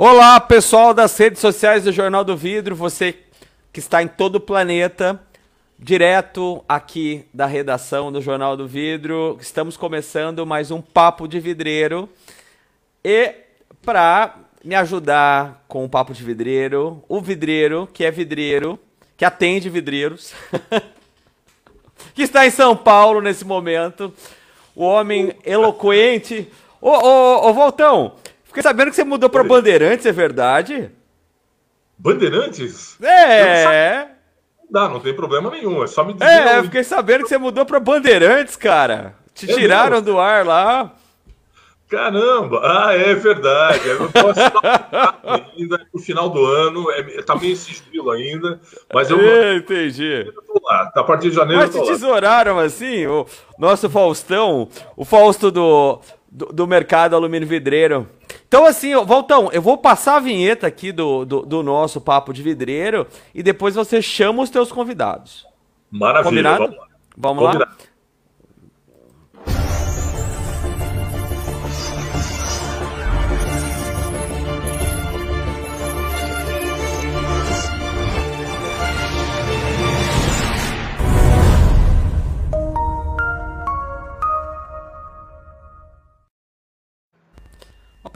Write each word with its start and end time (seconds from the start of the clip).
Olá, 0.00 0.38
pessoal 0.38 0.94
das 0.94 1.18
redes 1.18 1.40
sociais 1.40 1.82
do 1.82 1.90
Jornal 1.90 2.22
do 2.22 2.36
Vidro, 2.36 2.76
você 2.76 3.16
que 3.72 3.80
está 3.80 4.00
em 4.00 4.06
todo 4.06 4.36
o 4.36 4.40
planeta, 4.40 5.20
direto 5.76 6.64
aqui 6.68 7.24
da 7.34 7.46
redação 7.46 8.12
do 8.12 8.22
Jornal 8.22 8.56
do 8.56 8.64
Vidro. 8.64 9.36
Estamos 9.40 9.76
começando 9.76 10.46
mais 10.46 10.70
um 10.70 10.80
Papo 10.80 11.26
de 11.26 11.40
Vidreiro. 11.40 12.08
E 13.02 13.34
para 13.84 14.36
me 14.64 14.76
ajudar 14.76 15.64
com 15.66 15.84
o 15.84 15.88
Papo 15.88 16.14
de 16.14 16.22
Vidreiro, 16.22 17.02
o 17.08 17.20
vidreiro, 17.20 17.88
que 17.92 18.04
é 18.04 18.10
vidreiro, 18.12 18.78
que 19.16 19.24
atende 19.24 19.68
vidreiros, 19.68 20.32
que 22.14 22.22
está 22.22 22.46
em 22.46 22.50
São 22.50 22.76
Paulo 22.76 23.20
nesse 23.20 23.44
momento, 23.44 24.14
o 24.76 24.84
homem 24.84 25.34
eloquente. 25.44 26.48
Ô, 26.80 26.90
ô, 26.90 27.48
ô, 27.48 27.52
Voltão, 27.52 28.14
fiquei 28.48 28.62
sabendo 28.62 28.90
que 28.90 28.96
você 28.96 29.04
mudou 29.04 29.30
para 29.30 29.44
Bandeirantes, 29.44 30.04
é 30.06 30.12
verdade? 30.12 30.90
Bandeirantes? 31.98 32.96
É. 33.02 34.08
Não 34.64 34.70
dá, 34.70 34.88
não 34.88 35.00
tem 35.00 35.14
problema 35.14 35.50
nenhum, 35.50 35.82
é 35.82 35.86
só 35.86 36.04
me 36.04 36.12
dizer. 36.12 36.24
É, 36.26 36.58
eu 36.58 36.64
fiquei 36.64 36.84
sabendo 36.84 37.22
que 37.22 37.28
você 37.28 37.38
mudou 37.38 37.64
para 37.64 37.80
Bandeirantes, 37.80 38.56
cara. 38.56 39.14
Te 39.34 39.50
É 39.50 39.54
tiraram 39.54 39.92
mesmo? 39.96 40.04
do 40.06 40.18
ar 40.18 40.44
lá. 40.44 40.92
Caramba! 41.88 42.60
Ah, 42.62 42.92
é 42.94 43.14
verdade. 43.14 43.88
Eu 43.88 44.10
posso 44.10 44.38
ainda 45.56 45.80
no 45.92 45.98
final 46.00 46.28
do 46.28 46.44
ano, 46.44 46.90
é, 46.90 47.22
tá 47.22 47.34
meio 47.34 47.56
sigilo 47.56 48.10
ainda, 48.10 48.60
mas 48.92 49.08
eu, 49.08 49.18
É, 49.18 49.56
entendi. 49.56 50.26
eu 50.26 50.42
tô 50.42 50.60
lá. 50.62 50.92
A 50.94 51.02
partir 51.02 51.30
de 51.30 51.36
janeiro 51.36 51.62
Mas 51.62 51.70
te 51.70 51.78
lá. 51.78 51.84
tesouraram 51.86 52.58
assim, 52.58 53.06
o 53.06 53.24
nosso 53.58 53.88
Faustão, 53.88 54.68
o 54.96 55.04
Fausto 55.04 55.50
do, 55.50 55.98
do, 56.30 56.46
do 56.52 56.66
mercado 56.66 57.16
alumínio 57.16 57.48
vidreiro. 57.48 58.06
Então, 58.48 58.64
assim, 58.64 58.94
Voltão, 59.04 59.50
eu 59.52 59.60
vou 59.60 59.76
passar 59.76 60.16
a 60.16 60.20
vinheta 60.20 60.66
aqui 60.66 60.90
do, 60.90 61.24
do, 61.26 61.42
do 61.42 61.62
nosso 61.62 62.00
papo 62.00 62.32
de 62.32 62.42
vidreiro 62.42 63.06
e 63.34 63.42
depois 63.42 63.74
você 63.74 64.00
chama 64.00 64.42
os 64.42 64.48
teus 64.48 64.72
convidados. 64.72 65.46
Maravilha, 65.90 66.30
Combinado? 66.30 66.58
vamos 66.64 66.76
lá. 66.78 66.86
Vamos 67.16 67.44
lá? 67.44 67.52
Combinado. 67.52 67.74
O 67.74 67.97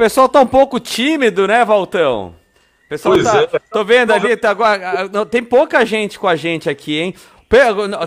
pessoal 0.02 0.28
tá 0.28 0.40
um 0.40 0.46
pouco 0.46 0.80
tímido, 0.80 1.46
né, 1.46 1.64
Valtão? 1.64 2.34
O 2.86 2.88
pessoal 2.88 3.14
Pois 3.14 3.24
tá. 3.24 3.42
é. 3.42 3.60
Tô 3.70 3.84
vendo 3.84 4.12
ali, 4.12 4.36
tá, 4.36 4.50
agora- 4.50 5.08
não, 5.12 5.24
tem 5.24 5.42
pouca 5.44 5.86
gente 5.86 6.18
com 6.18 6.26
a 6.26 6.34
gente 6.34 6.68
aqui, 6.68 6.98
hein? 6.98 7.14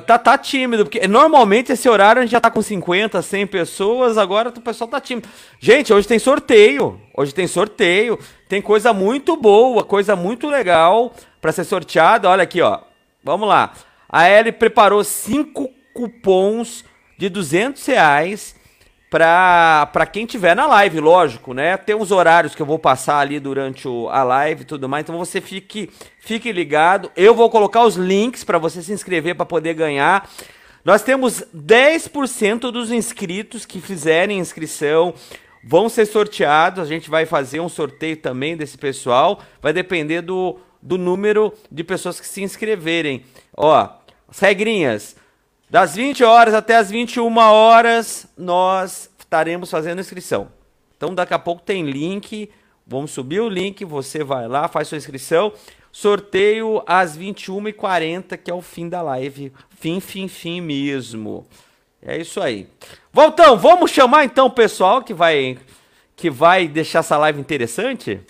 Tá, 0.05 0.17
tá 0.17 0.37
tímido, 0.37 0.85
porque 0.85 1.07
normalmente 1.07 1.71
esse 1.71 1.87
horário 1.87 2.19
a 2.19 2.25
gente 2.25 2.31
já 2.31 2.41
tá 2.41 2.49
com 2.51 2.61
50, 2.61 3.21
100 3.21 3.47
pessoas, 3.47 4.17
agora 4.17 4.49
o 4.49 4.59
pessoal 4.61 4.89
tá 4.89 4.99
tímido. 4.99 5.29
Gente, 5.59 5.93
hoje 5.93 6.05
tem 6.07 6.19
sorteio. 6.19 6.99
Hoje 7.15 7.33
tem 7.33 7.47
sorteio. 7.47 8.19
Tem 8.49 8.61
coisa 8.61 8.91
muito 8.91 9.37
boa, 9.37 9.83
coisa 9.85 10.15
muito 10.15 10.49
legal 10.49 11.13
pra 11.39 11.51
ser 11.51 11.63
sorteada. 11.63 12.27
Olha 12.27 12.43
aqui, 12.43 12.59
ó. 12.59 12.79
Vamos 13.23 13.47
lá. 13.47 13.71
A 14.09 14.29
Ellie 14.29 14.51
preparou 14.51 15.03
cinco 15.03 15.69
cupons 15.93 16.83
de 17.17 17.29
200 17.29 17.85
reais 17.85 18.54
pra, 19.19 19.85
pra 19.93 20.05
quem 20.05 20.25
tiver 20.25 20.53
na 20.57 20.67
live, 20.67 20.99
lógico, 20.99 21.53
né? 21.53 21.77
Tem 21.77 21.95
uns 21.95 22.11
horários 22.11 22.53
que 22.53 22.61
eu 22.61 22.65
vou 22.65 22.77
passar 22.77 23.19
ali 23.19 23.39
durante 23.39 23.87
o- 23.87 24.09
a 24.09 24.23
live 24.23 24.63
e 24.63 24.65
tudo 24.65 24.89
mais, 24.89 25.03
então 25.03 25.17
você 25.17 25.39
fique, 25.39 25.89
fique 26.19 26.51
ligado. 26.51 27.09
Eu 27.15 27.33
vou 27.33 27.49
colocar 27.49 27.85
os 27.85 27.95
links 27.95 28.43
pra 28.43 28.57
você 28.57 28.81
se 28.83 28.91
inscrever 28.91 29.33
pra 29.33 29.45
poder 29.45 29.73
ganhar. 29.73 30.29
Nós 30.83 31.01
temos 31.01 31.45
10% 31.53 32.69
dos 32.73 32.91
inscritos 32.91 33.65
que 33.65 33.79
fizerem 33.79 34.37
inscrição 34.37 35.13
vão 35.63 35.87
ser 35.87 36.05
sorteados. 36.07 36.81
A 36.81 36.85
gente 36.85 37.09
vai 37.09 37.25
fazer 37.25 37.61
um 37.61 37.69
sorteio 37.69 38.17
também 38.17 38.57
desse 38.57 38.77
pessoal. 38.77 39.39
Vai 39.61 39.71
depender 39.71 40.19
do, 40.23 40.59
do 40.81 40.97
número 40.97 41.53
de 41.71 41.85
pessoas 41.85 42.19
que 42.19 42.27
se 42.27 42.43
inscreverem. 42.43 43.23
Ó, 43.55 43.87
as 44.27 44.39
regrinhas. 44.39 45.15
Das 45.69 45.95
20 45.95 46.23
horas 46.23 46.53
até 46.53 46.75
as 46.77 46.91
21 46.91 47.37
horas, 47.37 48.27
nós 48.37 49.09
estaremos 49.17 49.69
fazendo 49.69 49.99
inscrição. 49.99 50.47
Então, 50.95 51.13
daqui 51.13 51.33
a 51.33 51.39
pouco 51.39 51.61
tem 51.61 51.89
link. 51.89 52.49
Vamos 52.85 53.11
subir 53.11 53.41
o 53.41 53.49
link. 53.49 53.83
Você 53.83 54.23
vai 54.23 54.47
lá, 54.47 54.67
faz 54.67 54.87
sua 54.87 54.97
inscrição. 54.97 55.51
Sorteio 55.91 56.83
às 56.85 57.17
21h40, 57.17 58.37
que 58.37 58.51
é 58.51 58.53
o 58.53 58.61
fim 58.61 58.87
da 58.87 59.01
live. 59.01 59.51
Fim, 59.69 59.99
fim, 59.99 60.27
fim 60.27 60.61
mesmo. 60.61 61.47
É 62.01 62.17
isso 62.17 62.39
aí. 62.39 62.67
Voltão, 63.11 63.57
vamos 63.57 63.89
chamar 63.89 64.25
então 64.25 64.45
o 64.45 64.51
pessoal 64.51 65.01
que 65.01 65.13
vai, 65.13 65.57
que 66.15 66.29
vai 66.29 66.67
deixar 66.67 66.99
essa 66.99 67.17
live 67.17 67.39
interessante? 67.39 68.21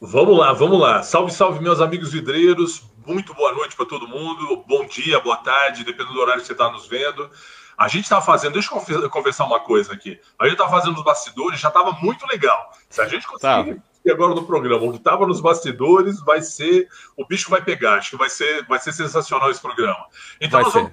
Vamos 0.00 0.38
lá, 0.38 0.52
vamos 0.52 0.80
lá. 0.80 1.02
Salve, 1.02 1.32
salve, 1.32 1.60
meus 1.60 1.80
amigos 1.80 2.12
vidreiros. 2.12 2.82
Muito 3.08 3.32
boa 3.32 3.54
noite 3.54 3.74
para 3.74 3.86
todo 3.86 4.06
mundo. 4.06 4.62
Bom 4.66 4.84
dia, 4.84 5.18
boa 5.18 5.38
tarde, 5.38 5.82
dependendo 5.82 6.12
do 6.12 6.20
horário 6.20 6.42
que 6.42 6.46
você 6.46 6.52
está 6.52 6.70
nos 6.70 6.86
vendo. 6.86 7.30
A 7.74 7.88
gente 7.88 8.04
está 8.04 8.20
fazendo, 8.20 8.52
deixa 8.52 8.68
eu 8.74 9.08
conversar 9.08 9.46
uma 9.46 9.60
coisa 9.60 9.94
aqui. 9.94 10.20
A 10.38 10.44
gente 10.44 10.60
está 10.60 10.68
fazendo 10.68 10.94
os 10.94 11.02
bastidores, 11.02 11.58
já 11.58 11.68
estava 11.68 11.92
muito 12.02 12.26
legal. 12.26 12.70
Se 12.90 13.00
a 13.00 13.08
gente 13.08 13.26
conseguir 13.26 13.62
repetir 13.62 14.12
agora 14.12 14.34
no 14.34 14.44
programa 14.44 14.84
o 14.84 14.90
que 14.90 14.98
estava 14.98 15.26
nos 15.26 15.40
bastidores, 15.40 16.20
vai 16.20 16.42
ser. 16.42 16.86
O 17.16 17.24
bicho 17.24 17.48
vai 17.48 17.62
pegar. 17.62 17.94
Acho 17.94 18.10
que 18.10 18.16
vai 18.18 18.28
ser, 18.28 18.66
vai 18.66 18.78
ser 18.78 18.92
sensacional 18.92 19.50
esse 19.50 19.62
programa. 19.62 20.04
Então, 20.38 20.62
vamos 20.68 20.92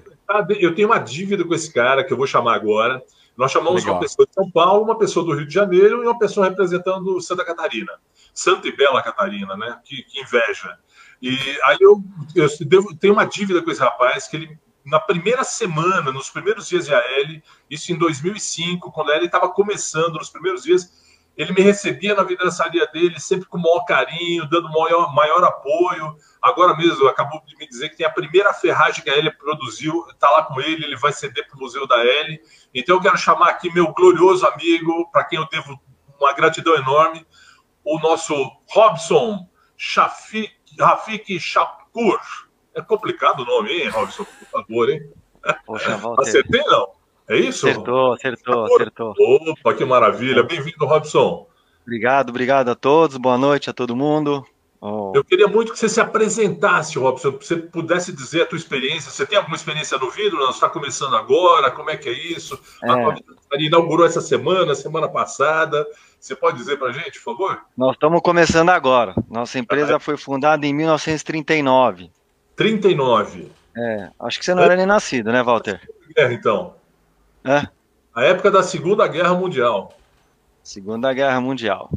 eu 0.58 0.74
tenho 0.74 0.88
uma 0.88 0.98
dívida 0.98 1.44
com 1.44 1.52
esse 1.52 1.70
cara 1.70 2.02
que 2.02 2.14
eu 2.14 2.16
vou 2.16 2.26
chamar 2.26 2.54
agora. 2.54 3.02
Nós 3.36 3.52
chamamos 3.52 3.82
Legal. 3.82 3.96
uma 3.96 4.00
pessoa 4.00 4.26
de 4.26 4.32
São 4.32 4.50
Paulo, 4.50 4.82
uma 4.82 4.96
pessoa 4.96 5.24
do 5.26 5.34
Rio 5.34 5.46
de 5.46 5.52
Janeiro 5.52 6.02
e 6.02 6.06
uma 6.06 6.18
pessoa 6.18 6.48
representando 6.48 7.20
Santa 7.20 7.44
Catarina. 7.44 7.92
Santa 8.32 8.66
e 8.68 8.74
Bela 8.74 9.02
Catarina, 9.02 9.54
né? 9.54 9.78
Que, 9.84 10.02
que 10.04 10.20
inveja. 10.20 10.78
E 11.20 11.30
aí 11.64 11.78
eu, 11.80 12.02
eu 12.34 12.48
devo- 12.66 12.94
tenho 12.96 13.14
uma 13.14 13.24
dívida 13.24 13.62
com 13.62 13.70
esse 13.70 13.80
rapaz 13.80 14.28
que 14.28 14.36
ele, 14.36 14.58
na 14.84 15.00
primeira 15.00 15.42
semana, 15.44 16.12
nos 16.12 16.30
primeiros 16.30 16.68
dias 16.68 16.86
de 16.86 16.94
AL, 16.94 17.02
isso 17.70 17.92
em 17.92 17.96
2005, 17.96 18.92
quando 18.92 19.10
a 19.10 19.16
AL 19.16 19.24
estava 19.24 19.48
começando, 19.48 20.14
nos 20.14 20.30
primeiros 20.30 20.62
dias, 20.62 21.04
ele 21.36 21.52
me 21.52 21.60
recebia 21.60 22.14
na 22.14 22.22
vidraçaria 22.22 22.86
dele, 22.86 23.20
sempre 23.20 23.46
com 23.46 23.58
o 23.58 23.62
maior 23.62 23.84
carinho, 23.84 24.48
dando 24.48 24.70
maior, 24.70 25.14
maior 25.14 25.44
apoio. 25.44 26.16
Agora 26.40 26.74
mesmo, 26.74 27.06
acabou 27.08 27.42
de 27.46 27.54
me 27.56 27.68
dizer 27.68 27.90
que 27.90 27.96
tem 27.96 28.06
a 28.06 28.10
primeira 28.10 28.54
ferragem 28.54 29.04
que 29.04 29.10
a 29.10 29.16
L 29.18 29.30
produziu, 29.36 30.06
está 30.08 30.30
lá 30.30 30.44
com 30.44 30.58
ele, 30.60 30.84
ele 30.84 30.96
vai 30.96 31.12
ceder 31.12 31.46
para 31.46 31.56
o 31.56 31.60
Museu 31.60 31.86
da 31.86 31.98
L. 31.98 32.40
Então 32.72 32.96
eu 32.96 33.02
quero 33.02 33.18
chamar 33.18 33.50
aqui 33.50 33.70
meu 33.70 33.92
glorioso 33.92 34.46
amigo, 34.46 35.10
para 35.10 35.24
quem 35.24 35.38
eu 35.38 35.46
devo 35.48 35.78
uma 36.18 36.32
gratidão 36.32 36.74
enorme, 36.74 37.26
o 37.84 37.98
nosso 37.98 38.34
Robson 38.70 39.46
Rafik 40.78 41.38
Shakur. 41.38 42.18
É 42.74 42.82
complicado 42.82 43.40
o 43.40 43.44
nome, 43.44 43.70
hein, 43.70 43.88
Robson? 43.88 44.24
Por 44.24 44.48
favor, 44.48 44.90
hein? 44.90 45.10
Poxa, 45.64 45.96
Walter. 45.98 46.22
Acertei, 46.22 46.62
não? 46.64 46.88
É 47.28 47.36
isso? 47.36 47.66
Acertou, 47.68 48.12
acertou, 48.12 48.64
acertou. 48.66 49.14
Opa, 49.18 49.74
que 49.74 49.84
maravilha. 49.84 50.42
Bem-vindo, 50.42 50.84
Robson. 50.86 51.46
Obrigado, 51.82 52.30
obrigado 52.30 52.68
a 52.68 52.74
todos. 52.74 53.16
Boa 53.16 53.38
noite 53.38 53.70
a 53.70 53.72
todo 53.72 53.96
mundo. 53.96 54.44
Oh, 54.88 55.10
Eu 55.16 55.24
queria 55.24 55.48
muito 55.48 55.72
que 55.72 55.78
você 55.80 55.88
se 55.88 56.00
apresentasse, 56.00 56.96
Robson, 56.96 57.32
que 57.32 57.44
você 57.44 57.56
pudesse 57.56 58.12
dizer 58.12 58.42
a 58.42 58.46
tua 58.46 58.56
experiência. 58.56 59.10
Você 59.10 59.26
tem 59.26 59.36
alguma 59.36 59.56
experiência 59.56 59.98
no 59.98 60.08
vidro? 60.10 60.38
Nós 60.38 60.54
está 60.54 60.68
começando 60.70 61.16
agora? 61.16 61.72
Como 61.72 61.90
é 61.90 61.96
que 61.96 62.08
é 62.08 62.12
isso? 62.12 62.56
A 62.84 62.92
É. 62.92 63.14
vidraçaria 63.14 63.66
inaugurou 63.66 64.06
essa 64.06 64.20
semana, 64.20 64.76
semana 64.76 65.08
passada. 65.08 65.84
Você 66.20 66.36
pode 66.36 66.58
dizer 66.58 66.78
para 66.78 66.88
a 66.90 66.92
gente, 66.92 67.18
por 67.20 67.36
favor? 67.36 67.60
nós 67.76 67.94
estamos 67.94 68.20
começando 68.22 68.68
agora. 68.70 69.12
Nossa 69.28 69.58
empresa 69.58 69.98
foi 69.98 70.16
fundada 70.16 70.64
em 70.64 70.72
1939. 70.72 72.12
39. 72.54 73.50
É, 73.76 74.08
acho 74.20 74.38
que 74.38 74.44
você 74.44 74.54
não 74.54 74.62
era 74.62 74.76
nem 74.76 74.86
nascido, 74.86 75.32
né, 75.32 75.42
Walter? 75.42 75.80
Guerra, 76.14 76.32
então. 76.32 76.74
É? 77.44 77.66
A 78.14 78.22
época 78.22 78.50
da 78.52 78.62
Segunda 78.62 79.06
Guerra 79.08 79.34
Mundial. 79.34 79.92
Segunda 80.62 81.12
Guerra 81.12 81.40
Mundial. 81.40 81.90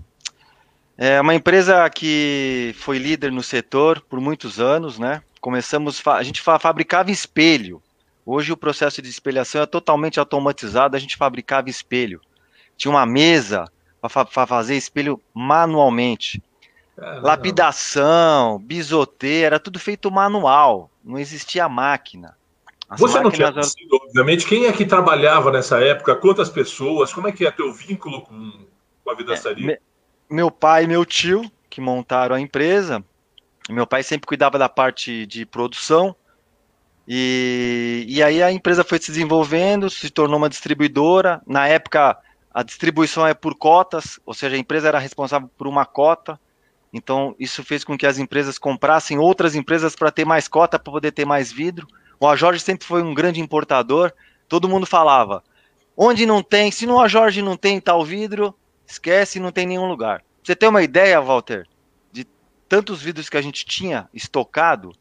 É 1.02 1.22
uma 1.22 1.34
empresa 1.34 1.90
que 1.90 2.76
foi 2.78 2.98
líder 2.98 3.32
no 3.32 3.42
setor 3.42 4.02
por 4.02 4.20
muitos 4.20 4.60
anos, 4.60 5.00
né? 5.00 5.24
Começamos, 5.40 6.06
a 6.06 6.22
gente 6.24 6.42
fa- 6.42 6.60
fabricava 6.60 7.10
espelho. 7.10 7.82
Hoje 8.26 8.52
o 8.52 8.58
processo 8.58 9.02
de 9.02 9.08
espelhação 9.10 9.62
é 9.62 9.66
totalmente 9.66 10.20
automatizado, 10.20 10.98
a 10.98 11.00
gente 11.00 11.16
fabricava 11.16 11.70
espelho. 11.70 12.20
Tinha 12.76 12.92
uma 12.92 13.06
mesa 13.06 13.64
para 14.02 14.46
fazer 14.46 14.76
espelho 14.76 15.22
manualmente. 15.34 16.44
Caramba. 16.98 17.28
Lapidação, 17.28 18.60
bisoteira, 18.60 19.46
era 19.46 19.60
tudo 19.60 19.80
feito 19.80 20.12
manual, 20.12 20.92
não 21.02 21.18
existia 21.18 21.70
máquina. 21.70 22.38
As 22.90 23.00
Você 23.00 23.22
não 23.22 23.32
tinha 23.32 23.48
máquinas 23.48 23.68
nascido, 23.68 23.96
obviamente. 24.04 24.46
Quem 24.46 24.66
é 24.66 24.74
que 24.74 24.86
trabalhava 24.86 25.50
nessa 25.50 25.80
época? 25.80 26.14
Quantas 26.18 26.50
pessoas? 26.50 27.14
Como 27.14 27.26
é 27.30 27.32
que 27.32 27.46
é 27.46 27.52
teu 27.52 27.72
vínculo 27.72 28.22
com, 28.22 28.52
com 29.02 29.12
a 29.12 29.16
vidraçaria? 29.16 29.66
Me- 29.66 29.80
meu 30.30 30.52
pai 30.52 30.84
e 30.84 30.88
meu 30.88 31.06
tio 31.06 31.50
que 31.70 31.82
montaram 31.82 32.36
a 32.36 32.40
empresa. 32.40 33.04
Meu 33.70 33.86
pai 33.86 34.04
sempre 34.04 34.28
cuidava 34.28 34.58
da 34.58 34.70
parte 34.70 35.26
de 35.26 35.46
produção. 35.46 36.16
E, 37.08 38.06
e 38.08 38.22
aí 38.22 38.42
a 38.44 38.52
empresa 38.52 38.84
foi 38.84 39.00
se 39.00 39.12
desenvolvendo, 39.12 39.90
se 39.90 40.10
tornou 40.10 40.38
uma 40.38 40.50
distribuidora. 40.50 41.42
Na 41.46 41.68
época, 41.68 42.18
a 42.54 42.64
distribuição 42.64 43.26
é 43.26 43.34
por 43.34 43.56
cotas, 43.56 44.20
ou 44.26 44.34
seja, 44.34 44.56
a 44.56 44.60
empresa 44.60 44.88
era 44.88 45.00
responsável 45.00 45.50
por 45.58 45.68
uma 45.68 45.86
cota. 45.86 46.40
Então, 46.92 47.36
isso 47.40 47.64
fez 47.64 47.84
com 47.84 47.98
que 47.98 48.08
as 48.08 48.18
empresas 48.18 48.58
comprassem 48.58 49.18
outras 49.18 49.56
empresas 49.56 49.96
para 49.96 50.12
ter 50.12 50.26
mais 50.26 50.48
cota, 50.48 50.80
para 50.80 50.92
poder 50.92 51.12
ter 51.12 51.26
mais 51.26 51.52
vidro. 51.52 51.88
O 52.20 52.28
Ajorge 52.28 52.60
sempre 52.60 52.86
foi 52.86 53.02
um 53.02 53.14
grande 53.14 53.40
importador. 53.40 54.12
Todo 54.48 54.70
mundo 54.70 54.86
falava: 54.86 55.44
onde 55.96 56.26
não 56.26 56.42
tem, 56.42 56.72
se 56.72 56.86
no 56.86 57.00
Ajorge 57.00 57.42
não 57.42 57.56
tem 57.56 57.80
tal 57.80 58.04
vidro, 58.04 58.56
esquece, 58.90 59.40
não 59.40 59.52
tem 59.52 59.68
nenhum 59.68 59.88
lugar. 59.88 60.24
Você 60.44 60.56
ter 60.56 60.68
uma 60.68 60.82
ideia, 60.82 61.22
Walter, 61.22 61.68
de 62.12 62.26
tantos 62.68 63.02
vidros 63.02 63.30
que 63.30 63.38
a 63.38 63.42
gente 63.42 63.66
tinha 63.66 64.10
estocado, 64.14 64.92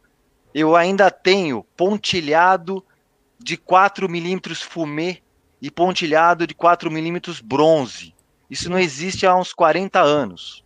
eu 0.55 0.77
ainda 0.77 1.11
tenho 1.11 1.65
pontilhado 1.77 2.85
de 3.39 3.57
4 3.57 4.09
milímetros 4.09 4.61
fumê 4.61 5.23
e 5.61 5.71
pontilhado 5.71 6.47
de 6.47 6.55
4 6.55 6.91
milímetros 6.91 7.41
bronze. 7.41 8.15
Isso 8.51 8.69
não 8.69 8.79
existe 8.79 9.27
há 9.27 9.35
uns 9.35 9.53
40 9.53 10.01
anos. 10.01 10.65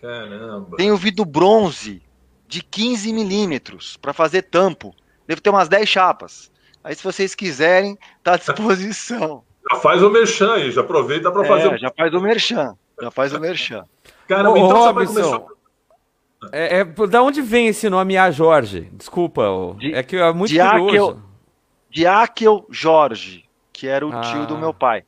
Caramba. 0.00 0.76
Tem 0.76 0.90
o 0.90 0.96
vidro 0.96 1.24
bronze 1.24 2.02
de 2.48 2.62
15 2.62 3.12
milímetros 3.12 3.96
para 3.96 4.12
fazer 4.12 4.42
tampo. 4.42 4.94
Deve 5.26 5.40
ter 5.40 5.50
umas 5.50 5.68
10 5.68 5.88
chapas. 5.88 6.50
Aí, 6.82 6.94
se 6.94 7.04
vocês 7.04 7.34
quiserem, 7.34 7.96
tá 8.22 8.34
à 8.34 8.36
disposição. 8.36 9.44
Já 9.70 9.76
faz 9.78 10.02
o 10.02 10.10
merchan 10.10 10.54
aí, 10.54 10.70
já 10.70 10.80
aproveita 10.80 11.30
para 11.30 11.44
fazer. 11.44 11.74
É, 11.74 11.78
já 11.78 11.92
faz 11.96 12.14
o 12.14 12.20
merchan. 12.20 12.76
Já 13.00 13.10
faz 13.10 13.32
o 13.32 13.40
merchan. 13.40 13.84
Caramba, 14.26 14.58
Ô, 14.58 14.58
então 14.58 14.84
Robinson, 14.84 15.12
você 15.12 15.20
vai 15.20 15.30
começar. 15.30 15.52
É, 16.50 16.80
é, 16.80 16.84
da 16.84 17.22
onde 17.22 17.40
vem 17.40 17.68
esse 17.68 17.88
nome 17.88 18.16
A 18.16 18.30
Jorge? 18.30 18.88
Desculpa, 18.92 19.44
de, 19.78 19.94
é 19.94 20.02
que 20.02 20.16
é 20.16 20.32
muito 20.32 20.52
de 20.52 20.58
curioso. 20.58 21.22
de 21.88 22.06
Akel 22.06 22.66
Jorge, 22.68 23.44
que 23.72 23.86
era 23.86 24.04
o 24.06 24.12
ah, 24.12 24.20
tio 24.22 24.46
do 24.46 24.58
meu 24.58 24.74
pai. 24.74 25.04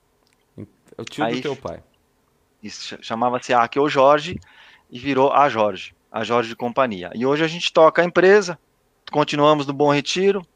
O 0.97 1.03
tio 1.03 1.25
Aí, 1.25 1.37
do 1.37 1.43
teu 1.43 1.57
pai. 1.57 1.83
Isso 2.62 2.97
chamava-se 3.03 3.53
Akel 3.53 3.89
Jorge 3.89 4.39
e 4.89 4.99
virou 4.99 5.33
a 5.33 5.49
Jorge, 5.49 5.95
a 6.11 6.23
Jorge 6.23 6.50
de 6.50 6.57
Companhia. 6.57 7.11
E 7.15 7.27
hoje 7.27 7.43
a 7.43 7.49
gente 7.49 7.73
toca 7.73 8.00
a 8.00 8.05
empresa, 8.05 8.59
continuamos 9.11 9.67
no 9.67 9.73
Bom 9.73 9.93
Retiro. 9.93 10.47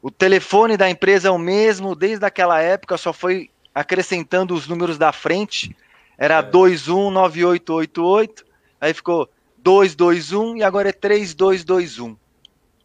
O 0.00 0.10
telefone 0.10 0.76
da 0.76 0.88
empresa 0.88 1.28
é 1.28 1.30
o 1.30 1.38
mesmo 1.38 1.94
desde 1.94 2.24
aquela 2.24 2.60
época, 2.60 2.96
só 2.96 3.12
foi 3.12 3.50
acrescentando 3.74 4.54
os 4.54 4.68
números 4.68 4.98
da 4.98 5.12
frente. 5.12 5.76
Era 6.16 6.38
é. 6.38 6.42
219888, 6.42 8.44
aí 8.80 8.94
ficou 8.94 9.28
221 9.58 10.56
e 10.56 10.62
agora 10.62 10.88
é 10.88 10.92
3221. 10.92 12.16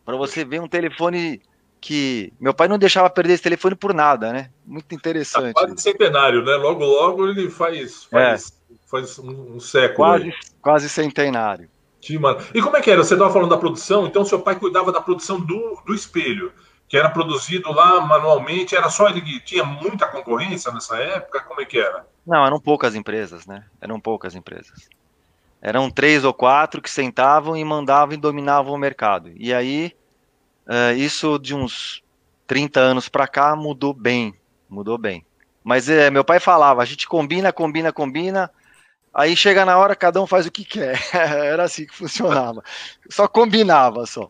Para 0.05 0.17
você 0.17 0.43
ver 0.43 0.61
um 0.61 0.67
telefone 0.67 1.41
que 1.79 2.33
meu 2.39 2.53
pai 2.53 2.67
não 2.67 2.77
deixava 2.77 3.09
perder 3.09 3.33
esse 3.33 3.43
telefone 3.43 3.75
por 3.75 3.93
nada, 3.93 4.31
né? 4.31 4.49
Muito 4.65 4.93
interessante. 4.95 5.53
Tá 5.53 5.65
quase 5.65 5.81
centenário, 5.81 6.43
né? 6.43 6.55
Logo, 6.55 6.83
logo 6.83 7.27
ele 7.27 7.49
faz, 7.49 8.05
faz 8.05 8.49
é 8.49 8.63
faz 8.93 9.17
um, 9.17 9.55
um 9.55 9.59
século. 9.59 9.95
Quase, 9.95 10.33
quase 10.61 10.89
centenário. 10.89 11.67
Que, 11.99 12.17
mano. 12.17 12.39
E 12.53 12.61
como 12.61 12.77
é 12.77 12.81
que 12.81 12.91
era? 12.91 13.03
Você 13.03 13.15
estava 13.15 13.33
falando 13.33 13.49
da 13.49 13.57
produção, 13.57 14.05
então 14.05 14.23
seu 14.23 14.39
pai 14.39 14.55
cuidava 14.55 14.91
da 14.91 15.01
produção 15.01 15.39
do, 15.39 15.81
do 15.85 15.95
espelho, 15.95 16.51
que 16.93 16.97
era 16.97 17.09
produzido 17.09 17.71
lá 17.71 17.99
manualmente, 18.01 18.75
era 18.75 18.87
só 18.87 19.09
ele 19.09 19.19
que 19.19 19.39
tinha 19.39 19.63
muita 19.63 20.05
concorrência 20.05 20.71
nessa 20.71 20.95
época? 20.97 21.39
Como 21.39 21.59
é 21.59 21.65
que 21.65 21.79
era? 21.79 22.05
Não, 22.23 22.45
eram 22.45 22.59
poucas 22.59 22.93
empresas, 22.93 23.47
né? 23.47 23.63
Eram 23.81 23.99
poucas 23.99 24.35
empresas. 24.35 24.87
Eram 25.59 25.89
três 25.89 26.23
ou 26.23 26.31
quatro 26.31 26.83
que 26.83 26.91
sentavam 26.91 27.57
e 27.57 27.65
mandavam 27.65 28.13
e 28.13 28.17
dominavam 28.17 28.75
o 28.75 28.77
mercado. 28.77 29.31
E 29.35 29.51
aí, 29.51 29.91
uh, 30.67 30.95
isso 30.95 31.39
de 31.39 31.55
uns 31.55 32.03
30 32.45 32.79
anos 32.79 33.09
para 33.09 33.27
cá 33.27 33.55
mudou 33.55 33.91
bem, 33.91 34.35
mudou 34.69 34.99
bem. 34.99 35.25
Mas 35.63 35.89
é, 35.89 36.11
meu 36.11 36.23
pai 36.23 36.39
falava, 36.39 36.83
a 36.83 36.85
gente 36.85 37.07
combina, 37.07 37.51
combina, 37.51 37.91
combina, 37.91 38.51
Aí 39.11 39.35
chega 39.35 39.65
na 39.65 39.77
hora, 39.77 39.95
cada 39.95 40.21
um 40.21 40.27
faz 40.27 40.45
o 40.45 40.51
que 40.51 40.63
quer. 40.63 40.99
Era 41.13 41.63
assim 41.63 41.87
que 41.87 41.95
funcionava. 41.95 42.63
Só 43.09 43.27
combinava 43.27 44.05
só. 44.05 44.29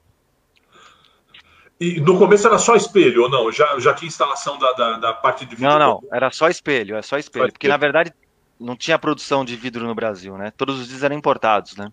E 1.83 1.99
no 1.99 2.17
começo 2.17 2.47
era 2.47 2.57
só 2.57 2.77
espelho 2.77 3.23
ou 3.23 3.29
não? 3.29 3.51
Já, 3.51 3.77
já 3.77 3.93
tinha 3.93 4.07
instalação 4.07 4.57
da, 4.57 4.71
da, 4.71 4.97
da 4.99 5.13
parte 5.13 5.45
de 5.45 5.53
vidro? 5.53 5.69
Não, 5.69 5.77
não, 5.77 6.03
era 6.13 6.31
só 6.31 6.47
espelho, 6.47 6.95
é 6.95 7.01
só 7.01 7.17
espelho. 7.17 7.47
Só 7.47 7.51
porque 7.51 7.67
espelho. 7.67 7.73
na 7.73 7.77
verdade 7.77 8.13
não 8.57 8.73
tinha 8.73 8.97
produção 8.97 9.43
de 9.43 9.57
vidro 9.57 9.85
no 9.85 9.93
Brasil, 9.93 10.37
né? 10.37 10.53
Todos 10.55 10.79
os 10.79 10.87
dias 10.87 11.03
eram 11.03 11.17
importados, 11.17 11.75
né? 11.75 11.91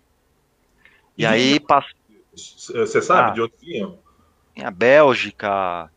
E, 1.17 1.23
e 1.23 1.25
aí 1.25 1.59
passou. 1.59 1.91
Você 2.33 3.01
sabe 3.01 3.31
ah, 3.31 3.33
de 3.33 3.41
onde 3.41 3.53
vinham? 3.59 3.99
Tinha 4.55 4.71
Bélgica, 4.71 5.91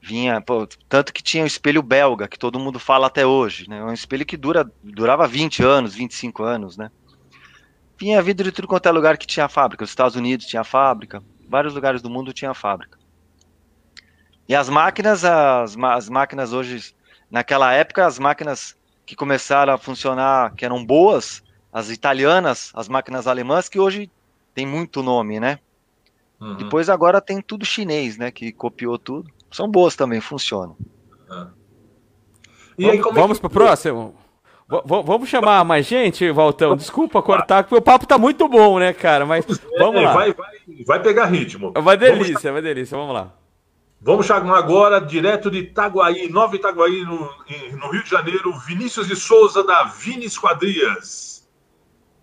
vinha, 0.00 0.40
pô, 0.40 0.64
tanto 0.88 1.12
que 1.12 1.20
tinha 1.20 1.42
o 1.42 1.46
espelho 1.46 1.82
belga, 1.82 2.28
que 2.28 2.38
todo 2.38 2.60
mundo 2.60 2.78
fala 2.78 3.08
até 3.08 3.26
hoje, 3.26 3.68
né? 3.68 3.82
Um 3.82 3.92
espelho 3.92 4.24
que 4.24 4.36
dura, 4.36 4.70
durava 4.84 5.26
20 5.26 5.64
anos, 5.64 5.96
25 5.96 6.44
anos, 6.44 6.76
né? 6.76 6.92
Vinha 7.98 8.22
vidro 8.22 8.44
de 8.44 8.52
tudo 8.52 8.68
quanto 8.68 8.88
é 8.88 8.92
lugar 8.92 9.18
que 9.18 9.26
tinha 9.26 9.48
fábrica. 9.48 9.82
Os 9.82 9.90
Estados 9.90 10.14
Unidos 10.14 10.46
tinha 10.46 10.62
fábrica, 10.62 11.20
vários 11.48 11.74
lugares 11.74 12.00
do 12.00 12.08
mundo 12.08 12.32
tinha 12.32 12.54
fábrica. 12.54 13.01
E 14.52 14.54
as 14.54 14.68
máquinas, 14.68 15.24
as, 15.24 15.74
as 15.78 16.10
máquinas 16.10 16.52
hoje, 16.52 16.94
naquela 17.30 17.72
época, 17.72 18.04
as 18.04 18.18
máquinas 18.18 18.76
que 19.06 19.16
começaram 19.16 19.72
a 19.72 19.78
funcionar, 19.78 20.54
que 20.54 20.62
eram 20.62 20.84
boas, 20.84 21.42
as 21.72 21.88
italianas, 21.88 22.70
as 22.74 22.86
máquinas 22.86 23.26
alemãs, 23.26 23.66
que 23.66 23.80
hoje 23.80 24.10
tem 24.54 24.66
muito 24.66 25.02
nome, 25.02 25.40
né? 25.40 25.58
Uhum. 26.38 26.56
Depois 26.56 26.90
agora 26.90 27.18
tem 27.18 27.40
tudo 27.40 27.64
chinês, 27.64 28.18
né? 28.18 28.30
Que 28.30 28.52
copiou 28.52 28.98
tudo 28.98 29.32
são 29.50 29.66
boas 29.70 29.96
também, 29.96 30.20
funcionam. 30.20 30.76
Ah. 31.30 31.48
E 32.76 32.84
vamos, 32.84 33.06
aí, 33.06 33.12
vamos 33.14 33.38
é 33.38 33.40
que... 33.40 33.48
pro 33.48 33.50
próximo? 33.50 34.14
V 34.68 34.82
vamos 34.86 35.30
chamar 35.30 35.64
mais 35.64 35.86
gente, 35.86 36.30
Valtão? 36.30 36.76
Desculpa 36.76 37.22
cortar, 37.22 37.62
porque 37.64 37.76
o 37.76 37.80
papo 37.80 38.06
tá 38.06 38.18
muito 38.18 38.46
bom, 38.46 38.78
né, 38.78 38.92
cara? 38.92 39.24
Mas 39.24 39.46
é, 39.48 39.78
vamos 39.78 40.02
lá. 40.02 40.12
Vai, 40.12 40.34
vai, 40.34 40.84
vai 40.86 41.02
pegar 41.02 41.24
ritmo. 41.24 41.72
Vai 41.72 41.96
delícia, 41.96 42.34
vamos... 42.34 42.52
vai 42.52 42.60
delícia, 42.60 42.98
vamos 42.98 43.14
lá. 43.14 43.41
Vamos 44.04 44.26
chamar 44.26 44.58
agora, 44.58 45.00
direto 45.00 45.48
de 45.48 45.58
Itaguaí, 45.58 46.28
Nova 46.28 46.56
Itaguaí, 46.56 47.04
no, 47.04 47.30
no 47.78 47.90
Rio 47.92 48.02
de 48.02 48.10
Janeiro, 48.10 48.52
Vinícius 48.66 49.06
de 49.06 49.14
Souza, 49.14 49.62
da 49.62 49.84
Vini 49.84 50.24
Esquadrias. 50.24 51.48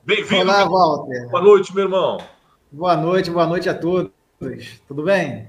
Bem-vindo. 0.03 0.41
Olá, 0.41 0.65
Walter. 0.65 1.29
Boa 1.29 1.41
noite, 1.41 1.73
meu 1.73 1.85
irmão. 1.85 2.17
Boa 2.69 2.97
noite, 2.97 3.31
boa 3.31 3.47
noite 3.47 3.69
a 3.69 3.73
todos. 3.73 4.11
Tudo 4.89 5.03
bem? 5.03 5.47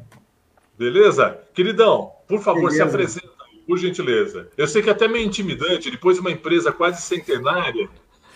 Beleza? 0.78 1.36
Queridão, 1.52 2.12
por 2.28 2.38
favor, 2.38 2.70
Beleza. 2.70 2.76
se 2.76 2.82
apresenta, 2.82 3.44
por 3.66 3.76
gentileza. 3.78 4.48
Eu 4.56 4.68
sei 4.68 4.82
que 4.82 4.88
é 4.88 4.92
até 4.92 5.08
meio 5.08 5.26
intimidante, 5.26 5.90
depois 5.90 6.14
de 6.14 6.20
uma 6.20 6.30
empresa 6.30 6.70
quase 6.70 7.02
centenária, 7.02 7.88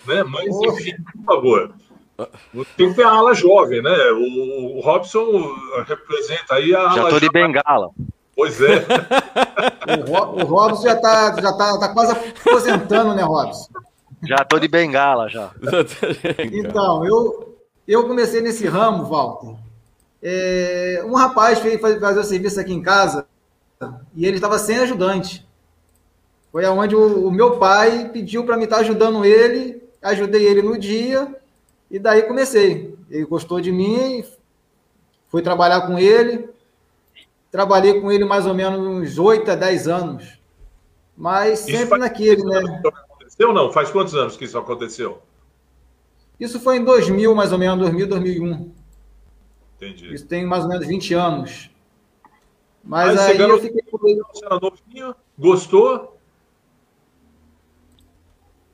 né? 0.05 0.21
Mas, 0.21 0.47
enfim, 0.47 0.95
por 1.13 1.23
favor. 1.23 1.73
Tem 2.77 2.89
que 2.89 2.95
ter 2.95 3.03
a 3.03 3.09
ala 3.09 3.33
jovem, 3.33 3.81
né? 3.81 3.95
O, 4.13 4.77
o 4.77 4.81
Robson 4.81 5.25
representa 5.85 6.55
aí 6.55 6.73
a 6.73 6.81
ala 6.81 6.95
Já 6.95 7.09
tô 7.09 7.19
de 7.19 7.29
bengala. 7.29 7.89
Pois 8.35 8.61
é. 8.61 8.85
o, 10.07 10.41
o 10.41 10.45
Robson 10.45 10.83
já 10.83 10.95
tá, 10.95 11.35
já 11.41 11.53
tá, 11.53 11.79
tá 11.79 11.93
quase 11.93 12.13
aposentando, 12.13 13.13
né, 13.13 13.23
Robson? 13.23 13.69
Já 14.23 14.37
tô 14.45 14.59
de 14.59 14.67
bengala, 14.67 15.29
já. 15.29 15.51
Então, 16.51 17.05
eu, 17.05 17.57
eu 17.87 18.07
comecei 18.07 18.41
nesse 18.41 18.65
ramo, 18.65 19.05
Walter, 19.05 19.55
é, 20.23 21.03
um 21.05 21.13
rapaz 21.13 21.59
veio 21.59 21.79
fazer 21.79 22.19
o 22.19 22.23
serviço 22.23 22.59
aqui 22.59 22.73
em 22.73 22.81
casa 22.81 23.27
e 24.15 24.25
ele 24.25 24.37
estava 24.37 24.57
sem 24.57 24.79
ajudante. 24.79 25.45
Foi 26.51 26.65
aonde 26.65 26.95
o, 26.95 27.27
o 27.27 27.31
meu 27.31 27.57
pai 27.57 28.09
pediu 28.11 28.45
para 28.45 28.57
me 28.57 28.63
estar 28.63 28.77
tá 28.77 28.81
ajudando 28.81 29.25
ele, 29.25 29.83
ajudei 30.01 30.45
ele 30.45 30.61
no 30.61 30.77
dia 30.77 31.35
e 31.89 31.99
daí 31.99 32.23
comecei. 32.23 32.97
Ele 33.09 33.25
gostou 33.25 33.61
de 33.61 33.71
mim, 33.71 34.23
fui 35.27 35.41
trabalhar 35.41 35.81
com 35.87 35.97
ele, 35.97 36.49
trabalhei 37.51 38.01
com 38.01 38.11
ele 38.11 38.25
mais 38.25 38.45
ou 38.45 38.53
menos 38.53 38.79
uns 38.79 39.17
8 39.17 39.51
a 39.51 39.55
10 39.55 39.87
anos. 39.87 40.39
Mas 41.15 41.59
sempre 41.59 41.97
naquele, 41.99 42.43
né? 42.43 42.59
Aconteceu 42.85 43.49
ou 43.49 43.53
não? 43.53 43.71
Faz 43.71 43.89
quantos 43.89 44.13
anos 44.15 44.35
que 44.35 44.45
isso 44.45 44.57
aconteceu? 44.57 45.21
Isso 46.39 46.59
foi 46.59 46.77
em 46.77 46.83
2000, 46.83 47.33
mais 47.33 47.51
ou 47.51 47.57
menos, 47.57 47.79
2000, 47.79 48.07
2001. 48.07 48.71
Entendi. 49.77 50.13
Isso 50.13 50.25
tem 50.25 50.45
mais 50.45 50.63
ou 50.63 50.69
menos 50.69 50.85
20 50.85 51.13
anos. 51.13 51.69
Mas 52.83 53.17
aí, 53.17 53.41
aí 53.41 53.49
eu 53.49 53.59
fiquei 53.59 53.81
com 53.83 54.07
ele. 54.07 54.21
Novinho, 54.61 55.15
gostou? 55.37 56.17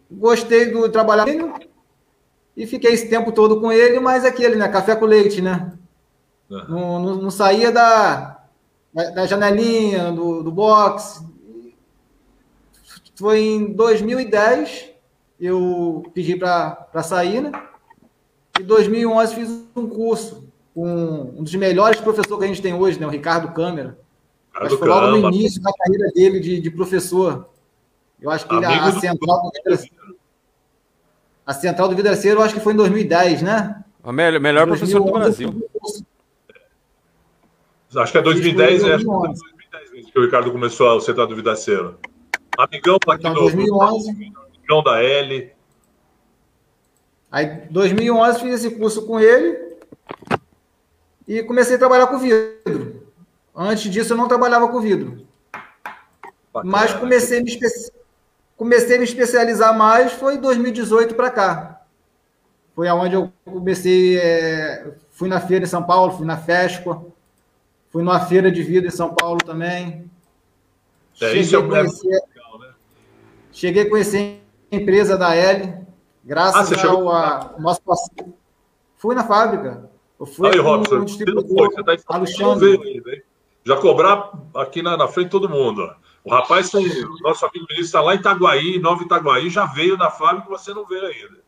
Gostei 0.09 0.71
do 0.71 0.89
trabalho 0.89 1.23
e 2.61 2.67
fiquei 2.67 2.93
esse 2.93 3.09
tempo 3.09 3.31
todo 3.31 3.59
com 3.59 3.71
ele, 3.71 3.99
mas 3.99 4.23
aquele, 4.23 4.55
né? 4.55 4.67
Café 4.67 4.95
com 4.95 5.05
leite, 5.05 5.41
né? 5.41 5.73
Uhum. 6.47 6.65
Não, 6.69 6.99
não, 6.99 7.15
não, 7.15 7.31
saía 7.31 7.71
da, 7.71 8.39
da 8.93 9.25
janelinha, 9.25 10.11
do, 10.11 10.43
do 10.43 10.51
box. 10.51 11.25
Foi 13.15 13.39
em 13.39 13.73
2010, 13.73 14.91
eu 15.39 16.03
pedi 16.13 16.35
para 16.35 17.01
sair, 17.01 17.41
né? 17.41 17.51
em 18.59 18.63
2011 18.63 19.33
fiz 19.33 19.63
um 19.75 19.87
curso 19.87 20.47
com 20.75 21.33
um 21.35 21.43
dos 21.43 21.55
melhores 21.55 21.99
professores 21.99 22.37
que 22.37 22.43
a 22.43 22.47
gente 22.47 22.61
tem 22.61 22.75
hoje, 22.75 22.99
né, 22.99 23.07
o 23.07 23.09
Ricardo 23.09 23.51
Câmara. 23.53 23.97
Acho 24.53 24.69
que 24.69 24.77
foi 24.77 24.87
logo 24.87 25.07
no 25.07 25.29
início 25.29 25.59
da 25.63 25.71
carreira 25.73 26.11
dele 26.13 26.39
de, 26.39 26.59
de 26.59 26.69
professor. 26.69 27.49
Eu 28.21 28.29
acho 28.29 28.47
que 28.47 28.53
ele, 28.53 28.65
a, 28.65 28.91
central 28.99 29.41
do 29.41 29.51
a 31.51 31.53
central 31.53 31.89
do 31.89 31.95
Vidraceiro, 31.95 32.39
eu 32.39 32.43
acho 32.43 32.53
que 32.53 32.61
foi 32.61 32.73
em 32.73 32.77
2010, 32.77 33.41
né? 33.41 33.83
O 34.03 34.11
melhor, 34.11 34.39
melhor 34.39 34.67
professor 34.67 35.03
do 35.03 35.11
Brasil. 35.11 35.69
Acho 37.93 38.11
que 38.11 38.17
é 38.17 38.21
2010, 38.21 38.83
é 38.83 38.97
2010 38.97 40.11
que 40.11 40.19
o 40.19 40.23
Ricardo 40.23 40.51
começou 40.51 40.97
a 40.97 41.01
central 41.01 41.27
do 41.27 41.35
Vidraceiro. 41.35 41.99
Amigão 42.57 42.97
aqui 43.07 43.19
então, 43.19 43.33
do, 43.33 43.41
2011. 43.41 44.09
amigão 44.09 44.83
da 44.83 45.03
L. 45.03 45.51
Aí, 47.29 47.45
2011, 47.69 48.39
fiz 48.39 48.53
esse 48.53 48.75
curso 48.75 49.05
com 49.05 49.19
ele 49.19 49.75
e 51.27 51.43
comecei 51.43 51.75
a 51.75 51.79
trabalhar 51.79 52.07
com 52.07 52.17
vidro. 52.17 53.07
Antes 53.53 53.91
disso, 53.91 54.13
eu 54.13 54.17
não 54.17 54.27
trabalhava 54.27 54.69
com 54.69 54.79
vidro. 54.79 55.27
Bacana. 56.53 56.71
Mas 56.71 56.93
comecei 56.93 57.39
a, 57.39 57.43
me 57.43 57.49
espe... 57.49 57.67
comecei 58.61 58.95
a 58.95 58.99
me 58.99 59.05
especializar 59.05 59.75
mais 59.75 60.11
foi 60.11 60.35
em 60.35 60.39
2018 60.39 61.15
para 61.15 61.31
cá. 61.31 61.81
Foi 62.75 62.87
aonde 62.87 63.15
eu 63.15 63.33
comecei, 63.43 64.19
é... 64.19 64.93
fui 65.09 65.27
na 65.27 65.41
feira 65.41 65.65
em 65.65 65.67
São 65.67 65.81
Paulo, 65.81 66.15
fui 66.15 66.27
na 66.27 66.37
FESCO, 66.37 67.11
fui 67.89 68.03
numa 68.03 68.19
feira 68.19 68.51
de 68.51 68.61
vidro 68.61 68.87
em 68.87 68.91
São 68.91 69.15
Paulo 69.15 69.39
também. 69.43 70.07
É, 71.19 71.25
cheguei, 71.25 71.41
isso 71.41 71.55
é, 71.55 71.67
conhecer... 71.67 72.07
legal, 72.07 72.59
né? 72.59 72.69
cheguei 73.51 73.81
a 73.81 73.89
conhecer 73.89 74.43
a 74.71 74.75
empresa 74.75 75.17
da 75.17 75.33
L, 75.33 75.77
graças 76.23 76.71
ah, 76.71 76.87
ao 76.87 77.09
a... 77.09 77.55
nosso 77.57 77.81
parceiro. 77.81 78.31
Fui 78.95 79.15
na 79.15 79.23
fábrica. 79.23 79.89
Eu 80.19 80.27
fui 80.27 80.47
Aí, 80.47 80.59
Robson, 80.59 80.97
um 80.97 81.07
você 81.07 81.25
não 81.25 81.41
foi, 81.41 81.67
você 81.67 81.93
está 81.93 82.15
Alexandre. 82.15 83.23
Já 83.65 83.75
cobrar 83.77 84.31
aqui 84.53 84.83
na, 84.83 84.95
na 84.95 85.07
frente 85.07 85.31
todo 85.31 85.49
mundo. 85.49 85.81
O 86.23 86.29
rapaz 86.29 86.69
tem, 86.69 86.85
nosso 87.21 87.45
amigo 87.45 87.65
ministro 87.69 87.85
está 87.85 88.01
lá 88.01 88.13
em 88.13 88.19
Itaguaí, 88.19 88.79
Nova 88.79 89.03
Itaguaí, 89.03 89.49
já 89.49 89.65
veio 89.65 89.97
na 89.97 90.11
fábrica 90.11 90.47
e 90.47 90.51
você 90.51 90.73
não 90.73 90.85
veio 90.85 91.05
ainda. 91.05 91.39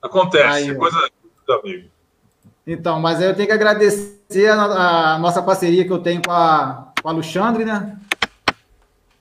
Acontece, 0.00 0.70
aí, 0.70 0.74
coisa 0.74 0.98
do 1.46 1.52
amigo. 1.52 1.88
Então, 2.66 3.00
mas 3.00 3.20
eu 3.20 3.34
tenho 3.34 3.48
que 3.48 3.54
agradecer 3.54 4.48
a, 4.48 5.14
a, 5.14 5.18
nossa 5.18 5.42
parceria 5.42 5.84
que 5.84 5.92
eu 5.92 5.98
tenho 5.98 6.22
com 6.22 6.32
a, 6.32 6.92
com 7.02 7.08
a 7.08 7.12
Alexandre, 7.12 7.64
né? 7.64 7.98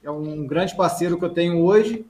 É 0.03 0.09
um 0.09 0.47
grande 0.47 0.75
parceiro 0.75 1.17
que 1.17 1.25
eu 1.25 1.29
tenho 1.29 1.63
hoje. 1.63 2.05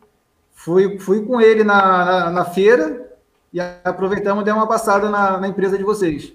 Fui, 0.54 1.00
fui 1.00 1.26
com 1.26 1.42
ele 1.42 1.64
na, 1.64 2.06
na, 2.06 2.30
na 2.30 2.46
feira 2.46 3.10
e 3.52 3.60
aproveitamos 3.60 4.42
e 4.42 4.46
demos 4.46 4.62
uma 4.62 4.68
passada 4.68 5.10
na, 5.10 5.40
na 5.40 5.48
empresa 5.48 5.78
de 5.78 5.84
vocês. 5.84 6.34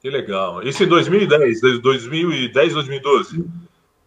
Que 0.00 0.08
legal. 0.08 0.62
Isso 0.62 0.82
em 0.82 0.88
2010, 0.88 1.60
2010, 1.82 2.72
2012? 2.72 3.44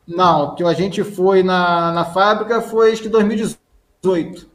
Não, 0.08 0.56
que 0.56 0.64
a 0.64 0.74
gente 0.74 1.04
foi 1.04 1.44
na, 1.44 1.92
na 1.92 2.06
fábrica 2.06 2.62
foi 2.62 2.92
acho 2.92 3.02
que 3.02 3.10
2018. 3.10 4.50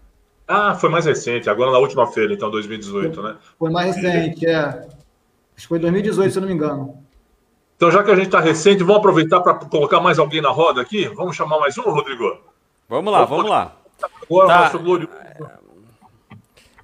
Ah, 0.47 0.75
foi 0.75 0.88
mais 0.88 1.05
recente, 1.05 1.50
agora 1.50 1.71
na 1.71 1.78
última 1.78 2.07
feira, 2.07 2.33
então, 2.33 2.50
2018, 2.50 3.23
né? 3.23 3.37
Foi 3.59 3.71
mais 3.71 3.97
recente, 3.97 4.47
é. 4.47 4.59
Acho 4.59 4.87
que 5.57 5.69
foi 5.69 5.78
2018, 5.78 6.33
se 6.33 6.38
eu 6.38 6.40
não 6.40 6.49
me 6.49 6.55
engano. 6.55 7.02
Então, 7.76 7.90
já 7.90 8.02
que 8.02 8.11
a 8.11 8.14
gente 8.14 8.26
está 8.26 8.40
recente, 8.40 8.83
vamos 8.83 8.97
aproveitar 8.97 9.40
para 9.40 9.55
colocar 9.55 10.00
mais 10.00 10.19
alguém 10.19 10.40
na 10.40 10.50
roda 10.50 10.81
aqui? 10.81 11.07
Vamos 11.09 11.37
chamar 11.37 11.59
mais 11.61 11.76
um, 11.78 11.83
Rodrigo? 11.83 12.38
Vamos 12.88 13.12
lá, 13.12 13.25
vamos, 13.25 13.45
vamos 13.45 13.50
lá. 13.50 13.76
Agora, 14.23 14.49
tá. 14.49 14.61
nosso 14.64 14.78
glorioso. 14.78 15.12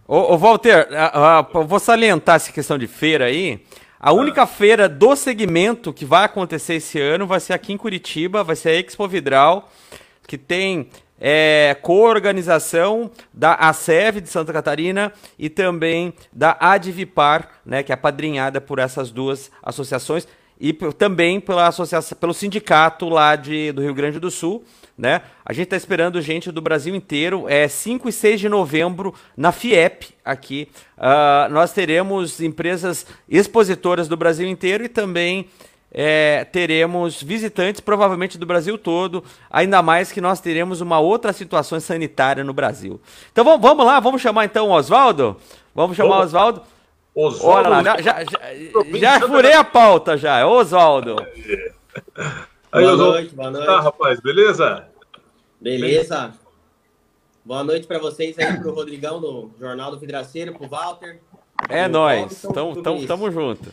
Ô, 0.07 0.35
ô 0.35 0.39
Walter, 0.39 0.87
uh, 0.91 1.59
uh, 1.59 1.65
vou 1.65 1.81
salientar 1.81 2.37
essa 2.37 2.53
questão 2.53 2.77
de 2.77 2.87
feira 2.87 3.25
aí. 3.25 3.65
A 4.07 4.13
única 4.13 4.47
feira 4.47 4.87
do 4.87 5.17
segmento 5.17 5.91
que 5.91 6.05
vai 6.05 6.27
acontecer 6.27 6.75
esse 6.75 7.01
ano 7.01 7.27
vai 7.27 7.41
ser 7.41 7.55
aqui 7.55 7.73
em 7.73 7.79
Curitiba, 7.79 8.45
vai 8.45 8.55
ser 8.55 8.69
a 8.69 8.75
Expo 8.75 9.09
Vidral, 9.09 9.73
que 10.29 10.37
tem 10.37 10.91
é, 11.19 11.75
co-organização 11.81 13.11
da 13.33 13.55
ASEV 13.55 14.21
de 14.21 14.29
Santa 14.29 14.53
Catarina 14.53 15.11
e 15.39 15.49
também 15.49 16.13
da 16.31 16.55
Advipar, 16.61 17.49
né, 17.65 17.83
que 17.83 17.93
é 17.93 17.95
apadrinhada 17.95 18.61
por 18.61 18.79
essas 18.79 19.11
duas 19.11 19.51
associações 19.63 20.29
e 20.61 20.73
também 20.73 21.41
pela 21.41 21.69
associação, 21.69 22.17
pelo 22.19 22.35
sindicato 22.35 23.09
lá 23.09 23.37
de, 23.37 23.73
do 23.73 23.83
Rio 23.83 23.95
Grande 23.95 24.19
do 24.19 24.31
Sul 24.31 24.65
né? 24.97 25.23
A 25.45 25.53
gente 25.53 25.65
está 25.65 25.77
esperando 25.77 26.21
gente 26.23 26.53
do 26.53 26.61
Brasil 26.61 26.95
inteiro. 26.95 27.47
É 27.49 27.67
5 27.67 28.09
e 28.09 28.13
6 28.13 28.41
de 28.41 28.49
novembro 28.49 29.13
na 29.37 29.51
FIEP 29.53 30.15
aqui. 30.25 30.69
Uh, 30.97 31.53
nós 31.53 31.73
teremos 31.73 32.41
empresas 32.41 33.07
expositoras 33.29 34.09
do 34.09 34.17
Brasil 34.17 34.49
inteiro 34.49 34.85
e 34.85 34.89
também 34.89 35.49
é, 35.93 36.45
teremos 36.45 37.23
visitantes, 37.23 37.81
provavelmente 37.81 38.39
do 38.39 38.47
Brasil 38.47 38.77
todo, 38.77 39.23
ainda 39.51 39.81
mais 39.83 40.11
que 40.11 40.21
nós 40.21 40.41
teremos 40.41 40.81
uma 40.81 40.99
outra 40.99 41.33
situação 41.33 41.79
sanitária 41.79 42.43
no 42.43 42.53
Brasil. 42.53 43.01
Então 43.31 43.45
vamos, 43.45 43.61
vamos 43.61 43.87
lá, 43.87 44.01
vamos 44.01 44.23
chamar 44.23 44.45
então 44.45 44.69
o 44.69 44.73
Oswaldo? 44.73 45.37
Vamos 45.75 45.97
chamar 45.97 46.21
o 46.21 46.23
Oswaldo? 46.23 46.63
Oswaldo. 47.15 47.69
Olha 47.69 47.69
lá, 47.69 47.83
já, 47.83 48.01
já, 48.01 48.25
já, 48.25 48.99
já 48.99 49.21
furei 49.21 49.53
a 49.53 49.63
pauta 49.63 50.17
já, 50.17 50.47
Oswaldo. 50.47 51.17
Aí, 52.73 52.85
boa 52.85 52.97
noite, 52.97 53.35
boa 53.35 53.51
noite. 53.51 53.67
Tá, 53.67 53.81
rapaz, 53.81 54.21
beleza? 54.21 54.89
Beleza. 55.61 56.35
Boa 57.45 57.63
noite 57.63 57.87
para 57.87 57.99
vocês 57.99 58.37
aí, 58.39 58.59
pro 58.59 58.75
Rodrigão 58.75 59.21
do 59.21 59.51
Jornal 59.61 59.91
do 59.93 59.99
Vidraceiro, 59.99 60.55
pro 60.55 60.67
Walter. 60.67 61.21
É 61.69 61.87
nós. 61.87 62.45
Então, 62.45 62.75
tamo, 62.83 63.07
tamo 63.07 63.31
junto. 63.31 63.71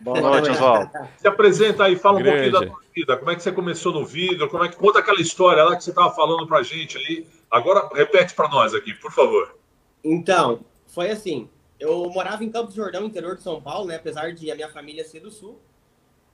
Boa 0.00 0.20
noite, 0.20 0.50
Oswaldo. 0.50 0.90
Se 1.18 1.28
apresenta 1.28 1.84
aí, 1.84 1.94
fala 1.94 2.20
Grande. 2.20 2.48
um 2.48 2.52
pouquinho 2.52 2.70
da 2.70 2.74
tua 2.74 2.84
vida. 2.92 3.16
Como 3.16 3.30
é 3.30 3.36
que 3.36 3.42
você 3.42 3.52
começou 3.52 3.92
no 3.92 4.04
vidro? 4.04 4.48
Como 4.48 4.64
é 4.64 4.68
que 4.68 4.76
conta 4.76 4.98
aquela 4.98 5.20
história 5.20 5.62
lá 5.62 5.76
que 5.76 5.84
você 5.84 5.90
estava 5.90 6.12
falando 6.12 6.46
pra 6.48 6.64
gente 6.64 6.98
ali? 6.98 7.28
Agora 7.48 7.88
repete 7.94 8.34
para 8.34 8.48
nós 8.48 8.74
aqui, 8.74 8.92
por 8.94 9.12
favor. 9.12 9.56
Então, 10.02 10.60
foi 10.88 11.10
assim. 11.10 11.48
Eu 11.82 12.08
morava 12.10 12.44
em 12.44 12.48
Campos 12.48 12.76
Jordão, 12.76 13.06
interior 13.06 13.34
de 13.34 13.42
São 13.42 13.60
Paulo, 13.60 13.88
né? 13.88 13.96
Apesar 13.96 14.32
de 14.32 14.48
a 14.52 14.54
minha 14.54 14.68
família 14.68 15.04
ser 15.04 15.18
do 15.18 15.32
sul. 15.32 15.58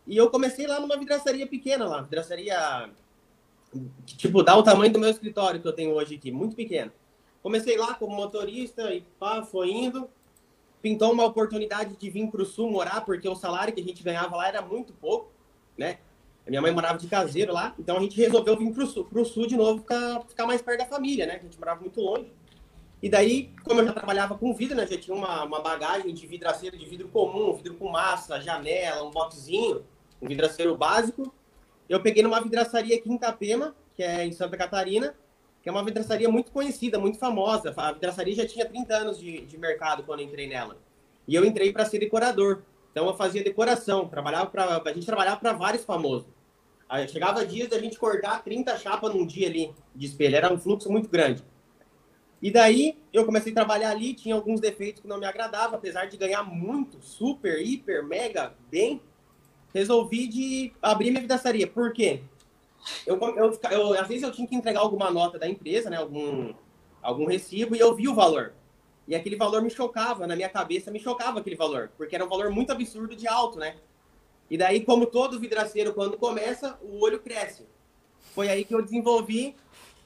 E 0.06 0.14
eu 0.14 0.28
comecei 0.28 0.66
lá 0.66 0.78
numa 0.78 0.94
vidraçaria 0.98 1.46
pequena 1.46 1.86
lá, 1.86 2.02
vidraçaria 2.02 2.90
que, 4.04 4.14
tipo, 4.14 4.42
dá 4.42 4.54
o 4.58 4.62
tamanho 4.62 4.92
do 4.92 4.98
meu 4.98 5.08
escritório 5.08 5.58
que 5.58 5.66
eu 5.66 5.72
tenho 5.72 5.92
hoje 5.92 6.16
aqui, 6.16 6.30
muito 6.30 6.54
pequeno. 6.54 6.92
Comecei 7.42 7.78
lá 7.78 7.94
como 7.94 8.14
motorista 8.14 8.92
e 8.92 9.00
pá, 9.18 9.42
foi 9.42 9.70
indo. 9.70 10.10
Pintou 10.82 11.12
uma 11.12 11.24
oportunidade 11.24 11.96
de 11.96 12.10
vir 12.10 12.30
para 12.30 12.42
o 12.42 12.46
sul 12.46 12.70
morar, 12.70 13.00
porque 13.06 13.26
o 13.26 13.34
salário 13.34 13.72
que 13.72 13.80
a 13.80 13.84
gente 13.84 14.02
ganhava 14.02 14.36
lá 14.36 14.48
era 14.48 14.60
muito 14.60 14.92
pouco, 14.92 15.32
né? 15.78 15.98
A 16.46 16.50
minha 16.50 16.60
mãe 16.60 16.72
morava 16.72 16.98
de 16.98 17.06
caseiro 17.06 17.54
lá, 17.54 17.74
então 17.78 17.96
a 17.96 18.00
gente 18.00 18.18
resolveu 18.18 18.54
vir 18.54 18.70
para 18.70 18.84
o 18.84 18.86
sul, 18.86 19.04
pro 19.06 19.24
sul 19.24 19.46
de 19.46 19.56
novo, 19.56 19.80
ficar, 19.80 20.20
ficar 20.28 20.46
mais 20.46 20.60
perto 20.60 20.80
da 20.80 20.86
família, 20.86 21.24
né? 21.24 21.36
A 21.36 21.42
gente 21.42 21.58
morava 21.58 21.80
muito 21.80 22.00
longe. 22.02 22.30
E 23.02 23.08
daí, 23.08 23.54
como 23.64 23.80
eu 23.80 23.86
já 23.86 23.92
trabalhava 23.92 24.36
com 24.36 24.52
vidro, 24.54 24.76
né? 24.76 24.86
Já 24.86 24.98
tinha 24.98 25.16
uma, 25.16 25.44
uma 25.44 25.60
bagagem 25.60 26.12
de 26.12 26.26
vidraceiro 26.26 26.76
de 26.76 26.84
vidro 26.84 27.08
comum, 27.08 27.52
vidro 27.54 27.74
com 27.74 27.88
massa, 27.88 28.40
janela, 28.40 29.04
um 29.04 29.10
botezinho 29.10 29.84
um 30.20 30.28
vidraceiro 30.28 30.76
básico. 30.76 31.32
Eu 31.88 32.00
peguei 32.00 32.22
numa 32.22 32.40
vidraçaria 32.40 32.96
aqui 32.96 33.10
em 33.10 33.14
Itapema, 33.14 33.74
que 33.94 34.02
é 34.02 34.24
em 34.24 34.32
Santa 34.32 34.56
Catarina, 34.56 35.14
que 35.62 35.68
é 35.68 35.72
uma 35.72 35.84
vidraçaria 35.84 36.28
muito 36.28 36.52
conhecida, 36.52 36.98
muito 36.98 37.18
famosa. 37.18 37.72
A 37.76 37.92
vidraçaria 37.92 38.34
já 38.34 38.46
tinha 38.46 38.66
30 38.66 38.94
anos 38.94 39.18
de, 39.18 39.40
de 39.42 39.58
mercado 39.58 40.02
quando 40.02 40.22
entrei 40.22 40.48
nela. 40.48 40.76
E 41.26 41.34
eu 41.34 41.44
entrei 41.44 41.72
para 41.72 41.84
ser 41.84 41.98
decorador. 41.98 42.62
Então 42.90 43.06
eu 43.06 43.14
fazia 43.14 43.42
decoração, 43.42 44.08
trabalhava 44.08 44.46
para 44.50 44.82
a 44.84 44.92
gente 44.92 45.06
trabalhava 45.06 45.38
para 45.38 45.52
vários 45.52 45.84
famosos. 45.84 46.26
Aí 46.88 47.06
chegava 47.06 47.44
dias 47.44 47.68
da 47.68 47.78
gente 47.78 47.98
cortar 47.98 48.42
30 48.42 48.76
chapas 48.78 49.14
num 49.14 49.26
dia 49.26 49.46
ali 49.46 49.74
de 49.94 50.06
espelho, 50.06 50.36
era 50.36 50.52
um 50.52 50.58
fluxo 50.58 50.90
muito 50.90 51.08
grande. 51.08 51.44
E 52.40 52.50
daí 52.50 52.96
eu 53.12 53.24
comecei 53.24 53.50
a 53.52 53.54
trabalhar 53.54 53.90
ali, 53.90 54.14
tinha 54.14 54.34
alguns 54.34 54.60
defeitos 54.60 55.02
que 55.02 55.08
não 55.08 55.18
me 55.18 55.26
agradavam, 55.26 55.76
apesar 55.76 56.06
de 56.06 56.16
ganhar 56.16 56.44
muito, 56.44 57.02
super, 57.02 57.60
hiper, 57.60 58.04
mega, 58.04 58.54
bem, 58.70 59.02
resolvi 59.74 60.28
de 60.28 60.72
abrir 60.80 61.10
minha 61.10 61.20
vidraçaria. 61.20 61.66
Por 61.66 61.92
quê? 61.92 62.22
Eu, 63.06 63.18
eu, 63.36 63.58
eu, 63.70 63.94
às 63.94 64.06
vezes 64.06 64.22
eu 64.22 64.30
tinha 64.30 64.46
que 64.46 64.54
entregar 64.54 64.80
alguma 64.80 65.10
nota 65.10 65.38
da 65.38 65.48
empresa, 65.48 65.90
né? 65.90 65.96
Algum, 65.96 66.54
algum 67.02 67.26
recibo, 67.26 67.74
e 67.74 67.80
eu 67.80 67.94
vi 67.94 68.08
o 68.08 68.14
valor. 68.14 68.54
E 69.06 69.14
aquele 69.14 69.36
valor 69.36 69.62
me 69.62 69.70
chocava, 69.70 70.26
na 70.26 70.36
minha 70.36 70.48
cabeça 70.48 70.90
me 70.90 71.00
chocava 71.00 71.40
aquele 71.40 71.56
valor, 71.56 71.90
porque 71.96 72.14
era 72.14 72.24
um 72.24 72.28
valor 72.28 72.50
muito 72.50 72.70
absurdo 72.70 73.16
de 73.16 73.26
alto, 73.26 73.58
né? 73.58 73.76
E 74.50 74.56
daí, 74.56 74.84
como 74.84 75.06
todo 75.06 75.40
vidraceiro, 75.40 75.92
quando 75.92 76.16
começa, 76.16 76.78
o 76.82 77.02
olho 77.02 77.18
cresce. 77.18 77.66
Foi 78.34 78.48
aí 78.48 78.64
que 78.64 78.74
eu 78.74 78.82
desenvolvi 78.82 79.56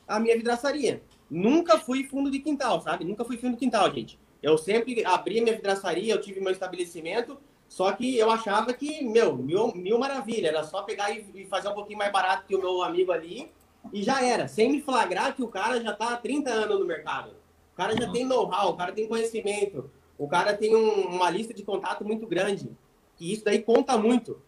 a 0.06 0.18
minha 0.18 0.36
vidraçaria. 0.36 1.02
Nunca 1.32 1.78
fui 1.78 2.04
fundo 2.04 2.30
de 2.30 2.40
quintal, 2.40 2.82
sabe? 2.82 3.06
Nunca 3.06 3.24
fui 3.24 3.38
fundo 3.38 3.52
de 3.52 3.58
quintal, 3.60 3.90
gente. 3.90 4.20
Eu 4.42 4.58
sempre 4.58 5.02
abri 5.02 5.40
minha 5.40 5.56
vidraçaria, 5.56 6.12
eu 6.12 6.20
tive 6.20 6.40
meu 6.40 6.52
estabelecimento, 6.52 7.38
só 7.66 7.90
que 7.92 8.18
eu 8.18 8.30
achava 8.30 8.74
que, 8.74 9.02
meu, 9.02 9.34
mil, 9.34 9.74
mil 9.74 9.98
maravilha, 9.98 10.48
era 10.48 10.62
só 10.62 10.82
pegar 10.82 11.10
e, 11.10 11.24
e, 11.34 11.46
fazer 11.46 11.68
um 11.68 11.74
pouquinho 11.74 11.98
mais 11.98 12.12
barato 12.12 12.46
que 12.46 12.54
o 12.54 12.60
meu 12.60 12.82
amigo 12.82 13.12
ali 13.12 13.50
e 13.90 14.02
já 14.02 14.22
era, 14.22 14.46
sem 14.46 14.70
me 14.70 14.82
flagrar 14.82 15.34
que 15.34 15.42
o 15.42 15.48
cara 15.48 15.80
já 15.80 15.94
tá 15.94 16.12
há 16.12 16.16
30 16.18 16.50
anos 16.50 16.78
no 16.78 16.84
mercado. 16.84 17.30
O 17.72 17.76
cara 17.76 17.96
já 17.96 18.12
tem 18.12 18.26
know-how, 18.26 18.68
o 18.68 18.76
cara 18.76 18.92
tem 18.92 19.08
conhecimento. 19.08 19.90
o 20.18 20.28
cara 20.28 20.54
tem 20.54 20.76
um, 20.76 21.16
uma 21.16 21.30
lista 21.30 21.54
de 21.54 21.62
contato 21.62 22.04
muito 22.04 22.26
grande. 22.26 22.70
E 23.18 23.32
isso 23.32 23.42
daí 23.42 23.62
conta 23.62 23.96
muito. 23.96 24.38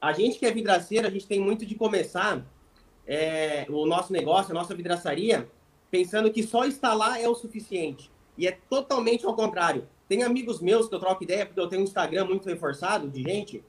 A 0.00 0.12
gente 0.12 0.40
que 0.40 0.44
é 0.44 0.50
vidraceiro, 0.50 1.06
a 1.06 1.10
gente 1.10 1.28
tem 1.28 1.38
muito 1.38 1.64
de 1.64 1.76
começar 1.76 2.44
é, 3.06 3.64
o 3.68 3.86
nosso 3.86 4.12
negócio, 4.12 4.50
a 4.50 4.54
nossa 4.54 4.74
vidraçaria, 4.74 5.48
pensando 5.92 6.32
que 6.32 6.42
só 6.42 6.64
instalar 6.64 7.20
é 7.20 7.28
o 7.28 7.34
suficiente. 7.34 8.10
E 8.38 8.48
é 8.48 8.58
totalmente 8.70 9.26
ao 9.26 9.36
contrário. 9.36 9.86
Tem 10.08 10.22
amigos 10.22 10.58
meus 10.58 10.88
que 10.88 10.94
eu 10.94 10.98
troco 10.98 11.22
ideia, 11.22 11.44
porque 11.44 11.60
eu 11.60 11.68
tenho 11.68 11.82
um 11.82 11.84
Instagram 11.84 12.24
muito 12.24 12.48
reforçado 12.48 13.10
de 13.10 13.22
gente, 13.22 13.62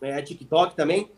é, 0.00 0.22
TikTok 0.22 0.74
também, 0.74 1.10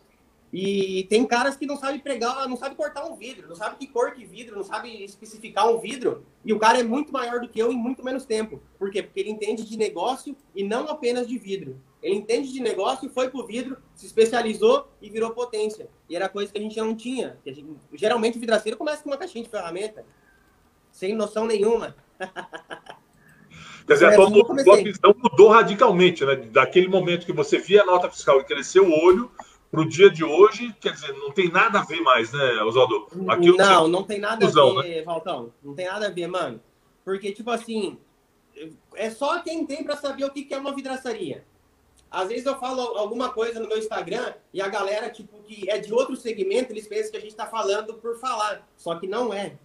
e 0.51 1.05
tem 1.09 1.25
caras 1.25 1.55
que 1.55 1.65
não 1.65 1.77
sabem 1.77 2.01
pregar, 2.01 2.49
não 2.49 2.57
sabem 2.57 2.75
cortar 2.75 3.05
um 3.05 3.15
vidro, 3.15 3.47
não 3.47 3.55
sabem 3.55 3.77
que 3.79 3.87
cor 3.87 4.13
que 4.13 4.25
vidro, 4.25 4.57
não 4.57 4.63
sabem 4.63 5.01
especificar 5.01 5.73
um 5.73 5.79
vidro. 5.79 6.25
E 6.43 6.51
o 6.51 6.59
cara 6.59 6.81
é 6.81 6.83
muito 6.83 7.13
maior 7.13 7.39
do 7.39 7.47
que 7.47 7.57
eu 7.57 7.71
em 7.71 7.77
muito 7.77 8.03
menos 8.03 8.25
tempo. 8.25 8.61
Por 8.77 8.91
quê? 8.91 9.01
Porque 9.01 9.21
ele 9.21 9.29
entende 9.29 9.63
de 9.63 9.77
negócio 9.77 10.35
e 10.53 10.61
não 10.61 10.89
apenas 10.89 11.25
de 11.25 11.37
vidro. 11.37 11.79
Ele 12.03 12.15
entende 12.15 12.51
de 12.51 12.59
negócio, 12.59 13.09
foi 13.09 13.29
pro 13.29 13.45
vidro, 13.45 13.77
se 13.95 14.05
especializou 14.05 14.89
e 15.01 15.09
virou 15.09 15.31
potência. 15.31 15.87
E 16.09 16.15
era 16.17 16.27
coisa 16.27 16.51
que 16.51 16.57
a 16.57 16.61
gente 16.61 16.77
não 16.77 16.93
tinha. 16.93 17.37
Gente, 17.45 17.65
geralmente 17.93 18.37
o 18.37 18.41
vidraceiro 18.41 18.77
começa 18.77 19.01
com 19.01 19.09
uma 19.09 19.17
caixinha 19.17 19.45
de 19.45 19.49
ferramenta, 19.49 20.03
sem 20.91 21.15
noção 21.15 21.45
nenhuma. 21.45 21.95
Quer 23.87 23.93
dizer, 23.93 24.05
a 24.07 24.15
tua, 24.15 24.63
tua 24.63 24.77
visão 24.77 25.15
mudou 25.17 25.49
radicalmente, 25.49 26.23
né? 26.23 26.35
Daquele 26.35 26.87
momento 26.87 27.25
que 27.25 27.33
você 27.33 27.57
via 27.57 27.81
a 27.81 27.85
nota 27.85 28.09
fiscal 28.09 28.39
e 28.39 28.43
cresceu 28.43 28.87
o 28.87 29.05
olho, 29.05 29.31
para 29.71 29.81
o 29.81 29.87
dia 29.87 30.09
de 30.09 30.23
hoje, 30.23 30.75
quer 30.81 30.91
dizer, 30.91 31.13
não 31.13 31.31
tem 31.31 31.49
nada 31.49 31.79
a 31.79 31.83
ver 31.83 32.01
mais, 32.01 32.33
né, 32.33 32.61
Oswaldo? 32.63 33.07
Aquilo 33.29 33.55
não, 33.55 33.87
não 33.87 34.03
tem 34.03 34.19
nada 34.19 34.45
a 34.45 34.49
ver, 34.49 34.83
né? 34.83 35.03
Falcão. 35.03 35.53
Não 35.63 35.73
tem 35.73 35.85
nada 35.87 36.07
a 36.07 36.09
ver, 36.09 36.27
mano. 36.27 36.61
Porque, 37.05 37.31
tipo 37.31 37.49
assim, 37.49 37.97
é 38.93 39.09
só 39.09 39.41
quem 39.41 39.65
tem 39.65 39.83
para 39.83 39.95
saber 39.95 40.25
o 40.25 40.29
que 40.29 40.53
é 40.53 40.57
uma 40.57 40.75
vidraçaria. 40.75 41.45
Às 42.11 42.27
vezes 42.27 42.45
eu 42.45 42.59
falo 42.59 42.81
alguma 42.97 43.29
coisa 43.29 43.61
no 43.61 43.69
meu 43.69 43.77
Instagram 43.77 44.33
e 44.53 44.61
a 44.61 44.67
galera, 44.67 45.09
tipo, 45.09 45.41
que 45.43 45.69
é 45.69 45.77
de 45.79 45.93
outro 45.93 46.17
segmento, 46.17 46.73
eles 46.73 46.85
pensam 46.85 47.11
que 47.11 47.17
a 47.17 47.21
gente 47.21 47.31
está 47.31 47.47
falando 47.47 47.93
por 47.93 48.19
falar. 48.19 48.67
Só 48.75 48.95
que 48.95 49.07
não 49.07 49.33
é. 49.33 49.57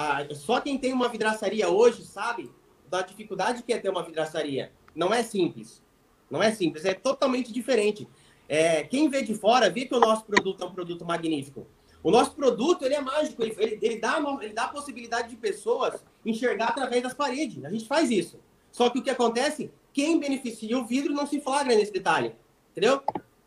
Ah, 0.00 0.24
só 0.32 0.60
quem 0.60 0.78
tem 0.78 0.92
uma 0.92 1.08
vidraçaria 1.08 1.68
hoje 1.68 2.04
sabe 2.04 2.48
da 2.88 3.02
dificuldade 3.02 3.64
que 3.64 3.72
é 3.72 3.78
ter 3.80 3.88
uma 3.88 4.04
vidraçaria. 4.04 4.70
Não 4.94 5.12
é 5.12 5.24
simples. 5.24 5.82
Não 6.30 6.40
é 6.40 6.52
simples, 6.52 6.84
é 6.84 6.94
totalmente 6.94 7.52
diferente. 7.52 8.08
É, 8.48 8.84
quem 8.84 9.08
vê 9.08 9.22
de 9.22 9.34
fora 9.34 9.68
vê 9.68 9.86
que 9.86 9.94
o 9.96 9.98
nosso 9.98 10.24
produto 10.24 10.62
é 10.62 10.66
um 10.68 10.72
produto 10.72 11.04
magnífico. 11.04 11.66
O 12.00 12.12
nosso 12.12 12.30
produto 12.30 12.84
ele 12.84 12.94
é 12.94 13.00
mágico, 13.00 13.42
ele, 13.42 13.56
ele, 13.58 13.78
ele, 13.82 13.98
dá, 13.98 14.22
ele 14.40 14.52
dá 14.52 14.66
a 14.66 14.68
possibilidade 14.68 15.30
de 15.30 15.36
pessoas 15.36 16.00
enxergar 16.24 16.68
através 16.68 17.02
das 17.02 17.12
paredes. 17.12 17.64
A 17.64 17.70
gente 17.70 17.88
faz 17.88 18.08
isso. 18.08 18.38
Só 18.70 18.88
que 18.90 19.00
o 19.00 19.02
que 19.02 19.10
acontece? 19.10 19.72
Quem 19.92 20.20
beneficia 20.20 20.78
o 20.78 20.86
vidro 20.86 21.12
não 21.12 21.26
se 21.26 21.40
flagra 21.40 21.74
nesse 21.74 21.92
detalhe. 21.92 22.36
Entendeu? 22.70 23.02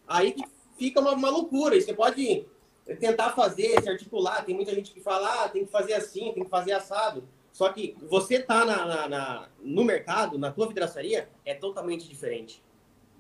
Aí 0.05 0.35
fica 0.77 0.99
uma, 0.99 1.13
uma 1.13 1.29
loucura. 1.29 1.77
E 1.77 1.81
você 1.81 1.93
pode 1.93 2.45
tentar 2.99 3.31
fazer, 3.31 3.81
se 3.81 3.89
articular. 3.89 4.43
Tem 4.45 4.55
muita 4.55 4.73
gente 4.73 4.91
que 4.91 4.99
fala, 4.99 5.43
ah, 5.43 5.49
tem 5.49 5.65
que 5.65 5.71
fazer 5.71 5.93
assim, 5.93 6.31
tem 6.33 6.43
que 6.43 6.49
fazer 6.49 6.73
assado. 6.73 7.23
Só 7.51 7.69
que 7.69 7.95
você 8.09 8.39
tá 8.39 8.65
na, 8.65 8.85
na, 8.85 9.09
na 9.09 9.49
no 9.61 9.83
mercado, 9.83 10.37
na 10.37 10.51
tua 10.51 10.67
vidraçaria, 10.67 11.27
é 11.45 11.53
totalmente 11.53 12.07
diferente. 12.07 12.61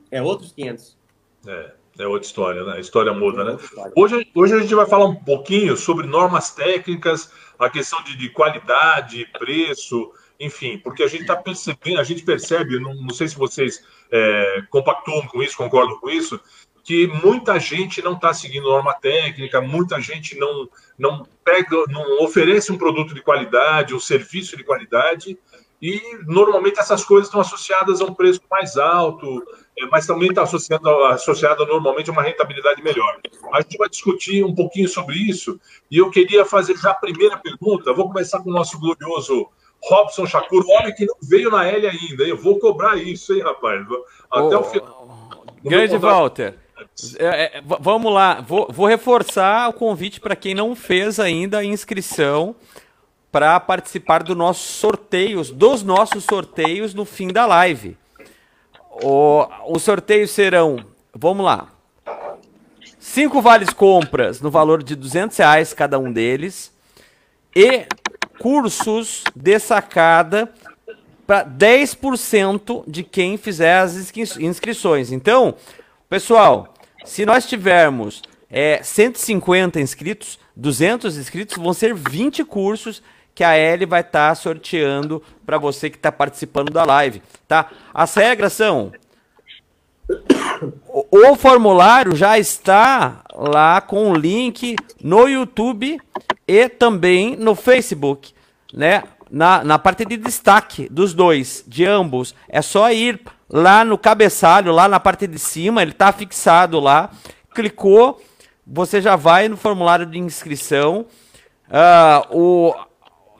É 0.09 0.21
outros 0.21 0.51
500. 0.51 0.97
É, 1.47 1.71
é 1.99 2.07
outra 2.07 2.27
história, 2.27 2.63
né? 2.63 2.73
A 2.73 2.79
história 2.79 3.13
muda, 3.13 3.43
né? 3.43 3.57
Hoje, 3.95 4.29
hoje 4.33 4.53
a 4.53 4.59
gente 4.59 4.75
vai 4.75 4.85
falar 4.85 5.05
um 5.05 5.15
pouquinho 5.15 5.75
sobre 5.75 6.07
normas 6.07 6.51
técnicas, 6.51 7.31
a 7.59 7.69
questão 7.69 8.01
de, 8.03 8.15
de 8.15 8.29
qualidade, 8.29 9.25
preço, 9.37 10.11
enfim, 10.39 10.77
porque 10.77 11.03
a 11.03 11.07
gente 11.07 11.21
está 11.21 11.35
percebendo, 11.35 11.99
a 11.99 12.03
gente 12.03 12.23
percebe, 12.23 12.79
não, 12.79 12.95
não 12.95 13.13
sei 13.13 13.27
se 13.27 13.37
vocês 13.37 13.83
é, 14.09 14.63
compactuam 14.69 15.27
com 15.27 15.43
isso, 15.43 15.55
concordam 15.55 15.99
com 15.99 16.09
isso, 16.09 16.39
que 16.83 17.07
muita 17.07 17.59
gente 17.59 18.01
não 18.01 18.13
está 18.13 18.33
seguindo 18.33 18.63
norma 18.63 18.93
técnica, 18.93 19.61
muita 19.61 19.99
gente 20.01 20.37
não, 20.37 20.67
não 20.97 21.27
pega, 21.43 21.77
não 21.89 22.23
oferece 22.23 22.71
um 22.71 22.77
produto 22.77 23.13
de 23.13 23.21
qualidade, 23.21 23.93
um 23.93 23.99
serviço 23.99 24.57
de 24.57 24.63
qualidade, 24.63 25.37
e 25.81 25.99
normalmente 26.27 26.79
essas 26.79 27.03
coisas 27.03 27.27
estão 27.27 27.41
associadas 27.41 28.01
a 28.01 28.05
um 28.05 28.13
preço 28.13 28.41
mais 28.49 28.77
alto, 28.77 29.43
é, 29.77 29.85
mas 29.87 30.05
também 30.05 30.29
está 30.29 30.43
associado, 30.43 30.89
associado 31.05 31.65
normalmente 31.65 32.09
a 32.09 32.13
uma 32.13 32.21
rentabilidade 32.21 32.83
melhor. 32.83 33.19
A 33.51 33.61
gente 33.61 33.77
vai 33.77 33.89
discutir 33.89 34.43
um 34.43 34.53
pouquinho 34.53 34.87
sobre 34.87 35.15
isso, 35.15 35.59
e 35.89 35.97
eu 35.97 36.11
queria 36.11 36.45
fazer 36.45 36.77
já 36.77 36.91
a 36.91 36.95
primeira 36.95 37.37
pergunta. 37.37 37.93
Vou 37.93 38.07
começar 38.07 38.39
com 38.41 38.49
o 38.49 38.53
nosso 38.53 38.79
glorioso 38.79 39.47
Robson 39.83 40.27
Shakur, 40.27 40.63
homem 40.67 40.93
que 40.93 41.05
não 41.05 41.15
veio 41.23 41.49
na 41.49 41.65
L 41.67 41.87
ainda. 41.87 42.23
Eu 42.23 42.37
vou 42.37 42.59
cobrar 42.59 42.95
isso, 42.97 43.33
hein, 43.33 43.41
rapaz? 43.41 43.83
Até 44.29 44.57
o 44.57 44.63
final. 44.63 45.31
Grande 45.63 45.97
Walter. 45.97 46.55
É, 47.17 47.57
é, 47.57 47.63
vamos 47.79 48.11
lá, 48.13 48.41
vou, 48.41 48.67
vou 48.71 48.87
reforçar 48.87 49.69
o 49.69 49.73
convite 49.73 50.19
para 50.19 50.35
quem 50.35 50.53
não 50.55 50.75
fez 50.75 51.19
ainda 51.19 51.59
a 51.59 51.65
inscrição 51.65 52.55
para 53.31 53.59
participar 53.59 54.23
do 54.23 54.35
nossos 54.35 54.65
sorteios, 54.65 55.49
dos 55.49 55.83
nossos 55.83 56.23
sorteios 56.23 56.93
no 56.93 57.05
fim 57.05 57.29
da 57.29 57.45
live. 57.45 57.97
O, 59.03 59.47
os 59.69 59.83
sorteios 59.83 60.31
serão, 60.31 60.85
vamos 61.13 61.45
lá, 61.45 61.69
cinco 62.99 63.41
vales 63.41 63.69
compras 63.71 64.41
no 64.41 64.51
valor 64.51 64.83
de 64.83 64.95
200 64.95 65.37
reais 65.37 65.73
cada 65.73 65.97
um 65.97 66.11
deles 66.11 66.73
e 67.55 67.85
cursos 68.37 69.23
de 69.35 69.59
sacada 69.59 70.51
para 71.25 71.45
10% 71.45 72.83
de 72.87 73.03
quem 73.03 73.37
fizer 73.37 73.79
as 73.79 73.95
inscrições. 74.37 75.11
Então, 75.11 75.55
pessoal, 76.09 76.70
se 77.05 77.25
nós 77.25 77.45
tivermos 77.45 78.21
é, 78.49 78.81
150 78.83 79.79
inscritos, 79.79 80.39
200 80.55 81.17
inscritos, 81.17 81.57
vão 81.57 81.73
ser 81.73 81.93
20 81.93 82.43
cursos 82.43 83.01
que 83.33 83.43
a 83.43 83.57
Ellie 83.57 83.85
vai 83.85 84.01
estar 84.01 84.29
tá 84.29 84.35
sorteando 84.35 85.23
para 85.45 85.57
você 85.57 85.89
que 85.89 85.97
está 85.97 86.11
participando 86.11 86.71
da 86.71 86.83
live, 86.83 87.21
tá? 87.47 87.69
As 87.93 88.13
regras 88.13 88.53
são 88.53 88.91
o, 90.87 91.31
o, 91.31 91.35
formulário 91.35 92.15
já 92.15 92.37
está 92.37 93.23
lá 93.33 93.79
com 93.79 94.11
o 94.11 94.15
link 94.15 94.75
no 95.01 95.27
YouTube 95.27 95.99
e 96.47 96.69
também 96.69 97.35
no 97.37 97.55
Facebook, 97.55 98.33
né? 98.73 99.03
Na, 99.31 99.63
na 99.63 99.79
parte 99.79 100.03
de 100.03 100.17
destaque 100.17 100.89
dos 100.91 101.13
dois, 101.13 101.63
de 101.65 101.85
ambos. 101.85 102.35
É 102.49 102.61
só 102.61 102.91
ir 102.91 103.21
lá 103.49 103.85
no 103.85 103.97
cabeçalho, 103.97 104.73
lá 104.73 104.89
na 104.89 104.99
parte 104.99 105.25
de 105.25 105.39
cima, 105.39 105.81
ele 105.81 105.91
está 105.91 106.11
fixado 106.11 106.79
lá. 106.79 107.09
Clicou, 107.55 108.21
você 108.67 109.01
já 109.01 109.15
vai 109.15 109.47
no 109.47 109.55
formulário 109.55 110.05
de 110.05 110.19
inscrição. 110.19 111.05
Uh, 111.69 112.37
o, 112.37 112.75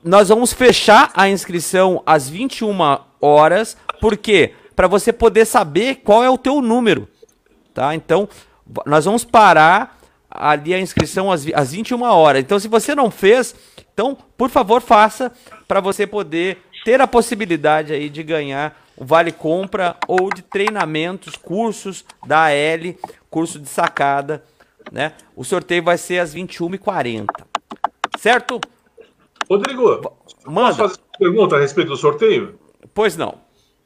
nós 0.03 0.29
vamos 0.29 0.53
fechar 0.53 1.11
a 1.13 1.29
inscrição 1.29 2.01
às 2.05 2.29
21 2.29 2.73
horas, 3.21 3.77
porque 3.99 4.53
para 4.75 4.87
você 4.87 5.13
poder 5.13 5.45
saber 5.45 5.95
qual 5.95 6.23
é 6.23 6.29
o 6.29 6.37
teu 6.37 6.61
número, 6.61 7.07
tá? 7.73 7.93
Então, 7.93 8.27
nós 8.85 9.05
vamos 9.05 9.23
parar 9.23 10.00
ali 10.31 10.73
a 10.73 10.79
inscrição 10.79 11.31
às, 11.31 11.45
às 11.53 11.71
21 11.73 12.01
horas. 12.03 12.41
Então, 12.41 12.59
se 12.59 12.67
você 12.67 12.95
não 12.95 13.11
fez, 13.11 13.53
então, 13.93 14.17
por 14.37 14.49
favor, 14.49 14.81
faça 14.81 15.31
para 15.67 15.79
você 15.79 16.07
poder 16.07 16.57
ter 16.83 17.01
a 17.01 17.07
possibilidade 17.07 17.93
aí 17.93 18.09
de 18.09 18.23
ganhar 18.23 18.79
o 18.97 19.05
vale 19.05 19.31
compra 19.31 19.95
ou 20.07 20.29
de 20.33 20.41
treinamentos, 20.41 21.35
cursos 21.35 22.05
da 22.25 22.45
AL, 22.45 22.95
curso 23.29 23.57
de 23.59 23.67
sacada, 23.67 24.43
né? 24.91 25.13
O 25.35 25.43
sorteio 25.43 25.83
vai 25.83 25.97
ser 25.97 26.19
às 26.19 26.35
21h40. 26.35 27.25
Certo? 28.19 28.59
Rodrigo, 29.49 30.01
Manda. 30.45 30.75
posso 30.75 30.77
fazer 30.77 30.99
uma 30.99 31.17
pergunta 31.17 31.55
a 31.55 31.59
respeito 31.59 31.89
do 31.89 31.97
sorteio? 31.97 32.59
Pois 32.93 33.17
não. 33.17 33.35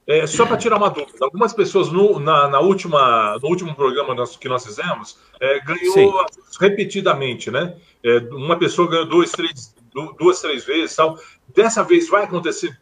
É, 0.07 0.27
só 0.27 0.45
para 0.45 0.57
tirar 0.57 0.77
uma 0.77 0.89
dúvida, 0.89 1.17
algumas 1.21 1.51
pessoas 1.51 1.91
no, 1.91 2.19
na, 2.19 2.47
na, 2.47 2.59
última, 2.59 3.39
no 3.41 3.49
último 3.49 3.73
programa 3.73 4.15
que 4.39 4.47
nós 4.47 4.63
fizemos 4.63 5.17
é, 5.41 5.59
ganhou 5.61 5.93
Sim. 5.93 6.11
repetidamente, 6.59 7.49
né? 7.49 7.75
É, 8.03 8.19
uma 8.31 8.55
pessoa 8.55 8.87
ganhou 8.87 9.05
duas 9.07 9.31
três, 9.31 9.73
duas, 10.19 10.39
três 10.41 10.63
vezes 10.63 10.95
tal. 10.95 11.17
Dessa 11.55 11.83
vez 11.83 12.07
vai 12.07 12.23
acontecer? 12.23 12.77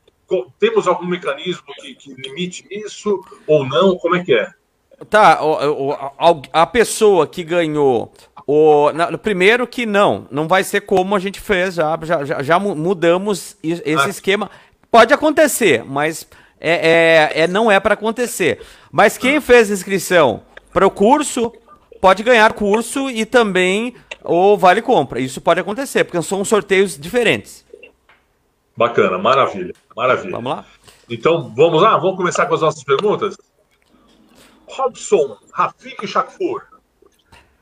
Temos 0.60 0.86
algum 0.86 1.06
mecanismo 1.06 1.64
que, 1.80 1.96
que 1.96 2.14
limite 2.14 2.66
isso 2.70 3.24
ou 3.48 3.66
não? 3.66 3.96
Como 3.98 4.18
é 4.18 4.24
que 4.24 4.34
é? 4.34 4.52
Tá, 5.10 5.40
a 6.52 6.66
pessoa 6.66 7.26
que 7.26 7.44
ganhou 7.44 8.12
o, 8.46 8.92
na, 8.92 9.18
primeiro 9.18 9.66
que 9.66 9.86
não, 9.86 10.28
não 10.30 10.48
vai 10.48 10.64
ser 10.64 10.82
como 10.82 11.16
a 11.16 11.20
gente 11.20 11.40
fez, 11.40 11.76
já, 11.76 11.98
já, 12.04 12.44
já 12.44 12.60
mudamos 12.60 13.58
esse 13.64 13.96
ah. 13.96 14.10
esquema. 14.10 14.52
Pode 14.92 15.14
acontecer, 15.14 15.84
mas 15.86 16.28
é, 16.64 17.32
é, 17.36 17.42
é 17.42 17.48
não 17.48 17.70
é 17.70 17.80
para 17.80 17.94
acontecer. 17.94 18.62
Mas 18.90 19.18
quem 19.18 19.42
fez 19.42 19.70
inscrição 19.70 20.44
para 20.72 20.88
o 20.88 20.92
curso 20.92 21.52
pode 22.00 22.24
ganhar 22.24 22.54
curso 22.54 23.10
e 23.10 23.26
também 23.26 23.94
o 24.24 24.58
vale 24.58 24.82
compra. 24.82 25.20
Isso 25.20 25.42
pode 25.42 25.60
acontecer, 25.60 26.06
porque 26.06 26.22
são 26.22 26.44
sorteios 26.46 26.98
diferentes. 26.98 27.66
Bacana, 28.76 29.18
maravilha, 29.18 29.74
maravilha. 29.96 30.32
Vamos 30.32 30.52
lá? 30.52 30.66
Então, 31.10 31.54
vamos 31.56 31.82
lá? 31.82 31.98
Vamos 31.98 32.18
começar 32.18 32.46
com 32.46 32.56
as 32.56 32.62
nossas 32.62 32.84
perguntas? 32.84 33.38
Robson, 34.66 35.38
Rafik 35.52 36.08
Shakur. 36.08 36.64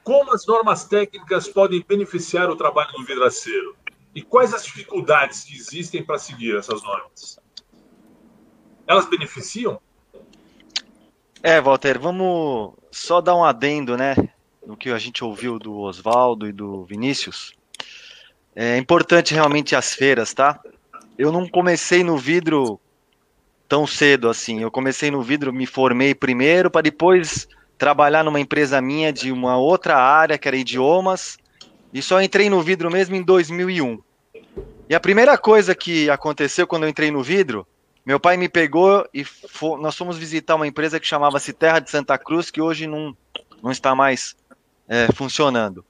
Como 0.03 0.33
as 0.33 0.45
normas 0.45 0.85
técnicas 0.85 1.47
podem 1.47 1.83
beneficiar 1.85 2.49
o 2.49 2.55
trabalho 2.55 2.91
do 2.93 3.03
vidraceiro? 3.03 3.75
E 4.15 4.21
quais 4.21 4.53
as 4.53 4.63
dificuldades 4.63 5.43
que 5.43 5.55
existem 5.55 6.03
para 6.03 6.17
seguir 6.17 6.57
essas 6.57 6.81
normas? 6.83 7.40
Elas 8.91 9.05
beneficiam? 9.05 9.79
É, 11.41 11.61
Walter, 11.61 11.97
vamos 11.97 12.73
só 12.91 13.21
dar 13.21 13.37
um 13.37 13.45
adendo, 13.45 13.95
né? 13.95 14.15
No 14.67 14.75
que 14.75 14.89
a 14.89 14.97
gente 14.97 15.23
ouviu 15.23 15.57
do 15.57 15.77
Oswaldo 15.77 16.45
e 16.45 16.51
do 16.51 16.83
Vinícius. 16.83 17.53
É 18.53 18.75
importante 18.75 19.33
realmente 19.33 19.77
as 19.77 19.93
feiras, 19.93 20.33
tá? 20.33 20.59
Eu 21.17 21.31
não 21.31 21.47
comecei 21.47 22.03
no 22.03 22.17
vidro 22.17 22.77
tão 23.65 23.87
cedo 23.87 24.27
assim. 24.27 24.61
Eu 24.61 24.69
comecei 24.69 25.09
no 25.09 25.21
vidro, 25.21 25.53
me 25.53 25.65
formei 25.65 26.13
primeiro 26.13 26.69
para 26.69 26.81
depois 26.81 27.47
trabalhar 27.77 28.25
numa 28.25 28.41
empresa 28.41 28.81
minha 28.81 29.13
de 29.13 29.31
uma 29.31 29.55
outra 29.55 29.95
área, 29.95 30.37
que 30.37 30.49
era 30.49 30.57
idiomas, 30.57 31.37
e 31.93 32.01
só 32.01 32.21
entrei 32.21 32.49
no 32.49 32.61
vidro 32.61 32.91
mesmo 32.91 33.15
em 33.15 33.23
2001. 33.23 34.03
E 34.89 34.93
a 34.93 34.99
primeira 34.99 35.37
coisa 35.37 35.73
que 35.73 36.09
aconteceu 36.09 36.67
quando 36.67 36.83
eu 36.83 36.89
entrei 36.89 37.09
no 37.09 37.23
vidro 37.23 37.65
meu 38.11 38.19
pai 38.19 38.35
me 38.35 38.49
pegou 38.49 39.07
e 39.13 39.25
nós 39.79 39.95
fomos 39.95 40.17
visitar 40.17 40.55
uma 40.55 40.67
empresa 40.67 40.99
que 40.99 41.07
chamava-se 41.07 41.53
Terra 41.53 41.79
de 41.79 41.89
Santa 41.89 42.17
Cruz, 42.17 42.51
que 42.51 42.59
hoje 42.59 42.85
não, 42.85 43.15
não 43.63 43.71
está 43.71 43.95
mais 43.95 44.35
é, 44.85 45.07
funcionando. 45.13 45.85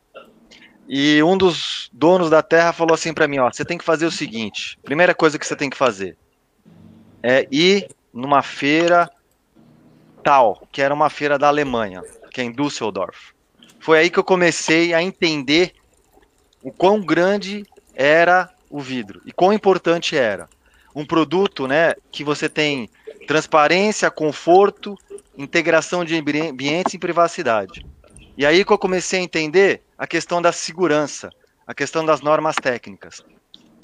E 0.88 1.24
um 1.24 1.36
dos 1.36 1.90
donos 1.92 2.30
da 2.30 2.44
terra 2.44 2.74
falou 2.74 2.94
assim 2.94 3.12
para 3.12 3.28
mim: 3.28 3.40
ó, 3.40 3.52
você 3.52 3.66
tem 3.66 3.76
que 3.76 3.84
fazer 3.84 4.06
o 4.06 4.12
seguinte: 4.12 4.78
primeira 4.84 5.16
coisa 5.16 5.40
que 5.40 5.48
você 5.48 5.56
tem 5.56 5.68
que 5.68 5.76
fazer 5.76 6.16
é 7.24 7.48
ir 7.52 7.90
numa 8.14 8.44
feira 8.44 9.10
tal, 10.24 10.62
que 10.72 10.80
era 10.80 10.94
uma 10.94 11.10
feira 11.10 11.40
da 11.40 11.48
Alemanha, 11.48 12.04
que 12.30 12.40
é 12.40 12.44
em 12.44 12.52
Düsseldorf. 12.52 13.34
Foi 13.80 13.98
aí 13.98 14.12
que 14.12 14.20
eu 14.20 14.24
comecei 14.24 14.94
a 14.94 15.02
entender 15.02 15.74
o 16.62 16.72
quão 16.72 17.02
grande 17.02 17.66
era 17.96 18.48
o 18.70 18.80
vidro 18.80 19.24
e 19.26 19.32
quão 19.32 19.52
importante 19.52 20.16
era 20.16 20.48
um 20.96 21.06
produto 21.06 21.68
né, 21.68 21.94
que 22.12 22.24
você 22.24 22.50
tem 22.50 22.90
transparência, 23.28 24.12
conforto, 24.12 24.98
integração 25.38 26.04
de 26.04 26.16
ambientes 26.16 26.94
e 26.94 27.00
privacidade. 27.00 27.86
E 28.38 28.46
aí 28.46 28.64
que 28.66 28.72
eu 28.72 28.78
comecei 28.78 29.20
a 29.20 29.24
entender 29.24 29.82
a 29.98 30.08
questão 30.08 30.42
da 30.42 30.52
segurança, 30.52 31.30
a 31.66 31.74
questão 31.74 32.06
das 32.06 32.22
normas 32.22 32.56
técnicas, 32.56 33.24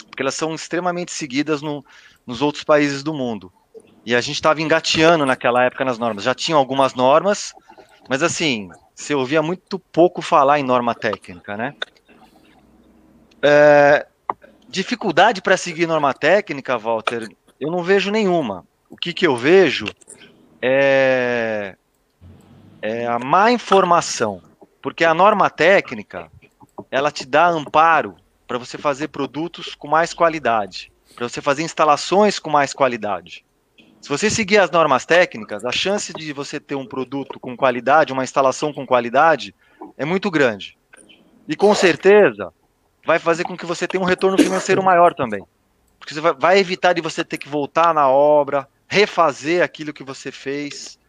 porque 0.10 0.22
elas 0.22 0.36
são 0.36 0.54
extremamente 0.56 1.12
seguidas 1.12 1.62
no, 1.62 1.86
nos 2.26 2.42
outros 2.42 2.64
países 2.64 3.04
do 3.04 3.14
mundo. 3.14 3.52
E 4.06 4.16
a 4.16 4.22
gente 4.22 4.36
estava 4.36 4.62
engateando 4.62 5.26
naquela 5.26 5.64
época 5.66 5.84
nas 5.84 6.00
normas. 6.00 6.24
Já 6.24 6.34
tinham 6.34 6.58
algumas 6.58 6.94
normas, 6.94 7.54
mas 8.10 8.24
assim, 8.24 8.70
você 8.96 9.14
ouvia 9.14 9.42
muito 9.42 9.78
pouco 9.78 10.22
falar 10.22 10.60
em 10.60 10.64
norma 10.64 10.96
técnica, 10.96 11.56
né? 11.56 11.76
É, 13.42 14.08
Dificuldade 14.70 15.42
para 15.42 15.58
seguir 15.58 15.88
norma 15.88 16.14
técnica, 16.14 16.78
Walter, 16.78 17.28
eu 17.60 17.72
não 17.72 17.84
vejo 17.84 18.12
nenhuma. 18.12 18.66
O 18.90 18.98
que, 18.98 19.14
que 19.14 19.26
eu 19.26 19.36
vejo 19.36 19.86
é, 20.62 21.76
é 22.82 23.08
a 23.08 23.18
má 23.18 23.52
informação, 23.52 24.42
porque 24.82 25.06
a 25.06 25.14
norma 25.14 25.50
técnica 25.50 26.30
ela 26.92 27.12
te 27.12 27.26
dá 27.26 27.48
amparo 27.48 28.16
para 28.48 28.58
você 28.58 28.78
fazer 28.78 29.10
produtos 29.10 29.76
com 29.76 29.88
mais 29.88 30.14
qualidade, 30.14 30.92
para 31.16 31.28
você 31.28 31.42
fazer 31.42 31.64
instalações 31.64 32.40
com 32.40 32.50
mais 32.50 32.74
qualidade. 32.74 33.46
Se 34.02 34.10
você 34.10 34.30
seguir 34.30 34.58
as 34.60 34.72
normas 34.72 35.06
técnicas, 35.06 35.66
a 35.66 35.72
chance 35.72 36.14
de 36.14 36.32
você 36.32 36.60
ter 36.60 36.76
um 36.76 36.86
produto 36.86 37.40
com 37.40 37.58
qualidade, 37.58 38.14
uma 38.14 38.24
instalação 38.24 38.72
com 38.72 38.86
qualidade, 38.86 39.54
é 39.98 40.06
muito 40.06 40.32
grande. 40.32 40.78
E 41.48 41.56
com 41.56 41.74
certeza, 41.74 42.54
vai 43.08 43.20
fazer 43.20 43.46
com 43.46 43.56
que 43.56 43.66
você 43.66 43.88
tenha 43.88 44.04
um 44.04 44.06
retorno 44.06 44.38
financeiro 44.38 44.84
maior 44.84 45.14
também. 45.14 45.42
Porque 45.98 46.14
você 46.14 46.20
vai 46.20 46.60
evitar 46.60 46.92
de 46.92 47.02
você 47.02 47.24
ter 47.24 47.38
que 47.38 47.48
voltar 47.48 47.94
na 47.94 48.10
obra, 48.10 48.68
refazer 48.86 49.64
aquilo 49.64 49.94
que 49.94 50.04
você 50.04 50.30
fez, 50.30 51.00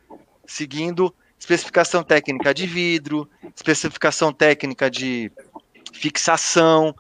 seguindo 0.47 1.13
especificação 1.37 2.05
técnica 2.05 2.55
de 2.55 2.69
vidro, 2.69 3.29
especificação 3.55 4.33
técnica 4.33 4.89
de 4.89 5.33
fixação, 5.93 6.95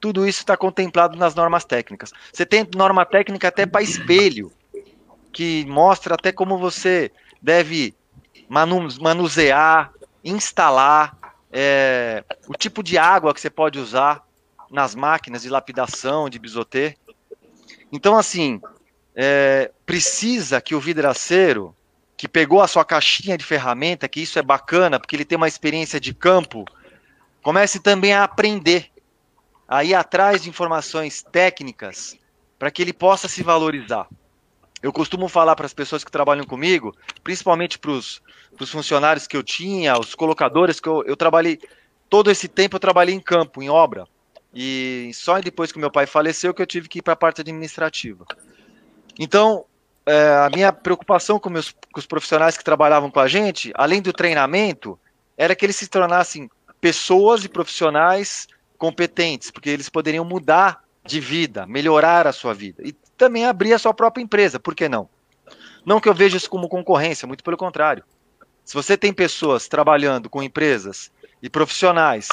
tudo 0.00 0.26
isso 0.26 0.40
está 0.40 0.56
contemplado 0.56 1.18
nas 1.18 1.34
normas 1.34 1.66
técnicas. 1.66 2.10
Você 2.32 2.46
tem 2.46 2.66
norma 2.74 3.04
técnica 3.04 3.48
até 3.48 3.66
para 3.66 3.82
espelho, 3.82 4.50
que 5.30 5.66
mostra 5.66 6.14
até 6.14 6.32
como 6.32 6.56
você 6.56 7.12
deve 7.40 7.94
manusear, 8.48 9.92
instalar, 10.24 11.16
é, 11.52 12.24
o 12.48 12.54
tipo 12.54 12.82
de 12.82 12.96
água 12.96 13.34
que 13.34 13.40
você 13.40 13.50
pode 13.50 13.78
usar 13.78 14.26
nas 14.70 14.94
máquinas 14.94 15.42
de 15.42 15.50
lapidação, 15.50 16.30
de 16.30 16.38
bisotê. 16.38 16.96
Então, 17.92 18.16
assim, 18.16 18.58
é, 19.14 19.70
precisa 19.84 20.60
que 20.62 20.74
o 20.74 20.80
vidraceiro, 20.80 21.76
que 22.16 22.26
pegou 22.26 22.62
a 22.62 22.66
sua 22.66 22.84
caixinha 22.84 23.36
de 23.36 23.44
ferramenta, 23.44 24.08
que 24.08 24.22
isso 24.22 24.38
é 24.38 24.42
bacana, 24.42 24.98
porque 24.98 25.14
ele 25.14 25.26
tem 25.26 25.36
uma 25.36 25.48
experiência 25.48 26.00
de 26.00 26.14
campo, 26.14 26.64
comece 27.42 27.80
também 27.80 28.14
a 28.14 28.24
aprender, 28.24 28.90
a 29.68 29.84
ir 29.84 29.94
atrás 29.94 30.42
de 30.42 30.48
informações 30.48 31.22
técnicas, 31.22 32.16
para 32.58 32.70
que 32.70 32.80
ele 32.80 32.92
possa 32.94 33.28
se 33.28 33.42
valorizar. 33.42 34.06
Eu 34.82 34.92
costumo 34.92 35.28
falar 35.28 35.54
para 35.54 35.66
as 35.66 35.74
pessoas 35.74 36.02
que 36.02 36.10
trabalham 36.10 36.44
comigo, 36.44 36.96
principalmente 37.22 37.78
para 37.78 37.90
os 37.90 38.22
funcionários 38.70 39.26
que 39.26 39.36
eu 39.36 39.42
tinha, 39.42 39.98
os 39.98 40.14
colocadores 40.14 40.80
que 40.80 40.88
eu, 40.88 41.02
eu 41.04 41.16
trabalhei, 41.16 41.58
todo 42.08 42.30
esse 42.30 42.48
tempo 42.48 42.76
eu 42.76 42.80
trabalhei 42.80 43.14
em 43.14 43.20
campo, 43.20 43.62
em 43.62 43.68
obra. 43.68 44.06
E 44.54 45.10
só 45.14 45.40
depois 45.40 45.72
que 45.72 45.78
meu 45.78 45.90
pai 45.90 46.06
faleceu 46.06 46.52
que 46.52 46.60
eu 46.60 46.66
tive 46.66 46.88
que 46.88 46.98
ir 46.98 47.02
para 47.02 47.14
a 47.14 47.16
parte 47.16 47.40
administrativa. 47.40 48.26
Então, 49.18 49.64
é, 50.04 50.28
a 50.46 50.50
minha 50.54 50.72
preocupação 50.72 51.38
com, 51.38 51.48
meus, 51.48 51.70
com 51.70 51.98
os 51.98 52.06
profissionais 52.06 52.56
que 52.56 52.64
trabalhavam 52.64 53.10
com 53.10 53.20
a 53.20 53.28
gente, 53.28 53.72
além 53.74 54.02
do 54.02 54.12
treinamento, 54.12 54.98
era 55.36 55.54
que 55.54 55.64
eles 55.64 55.76
se 55.76 55.88
tornassem 55.88 56.50
pessoas 56.80 57.44
e 57.44 57.48
profissionais 57.48 58.46
competentes, 58.76 59.50
porque 59.50 59.70
eles 59.70 59.88
poderiam 59.88 60.24
mudar 60.24 60.82
de 61.04 61.20
vida, 61.20 61.66
melhorar 61.66 62.26
a 62.26 62.32
sua 62.32 62.52
vida. 62.52 62.82
E 62.84 62.92
também 63.16 63.46
abrir 63.46 63.72
a 63.72 63.78
sua 63.78 63.94
própria 63.94 64.22
empresa, 64.22 64.58
por 64.58 64.74
que 64.74 64.88
não? 64.88 65.08
Não 65.84 66.00
que 66.00 66.08
eu 66.08 66.14
veja 66.14 66.36
isso 66.36 66.50
como 66.50 66.68
concorrência, 66.68 67.26
muito 67.26 67.44
pelo 67.44 67.56
contrário. 67.56 68.04
Se 68.64 68.74
você 68.74 68.96
tem 68.96 69.12
pessoas 69.12 69.68
trabalhando 69.68 70.30
com 70.30 70.42
empresas 70.42 71.10
e 71.42 71.50
profissionais 71.50 72.28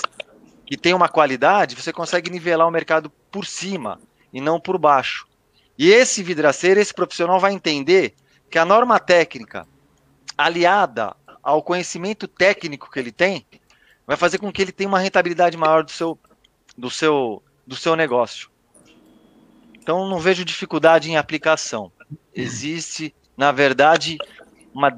que 0.65 0.77
têm 0.77 0.93
uma 0.93 1.09
qualidade, 1.09 1.75
você 1.75 1.91
consegue 1.91 2.29
nivelar 2.29 2.67
o 2.67 2.71
mercado 2.71 3.09
por 3.31 3.45
cima 3.45 3.99
e 4.31 4.39
não 4.39 4.59
por 4.59 4.77
baixo. 4.77 5.27
E 5.77 5.89
esse 5.89 6.21
vidraceiro, 6.21 6.79
esse 6.79 6.93
profissional 6.93 7.39
vai 7.39 7.53
entender 7.53 8.13
que 8.49 8.59
a 8.59 8.65
norma 8.65 8.99
técnica, 8.99 9.67
aliada 10.37 11.15
ao 11.41 11.63
conhecimento 11.63 12.27
técnico 12.27 12.91
que 12.91 12.99
ele 12.99 13.11
tem, 13.11 13.45
vai 14.05 14.17
fazer 14.17 14.37
com 14.37 14.51
que 14.51 14.61
ele 14.61 14.71
tenha 14.71 14.87
uma 14.87 14.99
rentabilidade 14.99 15.57
maior 15.57 15.83
do 15.83 15.91
seu, 15.91 16.19
do 16.77 16.89
seu, 16.89 17.41
do 17.65 17.75
seu 17.75 17.95
negócio. 17.95 18.49
Então 19.75 20.07
não 20.07 20.19
vejo 20.19 20.45
dificuldade 20.45 21.09
em 21.09 21.17
aplicação. 21.17 21.91
Existe, 22.35 23.13
na 23.35 23.51
verdade, 23.51 24.17
uma 24.73 24.91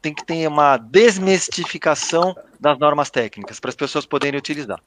tem 0.00 0.14
que 0.14 0.24
ter 0.24 0.46
uma 0.46 0.76
desmistificação 0.76 2.36
das 2.58 2.78
normas 2.78 3.10
técnicas 3.10 3.60
para 3.60 3.70
as 3.70 3.76
pessoas 3.76 4.06
poderem 4.06 4.38
utilizar. 4.38 4.80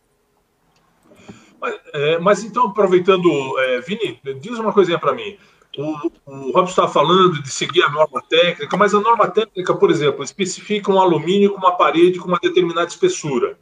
Mas, 1.59 1.75
é, 1.93 2.19
mas 2.19 2.43
então, 2.43 2.67
aproveitando, 2.67 3.29
é, 3.59 3.81
Vini, 3.81 4.19
diz 4.39 4.57
uma 4.57 4.73
coisinha 4.73 4.97
para 4.97 5.13
mim. 5.13 5.37
O, 5.77 6.11
o 6.25 6.51
Robson 6.51 6.81
está 6.81 6.87
falando 6.87 7.41
de 7.41 7.49
seguir 7.49 7.83
a 7.83 7.89
norma 7.89 8.21
técnica, 8.27 8.75
mas 8.75 8.93
a 8.93 8.99
norma 8.99 9.29
técnica, 9.29 9.73
por 9.73 9.89
exemplo, 9.89 10.23
especifica 10.23 10.91
um 10.91 10.99
alumínio 10.99 11.51
com 11.51 11.57
uma 11.57 11.77
parede 11.77 12.19
com 12.19 12.27
uma 12.27 12.39
determinada 12.41 12.87
espessura 12.87 13.57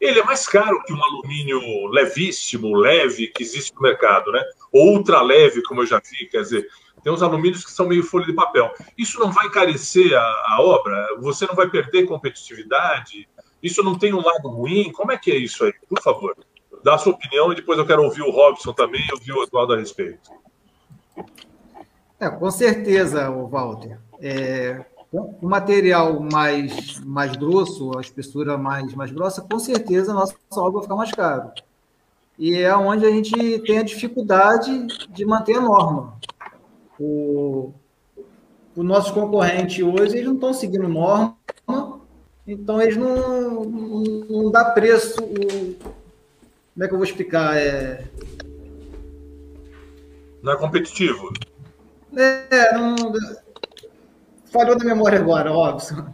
ele 0.00 0.20
é 0.20 0.24
mais 0.24 0.46
caro 0.46 0.82
que 0.84 0.92
um 0.92 1.02
alumínio 1.02 1.86
levíssimo, 1.86 2.76
leve, 2.76 3.28
que 3.28 3.42
existe 3.42 3.74
no 3.74 3.82
mercado, 3.82 4.30
né? 4.32 4.42
Ultra 4.72 5.22
leve, 5.22 5.62
como 5.62 5.82
eu 5.82 5.86
já 5.86 6.00
vi, 6.00 6.26
quer 6.26 6.42
dizer, 6.42 6.68
tem 7.04 7.12
uns 7.12 7.22
alumínios 7.22 7.64
que 7.64 7.70
são 7.70 7.86
meio 7.86 8.02
folha 8.02 8.24
de 8.24 8.32
papel. 8.32 8.72
Isso 8.96 9.20
não 9.20 9.30
vai 9.30 9.46
encarecer 9.46 10.16
a, 10.16 10.22
a 10.22 10.58
obra? 10.62 11.06
Você 11.20 11.46
não 11.46 11.54
vai 11.54 11.68
perder 11.68 12.06
competitividade? 12.06 13.28
Isso 13.62 13.82
não 13.82 13.98
tem 13.98 14.14
um 14.14 14.24
lado 14.24 14.48
ruim? 14.48 14.90
Como 14.90 15.12
é 15.12 15.18
que 15.18 15.30
é 15.30 15.36
isso 15.36 15.64
aí? 15.64 15.74
Por 15.86 16.00
favor, 16.02 16.34
dá 16.82 16.94
a 16.94 16.98
sua 16.98 17.12
opinião 17.12 17.52
e 17.52 17.56
depois 17.56 17.78
eu 17.78 17.86
quero 17.86 18.02
ouvir 18.02 18.22
o 18.22 18.30
Robson 18.30 18.72
também 18.72 19.06
e 19.06 19.12
ouvir 19.12 19.32
o 19.32 19.42
Eduardo 19.42 19.74
a 19.74 19.76
respeito. 19.76 20.30
É, 22.18 22.30
com 22.30 22.50
certeza, 22.50 23.30
Walter. 23.30 23.98
É, 24.18 24.82
o 25.12 25.46
material 25.46 26.18
mais, 26.20 27.00
mais 27.00 27.36
grosso, 27.36 27.96
a 27.98 28.00
espessura 28.00 28.56
mais, 28.56 28.94
mais 28.94 29.12
grossa, 29.12 29.42
com 29.42 29.58
certeza 29.58 30.12
a 30.12 30.14
nossa 30.14 30.34
obra 30.56 30.72
vai 30.72 30.82
ficar 30.82 30.96
mais 30.96 31.12
caro. 31.12 31.50
e 32.38 32.56
é 32.56 32.74
onde 32.74 33.04
a 33.06 33.10
gente 33.10 33.58
tem 33.60 33.78
a 33.78 33.82
dificuldade 33.82 34.86
de 35.10 35.24
manter 35.24 35.56
a 35.56 35.60
norma. 35.60 36.18
O, 36.98 37.72
o 38.76 38.82
nosso 38.82 39.12
concorrente 39.12 39.82
hoje, 39.82 40.16
eles 40.16 40.26
não 40.26 40.34
estão 40.34 40.52
seguindo 40.52 40.88
norma, 40.88 41.36
então 42.46 42.80
eles 42.80 42.96
não, 42.96 43.64
não, 43.64 44.02
não 44.28 44.50
dá 44.50 44.66
preço. 44.66 45.16
Como 45.16 46.84
é 46.84 46.88
que 46.88 46.94
eu 46.94 46.98
vou 46.98 47.04
explicar? 47.04 47.56
É... 47.56 48.04
Não 50.42 50.52
é 50.52 50.56
competitivo. 50.56 51.32
É, 52.16 52.74
não. 52.74 52.96
Falhou 54.46 54.78
da 54.78 54.84
memória 54.84 55.18
agora, 55.18 55.52
óbvio. 55.52 56.06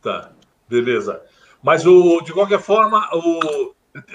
Tá, 0.00 0.32
beleza. 0.68 1.22
Mas 1.62 1.86
o, 1.86 2.20
de 2.22 2.32
qualquer 2.32 2.60
forma, 2.60 3.08
o, 3.12 3.74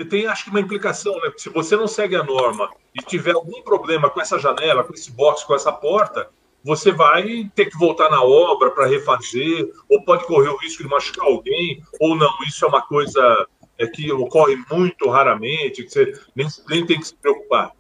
tem 0.09 0.25
acho 0.25 0.45
que 0.45 0.49
uma 0.49 0.59
implicação, 0.59 1.13
né? 1.21 1.31
Se 1.37 1.49
você 1.49 1.75
não 1.75 1.87
segue 1.87 2.15
a 2.15 2.23
norma 2.23 2.69
e 2.95 3.03
tiver 3.03 3.33
algum 3.33 3.61
problema 3.61 4.09
com 4.09 4.19
essa 4.19 4.39
janela, 4.39 4.83
com 4.83 4.93
esse 4.93 5.11
box, 5.11 5.43
com 5.43 5.53
essa 5.53 5.71
porta, 5.71 6.29
você 6.63 6.91
vai 6.91 7.49
ter 7.55 7.67
que 7.67 7.77
voltar 7.77 8.09
na 8.09 8.21
obra 8.23 8.71
para 8.71 8.87
refazer, 8.87 9.71
ou 9.89 10.03
pode 10.03 10.25
correr 10.25 10.49
o 10.49 10.57
risco 10.57 10.83
de 10.83 10.89
machucar 10.89 11.25
alguém, 11.25 11.81
ou 11.99 12.15
não. 12.15 12.31
Isso 12.47 12.65
é 12.65 12.67
uma 12.67 12.81
coisa 12.81 13.47
é, 13.77 13.85
que 13.87 14.11
ocorre 14.11 14.57
muito 14.71 15.09
raramente, 15.09 15.83
que 15.83 15.89
você 15.89 16.13
nem, 16.35 16.47
nem 16.67 16.85
tem 16.85 16.99
que 16.99 17.07
se 17.07 17.15
preocupar. 17.15 17.71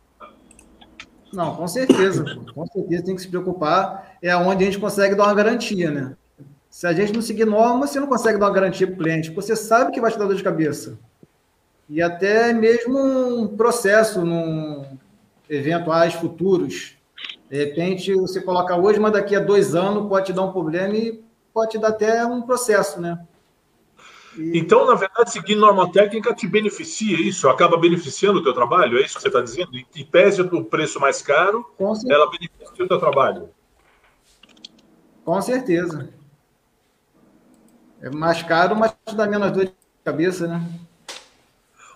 Não, 1.33 1.55
com 1.55 1.67
certeza. 1.67 2.23
Com 2.53 2.65
certeza 2.67 3.03
tem 3.03 3.15
que 3.15 3.21
se 3.21 3.27
preocupar. 3.27 4.17
É 4.21 4.35
onde 4.35 4.63
a 4.63 4.67
gente 4.67 4.79
consegue 4.79 5.15
dar 5.15 5.25
uma 5.25 5.33
garantia, 5.33 5.91
né? 5.91 6.15
Se 6.69 6.85
a 6.85 6.93
gente 6.93 7.11
não 7.11 7.21
seguir 7.21 7.45
norma, 7.45 7.87
você 7.87 7.99
não 7.99 8.07
consegue 8.07 8.37
dar 8.37 8.45
uma 8.45 8.53
garantia 8.53 8.87
para 8.87 8.93
o 8.93 8.97
cliente. 8.97 9.31
Você 9.31 9.55
sabe 9.55 9.91
que 9.91 9.99
vai 9.99 10.11
te 10.11 10.17
dar 10.17 10.25
dor 10.25 10.35
de 10.35 10.43
cabeça. 10.43 10.97
E 11.89 12.01
até 12.01 12.51
mesmo 12.53 12.97
um 12.99 13.55
processo 13.55 14.25
num 14.25 14.97
eventuais 15.49 16.13
futuros. 16.13 16.97
De 17.49 17.57
repente, 17.57 18.13
você 18.13 18.41
coloca 18.41 18.75
hoje, 18.75 18.99
mas 18.99 19.13
daqui 19.13 19.35
a 19.35 19.39
dois 19.39 19.73
anos 19.73 20.07
pode 20.09 20.27
te 20.27 20.33
dar 20.33 20.43
um 20.43 20.51
problema 20.51 20.93
e 20.95 21.23
pode 21.53 21.71
te 21.71 21.77
dar 21.77 21.89
até 21.89 22.25
um 22.25 22.41
processo, 22.41 22.99
né? 22.99 23.25
E... 24.37 24.59
Então, 24.59 24.85
na 24.85 24.95
verdade, 24.95 25.31
seguir 25.31 25.55
norma 25.55 25.91
técnica 25.91 26.35
te 26.35 26.45
beneficia 26.45 27.19
isso, 27.19 27.47
acaba 27.47 27.77
beneficiando 27.77 28.39
o 28.39 28.43
teu 28.43 28.53
trabalho, 28.53 28.97
é 28.97 29.01
isso 29.01 29.15
que 29.15 29.21
você 29.21 29.29
está 29.29 29.41
dizendo? 29.41 29.71
E 29.95 30.03
pese 30.03 30.41
o 30.41 30.65
preço 30.65 30.99
mais 30.99 31.21
caro, 31.21 31.65
ela 32.09 32.29
beneficia 32.29 32.85
o 32.85 32.87
teu 32.87 32.99
trabalho. 32.99 33.49
Com 35.23 35.41
certeza. 35.41 36.09
É 38.01 38.09
mais 38.09 38.43
caro, 38.43 38.75
mas 38.75 38.93
dá 39.13 39.25
menos 39.25 39.51
dor 39.51 39.65
de 39.65 39.73
cabeça, 40.03 40.47
né? 40.47 40.61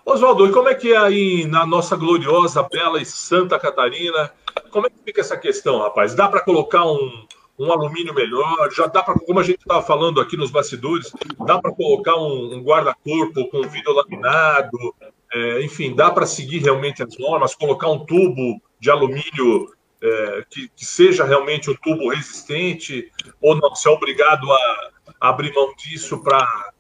Oswaldo, 0.06 0.48
e 0.48 0.52
como 0.52 0.68
é 0.68 0.76
que 0.76 0.94
é 0.94 0.98
aí 0.98 1.46
na 1.46 1.66
nossa 1.66 1.96
gloriosa, 1.96 2.64
bela 2.64 3.02
e 3.02 3.06
Santa 3.06 3.60
Catarina? 3.60 4.32
Como 4.72 4.88
é 4.88 4.90
que 4.90 4.98
fica 5.06 5.22
essa 5.22 5.38
questão, 5.38 5.80
rapaz? 5.80 6.16
Dá 6.16 6.28
para 6.28 6.42
colocar 6.42 6.86
um, 6.86 7.28
um 7.58 7.72
alumínio 7.72 8.14
melhor? 8.14 8.72
Já 8.72 8.88
dá 8.88 9.04
para, 9.04 9.14
como 9.20 9.40
a 9.40 9.44
gente 9.44 9.60
estava 9.60 9.82
falando 9.84 10.20
aqui 10.20 10.36
nos 10.36 10.50
bastidores, 10.50 11.12
dá 11.46 11.60
para 11.60 11.72
colocar 11.72 12.16
um, 12.16 12.56
um 12.56 12.64
guarda-corpo 12.64 13.48
com 13.50 13.62
vidro 13.62 13.94
laminado? 13.94 14.96
É, 15.34 15.64
enfim, 15.64 15.96
dá 15.96 16.10
para 16.10 16.26
seguir 16.26 16.60
realmente 16.60 17.04
as 17.04 17.18
normas, 17.18 17.56
colocar 17.56 17.90
um 17.90 18.04
tubo 18.04 18.60
de 18.80 18.90
alumínio 18.90 19.72
é, 20.02 20.46
que, 20.50 20.68
que, 20.70 20.84
seja 20.84 21.24
realmente 21.24 21.70
um 21.70 21.76
tubo 21.76 22.10
resistente? 22.10 23.12
Ou 23.40 23.56
não? 23.56 23.70
Você 23.70 23.88
é 23.88 23.92
obrigado 23.92 24.52
a, 24.52 24.90
a 25.22 25.30
abrir 25.30 25.54
mão 25.54 25.74
disso 25.76 26.22
para 26.24 26.74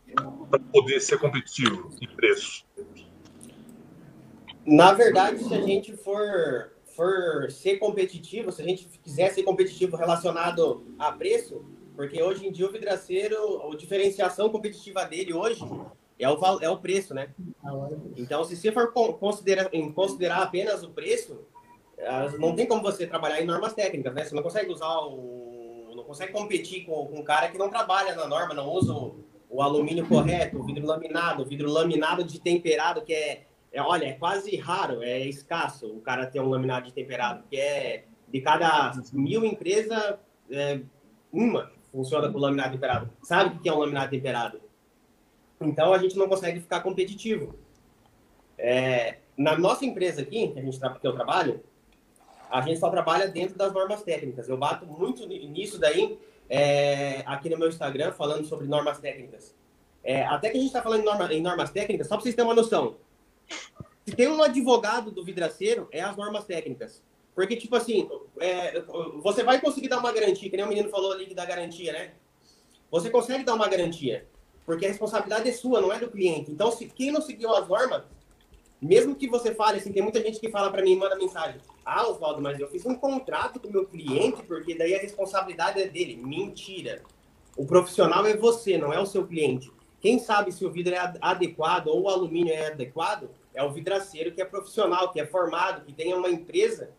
poder 0.73 0.99
ser 0.99 1.19
competitivo 1.19 1.91
em 2.01 2.07
preço? 2.07 2.65
Na 4.65 4.93
verdade, 4.93 5.43
se 5.43 5.53
a 5.53 5.61
gente 5.61 5.95
for, 5.97 6.71
for 6.95 7.49
ser 7.51 7.77
competitivo, 7.77 8.51
se 8.51 8.61
a 8.61 8.65
gente 8.65 8.87
quiser 9.03 9.31
ser 9.31 9.43
competitivo 9.43 9.97
relacionado 9.97 10.85
a 10.99 11.11
preço, 11.11 11.65
porque 11.95 12.21
hoje 12.21 12.47
em 12.47 12.51
dia 12.51 12.67
o 12.67 12.71
vidraceiro, 12.71 13.71
a 13.71 13.75
diferenciação 13.75 14.49
competitiva 14.49 15.03
dele 15.05 15.33
hoje 15.33 15.63
é 16.19 16.29
o, 16.29 16.59
é 16.61 16.69
o 16.69 16.77
preço, 16.77 17.13
né? 17.13 17.29
Então, 18.15 18.43
se 18.43 18.55
você 18.55 18.71
for 18.71 18.91
considerar, 19.17 19.69
considerar 19.95 20.43
apenas 20.43 20.83
o 20.83 20.91
preço, 20.91 21.39
não 22.39 22.55
tem 22.55 22.67
como 22.67 22.81
você 22.81 23.07
trabalhar 23.07 23.41
em 23.41 23.45
normas 23.45 23.73
técnicas, 23.73 24.13
né? 24.13 24.23
Você 24.23 24.35
não 24.35 24.43
consegue 24.43 24.71
usar 24.71 24.99
o. 24.99 25.91
não 25.95 26.03
consegue 26.03 26.31
competir 26.31 26.85
com, 26.85 27.07
com 27.07 27.19
um 27.19 27.23
cara 27.23 27.49
que 27.49 27.57
não 27.57 27.69
trabalha 27.69 28.15
na 28.15 28.27
norma, 28.27 28.53
não 28.53 28.69
usa 28.69 28.93
o, 28.93 29.23
o 29.49 29.61
alumínio 29.61 30.07
correto, 30.07 30.59
o 30.59 30.63
vidro 30.63 30.85
laminado, 30.85 31.43
o 31.43 31.45
vidro 31.45 31.69
laminado 31.69 32.23
de 32.23 32.39
temperado, 32.39 33.01
que 33.01 33.13
é 33.13 33.47
é, 33.71 33.81
olha, 33.81 34.05
é 34.05 34.13
quase 34.13 34.55
raro, 34.57 35.01
é 35.01 35.19
escasso 35.19 35.87
o 35.87 36.01
cara 36.01 36.25
ter 36.25 36.39
um 36.39 36.49
laminado 36.49 36.85
de 36.85 36.93
temperado, 36.93 37.41
porque 37.41 37.57
é 37.57 38.05
de 38.27 38.41
cada 38.41 38.93
mil 39.13 39.45
empresas, 39.45 40.15
é, 40.49 40.81
uma 41.31 41.71
funciona 41.91 42.31
com 42.31 42.39
laminado 42.39 42.71
temperado. 42.73 43.09
Sabe 43.21 43.55
o 43.55 43.59
que 43.59 43.69
é 43.69 43.73
um 43.73 43.79
laminado 43.79 44.09
temperado? 44.09 44.61
Então 45.59 45.93
a 45.93 45.97
gente 45.97 46.17
não 46.17 46.27
consegue 46.27 46.59
ficar 46.59 46.81
competitivo. 46.81 47.55
É, 48.57 49.17
na 49.37 49.57
nossa 49.57 49.85
empresa 49.85 50.21
aqui, 50.21 50.47
que, 50.49 50.59
a 50.59 50.61
gente, 50.61 50.79
que 50.79 51.07
eu 51.07 51.13
trabalho, 51.13 51.61
a 52.49 52.61
gente 52.61 52.79
só 52.79 52.89
trabalha 52.89 53.27
dentro 53.27 53.57
das 53.57 53.73
normas 53.73 54.03
técnicas. 54.03 54.47
Eu 54.49 54.57
bato 54.57 54.85
muito 54.85 55.27
nisso 55.27 55.79
daí 55.79 56.19
é, 56.49 57.23
aqui 57.25 57.49
no 57.49 57.57
meu 57.57 57.69
Instagram, 57.69 58.11
falando 58.11 58.45
sobre 58.45 58.67
normas 58.67 58.99
técnicas. 58.99 59.55
É, 60.03 60.23
até 60.23 60.49
que 60.49 60.57
a 60.57 60.59
gente 60.59 60.67
está 60.67 60.81
falando 60.81 61.01
em, 61.01 61.05
norma, 61.05 61.33
em 61.33 61.41
normas 61.41 61.69
técnicas, 61.69 62.07
só 62.07 62.15
para 62.15 62.23
vocês 62.23 62.35
terem 62.35 62.49
uma 62.49 62.55
noção. 62.55 62.97
Se 64.05 64.15
tem 64.15 64.27
um 64.27 64.41
advogado 64.41 65.11
do 65.11 65.23
vidraceiro, 65.23 65.87
é 65.91 66.01
as 66.01 66.15
normas 66.17 66.45
técnicas. 66.45 67.03
Porque, 67.33 67.55
tipo 67.55 67.75
assim, 67.75 68.09
é, 68.39 68.81
você 69.21 69.43
vai 69.43 69.61
conseguir 69.61 69.87
dar 69.87 69.99
uma 69.99 70.11
garantia, 70.11 70.49
que 70.49 70.57
nem 70.57 70.65
o 70.65 70.69
menino 70.69 70.89
falou 70.89 71.13
ali 71.13 71.25
que 71.25 71.33
dá 71.33 71.45
garantia, 71.45 71.93
né? 71.93 72.11
Você 72.89 73.09
consegue 73.09 73.43
dar 73.43 73.53
uma 73.53 73.69
garantia, 73.69 74.27
porque 74.65 74.85
a 74.85 74.89
responsabilidade 74.89 75.47
é 75.47 75.53
sua, 75.53 75.79
não 75.79 75.93
é 75.93 75.99
do 75.99 76.11
cliente. 76.11 76.51
Então, 76.51 76.71
se 76.71 76.87
quem 76.87 77.11
não 77.11 77.21
seguiu 77.21 77.53
as 77.55 77.67
normas, 77.67 78.03
mesmo 78.81 79.15
que 79.15 79.27
você 79.27 79.53
fale, 79.53 79.77
assim, 79.77 79.93
tem 79.93 80.01
muita 80.01 80.21
gente 80.21 80.39
que 80.39 80.49
fala 80.49 80.69
para 80.71 80.81
mim, 80.81 80.95
manda 80.97 81.15
mensagem, 81.15 81.61
ah, 81.85 82.07
Oswaldo, 82.07 82.41
mas 82.41 82.59
eu 82.59 82.67
fiz 82.67 82.85
um 82.85 82.95
contrato 82.95 83.59
com 83.59 83.67
o 83.67 83.71
meu 83.71 83.85
cliente, 83.85 84.43
porque 84.43 84.75
daí 84.75 84.93
a 84.93 84.99
responsabilidade 84.99 85.79
é 85.79 85.87
dele. 85.87 86.15
Mentira. 86.15 87.01
O 87.55 87.65
profissional 87.65 88.25
é 88.25 88.35
você, 88.35 88.77
não 88.77 88.91
é 88.91 88.99
o 88.99 89.05
seu 89.05 89.25
cliente. 89.25 89.71
Quem 89.99 90.19
sabe 90.19 90.51
se 90.51 90.65
o 90.65 90.71
vidro 90.71 90.95
é 90.95 91.13
adequado 91.21 91.87
ou 91.87 92.01
o 92.03 92.09
alumínio 92.09 92.53
é 92.53 92.67
adequado 92.67 93.29
é 93.53 93.63
o 93.63 93.71
vidraceiro 93.71 94.31
que 94.31 94.41
é 94.41 94.45
profissional, 94.45 95.11
que 95.11 95.19
é 95.19 95.25
formado, 95.25 95.85
que 95.85 95.93
tem 95.93 96.13
uma 96.13 96.29
empresa 96.29 96.91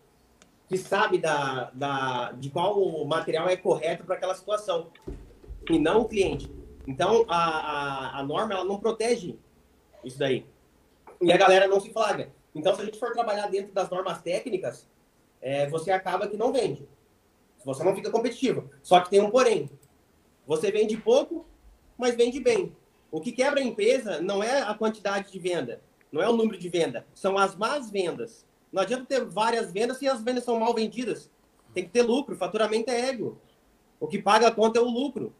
que 0.67 0.77
sabe 0.77 1.17
da, 1.17 1.71
da, 1.73 2.31
de 2.31 2.49
qual 2.49 3.05
material 3.05 3.47
é 3.47 3.55
correto 3.55 4.03
para 4.05 4.15
aquela 4.15 4.35
situação, 4.35 4.91
e 5.69 5.77
não 5.77 6.01
o 6.01 6.07
cliente. 6.07 6.51
Então, 6.87 7.25
a, 7.27 7.37
a, 7.37 8.19
a, 8.19 8.23
norma 8.23 8.53
ela 8.53 8.65
não 8.65 8.79
protege 8.79 9.37
isso 10.03 10.19
daí. 10.19 10.45
E 11.21 11.31
a 11.31 11.37
galera 11.37 11.67
não 11.67 11.79
se 11.79 11.91
flagra. 11.91 12.31
Então, 12.53 12.75
se 12.75 12.81
a 12.81 12.85
gente 12.85 12.99
for 12.99 13.13
trabalhar 13.13 13.47
dentro 13.47 13.71
das 13.73 13.89
normas 13.89 14.21
técnicas, 14.21 14.87
é, 15.41 15.69
você 15.69 15.91
acaba 15.91 16.27
que 16.27 16.35
não 16.35 16.51
vende. 16.51 16.87
Você 17.63 17.83
não 17.83 17.95
fica 17.95 18.11
competitivo. 18.11 18.69
Só 18.81 18.99
que 18.99 19.09
tem 19.09 19.21
um 19.21 19.29
porém. 19.29 19.69
Você 20.45 20.71
vende 20.71 20.97
pouco, 20.97 21.45
mas 21.97 22.15
vende 22.15 22.39
bem. 22.39 22.75
O 23.09 23.21
que 23.21 23.31
quebra 23.31 23.59
a 23.59 23.63
empresa 23.63 24.21
não 24.21 24.43
é 24.43 24.61
a 24.61 24.73
quantidade 24.73 25.31
de 25.31 25.39
venda, 25.39 25.81
não 26.13 26.21
é 26.21 26.29
o 26.29 26.37
número 26.37 26.59
de 26.59 26.69
venda, 26.69 27.07
são 27.15 27.39
as 27.39 27.55
más 27.55 27.89
vendas. 27.89 28.45
Não 28.71 28.83
adianta 28.83 29.05
ter 29.05 29.25
várias 29.25 29.71
vendas 29.71 29.97
se 29.97 30.07
as 30.07 30.21
vendas 30.21 30.43
são 30.43 30.59
mal 30.59 30.71
vendidas. 30.71 31.29
Tem 31.73 31.83
que 31.83 31.89
ter 31.89 32.03
lucro, 32.03 32.35
faturamento 32.35 32.91
é 32.91 33.09
ego. 33.09 33.41
O 33.99 34.07
que 34.07 34.21
paga 34.21 34.47
a 34.47 34.51
conta 34.51 34.77
é 34.77 34.81
o 34.81 34.87
lucro. 34.87 35.33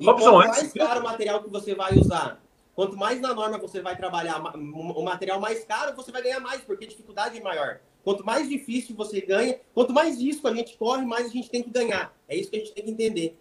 E 0.00 0.04
Robson, 0.04 0.32
quanto 0.32 0.48
mais 0.48 0.72
caro 0.72 1.00
o 1.00 1.04
material 1.04 1.44
que 1.44 1.48
você 1.48 1.76
vai 1.76 1.96
usar, 1.96 2.42
quanto 2.74 2.96
mais 2.96 3.20
na 3.20 3.32
norma 3.32 3.56
você 3.56 3.80
vai 3.80 3.96
trabalhar 3.96 4.42
o 4.42 5.02
material 5.02 5.38
mais 5.38 5.64
caro, 5.64 5.94
você 5.94 6.10
vai 6.10 6.22
ganhar 6.22 6.40
mais, 6.40 6.62
porque 6.62 6.84
a 6.84 6.88
dificuldade 6.88 7.38
é 7.38 7.40
maior. 7.40 7.78
Quanto 8.02 8.24
mais 8.24 8.48
difícil 8.48 8.96
você 8.96 9.20
ganha, 9.20 9.60
quanto 9.72 9.92
mais 9.92 10.20
risco 10.20 10.48
a 10.48 10.54
gente 10.54 10.76
corre, 10.76 11.04
mais 11.04 11.26
a 11.26 11.30
gente 11.30 11.48
tem 11.48 11.62
que 11.62 11.70
ganhar. 11.70 12.12
É 12.26 12.34
isso 12.34 12.50
que 12.50 12.56
a 12.56 12.60
gente 12.60 12.72
tem 12.72 12.84
que 12.84 12.90
entender. 12.90 13.38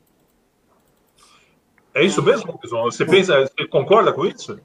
É 1.95 2.04
isso 2.04 2.21
mesmo, 2.21 2.60
Você 2.62 3.06
pensa, 3.06 3.41
você 3.41 3.67
concorda 3.67 4.13
com 4.13 4.23
isso? 4.25 4.60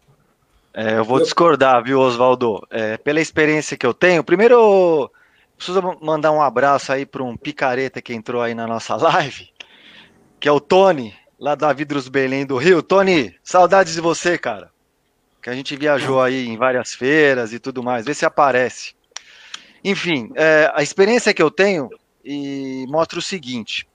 É, 0.74 0.98
eu 0.98 1.04
vou 1.04 1.20
discordar, 1.22 1.84
viu, 1.84 2.00
Oswaldo? 2.00 2.66
É, 2.68 2.96
pela 2.96 3.20
experiência 3.20 3.76
que 3.76 3.86
eu 3.86 3.94
tenho, 3.94 4.24
primeiro 4.24 5.08
preciso 5.56 5.80
mandar 6.02 6.32
um 6.32 6.42
abraço 6.42 6.92
aí 6.92 7.06
para 7.06 7.22
um 7.22 7.36
picareta 7.36 8.02
que 8.02 8.12
entrou 8.12 8.42
aí 8.42 8.54
na 8.56 8.66
nossa 8.66 8.96
live, 8.98 9.48
que 10.40 10.48
é 10.48 10.52
o 10.52 10.58
Tony, 10.58 11.14
lá 11.38 11.54
da 11.54 11.72
Vidros 11.72 12.08
Belém 12.08 12.44
do 12.44 12.56
Rio. 12.56 12.82
Tony, 12.82 13.34
saudades 13.42 13.94
de 13.94 14.00
você, 14.00 14.36
cara. 14.36 14.68
Que 15.40 15.48
a 15.48 15.54
gente 15.54 15.76
viajou 15.76 16.20
aí 16.20 16.48
em 16.48 16.56
várias 16.56 16.92
feiras 16.94 17.52
e 17.52 17.60
tudo 17.60 17.82
mais. 17.82 18.04
Vê 18.04 18.12
se 18.12 18.24
aparece. 18.24 18.94
Enfim, 19.84 20.32
é, 20.34 20.72
a 20.74 20.82
experiência 20.82 21.34
que 21.34 21.42
eu 21.42 21.50
tenho 21.50 21.88
e 22.24 22.86
mostra 22.88 23.18
o 23.18 23.22
seguinte: 23.22 23.86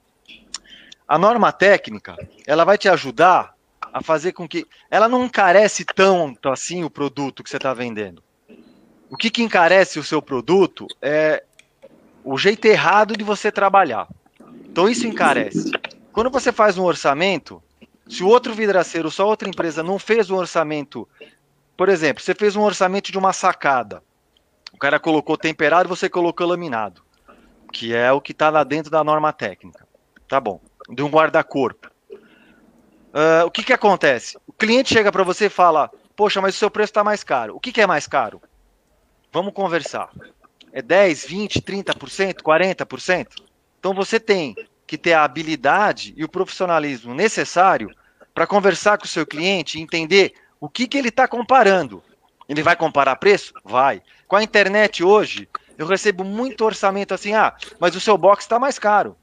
a 1.06 1.18
norma 1.18 1.52
técnica 1.52 2.16
ela 2.46 2.64
vai 2.64 2.78
te 2.78 2.88
ajudar 2.88 3.52
a 3.92 4.02
fazer 4.02 4.32
com 4.32 4.48
que 4.48 4.66
ela 4.90 5.08
não 5.08 5.24
encarece 5.24 5.84
tanto 5.84 6.48
assim 6.48 6.84
o 6.84 6.90
produto 6.90 7.42
que 7.42 7.50
você 7.50 7.56
está 7.56 7.74
vendendo. 7.74 8.22
O 9.08 9.16
que, 9.16 9.30
que 9.30 9.42
encarece 9.42 9.98
o 9.98 10.04
seu 10.04 10.22
produto 10.22 10.86
é 11.02 11.42
o 12.24 12.38
jeito 12.38 12.64
errado 12.66 13.16
de 13.16 13.24
você 13.24 13.50
trabalhar. 13.50 14.08
Então 14.68 14.88
isso 14.88 15.06
encarece. 15.06 15.70
Quando 16.12 16.30
você 16.30 16.52
faz 16.52 16.78
um 16.78 16.84
orçamento, 16.84 17.62
se 18.08 18.22
o 18.22 18.28
outro 18.28 18.54
vidraceiro, 18.54 19.10
só 19.10 19.26
outra 19.26 19.48
empresa 19.48 19.82
não 19.82 19.98
fez 19.98 20.30
um 20.30 20.36
orçamento, 20.36 21.08
por 21.76 21.88
exemplo, 21.88 22.22
você 22.22 22.34
fez 22.34 22.56
um 22.56 22.62
orçamento 22.62 23.10
de 23.10 23.18
uma 23.18 23.32
sacada, 23.32 24.02
o 24.72 24.78
cara 24.78 24.98
colocou 24.98 25.36
temperado, 25.36 25.88
você 25.88 26.08
colocou 26.08 26.46
laminado, 26.46 27.02
que 27.72 27.94
é 27.94 28.10
o 28.12 28.20
que 28.20 28.32
está 28.32 28.50
lá 28.50 28.64
dentro 28.64 28.90
da 28.90 29.02
norma 29.02 29.32
técnica. 29.32 29.86
Tá 30.28 30.40
bom. 30.40 30.60
De 30.88 31.02
um 31.02 31.08
guarda-corpo. 31.08 31.90
Uh, 33.12 33.44
o 33.44 33.50
que, 33.50 33.64
que 33.64 33.72
acontece? 33.72 34.38
O 34.46 34.52
cliente 34.52 34.94
chega 34.94 35.10
para 35.10 35.24
você 35.24 35.46
e 35.46 35.50
fala: 35.50 35.90
Poxa, 36.14 36.40
mas 36.40 36.54
o 36.54 36.58
seu 36.58 36.70
preço 36.70 36.90
está 36.90 37.02
mais 37.02 37.24
caro. 37.24 37.56
O 37.56 37.60
que, 37.60 37.72
que 37.72 37.80
é 37.80 37.86
mais 37.86 38.06
caro? 38.06 38.40
Vamos 39.32 39.52
conversar. 39.52 40.10
É 40.72 40.80
10, 40.80 41.26
20, 41.26 41.60
30%, 41.60 42.42
40%? 42.42 43.28
Então 43.78 43.92
você 43.92 44.20
tem 44.20 44.54
que 44.86 44.96
ter 44.98 45.12
a 45.12 45.24
habilidade 45.24 46.14
e 46.16 46.24
o 46.24 46.28
profissionalismo 46.28 47.14
necessário 47.14 47.90
para 48.34 48.46
conversar 48.46 48.98
com 48.98 49.04
o 49.04 49.08
seu 49.08 49.26
cliente 49.26 49.78
e 49.78 49.82
entender 49.82 50.34
o 50.60 50.68
que, 50.68 50.86
que 50.86 50.98
ele 50.98 51.08
está 51.08 51.26
comparando. 51.26 52.02
Ele 52.48 52.62
vai 52.62 52.76
comparar 52.76 53.16
preço? 53.16 53.54
Vai. 53.64 54.02
Com 54.28 54.36
a 54.36 54.42
internet 54.42 55.02
hoje, 55.02 55.48
eu 55.78 55.86
recebo 55.86 56.22
muito 56.22 56.64
orçamento 56.64 57.14
assim: 57.14 57.34
ah, 57.34 57.54
mas 57.78 57.96
o 57.96 58.00
seu 58.00 58.16
box 58.18 58.44
está 58.44 58.58
mais 58.58 58.78
caro. 58.78 59.16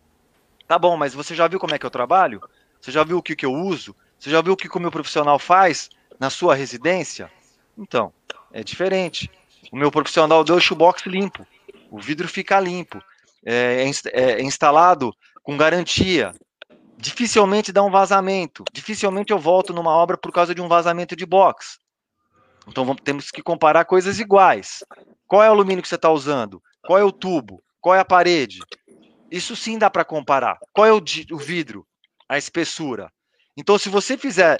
Tá 0.68 0.78
bom, 0.78 0.98
mas 0.98 1.14
você 1.14 1.34
já 1.36 1.48
viu 1.48 1.60
como 1.60 1.76
é 1.76 1.80
que 1.80 1.86
eu 1.86 1.90
trabalho? 1.90 2.42
Você 2.88 2.94
já 2.94 3.04
viu 3.04 3.18
o 3.18 3.22
que, 3.22 3.36
que 3.36 3.46
eu 3.46 3.54
uso? 3.54 3.94
Você 4.18 4.30
já 4.30 4.42
viu 4.42 4.54
o 4.54 4.56
que 4.56 4.70
o 4.74 4.80
meu 4.80 4.90
profissional 4.90 5.38
faz 5.38 5.90
na 6.18 6.30
sua 6.30 6.56
residência? 6.56 7.30
Então, 7.78 8.14
é 8.54 8.64
diferente. 8.64 9.30
O 9.74 9.76
meu 9.76 9.92
profissional 9.92 10.42
deixa 10.42 10.74
o 10.74 10.78
box 10.78 11.06
limpo, 11.06 11.46
o 11.92 12.00
vidro 12.00 12.30
fica 12.30 12.58
limpo, 12.62 13.04
é, 13.46 13.84
é, 14.14 14.22
é 14.22 14.42
instalado 14.42 15.14
com 15.44 15.58
garantia. 15.58 16.34
Dificilmente 16.98 17.74
dá 17.74 17.84
um 17.84 17.92
vazamento. 17.92 18.64
Dificilmente 18.72 19.34
eu 19.34 19.38
volto 19.38 19.74
numa 19.74 19.92
obra 19.92 20.18
por 20.18 20.32
causa 20.32 20.56
de 20.56 20.62
um 20.62 20.70
vazamento 20.70 21.14
de 21.14 21.26
box. 21.26 21.80
Então 22.70 22.86
vamos, 22.86 23.02
temos 23.04 23.32
que 23.32 23.44
comparar 23.44 23.84
coisas 23.84 24.18
iguais. 24.18 24.82
Qual 25.28 25.44
é 25.44 25.50
o 25.50 25.52
alumínio 25.52 25.82
que 25.82 25.90
você 25.90 25.96
está 25.96 26.10
usando? 26.10 26.64
Qual 26.86 26.98
é 26.98 27.04
o 27.04 27.12
tubo? 27.12 27.62
Qual 27.82 27.94
é 27.94 28.00
a 28.00 28.06
parede? 28.06 28.60
Isso 29.30 29.58
sim 29.58 29.78
dá 29.78 29.90
para 29.90 30.06
comparar. 30.06 30.58
Qual 30.72 30.88
é 30.88 30.94
o, 30.94 31.04
o 31.32 31.38
vidro? 31.38 31.86
A 32.30 32.38
espessura. 32.38 33.12
Então, 33.56 33.78
se 33.78 33.90
você 33.90 34.18
fizer 34.18 34.58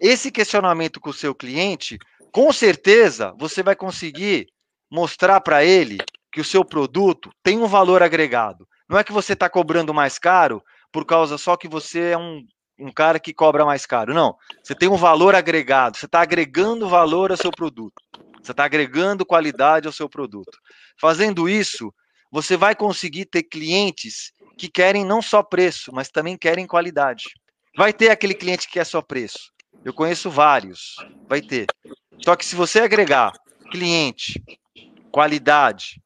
esse 0.00 0.30
questionamento 0.30 1.00
com 1.00 1.10
o 1.10 1.14
seu 1.14 1.34
cliente, 1.34 1.98
com 2.32 2.52
certeza 2.52 3.34
você 3.38 3.62
vai 3.62 3.74
conseguir 3.74 4.46
mostrar 4.90 5.40
para 5.40 5.64
ele 5.64 5.98
que 6.32 6.40
o 6.40 6.44
seu 6.44 6.64
produto 6.64 7.30
tem 7.42 7.58
um 7.58 7.66
valor 7.66 8.02
agregado. 8.02 8.66
Não 8.88 8.98
é 8.98 9.04
que 9.04 9.12
você 9.12 9.32
está 9.32 9.48
cobrando 9.48 9.92
mais 9.92 10.18
caro 10.18 10.62
por 10.92 11.04
causa 11.04 11.36
só 11.36 11.56
que 11.56 11.68
você 11.68 12.12
é 12.12 12.18
um, 12.18 12.42
um 12.78 12.92
cara 12.92 13.18
que 13.18 13.34
cobra 13.34 13.64
mais 13.64 13.84
caro. 13.84 14.14
Não. 14.14 14.36
Você 14.62 14.74
tem 14.74 14.88
um 14.88 14.96
valor 14.96 15.34
agregado. 15.34 15.96
Você 15.96 16.06
está 16.06 16.20
agregando 16.20 16.88
valor 16.88 17.30
ao 17.30 17.36
seu 17.36 17.50
produto. 17.50 18.00
Você 18.42 18.52
está 18.52 18.64
agregando 18.64 19.26
qualidade 19.26 19.86
ao 19.86 19.92
seu 19.92 20.08
produto. 20.08 20.56
Fazendo 20.98 21.48
isso, 21.48 21.92
você 22.30 22.56
vai 22.56 22.74
conseguir 22.74 23.26
ter 23.26 23.42
clientes 23.42 24.32
que 24.56 24.68
querem 24.68 25.04
não 25.04 25.22
só 25.22 25.42
preço, 25.42 25.92
mas 25.92 26.08
também 26.08 26.36
querem 26.36 26.66
qualidade. 26.66 27.24
Vai 27.76 27.92
ter 27.92 28.10
aquele 28.10 28.34
cliente 28.34 28.66
que 28.66 28.74
quer 28.74 28.84
só 28.84 29.00
preço. 29.00 29.52
Eu 29.84 29.94
conheço 29.94 30.30
vários. 30.30 30.96
Vai 31.28 31.40
ter. 31.40 31.66
Só 32.24 32.34
que 32.34 32.44
se 32.44 32.56
você 32.56 32.80
agregar 32.80 33.32
cliente, 33.70 34.42
qualidade 35.10 36.00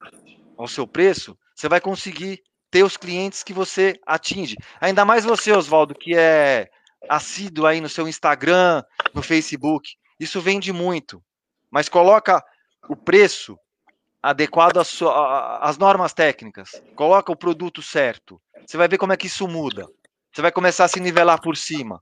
ao 0.56 0.68
seu 0.68 0.87
preço, 0.87 1.37
você 1.54 1.68
vai 1.68 1.80
conseguir 1.80 2.42
ter 2.70 2.82
os 2.82 2.96
clientes 2.96 3.42
que 3.42 3.52
você 3.52 3.98
atinge. 4.06 4.56
Ainda 4.80 5.04
mais 5.04 5.24
você, 5.24 5.52
Oswaldo, 5.52 5.94
que 5.94 6.14
é 6.16 6.68
assíduo 7.08 7.66
aí 7.66 7.80
no 7.80 7.88
seu 7.88 8.06
Instagram, 8.06 8.82
no 9.14 9.22
Facebook. 9.22 9.90
Isso 10.18 10.40
vende 10.40 10.72
muito. 10.72 11.22
Mas 11.70 11.88
coloca 11.88 12.42
o 12.88 12.96
preço 12.96 13.58
adequado 14.22 14.78
às 14.78 15.76
normas 15.78 16.12
técnicas. 16.12 16.80
Coloca 16.94 17.32
o 17.32 17.37
produto 17.37 17.82
certo. 17.82 18.40
Você 18.64 18.76
vai 18.76 18.87
ver 18.87 18.98
como 18.98 19.12
é 19.12 19.16
que 19.16 19.26
isso 19.26 19.48
muda. 19.48 19.88
Você 20.32 20.40
vai 20.40 20.52
começar 20.52 20.85
a 20.85 20.88
se 20.88 21.00
nivelar 21.00 21.40
por 21.40 21.56
cima. 21.56 22.00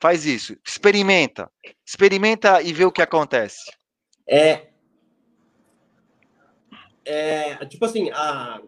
Faz 0.00 0.26
isso. 0.26 0.56
Experimenta. 0.64 1.50
Experimenta 1.84 2.60
e 2.60 2.72
vê 2.72 2.84
o 2.84 2.92
que 2.92 3.00
acontece. 3.00 3.72
É. 4.28 4.68
é 7.04 7.64
tipo 7.66 7.84
assim, 7.86 8.10
a, 8.10 8.60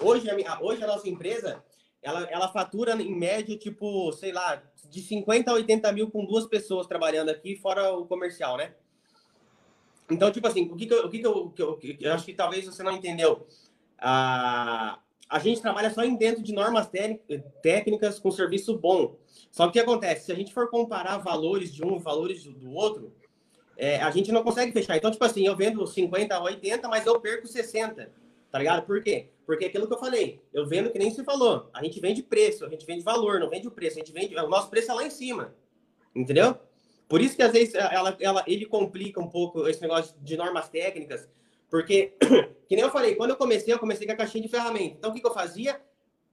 hoje, 0.00 0.30
a, 0.30 0.62
hoje 0.62 0.84
a 0.84 0.86
nossa 0.86 1.08
empresa 1.08 1.64
ela, 2.00 2.22
ela 2.30 2.52
fatura 2.52 2.94
em 2.94 3.14
média, 3.14 3.58
tipo, 3.58 4.12
sei 4.12 4.32
lá, 4.32 4.62
de 4.88 5.02
50 5.02 5.50
a 5.50 5.54
80 5.54 5.92
mil 5.92 6.10
com 6.10 6.24
duas 6.24 6.46
pessoas 6.46 6.86
trabalhando 6.86 7.30
aqui, 7.30 7.56
fora 7.56 7.92
o 7.92 8.06
comercial, 8.06 8.56
né? 8.56 8.74
Então, 10.10 10.30
tipo 10.30 10.46
assim, 10.46 10.70
o 10.70 10.76
que, 10.76 10.86
que, 10.86 10.94
eu, 10.94 11.06
o 11.06 11.10
que, 11.10 11.18
que, 11.18 11.26
eu, 11.26 11.50
que, 11.50 11.62
eu, 11.62 11.76
que 11.76 11.98
eu 12.00 12.12
acho 12.12 12.24
que 12.24 12.32
talvez 12.32 12.64
você 12.64 12.82
não 12.82 12.92
entendeu. 12.92 13.46
A, 13.98 14.98
a 15.28 15.38
gente 15.38 15.60
trabalha 15.60 15.90
só 15.90 16.02
em 16.02 16.16
dentro 16.16 16.42
de 16.42 16.52
normas 16.52 16.88
técnicas 17.62 18.18
com 18.18 18.30
serviço 18.30 18.78
bom. 18.78 19.16
Só 19.50 19.64
que 19.64 19.70
o 19.70 19.72
que 19.72 19.78
acontece? 19.80 20.26
Se 20.26 20.32
a 20.32 20.34
gente 20.34 20.54
for 20.54 20.70
comparar 20.70 21.18
valores 21.18 21.74
de 21.74 21.84
um 21.84 21.96
e 21.96 21.98
valores 21.98 22.44
do 22.44 22.72
outro, 22.72 23.12
é, 23.76 24.00
a 24.00 24.10
gente 24.10 24.32
não 24.32 24.42
consegue 24.42 24.72
fechar. 24.72 24.96
Então, 24.96 25.10
tipo 25.10 25.24
assim, 25.24 25.46
eu 25.46 25.54
vendo 25.54 25.86
50 25.86 26.34
a 26.34 26.42
80, 26.42 26.88
mas 26.88 27.04
eu 27.04 27.20
perco 27.20 27.46
60. 27.46 28.10
Tá 28.50 28.58
ligado? 28.58 28.86
Por 28.86 29.02
quê? 29.02 29.28
Porque 29.44 29.66
é 29.66 29.68
aquilo 29.68 29.86
que 29.86 29.92
eu 29.92 29.98
falei, 29.98 30.40
eu 30.52 30.66
vendo 30.66 30.90
que 30.90 30.98
nem 30.98 31.10
você 31.10 31.22
falou. 31.22 31.68
A 31.72 31.84
gente 31.84 32.00
vende 32.00 32.22
preço, 32.22 32.64
a 32.64 32.68
gente 32.68 32.86
vende 32.86 33.02
valor, 33.02 33.38
não 33.38 33.50
vende 33.50 33.68
o 33.68 33.70
preço. 33.70 33.96
A 33.96 34.00
gente 34.00 34.12
vende. 34.12 34.34
O 34.36 34.48
nosso 34.48 34.70
preço 34.70 34.90
é 34.90 34.94
lá 34.94 35.04
em 35.04 35.10
cima. 35.10 35.54
Entendeu? 36.14 36.58
Por 37.08 37.22
isso 37.22 37.34
que 37.34 37.42
às 37.42 37.52
vezes 37.52 37.74
ela, 37.74 38.16
ela, 38.20 38.44
ele 38.46 38.66
complica 38.66 39.18
um 39.18 39.28
pouco 39.28 39.66
esse 39.66 39.80
negócio 39.80 40.14
de 40.20 40.36
normas 40.36 40.68
técnicas, 40.68 41.26
porque, 41.70 42.14
que 42.68 42.76
nem 42.76 42.84
eu 42.84 42.90
falei, 42.90 43.14
quando 43.14 43.30
eu 43.30 43.36
comecei, 43.36 43.72
eu 43.72 43.78
comecei 43.78 44.06
com 44.06 44.12
a 44.12 44.16
caixinha 44.16 44.42
de 44.42 44.48
ferramenta. 44.50 44.96
Então, 44.98 45.10
o 45.10 45.14
que, 45.14 45.20
que 45.20 45.26
eu 45.26 45.32
fazia? 45.32 45.80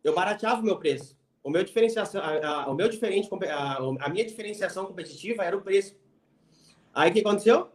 Eu 0.04 0.14
barateava 0.14 0.62
o 0.62 0.66
meu 0.66 0.78
preço. 0.78 1.18
O 1.44 1.50
meu 1.50 1.64
diferenciação, 1.64 2.22
a, 2.22 2.48
a, 2.48 2.70
o 2.70 2.74
meu 2.74 2.90
diferente, 2.90 3.30
a, 3.50 3.78
a 3.78 4.10
minha 4.10 4.26
diferenciação 4.26 4.86
competitiva 4.86 5.44
era 5.44 5.56
o 5.56 5.62
preço. 5.62 5.96
Aí 6.94 7.10
o 7.10 7.14
que 7.14 7.20
aconteceu? 7.20 7.70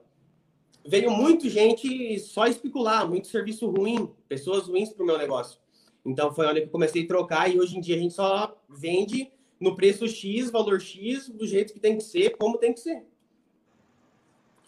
Veio 0.87 1.11
muita 1.11 1.49
gente 1.49 2.19
só 2.19 2.47
especular, 2.47 3.09
muito 3.09 3.29
serviço 3.29 3.69
ruim, 3.71 4.11
pessoas 4.29 4.67
ruins 4.67 4.93
para 4.93 5.03
o 5.03 5.07
meu 5.07 5.17
negócio. 5.17 5.61
Então 6.05 6.33
foi 6.33 6.47
onde 6.47 6.61
eu 6.61 6.69
comecei 6.69 7.05
a 7.05 7.07
trocar 7.07 7.55
e 7.55 7.61
hoje 7.61 7.77
em 7.77 7.81
dia 7.81 7.97
a 7.97 7.99
gente 7.99 8.15
só 8.15 8.59
vende 8.69 9.31
no 9.61 9.77
preço 9.77 10.09
X, 10.09 10.51
valor 10.51 10.81
X, 10.81 11.29
do 11.29 11.46
jeito 11.46 11.73
que 11.73 11.81
tem 11.81 11.99
que 11.99 12.03
ser, 12.03 12.31
como 12.31 12.59
tem 12.59 12.73
que 12.73 12.81
ser. 12.81 13.05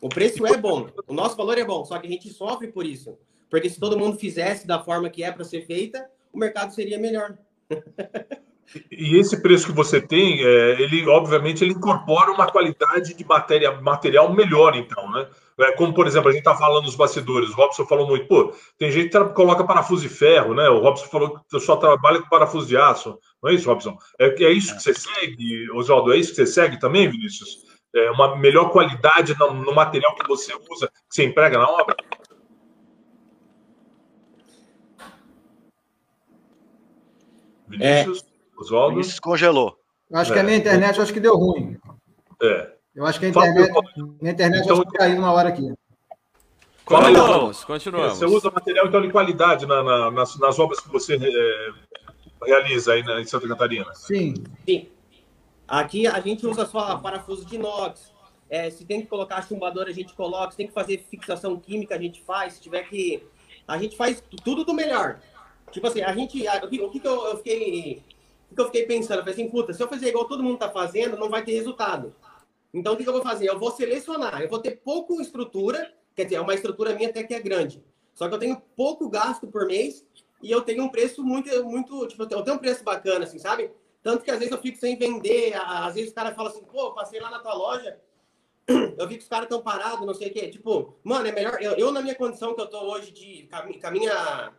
O 0.00 0.08
preço 0.08 0.44
é 0.46 0.56
bom, 0.56 0.88
o 1.06 1.14
nosso 1.14 1.36
valor 1.36 1.56
é 1.56 1.64
bom, 1.64 1.84
só 1.84 1.98
que 1.98 2.06
a 2.06 2.10
gente 2.10 2.28
sofre 2.28 2.68
por 2.68 2.84
isso. 2.84 3.16
Porque 3.48 3.70
se 3.70 3.80
todo 3.80 3.98
mundo 3.98 4.18
fizesse 4.18 4.66
da 4.66 4.82
forma 4.82 5.08
que 5.08 5.22
é 5.22 5.30
para 5.30 5.44
ser 5.44 5.64
feita, 5.66 6.10
o 6.32 6.38
mercado 6.38 6.74
seria 6.74 6.98
melhor. 6.98 7.38
E 8.90 9.18
esse 9.18 9.40
preço 9.42 9.66
que 9.66 9.72
você 9.72 10.00
tem, 10.00 10.42
é, 10.42 10.80
ele 10.80 11.06
obviamente 11.08 11.62
ele 11.62 11.72
incorpora 11.72 12.32
uma 12.32 12.50
qualidade 12.50 13.14
de 13.14 13.24
matéria, 13.24 13.80
material 13.80 14.32
melhor, 14.32 14.74
então, 14.74 15.10
né? 15.10 15.28
É, 15.62 15.72
como, 15.72 15.94
por 15.94 16.06
exemplo, 16.06 16.28
a 16.28 16.32
gente 16.32 16.40
está 16.40 16.54
falando 16.54 16.84
nos 16.84 16.96
bastidores, 16.96 17.50
o 17.50 17.54
Robson 17.54 17.86
falou 17.86 18.06
muito, 18.06 18.26
pô, 18.26 18.54
tem 18.78 18.90
gente 18.90 19.10
que 19.10 19.24
coloca 19.34 19.64
parafuso 19.64 20.02
de 20.02 20.08
ferro, 20.08 20.54
né? 20.54 20.68
O 20.68 20.80
Robson 20.80 21.06
falou 21.06 21.38
que 21.48 21.60
só 21.60 21.76
trabalha 21.76 22.20
com 22.20 22.28
parafuso 22.28 22.66
de 22.66 22.76
aço. 22.76 23.18
Não 23.42 23.50
é 23.50 23.54
isso, 23.54 23.68
Robson? 23.68 23.96
É, 24.18 24.28
é 24.44 24.50
isso 24.50 24.76
que 24.76 24.82
você 24.82 24.94
segue, 24.94 25.70
Oswaldo? 25.72 26.12
É 26.12 26.16
isso 26.16 26.30
que 26.30 26.36
você 26.36 26.46
segue 26.46 26.78
também, 26.78 27.08
Vinícius? 27.08 27.58
É 27.94 28.10
uma 28.10 28.36
melhor 28.36 28.70
qualidade 28.70 29.38
no, 29.38 29.52
no 29.52 29.74
material 29.74 30.14
que 30.14 30.26
você 30.26 30.52
usa, 30.70 30.88
que 30.88 30.94
você 31.10 31.24
emprega 31.24 31.58
na 31.58 31.68
obra? 31.68 31.94
Vinícius, 37.68 38.22
é, 38.22 38.60
Oswaldo? 38.60 38.94
Vinícius 38.94 39.20
congelou. 39.20 39.76
Eu 40.10 40.18
acho 40.18 40.30
é. 40.32 40.34
que 40.34 40.40
a 40.40 40.42
minha 40.42 40.56
internet 40.56 41.00
acho 41.00 41.12
que 41.12 41.20
deu 41.20 41.36
ruim. 41.36 41.78
É. 42.42 42.71
Eu 42.94 43.06
acho 43.06 43.18
que 43.18 43.26
a 43.26 43.28
internet, 43.28 43.72
minha 44.20 44.32
internet 44.32 44.64
então, 44.64 44.84
caiu 44.84 45.18
uma 45.18 45.32
hora 45.32 45.48
aqui. 45.48 45.72
Continuamos, 46.84 47.64
continuamos. 47.64 48.18
Você 48.18 48.26
usa 48.26 48.50
material 48.50 48.86
então 48.86 49.00
de 49.00 49.10
qualidade 49.10 49.66
na, 49.66 49.82
na, 49.82 50.10
nas, 50.10 50.38
nas, 50.38 50.58
obras 50.58 50.80
que 50.80 50.90
você 50.90 51.16
é, 51.16 51.72
realiza 52.44 52.92
aí 52.92 53.02
na, 53.02 53.20
em 53.20 53.24
Santa 53.24 53.48
Catarina? 53.48 53.94
Sim. 53.94 54.34
Sim. 54.68 54.88
Aqui 55.66 56.06
a 56.06 56.20
gente 56.20 56.46
usa 56.46 56.66
só 56.66 56.98
parafuso 56.98 57.46
de 57.46 57.54
inox. 57.54 58.12
É, 58.50 58.68
se 58.68 58.84
tem 58.84 59.00
que 59.00 59.06
colocar 59.06 59.40
chumbador, 59.40 59.86
a 59.86 59.92
gente 59.92 60.12
coloca. 60.12 60.50
Se 60.50 60.58
tem 60.58 60.66
que 60.66 60.74
fazer 60.74 61.02
fixação 61.08 61.58
química, 61.58 61.94
a 61.94 61.98
gente 61.98 62.20
faz. 62.20 62.54
Se 62.54 62.60
tiver 62.60 62.82
que. 62.82 63.22
A 63.66 63.78
gente 63.78 63.96
faz 63.96 64.22
tudo 64.44 64.64
do 64.64 64.74
melhor. 64.74 65.18
Tipo 65.70 65.86
assim, 65.86 66.02
a 66.02 66.12
gente. 66.12 66.46
o 66.46 66.68
que, 66.68 66.80
o 66.82 66.90
que, 66.90 67.06
eu, 67.06 67.26
eu, 67.26 67.36
fiquei. 67.38 68.02
O 68.50 68.54
que 68.54 68.60
eu 68.60 68.66
fiquei 68.66 68.84
pensando? 68.84 69.20
Eu 69.20 69.24
falei 69.24 69.32
assim, 69.32 69.48
puta, 69.48 69.72
se 69.72 69.82
eu 69.82 69.88
fizer 69.88 70.08
igual 70.08 70.26
todo 70.26 70.42
mundo 70.42 70.58
tá 70.58 70.68
fazendo, 70.68 71.16
não 71.16 71.30
vai 71.30 71.42
ter 71.42 71.52
resultado. 71.52 72.14
Então, 72.72 72.94
o 72.94 72.96
que, 72.96 73.06
eu 73.06 73.12
vou 73.12 73.22
fazer? 73.22 73.48
Eu 73.48 73.58
vou 73.58 73.70
selecionar, 73.70 74.40
eu 74.40 74.48
vou 74.48 74.58
ter 74.58 74.80
pouco 74.82 75.20
estrutura 75.20 75.92
Quer 76.14 76.24
dizer, 76.24 76.36
é 76.36 76.40
uma 76.40 76.54
estrutura 76.54 76.94
minha 76.94 77.08
até 77.08 77.22
que 77.22 77.34
é 77.34 77.40
grande. 77.40 77.82
Só 78.14 78.28
que 78.28 78.34
eu 78.34 78.38
tenho 78.38 78.60
pouco 78.76 79.08
gasto 79.08 79.46
por 79.46 79.66
mês 79.66 80.06
e 80.42 80.50
eu 80.50 80.60
tenho 80.60 80.84
um 80.84 80.88
preço 80.88 81.24
muito, 81.24 81.48
muito, 81.64 82.06
tipo, 82.06 82.22
eu 82.22 82.42
tenho 82.42 82.56
um 82.56 82.60
preço 82.60 82.84
bacana, 82.84 83.24
assim, 83.24 83.38
sabe? 83.38 83.70
Tanto 84.02 84.24
que 84.24 84.30
às 84.30 84.38
vezes 84.38 84.52
eu 84.52 84.60
fico 84.60 84.78
sem 84.78 84.96
vender, 84.96 85.54
às 85.54 85.94
vezes 85.94 86.10
o 86.10 86.14
cara 86.14 86.34
fala 86.34 86.50
assim, 86.50 86.64
pô, 86.64 86.92
passei 86.92 87.20
lá 87.20 87.30
na 87.30 87.38
tua 87.38 87.54
loja, 87.54 87.98
eu 88.66 89.08
vi 89.08 89.16
que 89.16 89.22
os 89.22 89.28
caras 89.28 89.44
estão 89.44 89.62
parados, 89.62 90.06
não 90.06 90.14
sei 90.14 90.28
o 90.28 90.32
quê. 90.32 90.48
Tipo, 90.48 90.98
mano, 91.02 91.26
é 91.26 91.32
melhor. 91.32 91.60
Eu, 91.62 91.72
eu, 91.72 91.90
na 91.90 92.02
minha 92.02 92.14
condição 92.14 92.54
que 92.54 92.60
eu 92.60 92.66
tô 92.66 92.80
hoje, 92.92 93.10
de, 93.10 93.48
com, 93.48 93.56
a, 93.56 93.60
a 93.60 93.90
minha. 93.90 94.52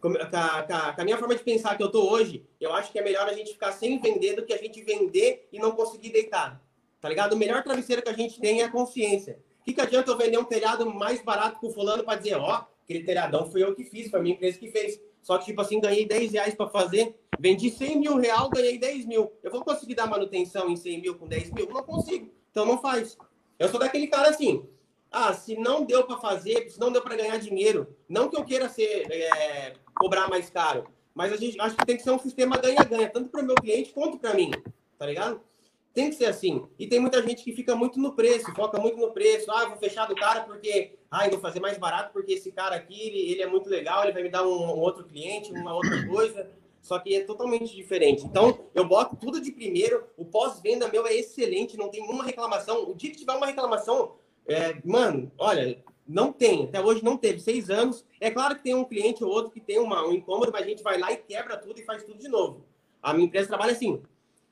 Com 0.00 0.08
a, 0.08 0.92
com 0.92 1.00
a, 1.00 1.04
minha 1.04 1.18
forma 1.18 1.34
de 1.34 1.42
pensar 1.42 1.76
que 1.76 1.82
eu 1.82 1.90
tô 1.90 2.10
hoje, 2.10 2.46
eu 2.60 2.72
acho 2.72 2.92
que 2.92 2.98
é 2.98 3.02
melhor 3.02 3.26
a 3.26 3.32
gente 3.32 3.52
ficar 3.52 3.72
sem 3.72 4.00
vender 4.00 4.36
do 4.36 4.44
que 4.44 4.52
a 4.52 4.58
gente 4.58 4.82
vender 4.82 5.48
e 5.52 5.58
não 5.58 5.72
conseguir 5.72 6.10
deitar. 6.10 6.62
Tá 7.00 7.08
ligado? 7.08 7.32
O 7.34 7.36
melhor 7.36 7.62
travesseiro 7.62 8.02
que 8.02 8.08
a 8.08 8.14
gente 8.14 8.40
tem 8.40 8.60
é 8.60 8.64
a 8.64 8.70
consciência. 8.70 9.40
O 9.60 9.64
que, 9.64 9.72
que 9.72 9.80
adianta 9.80 10.10
eu 10.10 10.16
vender 10.16 10.38
um 10.38 10.44
telhado 10.44 10.90
mais 10.92 11.22
barato 11.22 11.60
pro 11.60 11.70
fulano 11.70 12.02
para 12.02 12.18
dizer, 12.18 12.36
ó, 12.36 12.66
aquele 12.82 13.04
telhadão 13.04 13.50
foi 13.50 13.62
eu 13.62 13.74
que 13.74 13.84
fiz, 13.84 14.10
foi 14.10 14.18
a 14.18 14.22
minha 14.22 14.34
empresa 14.34 14.58
que 14.58 14.70
fez. 14.70 15.00
Só 15.22 15.36
que, 15.36 15.46
tipo 15.46 15.60
assim, 15.60 15.80
ganhei 15.80 16.06
10 16.06 16.32
reais 16.32 16.54
para 16.54 16.68
fazer, 16.68 17.14
vendi 17.38 17.70
100 17.70 18.00
mil 18.00 18.16
real, 18.16 18.48
ganhei 18.48 18.78
10 18.78 19.04
mil. 19.04 19.30
Eu 19.42 19.50
vou 19.50 19.62
conseguir 19.62 19.94
dar 19.94 20.06
manutenção 20.06 20.70
em 20.70 20.76
100 20.76 21.02
mil 21.02 21.14
com 21.16 21.26
10 21.26 21.52
mil? 21.52 21.68
Não 21.68 21.82
consigo. 21.82 22.30
Então 22.50 22.64
não 22.64 22.80
faz. 22.80 23.16
Eu 23.58 23.68
sou 23.68 23.78
daquele 23.78 24.06
cara 24.06 24.30
assim. 24.30 24.66
Ah, 25.10 25.32
se 25.32 25.56
não 25.56 25.84
deu 25.84 26.04
para 26.04 26.18
fazer, 26.18 26.70
se 26.70 26.78
não 26.78 26.92
deu 26.92 27.02
para 27.02 27.16
ganhar 27.16 27.38
dinheiro, 27.38 27.94
não 28.08 28.28
que 28.28 28.36
eu 28.36 28.44
queira 28.44 28.68
ser 28.68 29.10
é, 29.10 29.74
cobrar 29.94 30.28
mais 30.28 30.50
caro, 30.50 30.86
mas 31.14 31.32
a 31.32 31.36
gente 31.36 31.58
acho 31.60 31.76
que 31.76 31.86
tem 31.86 31.96
que 31.96 32.02
ser 32.02 32.10
um 32.10 32.18
sistema 32.18 32.58
ganha-ganha, 32.58 33.08
tanto 33.08 33.30
para 33.30 33.42
o 33.42 33.44
meu 33.44 33.54
cliente 33.54 33.92
quanto 33.92 34.18
para 34.18 34.34
mim, 34.34 34.50
tá 34.98 35.06
ligado? 35.06 35.40
Tem 35.98 36.10
que 36.10 36.14
ser 36.14 36.26
assim. 36.26 36.64
E 36.78 36.86
tem 36.86 37.00
muita 37.00 37.20
gente 37.20 37.42
que 37.42 37.52
fica 37.52 37.74
muito 37.74 37.98
no 37.98 38.12
preço, 38.12 38.54
foca 38.54 38.78
muito 38.78 38.96
no 38.96 39.10
preço. 39.10 39.50
Ah, 39.50 39.64
vou 39.64 39.76
fechar 39.78 40.06
do 40.06 40.14
cara 40.14 40.42
porque, 40.42 40.92
ah, 41.10 41.28
vou 41.28 41.40
fazer 41.40 41.58
mais 41.58 41.76
barato 41.76 42.12
porque 42.12 42.34
esse 42.34 42.52
cara 42.52 42.76
aqui, 42.76 42.94
ele, 42.94 43.32
ele 43.32 43.42
é 43.42 43.48
muito 43.48 43.68
legal, 43.68 44.04
ele 44.04 44.12
vai 44.12 44.22
me 44.22 44.28
dar 44.28 44.46
um, 44.46 44.62
um 44.62 44.78
outro 44.78 45.02
cliente, 45.02 45.50
uma 45.50 45.74
outra 45.74 46.06
coisa 46.06 46.48
só 46.80 47.00
que 47.00 47.16
é 47.16 47.24
totalmente 47.24 47.74
diferente. 47.74 48.24
Então, 48.24 48.60
eu 48.76 48.84
boto 48.84 49.16
tudo 49.16 49.40
de 49.40 49.50
primeiro, 49.50 50.04
o 50.16 50.24
pós-venda 50.24 50.86
meu 50.86 51.04
é 51.04 51.14
excelente, 51.16 51.76
não 51.76 51.88
tem 51.88 52.00
uma 52.00 52.22
reclamação. 52.22 52.88
O 52.88 52.94
dia 52.94 53.10
que 53.10 53.16
tiver 53.16 53.32
uma 53.32 53.46
reclamação, 53.46 54.12
é, 54.46 54.76
mano, 54.84 55.32
olha, 55.36 55.82
não 56.06 56.32
tem, 56.32 56.66
até 56.66 56.80
hoje 56.80 57.04
não 57.04 57.16
teve, 57.16 57.40
seis 57.40 57.70
anos. 57.70 58.04
É 58.20 58.30
claro 58.30 58.54
que 58.54 58.62
tem 58.62 58.74
um 58.76 58.84
cliente 58.84 59.24
ou 59.24 59.30
outro 59.30 59.50
que 59.50 59.60
tem 59.60 59.80
uma, 59.80 60.06
um 60.06 60.12
incômodo, 60.12 60.52
mas 60.52 60.62
a 60.62 60.68
gente 60.68 60.80
vai 60.80 60.96
lá 60.96 61.10
e 61.10 61.16
quebra 61.16 61.56
tudo 61.56 61.80
e 61.80 61.84
faz 61.84 62.04
tudo 62.04 62.20
de 62.20 62.28
novo. 62.28 62.64
A 63.02 63.12
minha 63.12 63.26
empresa 63.26 63.48
trabalha 63.48 63.72
assim, 63.72 64.00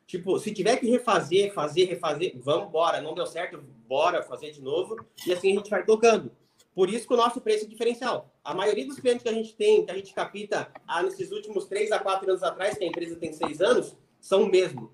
tipo, 0.06 0.38
se 0.38 0.52
tiver 0.52 0.76
que 0.76 0.88
refazer, 0.88 1.52
fazer, 1.52 1.84
refazer, 1.86 2.34
vamos 2.36 2.68
embora, 2.68 3.00
não 3.00 3.14
deu 3.14 3.26
certo, 3.26 3.62
bora 3.88 4.22
fazer 4.22 4.52
de 4.52 4.62
novo, 4.62 4.96
e 5.26 5.32
assim 5.32 5.52
a 5.52 5.56
gente 5.56 5.70
vai 5.70 5.84
tocando. 5.84 6.30
Por 6.74 6.90
isso 6.90 7.06
que 7.06 7.14
o 7.14 7.16
nosso 7.16 7.40
preço 7.40 7.64
é 7.64 7.68
diferencial. 7.68 8.30
A 8.44 8.52
maioria 8.54 8.86
dos 8.86 9.00
clientes 9.00 9.22
que 9.22 9.28
a 9.28 9.32
gente 9.32 9.54
tem, 9.56 9.84
que 9.84 9.90
a 9.90 9.94
gente 9.94 10.12
capta 10.12 10.70
ah, 10.86 11.02
nesses 11.02 11.32
últimos 11.32 11.64
três 11.64 11.90
a 11.90 11.98
quatro 11.98 12.28
anos 12.28 12.42
atrás, 12.42 12.76
que 12.76 12.84
a 12.84 12.86
empresa 12.86 13.16
tem 13.16 13.32
seis 13.32 13.62
anos, 13.62 13.96
são 14.20 14.42
o 14.42 14.46
mesmo. 14.46 14.92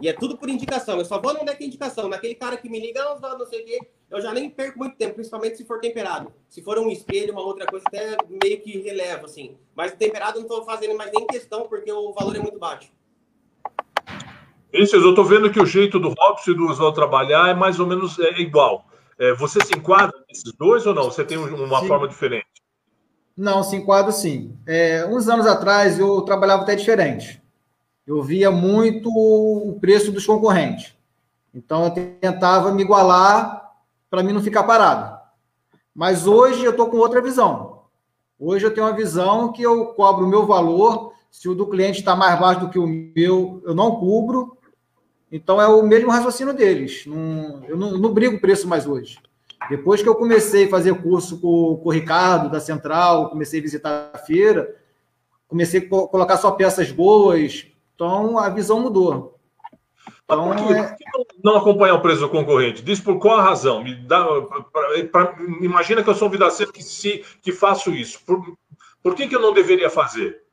E 0.00 0.08
é 0.08 0.12
tudo 0.12 0.36
por 0.36 0.48
indicação. 0.48 0.98
Eu 0.98 1.04
só 1.04 1.20
vou 1.20 1.32
onde 1.32 1.50
é 1.50 1.54
que 1.54 1.64
é 1.64 1.66
indicação. 1.66 2.08
Naquele 2.08 2.34
cara 2.34 2.56
que 2.56 2.68
me 2.68 2.80
liga, 2.80 3.02
não, 3.02 3.38
não 3.38 3.46
sei 3.46 3.62
o 3.62 3.64
quê, 3.64 3.78
eu 4.10 4.20
já 4.20 4.32
nem 4.32 4.50
perco 4.50 4.78
muito 4.78 4.96
tempo, 4.96 5.14
principalmente 5.14 5.56
se 5.56 5.64
for 5.64 5.80
temperado. 5.80 6.32
Se 6.48 6.62
for 6.62 6.78
um 6.78 6.90
espelho, 6.90 7.32
uma 7.32 7.42
outra 7.42 7.66
coisa, 7.66 7.84
até 7.88 8.16
meio 8.28 8.60
que 8.60 8.78
relevo, 8.78 9.26
assim. 9.26 9.56
Mas 9.74 9.92
temperado 9.94 10.38
eu 10.38 10.42
não 10.42 10.48
estou 10.48 10.64
fazendo 10.64 10.96
mais 10.96 11.10
nem 11.12 11.26
questão, 11.26 11.68
porque 11.68 11.90
o 11.90 12.12
valor 12.12 12.36
é 12.36 12.40
muito 12.40 12.58
baixo. 12.58 12.92
Isso, 14.74 14.96
eu 14.96 15.10
estou 15.10 15.24
vendo 15.24 15.50
que 15.52 15.60
o 15.60 15.66
jeito 15.66 16.00
do 16.00 16.12
Robson 16.18 16.50
e 16.50 16.56
do 16.56 16.66
Oswaldo 16.66 16.96
trabalhar 16.96 17.48
é 17.48 17.54
mais 17.54 17.78
ou 17.78 17.86
menos 17.86 18.18
é, 18.18 18.40
igual. 18.40 18.84
É, 19.16 19.32
você 19.32 19.64
se 19.64 19.72
enquadra 19.72 20.12
nesses 20.28 20.52
dois 20.52 20.84
ou 20.84 20.92
não? 20.92 21.04
Você 21.04 21.24
tem 21.24 21.38
uma 21.38 21.80
sim. 21.80 21.86
forma 21.86 22.08
diferente? 22.08 22.48
Não, 23.36 23.62
se 23.62 23.76
enquadro 23.76 24.10
sim. 24.10 24.58
É, 24.66 25.06
uns 25.06 25.28
anos 25.28 25.46
atrás 25.46 25.96
eu 25.96 26.20
trabalhava 26.22 26.62
até 26.62 26.74
diferente. 26.74 27.40
Eu 28.04 28.20
via 28.20 28.50
muito 28.50 29.08
o 29.10 29.78
preço 29.80 30.10
dos 30.10 30.26
concorrentes. 30.26 30.92
Então 31.54 31.84
eu 31.84 31.90
tentava 32.20 32.72
me 32.72 32.82
igualar 32.82 33.70
para 34.10 34.24
mim 34.24 34.32
não 34.32 34.42
ficar 34.42 34.64
parado. 34.64 35.16
Mas 35.94 36.26
hoje 36.26 36.64
eu 36.64 36.72
estou 36.72 36.88
com 36.88 36.96
outra 36.96 37.22
visão. 37.22 37.84
Hoje 38.36 38.66
eu 38.66 38.74
tenho 38.74 38.88
uma 38.88 38.96
visão 38.96 39.52
que 39.52 39.62
eu 39.62 39.86
cobro 39.94 40.26
o 40.26 40.28
meu 40.28 40.44
valor. 40.44 41.12
Se 41.30 41.48
o 41.48 41.54
do 41.54 41.68
cliente 41.68 42.00
está 42.00 42.16
mais 42.16 42.38
baixo 42.40 42.60
do 42.60 42.70
que 42.70 42.78
o 42.78 42.86
meu, 42.86 43.62
eu 43.64 43.72
não 43.72 43.96
cubro. 43.96 44.58
Então 45.34 45.60
é 45.60 45.66
o 45.66 45.82
mesmo 45.82 46.12
raciocínio 46.12 46.54
deles. 46.54 47.04
Não, 47.06 47.60
eu 47.66 47.76
não, 47.76 47.98
não 47.98 48.14
brigo 48.14 48.38
preço 48.38 48.68
mais 48.68 48.86
hoje. 48.86 49.18
Depois 49.68 50.00
que 50.00 50.08
eu 50.08 50.14
comecei 50.14 50.66
a 50.66 50.70
fazer 50.70 50.94
curso 51.02 51.40
com, 51.40 51.76
com 51.82 51.88
o 51.88 51.92
Ricardo 51.92 52.48
da 52.48 52.60
Central, 52.60 53.30
comecei 53.30 53.58
a 53.58 53.62
visitar 53.62 54.10
a 54.14 54.18
feira, 54.18 54.76
comecei 55.48 55.80
a 55.80 55.88
colocar 55.88 56.36
só 56.36 56.52
peças 56.52 56.92
boas, 56.92 57.66
então 57.96 58.38
a 58.38 58.48
visão 58.48 58.78
mudou. 58.78 59.36
Então, 60.24 60.50
por, 60.50 60.56
que, 60.56 60.72
é... 60.72 60.82
por 60.84 60.96
que 60.96 61.04
não 61.42 61.56
acompanhar 61.56 61.94
o 61.94 62.00
preço 62.00 62.20
do 62.20 62.28
concorrente? 62.28 62.80
Diz 62.80 63.00
por 63.00 63.18
qual 63.18 63.40
a 63.40 63.42
razão? 63.42 63.82
Me 63.82 63.96
dá, 63.96 64.24
pra, 64.72 65.02
pra, 65.10 65.36
imagina 65.60 66.04
que 66.04 66.08
eu 66.08 66.14
sou 66.14 66.28
um 66.28 66.30
vidaceiro 66.30 66.72
que, 66.72 66.82
se, 66.82 67.24
que 67.42 67.50
faço 67.50 67.90
isso. 67.90 68.20
Por, 68.24 68.56
por 69.02 69.16
que, 69.16 69.26
que 69.26 69.34
eu 69.34 69.42
não 69.42 69.52
deveria 69.52 69.90
fazer? 69.90 70.44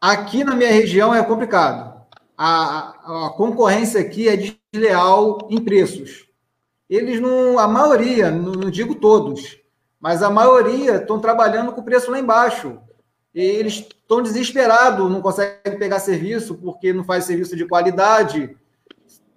Aqui 0.00 0.44
na 0.44 0.54
minha 0.54 0.70
região 0.70 1.12
é 1.12 1.20
complicado 1.24 1.97
a, 2.38 3.26
a 3.26 3.30
concorrência 3.30 4.00
aqui 4.00 4.28
é 4.28 4.54
desleal 4.72 5.48
em 5.50 5.60
preços. 5.60 6.28
Eles 6.88 7.20
não, 7.20 7.58
a 7.58 7.66
maioria, 7.66 8.30
não, 8.30 8.52
não 8.52 8.70
digo 8.70 8.94
todos, 8.94 9.58
mas 9.98 10.22
a 10.22 10.30
maioria 10.30 10.96
estão 10.96 11.18
trabalhando 11.18 11.72
com 11.72 11.80
o 11.80 11.84
preço 11.84 12.12
lá 12.12 12.18
embaixo. 12.20 12.78
Eles 13.34 13.74
estão 13.74 14.22
desesperados, 14.22 15.10
não 15.10 15.20
conseguem 15.20 15.78
pegar 15.78 15.98
serviço 15.98 16.54
porque 16.54 16.92
não 16.92 17.02
faz 17.02 17.24
serviço 17.24 17.56
de 17.56 17.66
qualidade. 17.66 18.56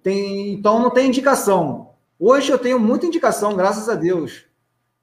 Tem, 0.00 0.52
então 0.52 0.78
não 0.78 0.90
tem 0.90 1.08
indicação. 1.08 1.90
Hoje 2.18 2.52
eu 2.52 2.58
tenho 2.58 2.78
muita 2.78 3.06
indicação, 3.06 3.56
graças 3.56 3.88
a 3.88 3.96
Deus. 3.96 4.44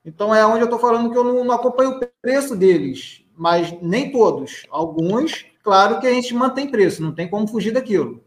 Então 0.05 0.33
é 0.33 0.45
onde 0.45 0.61
eu 0.61 0.65
estou 0.65 0.79
falando 0.79 1.11
que 1.11 1.17
eu 1.17 1.23
não, 1.23 1.43
não 1.43 1.53
acompanho 1.53 1.91
o 1.91 1.99
preço 2.21 2.55
deles, 2.55 3.25
mas 3.35 3.73
nem 3.81 4.11
todos. 4.11 4.65
Alguns 4.69 5.48
Claro 5.69 5.99
que 5.99 6.07
a 6.07 6.11
gente 6.11 6.33
mantém 6.33 6.71
preço, 6.71 6.99
não 6.99 7.11
tem 7.11 7.29
como 7.29 7.47
fugir 7.47 7.69
daquilo. 7.71 8.23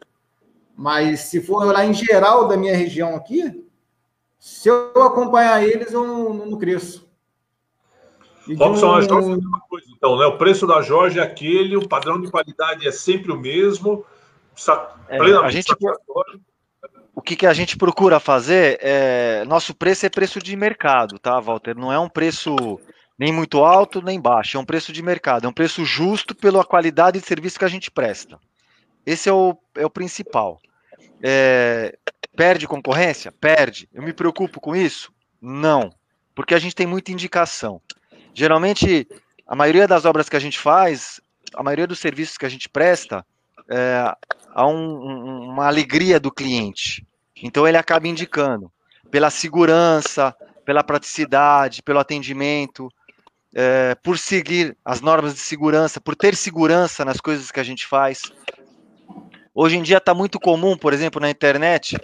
Mas 0.76 1.22
se 1.22 1.40
for 1.40 1.66
olhar 1.66 1.84
em 1.84 1.93
geral 1.93 2.47
da 2.47 2.57
minha 2.57 2.76
região 2.76 3.16
aqui, 3.16 3.66
se 4.38 4.68
eu 4.68 4.93
acompanhar 5.03 5.61
eles, 5.61 5.93
eu 5.93 6.07
não, 6.07 6.34
não 6.34 6.57
cresço. 6.57 7.05
Robson, 8.57 8.95
a 8.95 9.01
Jorge 9.01 9.43
é 9.43 9.49
uma 9.49 9.61
coisa, 9.62 9.86
então, 9.90 10.16
né? 10.16 10.24
O 10.26 10.38
preço 10.38 10.68
da 10.68 10.82
Jorge 10.82 11.18
é 11.18 11.22
aquele, 11.22 11.76
o 11.76 11.88
padrão 11.88 12.20
de 12.20 12.30
qualidade 12.30 12.86
é 12.86 12.93
sempre 12.93 13.32
o 13.32 13.36
mesmo. 13.36 14.05
É, 15.09 15.18
a 15.18 15.51
gente, 15.51 15.74
o 17.12 17.20
que, 17.20 17.34
que 17.34 17.47
a 17.47 17.53
gente 17.53 17.76
procura 17.76 18.20
fazer 18.20 18.78
é. 18.80 19.45
Nosso 19.49 19.74
preço 19.74 20.07
é 20.07 20.09
preço 20.09 20.38
de 20.38 20.55
mercado, 20.55 21.18
tá, 21.18 21.40
Walter? 21.40 21.76
Não 21.76 21.93
é 21.93 21.99
um 21.99 22.09
preço 22.09 22.78
nem 23.22 23.32
muito 23.32 23.62
alto, 23.62 24.02
nem 24.02 24.20
baixo. 24.20 24.56
É 24.56 24.60
um 24.60 24.64
preço 24.64 24.92
de 24.92 25.00
mercado, 25.00 25.46
é 25.46 25.48
um 25.48 25.52
preço 25.52 25.84
justo 25.84 26.34
pela 26.34 26.64
qualidade 26.64 27.20
de 27.20 27.24
serviço 27.24 27.56
que 27.56 27.64
a 27.64 27.68
gente 27.68 27.88
presta. 27.88 28.36
Esse 29.06 29.28
é 29.28 29.32
o, 29.32 29.56
é 29.76 29.86
o 29.86 29.90
principal. 29.90 30.60
É, 31.22 31.96
perde 32.36 32.66
concorrência? 32.66 33.30
Perde. 33.30 33.88
Eu 33.94 34.02
me 34.02 34.12
preocupo 34.12 34.60
com 34.60 34.74
isso? 34.74 35.12
Não, 35.40 35.94
porque 36.34 36.52
a 36.52 36.58
gente 36.58 36.74
tem 36.74 36.84
muita 36.84 37.12
indicação. 37.12 37.80
Geralmente, 38.34 39.06
a 39.46 39.54
maioria 39.54 39.86
das 39.86 40.04
obras 40.04 40.28
que 40.28 40.36
a 40.36 40.40
gente 40.40 40.58
faz, 40.58 41.20
a 41.54 41.62
maioria 41.62 41.86
dos 41.86 42.00
serviços 42.00 42.36
que 42.36 42.46
a 42.46 42.48
gente 42.48 42.68
presta, 42.68 43.24
é, 43.70 44.12
há 44.52 44.66
um, 44.66 44.74
um, 44.74 45.50
uma 45.50 45.68
alegria 45.68 46.18
do 46.18 46.32
cliente. 46.32 47.06
Então, 47.40 47.68
ele 47.68 47.76
acaba 47.76 48.08
indicando 48.08 48.68
pela 49.12 49.30
segurança, 49.30 50.34
pela 50.64 50.82
praticidade, 50.82 51.84
pelo 51.84 52.00
atendimento 52.00 52.88
é, 53.55 53.94
por 53.96 54.18
seguir 54.18 54.76
as 54.84 55.00
normas 55.00 55.34
de 55.34 55.40
segurança, 55.40 56.00
por 56.00 56.16
ter 56.16 56.34
segurança 56.34 57.05
nas 57.05 57.20
coisas 57.20 57.50
que 57.50 57.61
a 57.61 57.64
gente 57.64 57.86
faz. 57.86 58.22
Hoje 59.55 59.76
em 59.76 59.82
dia 59.82 59.98
está 59.98 60.14
muito 60.14 60.40
comum, 60.40 60.76
por 60.76 60.92
exemplo, 60.92 61.20
na 61.20 61.30
internet. 61.30 61.98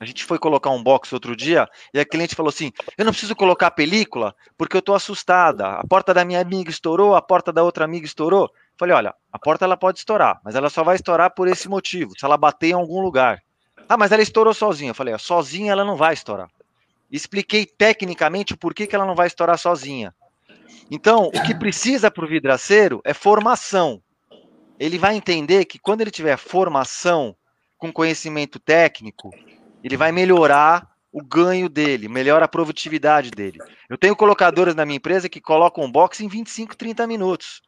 A 0.00 0.04
gente 0.04 0.24
foi 0.24 0.38
colocar 0.38 0.70
um 0.70 0.82
box 0.82 1.12
outro 1.12 1.34
dia 1.34 1.68
e 1.92 1.98
a 1.98 2.04
cliente 2.04 2.34
falou 2.34 2.48
assim: 2.48 2.72
Eu 2.96 3.04
não 3.04 3.12
preciso 3.12 3.34
colocar 3.34 3.70
película 3.72 4.34
porque 4.56 4.76
eu 4.76 4.78
estou 4.78 4.94
assustada. 4.94 5.66
A 5.66 5.86
porta 5.86 6.14
da 6.14 6.24
minha 6.24 6.40
amiga 6.40 6.70
estourou, 6.70 7.16
a 7.16 7.20
porta 7.20 7.52
da 7.52 7.62
outra 7.62 7.84
amiga 7.84 8.06
estourou. 8.06 8.50
Falei: 8.78 8.94
Olha, 8.94 9.14
a 9.32 9.38
porta 9.38 9.64
ela 9.64 9.76
pode 9.76 9.98
estourar, 9.98 10.40
mas 10.44 10.54
ela 10.54 10.70
só 10.70 10.84
vai 10.84 10.94
estourar 10.94 11.34
por 11.34 11.48
esse 11.48 11.68
motivo, 11.68 12.12
se 12.16 12.24
ela 12.24 12.36
bater 12.36 12.68
em 12.68 12.74
algum 12.74 13.00
lugar. 13.00 13.42
Ah, 13.88 13.96
mas 13.96 14.12
ela 14.12 14.22
estourou 14.22 14.54
sozinha. 14.54 14.90
Eu 14.90 14.94
falei: 14.94 15.18
Sozinha 15.18 15.72
ela 15.72 15.84
não 15.84 15.96
vai 15.96 16.14
estourar. 16.14 16.48
Expliquei 17.10 17.66
tecnicamente 17.66 18.54
o 18.54 18.56
porquê 18.56 18.86
que 18.86 18.94
ela 18.94 19.06
não 19.06 19.14
vai 19.14 19.26
estourar 19.26 19.58
sozinha. 19.58 20.14
Então, 20.90 21.26
o 21.26 21.42
que 21.42 21.54
precisa 21.54 22.10
para 22.10 22.24
o 22.24 22.28
vidraceiro 22.28 23.00
é 23.04 23.12
formação. 23.12 24.02
Ele 24.78 24.98
vai 24.98 25.16
entender 25.16 25.64
que 25.64 25.78
quando 25.78 26.00
ele 26.00 26.10
tiver 26.10 26.36
formação 26.36 27.34
com 27.76 27.92
conhecimento 27.92 28.58
técnico, 28.58 29.30
ele 29.82 29.96
vai 29.96 30.12
melhorar 30.12 30.88
o 31.12 31.22
ganho 31.22 31.68
dele, 31.68 32.08
melhora 32.08 32.44
a 32.44 32.48
produtividade 32.48 33.30
dele. 33.30 33.58
Eu 33.88 33.96
tenho 33.96 34.14
colocadores 34.14 34.74
na 34.74 34.84
minha 34.84 34.96
empresa 34.96 35.28
que 35.28 35.40
colocam 35.40 35.84
um 35.84 35.90
box 35.90 36.20
em 36.20 36.28
25, 36.28 36.76
30 36.76 37.06
minutos. 37.06 37.62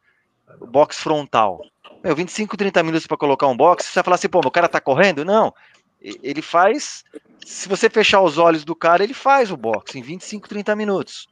O 0.59 0.67
box 0.67 0.99
frontal. 0.99 1.61
Meu, 2.03 2.15
25, 2.15 2.57
30 2.57 2.83
minutos 2.83 3.07
para 3.07 3.17
colocar 3.17 3.47
um 3.47 3.57
box, 3.57 3.85
você 3.85 3.95
vai 3.95 4.03
falar 4.03 4.15
assim, 4.15 4.29
pô, 4.29 4.39
o 4.39 4.51
cara 4.51 4.67
tá 4.67 4.79
correndo? 4.79 5.25
Não. 5.25 5.53
Ele 6.01 6.41
faz. 6.41 7.03
Se 7.45 7.69
você 7.69 7.89
fechar 7.89 8.21
os 8.21 8.37
olhos 8.37 8.63
do 8.65 8.75
cara, 8.75 9.03
ele 9.03 9.13
faz 9.13 9.51
o 9.51 9.57
box 9.57 9.95
em 9.95 10.01
25, 10.01 10.47
30 10.49 10.75
minutos. 10.75 11.27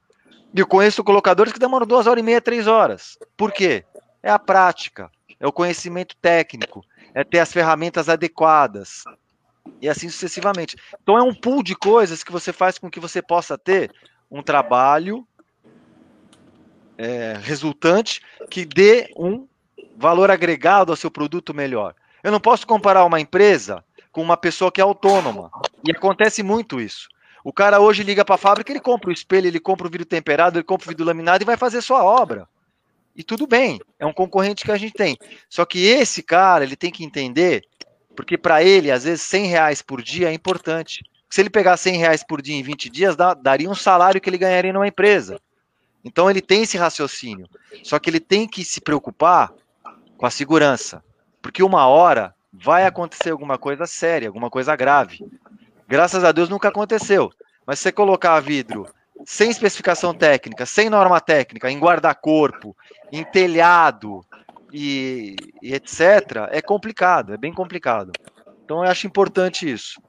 E 0.54 0.60
eu 0.60 0.68
conheço 0.68 1.04
colocadores 1.04 1.54
que 1.54 1.60
demoram 1.60 1.86
duas 1.86 2.08
horas 2.08 2.22
e 2.22 2.26
meia, 2.26 2.42
três 2.42 2.68
horas. 2.68 3.18
Por 3.38 3.52
quê? 3.52 3.86
É 4.22 4.32
a 4.32 4.40
prática, 4.40 5.10
é 5.40 5.48
o 5.48 5.52
conhecimento 5.52 6.16
técnico, 6.18 6.84
é 7.14 7.24
ter 7.24 7.40
as 7.40 7.54
ferramentas 7.54 8.10
adequadas, 8.10 9.04
e 9.82 9.88
assim 9.88 10.10
sucessivamente. 10.10 10.76
Então 11.02 11.18
é 11.18 11.22
um 11.22 11.34
pool 11.34 11.64
de 11.64 11.76
coisas 11.76 12.24
que 12.24 12.32
você 12.32 12.52
faz 12.52 12.78
com 12.78 12.90
que 12.90 13.00
você 13.00 13.22
possa 13.22 13.58
ter 13.58 13.92
um 14.30 14.42
trabalho 14.42 15.26
é, 16.98 17.38
resultante 17.42 18.22
que 18.50 18.66
dê 18.66 19.12
um 19.16 19.48
valor 19.96 20.30
agregado 20.32 20.92
ao 20.92 20.96
seu 20.96 21.10
produto 21.10 21.54
melhor. 21.54 21.96
Eu 22.24 22.32
não 22.32 22.40
posso 22.40 22.68
comparar 22.68 23.06
uma 23.06 23.20
empresa 23.20 23.84
com 24.12 24.22
uma 24.22 24.36
pessoa 24.36 24.72
que 24.72 24.82
é 24.82 24.84
autônoma. 24.84 25.50
E 25.84 25.92
acontece 25.92 26.44
muito 26.44 26.82
isso. 26.82 27.08
O 27.44 27.54
cara 27.54 27.80
hoje 27.80 28.04
liga 28.04 28.26
para 28.26 28.36
a 28.36 28.38
fábrica, 28.38 28.72
ele 28.72 28.80
compra 28.80 29.10
o 29.10 29.14
espelho, 29.14 29.48
ele 29.48 29.60
compra 29.60 29.88
o 29.88 29.90
vidro 29.90 30.06
temperado, 30.06 30.58
ele 30.58 30.64
compra 30.64 30.88
o 30.88 30.90
vidro 30.90 31.06
laminado 31.06 31.44
e 31.44 31.46
vai 31.46 31.58
fazer 31.58 31.82
sua 31.82 32.04
obra. 32.04 32.48
E 33.16 33.24
tudo 33.24 33.48
bem, 33.48 33.80
é 33.98 34.06
um 34.06 34.14
concorrente 34.14 34.64
que 34.64 34.72
a 34.72 34.78
gente 34.78 34.94
tem. 34.94 35.18
Só 35.50 35.66
que 35.66 35.86
esse 35.86 36.22
cara, 36.22 36.64
ele 36.64 36.76
tem 36.76 36.92
que 36.92 37.04
entender 37.04 37.64
porque 38.20 38.38
para 38.38 38.62
ele, 38.62 38.92
às 38.92 39.06
vezes, 39.06 39.22
100 39.22 39.46
reais 39.46 39.82
por 39.82 40.02
dia 40.02 40.30
é 40.30 40.34
importante. 40.34 41.06
Se 41.30 41.40
ele 41.40 41.50
pegar 41.50 41.78
100 41.78 41.96
reais 41.96 42.22
por 42.22 42.42
dia 42.42 42.54
em 42.54 42.62
20 42.62 42.90
dias, 42.90 43.16
dá, 43.16 43.34
daria 43.34 43.70
um 43.70 43.76
salário 43.76 44.20
que 44.20 44.30
ele 44.30 44.38
ganharia 44.38 44.74
numa 44.74 44.90
empresa. 44.90 45.40
Então 46.04 46.30
ele 46.30 46.42
tem 46.42 46.64
esse 46.64 46.78
raciocínio. 46.78 47.48
Só 47.82 47.98
que 47.98 48.10
ele 48.10 48.20
tem 48.20 48.46
que 48.46 48.66
se 48.66 48.82
preocupar 48.82 49.54
com 50.18 50.26
a 50.26 50.30
segurança. 50.30 51.02
Porque 51.42 51.64
uma 51.64 51.88
hora 51.88 52.36
vai 52.52 52.86
acontecer 52.86 53.30
alguma 53.30 53.58
coisa 53.58 53.86
séria, 53.86 54.28
alguma 54.28 54.50
coisa 54.50 54.76
grave. 54.76 55.26
Graças 55.90 56.24
a 56.24 56.32
Deus 56.32 56.48
nunca 56.48 56.68
aconteceu. 56.68 57.32
Mas 57.66 57.80
se 57.80 57.84
você 57.84 57.92
colocar 57.92 58.40
vidro 58.40 58.86
sem 59.26 59.50
especificação 59.50 60.14
técnica, 60.14 60.64
sem 60.66 60.88
norma 60.90 61.20
técnica, 61.20 61.70
em 61.70 61.80
guarda-corpo, 61.80 62.78
em 63.12 63.24
telhado, 63.24 64.24
e, 64.72 65.36
e 65.64 65.74
etc., 65.74 66.48
é 66.52 66.62
complicado, 66.62 67.34
é 67.34 67.38
bem 67.38 67.52
complicado. 67.52 68.12
Então 68.64 68.84
eu 68.84 68.92
acho 68.92 69.08
importante 69.08 69.70
isso. 69.70 70.00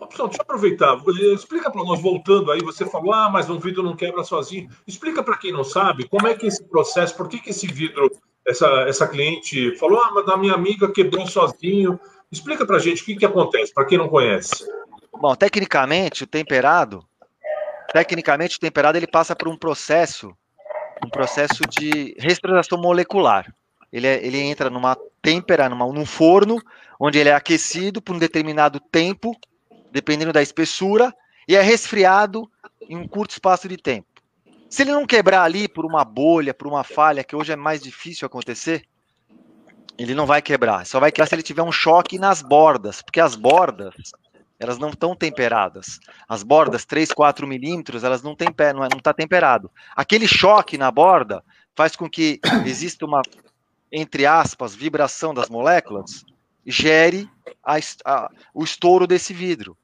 Opção, 0.00 0.26
deixa 0.26 0.42
eu 0.42 0.44
aproveitar. 0.44 1.00
Explica 1.32 1.70
para 1.70 1.84
nós, 1.84 2.02
voltando 2.02 2.50
aí, 2.50 2.60
você 2.60 2.84
falou, 2.84 3.12
ah, 3.12 3.30
mas 3.30 3.48
um 3.48 3.60
vidro 3.60 3.84
não 3.84 3.94
quebra 3.94 4.24
sozinho. 4.24 4.68
Explica 4.84 5.22
para 5.22 5.38
quem 5.38 5.52
não 5.52 5.62
sabe 5.62 6.08
como 6.08 6.26
é 6.26 6.34
que 6.34 6.44
é 6.44 6.48
esse 6.48 6.64
processo, 6.64 7.16
por 7.16 7.28
que, 7.28 7.38
que 7.38 7.50
esse 7.50 7.68
vidro, 7.68 8.10
essa, 8.44 8.66
essa 8.88 9.06
cliente 9.06 9.76
falou, 9.76 10.00
ah, 10.00 10.10
mas 10.12 10.28
a 10.28 10.36
minha 10.36 10.54
amiga 10.54 10.90
quebrou 10.90 11.26
sozinho. 11.26 11.98
Explica 12.36 12.66
para 12.66 12.76
a 12.76 12.80
gente 12.80 13.02
o 13.02 13.04
que, 13.04 13.16
que 13.16 13.24
acontece, 13.24 13.72
para 13.72 13.86
quem 13.86 13.96
não 13.96 14.08
conhece. 14.08 14.64
Bom, 15.18 15.34
tecnicamente, 15.34 16.24
o 16.24 16.26
temperado, 16.26 17.02
tecnicamente, 17.92 18.58
o 18.58 18.60
temperado 18.60 18.98
ele 18.98 19.06
passa 19.06 19.34
por 19.34 19.48
um 19.48 19.56
processo 19.56 20.36
um 21.04 21.08
processo 21.08 21.62
de 21.68 22.14
reestruturação 22.18 22.78
molecular. 22.78 23.54
Ele, 23.92 24.06
é, 24.06 24.26
ele 24.26 24.40
entra 24.40 24.70
numa 24.70 24.96
têmpera, 25.20 25.68
numa, 25.68 25.86
num 25.92 26.06
forno, 26.06 26.60
onde 26.98 27.18
ele 27.18 27.28
é 27.28 27.34
aquecido 27.34 28.00
por 28.00 28.16
um 28.16 28.18
determinado 28.18 28.80
tempo, 28.80 29.36
dependendo 29.92 30.32
da 30.32 30.42
espessura, 30.42 31.14
e 31.46 31.54
é 31.54 31.60
resfriado 31.60 32.50
em 32.88 32.96
um 32.96 33.06
curto 33.06 33.32
espaço 33.32 33.68
de 33.68 33.76
tempo. 33.76 34.08
Se 34.68 34.82
ele 34.82 34.92
não 34.92 35.06
quebrar 35.06 35.42
ali 35.42 35.68
por 35.68 35.84
uma 35.84 36.04
bolha, 36.04 36.54
por 36.54 36.66
uma 36.66 36.82
falha, 36.82 37.22
que 37.22 37.36
hoje 37.36 37.52
é 37.52 37.56
mais 37.56 37.80
difícil 37.80 38.26
acontecer, 38.26 38.84
ele 39.98 40.14
não 40.14 40.26
vai 40.26 40.42
quebrar. 40.42 40.86
Só 40.86 41.00
vai 41.00 41.10
quebrar 41.10 41.26
se 41.26 41.34
ele 41.34 41.42
tiver 41.42 41.62
um 41.62 41.72
choque 41.72 42.18
nas 42.18 42.42
bordas, 42.42 43.02
porque 43.02 43.20
as 43.20 43.34
bordas 43.34 43.94
elas 44.58 44.78
não 44.78 44.90
estão 44.90 45.14
temperadas. 45.14 45.98
As 46.28 46.42
bordas 46.42 46.84
3, 46.84 47.12
4 47.12 47.46
milímetros, 47.46 48.04
elas 48.04 48.22
não 48.22 48.34
têm 48.34 48.50
pé, 48.50 48.72
não 48.72 48.86
está 48.86 49.12
temperado. 49.12 49.70
Aquele 49.94 50.26
choque 50.26 50.78
na 50.78 50.90
borda 50.90 51.44
faz 51.74 51.94
com 51.94 52.08
que 52.08 52.40
exista 52.64 53.04
uma, 53.04 53.22
entre 53.92 54.26
aspas, 54.26 54.74
vibração 54.74 55.34
das 55.34 55.48
moléculas, 55.48 56.24
gere 56.64 57.28
a, 57.62 57.76
a, 58.04 58.30
o 58.54 58.64
estouro 58.64 59.06
desse 59.06 59.32
vidro. 59.34 59.76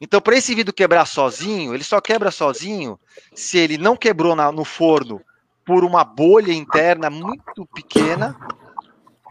Então, 0.00 0.20
para 0.20 0.36
esse 0.36 0.54
vidro 0.54 0.72
quebrar 0.72 1.06
sozinho, 1.06 1.74
ele 1.74 1.84
só 1.84 2.00
quebra 2.00 2.30
sozinho 2.30 2.98
se 3.34 3.58
ele 3.58 3.78
não 3.78 3.96
quebrou 3.96 4.34
na, 4.34 4.50
no 4.50 4.64
forno 4.64 5.20
por 5.64 5.84
uma 5.84 6.04
bolha 6.04 6.52
interna 6.52 7.08
muito 7.08 7.66
pequena, 7.74 8.36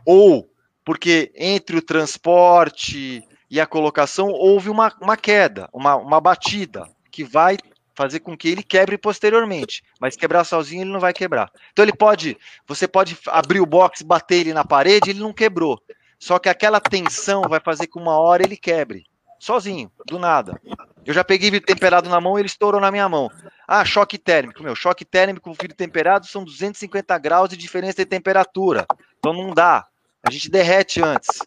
ou 0.05 0.49
porque 0.85 1.31
entre 1.35 1.77
o 1.77 1.81
transporte, 1.81 3.23
e 3.53 3.61
a 3.61 3.67
colocação, 3.67 4.29
houve 4.29 4.67
uma, 4.67 4.91
uma 4.99 5.15
queda, 5.15 5.69
uma, 5.71 5.95
uma 5.95 6.19
batida, 6.19 6.89
que 7.11 7.23
vai 7.23 7.55
fazer 7.93 8.19
com 8.19 8.35
que 8.35 8.47
ele 8.47 8.63
quebre 8.63 8.97
posteriormente. 8.97 9.83
Mas 9.99 10.15
quebrar 10.15 10.43
sozinho 10.43 10.81
ele 10.81 10.91
não 10.91 10.99
vai 10.99 11.13
quebrar. 11.13 11.51
Então 11.71 11.85
ele 11.85 11.95
pode, 11.95 12.35
você 12.67 12.87
pode 12.87 13.15
abrir 13.27 13.61
o 13.61 13.65
box, 13.67 14.01
bater 14.01 14.39
ele 14.39 14.53
na 14.53 14.65
parede, 14.65 15.11
ele 15.11 15.19
não 15.19 15.31
quebrou. 15.31 15.79
Só 16.17 16.39
que 16.39 16.49
aquela 16.49 16.79
tensão 16.79 17.43
vai 17.43 17.59
fazer 17.59 17.85
que 17.85 17.99
uma 17.99 18.17
hora 18.17 18.41
ele 18.41 18.57
quebre. 18.57 19.05
Sozinho, 19.39 19.91
do 20.07 20.17
nada. 20.17 20.59
Eu 21.05 21.13
já 21.13 21.23
peguei 21.23 21.51
vidro 21.51 21.67
temperado 21.67 22.09
na 22.09 22.19
mão 22.19 22.39
ele 22.39 22.47
estourou 22.47 22.81
na 22.81 22.89
minha 22.89 23.07
mão. 23.07 23.29
Ah, 23.67 23.85
choque 23.85 24.17
térmico. 24.17 24.63
Meu, 24.63 24.75
choque 24.75 25.05
térmico 25.05 25.47
com 25.47 25.53
vidro 25.53 25.77
temperado 25.77 26.25
são 26.25 26.43
250 26.43 27.15
graus 27.19 27.49
de 27.49 27.57
diferença 27.57 27.97
de 27.97 28.05
temperatura. 28.05 28.87
Então 29.19 29.31
não 29.31 29.53
dá. 29.53 29.85
A 30.23 30.31
gente 30.31 30.49
derrete 30.49 31.01
antes. 31.01 31.39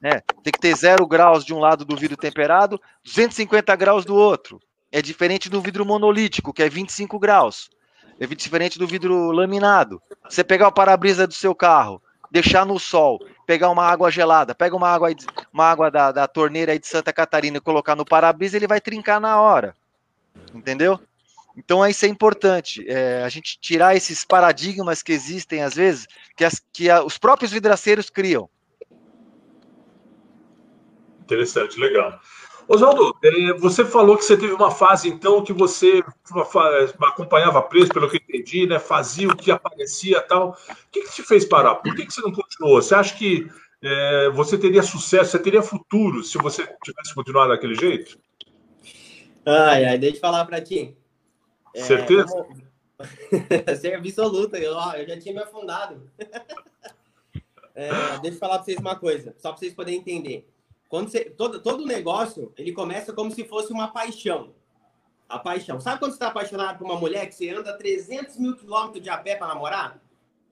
Né? 0.00 0.20
Tem 0.42 0.52
que 0.52 0.58
ter 0.58 0.74
zero 0.74 1.06
graus 1.06 1.44
de 1.44 1.54
um 1.54 1.58
lado 1.58 1.84
do 1.84 1.96
vidro 1.96 2.16
temperado, 2.16 2.80
250 3.04 3.76
graus 3.76 4.04
do 4.04 4.16
outro. 4.16 4.60
É 4.90 5.00
diferente 5.00 5.48
do 5.48 5.60
vidro 5.60 5.86
monolítico, 5.86 6.52
que 6.52 6.62
é 6.62 6.68
25 6.68 7.18
graus. 7.18 7.70
É 8.18 8.26
diferente 8.26 8.78
do 8.78 8.86
vidro 8.86 9.30
laminado. 9.30 10.02
Você 10.28 10.42
pegar 10.42 10.68
o 10.68 10.72
para-brisa 10.72 11.26
do 11.26 11.34
seu 11.34 11.54
carro, 11.54 12.02
deixar 12.30 12.66
no 12.66 12.78
sol, 12.78 13.18
pegar 13.46 13.70
uma 13.70 13.84
água 13.84 14.10
gelada, 14.10 14.54
pega 14.54 14.74
uma 14.74 14.88
água, 14.88 15.10
uma 15.52 15.64
água 15.64 15.90
da, 15.90 16.10
da 16.10 16.26
torneira 16.26 16.72
aí 16.72 16.78
de 16.78 16.86
Santa 16.86 17.12
Catarina 17.12 17.58
e 17.58 17.60
colocar 17.60 17.94
no 17.94 18.04
para-brisa, 18.04 18.56
ele 18.56 18.66
vai 18.66 18.80
trincar 18.80 19.20
na 19.20 19.40
hora. 19.40 19.76
Entendeu? 20.54 20.98
Então 21.56 21.86
isso 21.86 22.04
é 22.04 22.08
importante, 22.08 22.84
é, 22.88 23.22
a 23.22 23.28
gente 23.28 23.58
tirar 23.60 23.94
esses 23.94 24.24
paradigmas 24.24 25.02
que 25.02 25.12
existem 25.12 25.62
às 25.62 25.74
vezes, 25.74 26.06
que, 26.36 26.44
as, 26.44 26.62
que 26.72 26.88
a, 26.88 27.04
os 27.04 27.18
próprios 27.18 27.52
vidraceiros 27.52 28.08
criam. 28.08 28.48
Interessante, 31.20 31.78
legal. 31.78 32.18
Oswaldo, 32.68 33.14
é, 33.22 33.52
você 33.54 33.84
falou 33.84 34.16
que 34.16 34.24
você 34.24 34.36
teve 34.36 34.52
uma 34.52 34.70
fase, 34.70 35.08
então, 35.08 35.42
que 35.42 35.52
você 35.52 36.02
acompanhava 37.00 37.60
preço, 37.60 37.92
pelo 37.92 38.08
que 38.08 38.16
eu 38.16 38.20
entendi, 38.20 38.66
né? 38.66 38.78
fazia 38.78 39.28
o 39.28 39.36
que 39.36 39.50
aparecia 39.50 40.20
tal. 40.20 40.50
O 40.50 40.90
que, 40.90 41.02
que 41.02 41.12
te 41.12 41.22
fez 41.22 41.44
parar? 41.44 41.76
Por 41.76 41.94
que, 41.94 42.06
que 42.06 42.12
você 42.12 42.20
não 42.22 42.32
continuou? 42.32 42.80
Você 42.80 42.94
acha 42.94 43.14
que 43.14 43.46
é, 43.82 44.30
você 44.30 44.56
teria 44.56 44.82
sucesso, 44.82 45.32
você 45.32 45.38
teria 45.38 45.62
futuro 45.62 46.22
se 46.22 46.38
você 46.38 46.66
tivesse 46.84 47.14
continuado 47.14 47.50
daquele 47.50 47.74
jeito? 47.74 48.18
Ai, 49.44 49.84
ai, 49.84 49.98
deixa 49.98 50.16
eu 50.16 50.20
falar 50.20 50.44
para 50.44 50.60
ti. 50.60 50.96
É, 51.74 51.82
Certeza? 51.82 52.46
Serviço 53.80 54.20
absoluto, 54.22 54.56
eu, 54.56 54.74
eu 54.96 55.08
já 55.08 55.18
tinha 55.18 55.34
me 55.34 55.42
afundado. 55.42 56.10
é, 57.74 57.90
deixa 58.20 58.36
eu 58.36 58.40
falar 58.40 58.56
para 58.56 58.64
vocês 58.64 58.78
uma 58.78 58.96
coisa, 58.96 59.34
só 59.38 59.50
para 59.50 59.58
vocês 59.58 59.74
poderem 59.74 60.00
entender. 60.00 60.48
Quando 60.88 61.08
você, 61.08 61.24
todo, 61.24 61.60
todo 61.60 61.86
negócio, 61.86 62.52
ele 62.56 62.72
começa 62.72 63.12
como 63.12 63.30
se 63.30 63.44
fosse 63.44 63.72
uma 63.72 63.88
paixão. 63.88 64.54
A 65.26 65.38
paixão. 65.38 65.80
Sabe 65.80 65.98
quando 65.98 66.10
você 66.10 66.16
está 66.16 66.28
apaixonado 66.28 66.78
por 66.78 66.84
uma 66.84 67.00
mulher 67.00 67.26
que 67.26 67.34
você 67.34 67.48
anda 67.48 67.76
300 67.76 68.36
mil 68.36 68.54
quilômetros 68.54 69.02
de 69.02 69.08
a 69.08 69.16
pé 69.16 69.34
para 69.36 69.46
namorar? 69.48 70.02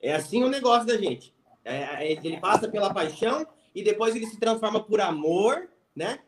É 0.01 0.15
assim 0.15 0.43
o 0.43 0.49
negócio 0.49 0.87
da 0.87 0.97
gente. 0.97 1.31
É, 1.63 2.07
é, 2.07 2.11
ele 2.11 2.39
passa 2.39 2.67
pela 2.67 2.91
paixão 2.91 3.45
e 3.75 3.83
depois 3.83 4.15
ele 4.15 4.25
se 4.25 4.39
transforma 4.39 4.83
por 4.83 4.99
amor, 4.99 5.69
né? 5.95 6.19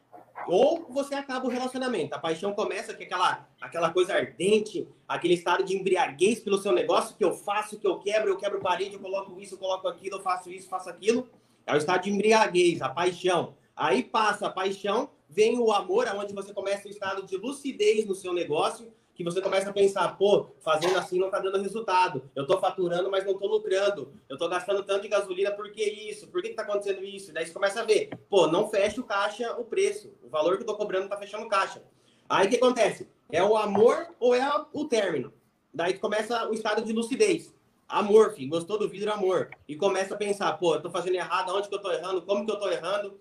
Ou 0.47 0.85
você 0.89 1.15
acaba 1.15 1.45
o 1.45 1.49
relacionamento. 1.49 2.13
A 2.13 2.19
paixão 2.19 2.53
começa 2.53 2.93
com 2.93 3.03
aquela, 3.03 3.47
aquela 3.61 3.91
coisa 3.91 4.13
ardente, 4.13 4.87
aquele 5.07 5.33
estado 5.33 5.63
de 5.63 5.75
embriaguez 5.75 6.39
pelo 6.39 6.57
seu 6.57 6.71
negócio, 6.71 7.15
que 7.15 7.23
eu 7.23 7.33
faço, 7.33 7.79
que 7.79 7.87
eu 7.87 7.99
quebro, 7.99 8.29
eu 8.29 8.37
quebro 8.37 8.59
parede, 8.59 8.93
eu 8.93 8.99
coloco 8.99 9.39
isso, 9.39 9.55
eu 9.55 9.59
coloco 9.59 9.87
aquilo, 9.87 10.17
eu 10.17 10.21
faço 10.21 10.49
isso, 10.51 10.69
faço 10.69 10.89
aquilo. 10.89 11.27
É 11.65 11.73
o 11.73 11.77
estado 11.77 12.03
de 12.03 12.09
embriaguez, 12.09 12.81
a 12.81 12.89
paixão. 12.89 13.55
Aí 13.75 14.03
passa 14.03 14.47
a 14.47 14.49
paixão, 14.49 15.09
vem 15.29 15.57
o 15.57 15.71
amor, 15.71 16.07
aonde 16.07 16.33
você 16.33 16.53
começa 16.53 16.87
o 16.87 16.91
estado 16.91 17.25
de 17.25 17.37
lucidez 17.37 18.05
no 18.05 18.13
seu 18.13 18.33
negócio, 18.33 18.93
que 19.15 19.23
você 19.23 19.41
começa 19.41 19.69
a 19.69 19.73
pensar, 19.73 20.17
pô, 20.17 20.47
fazendo 20.61 20.97
assim 20.97 21.19
não 21.19 21.29
tá 21.29 21.39
dando 21.39 21.61
resultado. 21.61 22.29
Eu 22.35 22.47
tô 22.47 22.59
faturando, 22.59 23.11
mas 23.11 23.25
não 23.25 23.37
tô 23.37 23.47
lucrando. 23.47 24.13
Eu 24.27 24.37
tô 24.37 24.49
gastando 24.49 24.83
tanto 24.83 25.03
de 25.03 25.07
gasolina, 25.07 25.51
por 25.51 25.71
que 25.71 25.83
isso? 25.83 26.27
Por 26.27 26.41
que, 26.41 26.49
que 26.49 26.55
tá 26.55 26.63
acontecendo 26.63 27.03
isso? 27.03 27.31
Daí 27.31 27.45
você 27.45 27.53
começa 27.53 27.81
a 27.81 27.85
ver, 27.85 28.09
pô, 28.29 28.47
não 28.47 28.69
fecha 28.69 28.99
o 28.99 29.03
caixa 29.03 29.53
o 29.53 29.65
preço. 29.65 30.13
O 30.23 30.29
valor 30.29 30.57
que 30.57 30.63
eu 30.63 30.67
tô 30.67 30.75
cobrando 30.75 31.07
tá 31.07 31.17
fechando 31.17 31.45
o 31.45 31.49
caixa. 31.49 31.83
Aí 32.27 32.47
o 32.47 32.49
que 32.49 32.55
acontece? 32.55 33.07
É 33.31 33.43
o 33.43 33.55
amor 33.55 34.07
ou 34.19 34.33
é 34.33 34.49
o 34.73 34.85
término? 34.85 35.31
Daí 35.73 35.93
começa 35.95 36.49
o 36.49 36.53
estado 36.53 36.83
de 36.83 36.93
lucidez. 36.93 37.53
Amor, 37.87 38.33
filho, 38.33 38.49
gostou 38.49 38.79
do 38.79 38.89
vidro, 38.89 39.11
amor. 39.11 39.49
E 39.67 39.75
começa 39.75 40.15
a 40.15 40.17
pensar, 40.17 40.53
pô, 40.53 40.75
eu 40.75 40.81
tô 40.81 40.89
fazendo 40.89 41.15
errado, 41.15 41.53
onde 41.53 41.69
que 41.69 41.75
eu 41.75 41.81
tô 41.81 41.91
errando, 41.91 42.21
como 42.23 42.45
que 42.45 42.51
eu 42.51 42.59
tô 42.59 42.67
errando. 42.69 43.19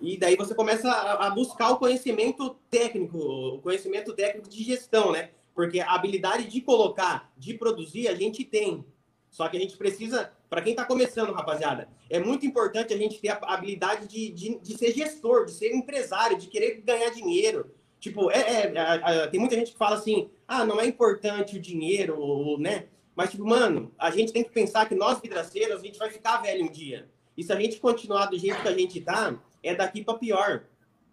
E 0.00 0.16
daí 0.16 0.36
você 0.36 0.54
começa 0.54 0.90
a, 0.90 1.30
buscar 1.30 1.70
o 1.70 1.76
conhecimento 1.76 2.56
técnico, 2.70 3.18
o 3.18 3.60
conhecimento 3.60 4.12
técnico 4.14 4.48
de 4.48 4.62
gestão, 4.62 5.12
né? 5.12 5.30
Porque 5.54 5.80
a 5.80 5.92
habilidade 5.92 6.46
de 6.46 6.60
colocar, 6.60 7.32
de 7.36 7.54
produzir, 7.54 8.08
a 8.08 8.14
gente 8.14 8.44
tem. 8.44 8.84
Só 9.30 9.48
que 9.48 9.56
a 9.56 9.60
gente 9.60 9.76
precisa, 9.76 10.32
para 10.48 10.62
quem 10.62 10.72
está 10.72 10.84
começando, 10.84 11.32
rapaziada, 11.32 11.88
é 12.08 12.18
muito 12.18 12.46
importante 12.46 12.94
a 12.94 12.96
gente 12.96 13.20
ter 13.20 13.30
a 13.30 13.38
habilidade 13.42 14.06
de, 14.06 14.30
de, 14.30 14.58
de, 14.58 14.78
ser 14.78 14.92
gestor, 14.92 15.44
de 15.44 15.52
ser 15.52 15.74
empresário, 15.74 16.38
de 16.38 16.46
querer 16.46 16.80
ganhar 16.80 17.10
dinheiro. 17.10 17.70
Tipo, 18.00 18.30
é, 18.30 18.38
é, 18.38 18.72
é, 18.74 19.26
tem 19.26 19.40
muita 19.40 19.56
gente 19.56 19.72
que 19.72 19.78
fala 19.78 19.96
assim, 19.96 20.30
ah, 20.46 20.64
não 20.64 20.80
é 20.80 20.86
importante 20.86 21.56
o 21.56 21.60
dinheiro, 21.60 22.56
né? 22.58 22.86
Mas, 23.14 23.30
tipo, 23.30 23.44
mano, 23.44 23.92
a 23.98 24.10
gente 24.10 24.32
tem 24.32 24.44
que 24.44 24.50
pensar 24.50 24.88
que 24.88 24.94
nós, 24.94 25.20
vidraceiros, 25.20 25.80
a 25.80 25.84
gente 25.84 25.98
vai 25.98 26.08
ficar 26.08 26.40
velho 26.40 26.64
um 26.64 26.70
dia. 26.70 27.08
E 27.36 27.42
se 27.42 27.52
a 27.52 27.56
gente 27.56 27.78
continuar 27.78 28.26
do 28.26 28.38
jeito 28.38 28.62
que 28.62 28.68
a 28.68 28.74
gente 28.74 29.00
tá, 29.00 29.36
é 29.62 29.74
daqui 29.74 30.04
para 30.04 30.14
pior. 30.14 30.64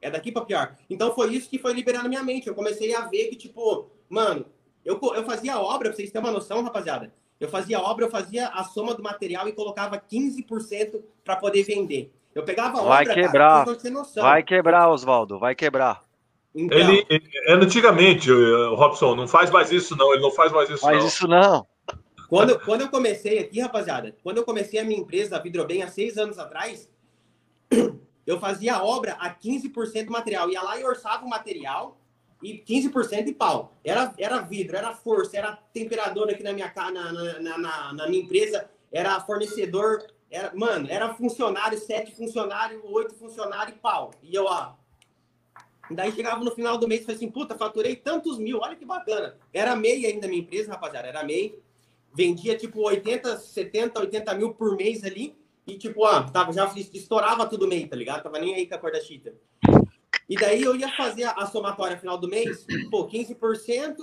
É 0.01 0.09
daqui 0.09 0.31
para 0.31 0.45
pior. 0.45 0.75
Então 0.89 1.13
foi 1.13 1.33
isso 1.33 1.49
que 1.49 1.57
foi 1.57 1.73
liberando 1.73 2.09
minha 2.09 2.23
mente. 2.23 2.47
Eu 2.47 2.55
comecei 2.55 2.93
a 2.93 3.01
ver 3.01 3.27
que, 3.27 3.35
tipo, 3.35 3.89
mano, 4.09 4.45
eu, 4.83 4.99
eu 5.15 5.25
fazia 5.25 5.59
obra, 5.59 5.89
pra 5.89 5.95
vocês 5.95 6.11
terem 6.11 6.27
uma 6.27 6.33
noção, 6.33 6.63
rapaziada. 6.63 7.11
Eu 7.39 7.49
fazia 7.49 7.79
obra, 7.79 8.05
eu 8.05 8.09
fazia 8.09 8.47
a 8.47 8.63
soma 8.63 8.93
do 8.93 9.03
material 9.03 9.47
e 9.47 9.51
colocava 9.51 9.97
15% 9.99 11.01
para 11.23 11.35
poder 11.35 11.63
vender. 11.63 12.13
Eu 12.33 12.43
pegava 12.43 12.79
a 12.79 12.83
vai 12.83 13.03
obra, 13.03 13.13
quebrar. 13.13 13.65
Cara, 13.65 14.01
vai 14.21 14.43
quebrar, 14.43 14.89
Oswaldo, 14.89 15.39
vai 15.39 15.55
quebrar. 15.55 16.03
Então, 16.53 16.77
ele, 16.77 17.05
antigamente, 17.49 18.31
o 18.31 18.75
Robson, 18.75 19.15
não 19.15 19.27
faz 19.27 19.51
mais 19.51 19.71
isso 19.71 19.95
não, 19.97 20.13
ele 20.13 20.21
não 20.21 20.31
faz 20.31 20.53
mais 20.53 20.69
isso 20.69 20.79
faz 20.79 20.99
não. 20.99 21.07
isso 21.07 21.27
não. 21.27 21.67
Quando, 22.29 22.59
quando 22.61 22.81
eu 22.81 22.89
comecei 22.89 23.39
aqui, 23.39 23.59
rapaziada, 23.59 24.15
quando 24.23 24.37
eu 24.37 24.45
comecei 24.45 24.79
a 24.79 24.83
minha 24.83 24.99
empresa, 24.99 25.35
a 25.35 25.39
Vidrobem, 25.39 25.83
há 25.83 25.87
seis 25.87 26.17
anos 26.17 26.39
atrás, 26.39 26.89
eu 28.25 28.39
fazia 28.39 28.83
obra 28.83 29.13
a 29.13 29.33
15% 29.33 30.05
do 30.05 30.11
material. 30.11 30.49
Ia 30.49 30.61
lá 30.61 30.79
e 30.79 30.83
orçava 30.83 31.25
o 31.25 31.29
material 31.29 31.97
e 32.41 32.57
15% 32.57 33.23
de 33.23 33.33
pau. 33.33 33.73
Era, 33.83 34.13
era 34.17 34.41
vidro, 34.41 34.75
era 34.75 34.93
força, 34.93 35.37
era 35.37 35.55
temperador 35.73 36.29
aqui 36.29 36.43
na 36.43 36.53
minha, 36.53 36.71
na, 36.75 37.11
na, 37.11 37.57
na, 37.57 37.93
na 37.93 38.07
minha 38.07 38.23
empresa, 38.23 38.69
era 38.91 39.19
fornecedor, 39.21 40.05
era, 40.29 40.53
mano, 40.55 40.87
era 40.89 41.13
funcionário, 41.13 41.77
sete 41.77 42.15
funcionários, 42.15 42.81
oito 42.85 43.15
funcionários 43.15 43.77
e 43.77 43.79
pau. 43.79 44.11
E 44.21 44.33
eu, 44.33 44.45
ó. 44.45 44.73
Daí 45.91 46.11
chegava 46.11 46.43
no 46.43 46.51
final 46.51 46.77
do 46.77 46.87
mês 46.87 47.01
e 47.01 47.03
falei 47.03 47.15
assim, 47.17 47.29
puta, 47.29 47.55
faturei 47.55 47.95
tantos 47.95 48.39
mil, 48.39 48.59
olha 48.59 48.75
que 48.75 48.85
bacana. 48.85 49.37
Era 49.53 49.75
MEI 49.75 50.07
ainda 50.07 50.27
minha 50.27 50.41
empresa, 50.41 50.71
rapaziada, 50.71 51.07
era 51.07 51.23
MEI. 51.23 51.59
Vendia 52.13 52.57
tipo 52.57 52.81
80, 52.81 53.37
70, 53.37 53.99
80 53.99 54.33
mil 54.35 54.53
por 54.53 54.75
mês 54.75 55.03
ali. 55.03 55.37
E 55.65 55.77
tipo, 55.77 56.05
ó, 56.05 56.23
tava, 56.23 56.53
já 56.53 56.71
estourava 56.75 57.47
tudo 57.47 57.67
meio, 57.67 57.87
tá 57.87 57.95
ligado? 57.95 58.23
Tava 58.23 58.39
nem 58.39 58.53
aí 58.53 58.67
com 58.67 58.75
a 58.75 58.77
cor 58.77 58.91
da 58.91 59.01
chita. 59.01 59.33
E 60.29 60.35
daí 60.35 60.61
eu 60.61 60.75
ia 60.75 60.89
fazer 60.95 61.23
a, 61.23 61.45
somatória 61.45 61.97
final 61.97 62.17
do 62.17 62.27
mês, 62.27 62.65
pô, 62.89 63.07
15%, 63.07 63.95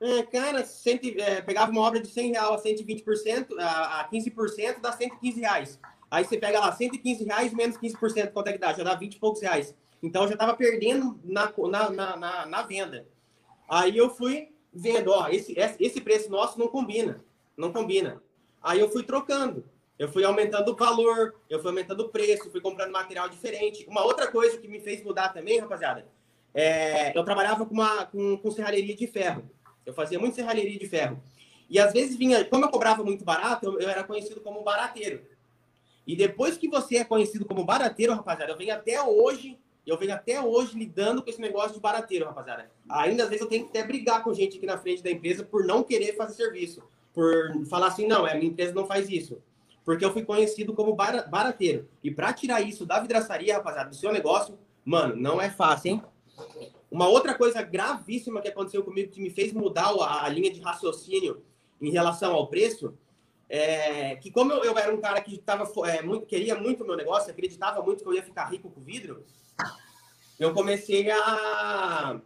é, 0.00 0.22
cara, 0.24 0.64
cento, 0.64 1.06
é, 1.18 1.40
pegava 1.40 1.70
uma 1.70 1.80
obra 1.80 2.00
de 2.00 2.08
100 2.08 2.32
reais 2.32 2.48
a 2.48 2.62
120%, 2.62 3.58
a, 3.58 4.00
a 4.00 4.10
15% 4.10 4.80
dá 4.80 4.92
115 4.92 5.40
reais. 5.40 5.80
Aí 6.10 6.24
você 6.24 6.38
pega 6.38 6.60
lá 6.60 6.70
115 6.70 7.24
reais 7.24 7.52
menos 7.52 7.76
15%, 7.76 8.32
quanto 8.32 8.48
é 8.48 8.52
que 8.52 8.58
dá? 8.58 8.72
Já 8.72 8.84
dá 8.84 8.94
20 8.94 9.14
e 9.14 9.18
poucos 9.18 9.40
reais. 9.40 9.74
Então 10.02 10.24
eu 10.24 10.28
já 10.28 10.36
tava 10.36 10.54
perdendo 10.54 11.18
na, 11.24 11.52
na, 11.70 11.90
na, 11.90 12.16
na, 12.16 12.46
na 12.46 12.62
venda. 12.62 13.08
Aí 13.68 13.96
eu 13.96 14.10
fui 14.10 14.52
vendo, 14.72 15.10
ó, 15.10 15.28
esse, 15.28 15.54
esse 15.56 16.00
preço 16.00 16.30
nosso 16.30 16.58
não 16.58 16.68
combina, 16.68 17.24
não 17.56 17.72
combina. 17.72 18.22
Aí 18.62 18.78
eu 18.78 18.88
fui 18.90 19.02
trocando. 19.02 19.64
Eu 19.98 20.08
fui 20.08 20.24
aumentando 20.24 20.72
o 20.72 20.76
valor, 20.76 21.34
eu 21.48 21.60
fui 21.60 21.68
aumentando 21.68 22.00
o 22.00 22.08
preço, 22.08 22.50
fui 22.50 22.60
comprando 22.60 22.90
material 22.90 23.28
diferente. 23.28 23.86
Uma 23.88 24.04
outra 24.04 24.26
coisa 24.26 24.58
que 24.58 24.66
me 24.66 24.80
fez 24.80 25.02
mudar 25.02 25.28
também, 25.28 25.60
rapaziada, 25.60 26.06
é, 26.52 27.16
eu 27.16 27.24
trabalhava 27.24 27.64
com, 27.64 27.74
uma, 27.74 28.06
com, 28.06 28.36
com 28.36 28.50
serralheria 28.50 28.96
de 28.96 29.06
ferro. 29.06 29.48
Eu 29.86 29.94
fazia 29.94 30.18
muito 30.18 30.34
serralheria 30.34 30.78
de 30.78 30.88
ferro. 30.88 31.22
E 31.70 31.78
às 31.78 31.92
vezes 31.92 32.16
vinha, 32.16 32.44
como 32.44 32.64
eu 32.64 32.70
cobrava 32.70 33.04
muito 33.04 33.24
barato, 33.24 33.66
eu, 33.66 33.80
eu 33.80 33.88
era 33.88 34.02
conhecido 34.02 34.40
como 34.40 34.62
barateiro. 34.64 35.22
E 36.06 36.16
depois 36.16 36.56
que 36.56 36.68
você 36.68 36.96
é 36.96 37.04
conhecido 37.04 37.44
como 37.44 37.64
barateiro, 37.64 38.14
rapaziada, 38.14 38.52
eu 38.52 38.56
venho 38.56 38.74
até 38.74 39.00
hoje, 39.00 39.56
eu 39.86 39.96
venho 39.96 40.12
até 40.12 40.40
hoje 40.40 40.76
lidando 40.76 41.22
com 41.22 41.30
esse 41.30 41.40
negócio 41.40 41.74
de 41.74 41.80
barateiro, 41.80 42.26
rapaziada. 42.26 42.68
Ainda 42.90 43.22
às 43.22 43.28
vezes 43.28 43.42
eu 43.42 43.48
tenho 43.48 43.64
que 43.64 43.70
até 43.70 43.86
brigar 43.86 44.24
com 44.24 44.34
gente 44.34 44.56
aqui 44.56 44.66
na 44.66 44.76
frente 44.76 45.04
da 45.04 45.10
empresa 45.10 45.44
por 45.44 45.64
não 45.64 45.84
querer 45.84 46.16
fazer 46.16 46.34
serviço. 46.34 46.82
Por 47.12 47.64
falar 47.66 47.86
assim, 47.86 48.08
não, 48.08 48.24
a 48.24 48.30
é, 48.30 48.34
minha 48.34 48.50
empresa 48.50 48.74
não 48.74 48.86
faz 48.86 49.08
isso 49.08 49.40
porque 49.84 50.04
eu 50.04 50.12
fui 50.12 50.24
conhecido 50.24 50.72
como 50.72 50.94
barateiro. 50.94 51.88
E 52.02 52.10
para 52.10 52.32
tirar 52.32 52.60
isso 52.62 52.86
da 52.86 53.00
vidraçaria, 53.00 53.56
rapaziada, 53.56 53.90
do 53.90 53.96
seu 53.96 54.12
negócio, 54.12 54.58
mano, 54.84 55.14
não 55.14 55.40
é 55.40 55.50
fácil, 55.50 55.92
hein? 55.92 56.02
Uma 56.90 57.08
outra 57.08 57.34
coisa 57.34 57.60
gravíssima 57.60 58.40
que 58.40 58.48
aconteceu 58.48 58.82
comigo, 58.82 59.10
que 59.10 59.20
me 59.20 59.30
fez 59.30 59.52
mudar 59.52 59.92
a, 60.00 60.28
linha 60.28 60.50
de 60.50 60.60
raciocínio 60.60 61.42
em 61.80 61.90
relação 61.90 62.32
ao 62.32 62.46
preço, 62.46 62.96
é 63.48 64.16
que 64.16 64.30
como 64.30 64.52
eu, 64.52 64.64
eu 64.64 64.78
era 64.78 64.94
um 64.94 65.00
cara 65.00 65.20
que 65.20 65.36
tava, 65.38 65.70
é, 65.88 66.02
muito, 66.02 66.24
queria 66.24 66.54
muito 66.54 66.82
o 66.82 66.86
meu 66.86 66.96
negócio, 66.96 67.30
acreditava 67.30 67.82
muito 67.82 68.02
que 68.02 68.08
eu 68.08 68.14
ia 68.14 68.22
ficar 68.22 68.44
rico 68.46 68.70
com 68.70 68.80
vidro, 68.80 69.24
eu 70.38 70.52
comecei 70.54 71.10
a, 71.10 72.20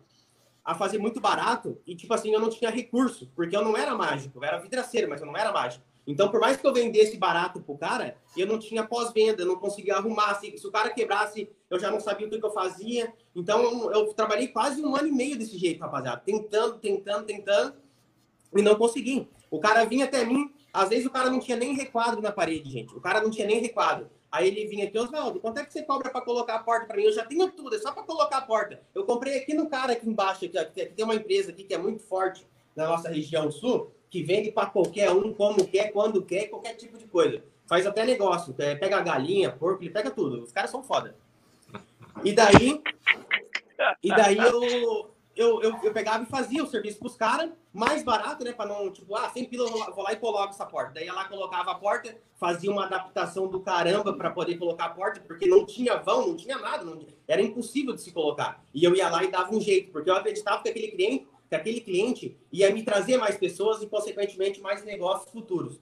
a 0.64 0.74
fazer 0.74 0.98
muito 0.98 1.20
barato 1.20 1.80
e, 1.86 1.96
tipo 1.96 2.12
assim, 2.14 2.32
eu 2.32 2.40
não 2.40 2.50
tinha 2.50 2.70
recurso, 2.70 3.30
porque 3.34 3.56
eu 3.56 3.64
não 3.64 3.76
era 3.76 3.94
mágico, 3.94 4.38
eu 4.38 4.44
era 4.44 4.58
vidraceiro, 4.58 5.08
mas 5.08 5.20
eu 5.20 5.26
não 5.26 5.36
era 5.36 5.52
mágico. 5.52 5.84
Então, 6.08 6.30
por 6.30 6.40
mais 6.40 6.56
que 6.56 6.66
eu 6.66 6.72
vendesse 6.72 7.18
barato 7.18 7.60
pro 7.60 7.76
cara, 7.76 8.16
eu 8.34 8.46
não 8.46 8.58
tinha 8.58 8.82
pós-venda, 8.82 9.44
não 9.44 9.56
conseguia 9.56 9.96
arrumar. 9.96 10.36
Se, 10.36 10.56
se, 10.56 10.66
o 10.66 10.72
cara 10.72 10.88
quebrasse, 10.88 11.50
eu 11.68 11.78
já 11.78 11.90
não 11.90 12.00
sabia 12.00 12.26
o 12.26 12.30
que, 12.30 12.42
eu 12.42 12.50
fazia. 12.50 13.12
Então, 13.36 13.62
eu, 13.62 13.92
eu, 13.92 14.14
trabalhei 14.14 14.48
quase 14.48 14.82
um 14.82 14.96
ano 14.96 15.08
e 15.08 15.12
meio 15.12 15.36
desse 15.36 15.58
jeito, 15.58 15.80
rapaziada. 15.80 16.22
Tentando, 16.24 16.78
tentando, 16.78 17.26
tentando, 17.26 17.74
e 18.56 18.62
não 18.62 18.74
consegui. 18.76 19.28
O 19.50 19.60
cara 19.60 19.84
vinha 19.84 20.06
até 20.06 20.24
mim, 20.24 20.50
às 20.72 20.88
vezes 20.88 21.04
o 21.04 21.10
cara 21.10 21.28
não 21.28 21.40
tinha 21.40 21.58
nem 21.58 21.74
requadro 21.74 22.22
na 22.22 22.32
parede, 22.32 22.70
gente. 22.70 22.96
O 22.96 23.02
cara 23.02 23.20
não 23.20 23.30
tinha 23.30 23.46
nem 23.46 23.60
requadro. 23.60 24.08
Aí 24.32 24.48
ele 24.48 24.66
vinha 24.66 24.86
aqui, 24.86 24.98
Oswaldo, 24.98 25.40
quanto 25.40 25.58
é 25.58 25.64
que 25.64 25.72
você 25.74 25.82
cobra 25.82 26.08
para 26.08 26.22
colocar 26.22 26.54
a 26.54 26.62
porta 26.62 26.86
para 26.86 26.96
mim? 26.96 27.02
Eu 27.02 27.12
já 27.12 27.26
tenho 27.26 27.50
tudo, 27.50 27.76
é 27.76 27.78
só 27.78 27.92
para 27.92 28.02
colocar 28.02 28.38
a 28.38 28.42
porta. 28.42 28.80
Eu 28.94 29.04
comprei 29.04 29.36
aqui 29.36 29.52
no 29.52 29.68
cara 29.68 29.92
aqui 29.92 30.08
embaixo, 30.08 30.46
aqui, 30.46 30.56
aqui, 30.56 30.86
tem 30.86 31.04
uma 31.04 31.14
empresa 31.14 31.50
aqui 31.50 31.64
que 31.64 31.74
é 31.74 31.78
muito 31.78 32.02
forte 32.02 32.46
na 32.74 32.86
nossa 32.86 33.10
região 33.10 33.50
sul 33.50 33.90
que 34.10 34.22
vende 34.22 34.50
para 34.50 34.66
qualquer 34.66 35.10
um, 35.10 35.32
como 35.32 35.66
quer, 35.66 35.92
quando 35.92 36.22
quer, 36.22 36.48
qualquer 36.48 36.74
tipo 36.74 36.96
de 36.96 37.06
coisa. 37.06 37.42
Faz 37.66 37.86
até 37.86 38.04
negócio, 38.04 38.54
é, 38.58 38.74
pega 38.74 39.00
galinha, 39.00 39.52
porco, 39.52 39.82
ele 39.82 39.90
pega 39.90 40.10
tudo. 40.10 40.42
Os 40.42 40.52
caras 40.52 40.70
são 40.70 40.82
foda. 40.82 41.14
E 42.24 42.32
daí, 42.32 42.82
e 44.02 44.08
daí 44.08 44.38
eu, 44.38 45.10
eu, 45.36 45.62
eu, 45.62 45.78
eu 45.84 45.92
pegava 45.92 46.24
e 46.24 46.26
fazia 46.26 46.64
o 46.64 46.66
serviço 46.66 46.98
pros 46.98 47.14
caras, 47.14 47.50
mais 47.72 48.02
barato, 48.02 48.42
né? 48.42 48.52
Para 48.52 48.66
não, 48.66 48.90
tipo, 48.90 49.14
ah, 49.14 49.28
100 49.28 49.44
pila, 49.44 49.70
vou 49.94 50.02
lá 50.02 50.12
e 50.12 50.16
coloco 50.16 50.48
essa 50.48 50.66
porta. 50.66 50.94
Daí 50.94 51.06
ela 51.06 51.26
colocava 51.26 51.70
a 51.70 51.74
porta, 51.76 52.16
fazia 52.36 52.70
uma 52.70 52.86
adaptação 52.86 53.46
do 53.46 53.60
caramba 53.60 54.12
para 54.14 54.30
poder 54.30 54.56
colocar 54.56 54.86
a 54.86 54.90
porta, 54.90 55.20
porque 55.20 55.46
não 55.46 55.64
tinha 55.64 55.96
vão, 55.96 56.28
não 56.28 56.36
tinha 56.36 56.58
nada, 56.58 56.84
não, 56.84 56.98
era 57.28 57.40
impossível 57.40 57.94
de 57.94 58.00
se 58.00 58.10
colocar. 58.10 58.64
E 58.74 58.82
eu 58.82 58.96
ia 58.96 59.08
lá 59.08 59.22
e 59.22 59.30
dava 59.30 59.54
um 59.54 59.60
jeito, 59.60 59.92
porque 59.92 60.10
eu 60.10 60.16
acreditava 60.16 60.62
que 60.62 60.70
aquele 60.70 60.88
cliente 60.88 61.28
que 61.48 61.54
aquele 61.54 61.80
cliente 61.80 62.36
ia 62.52 62.72
me 62.72 62.82
trazer 62.82 63.16
mais 63.16 63.36
pessoas 63.36 63.82
e, 63.82 63.86
consequentemente, 63.86 64.60
mais 64.60 64.84
negócios 64.84 65.30
futuros. 65.30 65.80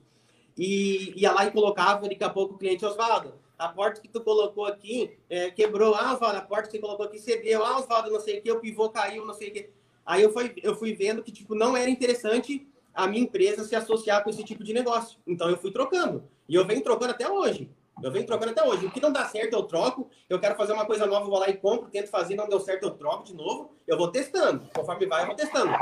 E 0.57 1.13
ia 1.15 1.31
lá 1.31 1.45
e 1.45 1.51
colocava, 1.51 2.07
daqui 2.07 2.23
a 2.23 2.29
pouco, 2.29 2.55
o 2.55 2.57
cliente, 2.57 2.85
Osvaldo, 2.85 3.33
a 3.57 3.67
porta 3.67 4.01
que 4.01 4.07
tu 4.07 4.21
colocou 4.21 4.65
aqui 4.65 5.17
é, 5.29 5.51
quebrou. 5.51 5.93
Ah, 5.95 6.13
Osvaldo, 6.13 6.37
a 6.37 6.41
porta 6.41 6.67
que 6.67 6.71
você 6.71 6.79
colocou 6.79 7.05
aqui 7.05 7.19
cedeu. 7.19 7.63
Ah, 7.63 7.79
Osvaldo, 7.79 8.11
não 8.11 8.19
sei 8.19 8.39
o 8.39 8.41
que, 8.41 8.51
o 8.51 8.59
pivô 8.59 8.89
caiu, 8.89 9.25
não 9.25 9.33
sei 9.33 9.49
o 9.49 9.53
que. 9.53 9.69
Aí 10.05 10.23
eu 10.23 10.31
fui, 10.31 10.53
eu 10.63 10.75
fui 10.75 10.93
vendo 10.93 11.21
que, 11.21 11.31
tipo, 11.31 11.53
não 11.53 11.75
era 11.75 11.89
interessante 11.89 12.67
a 12.93 13.07
minha 13.07 13.21
empresa 13.21 13.63
se 13.63 13.75
associar 13.75 14.23
com 14.23 14.29
esse 14.29 14.43
tipo 14.43 14.63
de 14.63 14.73
negócio. 14.73 15.19
Então 15.27 15.49
eu 15.49 15.57
fui 15.57 15.71
trocando. 15.71 16.23
E 16.47 16.55
eu 16.55 16.65
venho 16.65 16.81
trocando 16.81 17.11
até 17.11 17.29
hoje. 17.29 17.69
Eu 18.01 18.11
venho 18.11 18.25
trocando 18.25 18.51
até 18.51 18.63
hoje. 18.63 18.85
O 18.85 18.91
que 18.91 19.01
não 19.01 19.11
dá 19.11 19.25
certo, 19.25 19.53
eu 19.53 19.63
troco. 19.63 20.09
Eu 20.29 20.39
quero 20.39 20.55
fazer 20.55 20.73
uma 20.73 20.85
coisa 20.85 21.05
nova, 21.05 21.25
vou 21.25 21.39
lá 21.39 21.49
e 21.49 21.57
compro. 21.57 21.89
Tento 21.89 22.09
fazer, 22.09 22.35
não 22.35 22.47
deu 22.47 22.59
certo, 22.59 22.83
eu 22.83 22.91
troco 22.91 23.23
de 23.23 23.33
novo. 23.33 23.71
Eu 23.87 23.97
vou 23.97 24.09
testando. 24.09 24.67
Conforme 24.73 25.05
vai, 25.07 25.23
eu 25.23 25.27
vou 25.27 25.35
testando. 25.35 25.73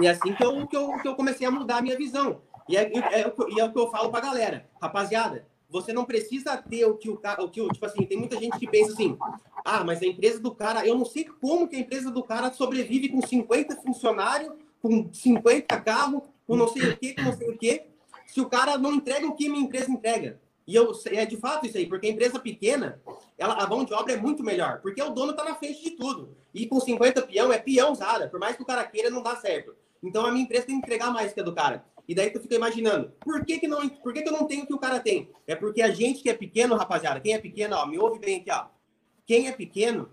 E 0.00 0.06
é 0.06 0.10
assim 0.10 0.34
que 0.34 0.44
eu, 0.44 0.66
que 0.66 0.76
eu, 0.76 0.98
que 0.98 1.08
eu 1.08 1.14
comecei 1.14 1.46
a 1.46 1.50
mudar 1.50 1.78
a 1.78 1.82
minha 1.82 1.96
visão. 1.96 2.42
E 2.68 2.76
é, 2.76 2.82
é, 2.82 3.20
é, 3.20 3.34
e 3.48 3.60
é 3.60 3.64
o 3.64 3.72
que 3.72 3.78
eu 3.78 3.90
falo 3.90 4.10
pra 4.10 4.20
galera. 4.20 4.68
Rapaziada, 4.80 5.46
você 5.68 5.92
não 5.92 6.04
precisa 6.04 6.56
ter 6.56 6.84
o 6.84 6.96
que 6.96 7.08
o 7.08 7.16
cara. 7.16 7.42
O 7.42 7.50
que, 7.50 7.66
tipo 7.68 7.86
assim, 7.86 8.04
tem 8.04 8.18
muita 8.18 8.38
gente 8.38 8.58
que 8.58 8.68
pensa 8.68 8.92
assim: 8.92 9.16
ah, 9.64 9.82
mas 9.82 10.02
a 10.02 10.06
empresa 10.06 10.38
do 10.38 10.54
cara, 10.54 10.86
eu 10.86 10.96
não 10.96 11.04
sei 11.04 11.24
como 11.24 11.66
que 11.66 11.76
a 11.76 11.80
empresa 11.80 12.10
do 12.10 12.22
cara 12.22 12.52
sobrevive 12.52 13.08
com 13.08 13.26
50 13.26 13.76
funcionários, 13.76 14.52
com 14.80 15.08
50 15.12 15.80
carros, 15.80 16.22
com 16.46 16.56
não 16.56 16.68
sei 16.68 16.90
o 16.90 16.96
que, 16.96 17.14
com 17.14 17.22
não 17.22 17.32
sei 17.32 17.48
o 17.48 17.58
que 17.58 17.91
se 18.32 18.40
o 18.40 18.48
cara 18.48 18.78
não 18.78 18.94
entrega 18.94 19.26
o 19.26 19.34
que 19.34 19.46
minha 19.46 19.62
empresa 19.62 19.90
entrega. 19.90 20.40
E 20.66 20.74
eu, 20.74 20.90
é 21.10 21.26
de 21.26 21.36
fato 21.36 21.66
isso 21.66 21.76
aí, 21.76 21.84
porque 21.84 22.06
a 22.06 22.10
empresa 22.10 22.38
pequena, 22.38 22.98
ela, 23.36 23.62
a 23.62 23.66
mão 23.66 23.84
de 23.84 23.92
obra 23.92 24.14
é 24.14 24.16
muito 24.16 24.42
melhor, 24.42 24.80
porque 24.80 25.02
o 25.02 25.10
dono 25.10 25.32
está 25.32 25.44
na 25.44 25.54
frente 25.54 25.82
de 25.82 25.90
tudo. 25.90 26.34
E 26.54 26.66
com 26.66 26.80
50 26.80 27.20
peão 27.26 27.52
é 27.52 27.58
peão 27.58 27.92
usada, 27.92 28.30
por 28.30 28.40
mais 28.40 28.56
que 28.56 28.62
o 28.62 28.64
cara 28.64 28.86
queira, 28.86 29.10
não 29.10 29.22
dá 29.22 29.36
certo. 29.36 29.76
Então 30.02 30.24
a 30.24 30.32
minha 30.32 30.44
empresa 30.44 30.64
tem 30.64 30.80
que 30.80 30.86
entregar 30.86 31.12
mais 31.12 31.34
que 31.34 31.40
a 31.40 31.42
do 31.42 31.54
cara. 31.54 31.84
E 32.08 32.14
daí 32.14 32.30
tu 32.30 32.40
fica 32.40 32.54
imaginando, 32.54 33.12
por 33.20 33.44
que, 33.44 33.58
que, 33.58 33.68
não, 33.68 33.86
por 33.86 34.14
que, 34.14 34.22
que 34.22 34.28
eu 34.30 34.32
não 34.32 34.46
tenho 34.46 34.64
o 34.64 34.66
que 34.66 34.74
o 34.74 34.78
cara 34.78 34.98
tem? 34.98 35.30
É 35.46 35.54
porque 35.54 35.82
a 35.82 35.90
gente 35.90 36.22
que 36.22 36.30
é 36.30 36.34
pequeno, 36.34 36.74
rapaziada, 36.74 37.20
quem 37.20 37.34
é 37.34 37.38
pequeno, 37.38 37.76
ó, 37.76 37.84
me 37.84 37.98
ouve 37.98 38.18
bem 38.18 38.40
aqui, 38.40 38.50
ó. 38.50 38.68
Quem 39.26 39.46
é 39.46 39.52
pequeno, 39.52 40.10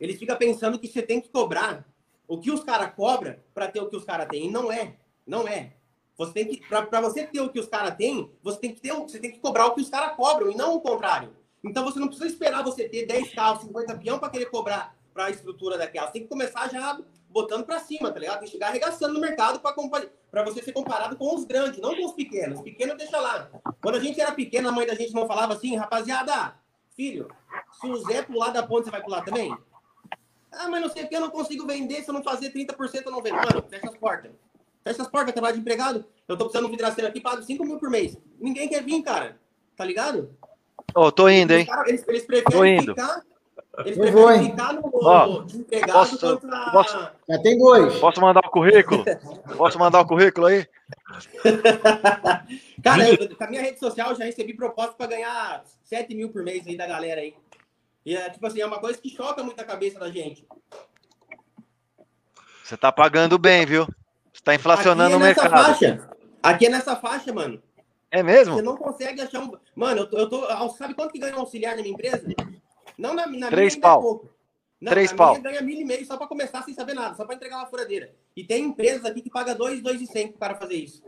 ele 0.00 0.16
fica 0.16 0.34
pensando 0.36 0.78
que 0.78 0.88
você 0.88 1.02
tem 1.02 1.20
que 1.20 1.28
cobrar 1.28 1.86
o 2.26 2.38
que 2.38 2.50
os 2.50 2.64
caras 2.64 2.94
cobram 2.94 3.36
para 3.52 3.68
ter 3.68 3.80
o 3.80 3.90
que 3.90 3.96
os 3.96 4.04
caras 4.04 4.26
têm. 4.26 4.46
E 4.46 4.50
não 4.50 4.72
é. 4.72 4.96
Não 5.26 5.46
é. 5.46 5.74
Você 6.20 6.32
tem 6.34 6.46
que, 6.46 6.60
para 6.68 7.00
você 7.00 7.26
ter 7.26 7.40
o 7.40 7.48
que 7.48 7.58
os 7.58 7.66
caras 7.66 7.94
têm, 7.96 8.30
você 8.42 8.58
tem 8.58 8.74
que 8.74 8.80
ter, 8.82 8.92
você 8.92 9.18
tem 9.18 9.32
que 9.32 9.38
cobrar 9.38 9.68
o 9.68 9.74
que 9.74 9.80
os 9.80 9.88
caras 9.88 10.14
cobram 10.16 10.50
e 10.50 10.54
não 10.54 10.74
o 10.74 10.80
contrário. 10.82 11.34
Então 11.64 11.82
você 11.82 11.98
não 11.98 12.08
precisa 12.08 12.28
esperar 12.28 12.62
você 12.62 12.86
ter 12.86 13.06
10 13.06 13.32
carros, 13.32 13.62
50 13.62 13.96
peão 13.96 14.18
para 14.18 14.28
querer 14.28 14.44
cobrar 14.50 14.94
para 15.14 15.24
a 15.24 15.30
estrutura 15.30 15.78
daquela. 15.78 16.08
Você 16.08 16.12
tem 16.12 16.22
que 16.24 16.28
começar 16.28 16.68
já 16.68 17.00
botando 17.30 17.64
para 17.64 17.80
cima, 17.80 18.12
tá 18.12 18.18
ligado? 18.18 18.40
Tem 18.40 18.48
que 18.48 18.52
chegar 18.52 18.66
arregaçando 18.66 19.14
no 19.14 19.20
mercado 19.20 19.60
para 19.60 20.44
você 20.44 20.62
ser 20.62 20.72
comparado 20.72 21.16
com 21.16 21.34
os 21.34 21.46
grandes, 21.46 21.80
não 21.80 21.96
com 21.96 22.04
os 22.04 22.12
pequenos. 22.12 22.58
Os 22.58 22.64
pequenos 22.64 22.98
deixa 22.98 23.18
lá. 23.18 23.48
Quando 23.80 23.94
a 23.94 24.00
gente 24.00 24.20
era 24.20 24.32
pequeno, 24.32 24.68
a 24.68 24.72
mãe 24.72 24.86
da 24.86 24.94
gente 24.94 25.14
não 25.14 25.26
falava 25.26 25.54
assim, 25.54 25.74
rapaziada, 25.74 26.54
filho, 26.94 27.28
se 27.80 27.86
o 27.86 27.96
Zé 27.96 28.20
pular 28.20 28.50
da 28.50 28.62
ponte, 28.62 28.84
você 28.84 28.90
vai 28.90 29.02
pular 29.02 29.22
também? 29.22 29.56
Ah, 30.52 30.68
mas 30.68 30.82
não 30.82 30.90
sei 30.90 31.04
o 31.04 31.08
que, 31.08 31.16
eu 31.16 31.20
não 31.20 31.30
consigo 31.30 31.66
vender, 31.66 32.02
se 32.02 32.10
eu 32.10 32.14
não 32.14 32.22
fazer 32.22 32.52
30%, 32.52 33.06
eu 33.06 33.10
não 33.10 33.22
vendo. 33.22 33.36
Mano, 33.36 33.64
fecha 33.70 33.88
as 33.88 33.96
portas. 33.96 34.32
Fecha 34.82 35.02
as 35.02 35.08
portas, 35.08 35.32
trabalho 35.32 35.54
de 35.54 35.60
empregado. 35.60 36.04
Eu 36.26 36.36
tô 36.36 36.44
precisando 36.44 36.64
de 36.64 36.68
um 36.68 36.76
vidraceiro 36.76 37.08
aqui, 37.08 37.20
pago 37.20 37.42
5 37.42 37.64
mil 37.64 37.78
por 37.78 37.90
mês. 37.90 38.16
Ninguém 38.40 38.68
quer 38.68 38.82
vir, 38.82 39.02
cara. 39.02 39.38
Tá 39.76 39.84
ligado? 39.84 40.34
Ô, 40.94 41.06
oh, 41.06 41.12
tô 41.12 41.28
indo, 41.28 41.52
hein? 41.52 41.66
Cara, 41.66 41.88
eles, 41.88 42.06
eles 42.08 42.24
preferem 42.24 42.80
ficar 42.80 43.22
eles 43.78 43.96
eu 43.96 44.12
vou, 44.12 44.30
hein? 44.32 44.50
ficar 44.50 44.74
no, 44.74 44.90
Ó, 44.94 45.44
posso, 45.92 46.18
contra... 46.18 46.70
posso, 46.70 47.10
Já 47.28 47.38
tem 47.40 47.56
dois. 47.56 47.98
Posso 47.98 48.20
mandar 48.20 48.40
o 48.44 48.50
currículo? 48.50 49.04
posso 49.56 49.78
mandar 49.78 50.00
o 50.00 50.06
currículo 50.06 50.46
aí? 50.48 50.66
Cara, 52.82 53.08
eu, 53.08 53.36
com 53.36 53.44
a 53.44 53.46
minha 53.46 53.62
rede 53.62 53.78
social 53.78 54.14
já 54.14 54.24
recebi 54.24 54.54
proposta 54.54 54.94
para 54.94 55.06
ganhar 55.06 55.62
7 55.84 56.14
mil 56.14 56.30
por 56.30 56.42
mês 56.42 56.66
aí 56.66 56.76
da 56.76 56.86
galera 56.86 57.20
aí. 57.20 57.34
E 58.04 58.16
é 58.16 58.28
tipo 58.28 58.46
assim, 58.46 58.60
é 58.60 58.66
uma 58.66 58.80
coisa 58.80 59.00
que 59.00 59.08
choca 59.08 59.42
muito 59.42 59.60
a 59.60 59.64
cabeça 59.64 59.98
da 59.98 60.10
gente. 60.10 60.46
Você 62.64 62.76
tá 62.76 62.90
pagando 62.90 63.38
bem, 63.38 63.64
viu? 63.64 63.86
Você 64.40 64.44
tá 64.44 64.54
inflacionando 64.54 65.12
é 65.12 65.16
o 65.18 65.20
mercado. 65.20 65.50
Faixa. 65.50 66.08
Aqui 66.42 66.64
é 66.64 66.70
nessa 66.70 66.96
faixa, 66.96 67.30
mano. 67.30 67.62
É 68.10 68.22
mesmo? 68.22 68.54
Você 68.54 68.62
não 68.62 68.74
consegue 68.74 69.20
achar 69.20 69.40
um. 69.40 69.52
Mano, 69.76 70.00
eu 70.00 70.06
tô, 70.08 70.18
eu 70.18 70.28
tô. 70.30 70.70
Sabe 70.70 70.94
quanto 70.94 71.12
que 71.12 71.18
ganha 71.18 71.36
um 71.36 71.40
auxiliar 71.40 71.76
na 71.76 71.82
minha 71.82 71.92
empresa? 71.92 72.26
Não 72.96 73.12
na, 73.12 73.26
na 73.26 73.48
Três 73.48 73.74
minha 73.74 73.82
pau. 73.82 74.00
Pouco. 74.00 74.30
Não, 74.80 74.90
Três 74.90 75.12
pau. 75.12 75.32
minha 75.32 75.42
ganha 75.42 75.60
mil 75.60 75.78
e 75.78 75.84
meio 75.84 76.06
só 76.06 76.16
para 76.16 76.26
começar 76.26 76.62
sem 76.62 76.72
saber 76.72 76.94
nada, 76.94 77.14
só 77.14 77.26
para 77.26 77.34
entregar 77.34 77.58
uma 77.58 77.66
furadeira. 77.66 78.14
E 78.34 78.42
tem 78.42 78.64
empresas 78.64 79.04
aqui 79.04 79.20
que 79.20 79.28
paga 79.28 79.54
dois, 79.54 79.82
dois 79.82 80.00
e 80.00 80.06
cem 80.06 80.28
para 80.28 80.36
o 80.36 80.40
cara 80.40 80.54
fazer 80.54 80.76
isso. 80.76 81.02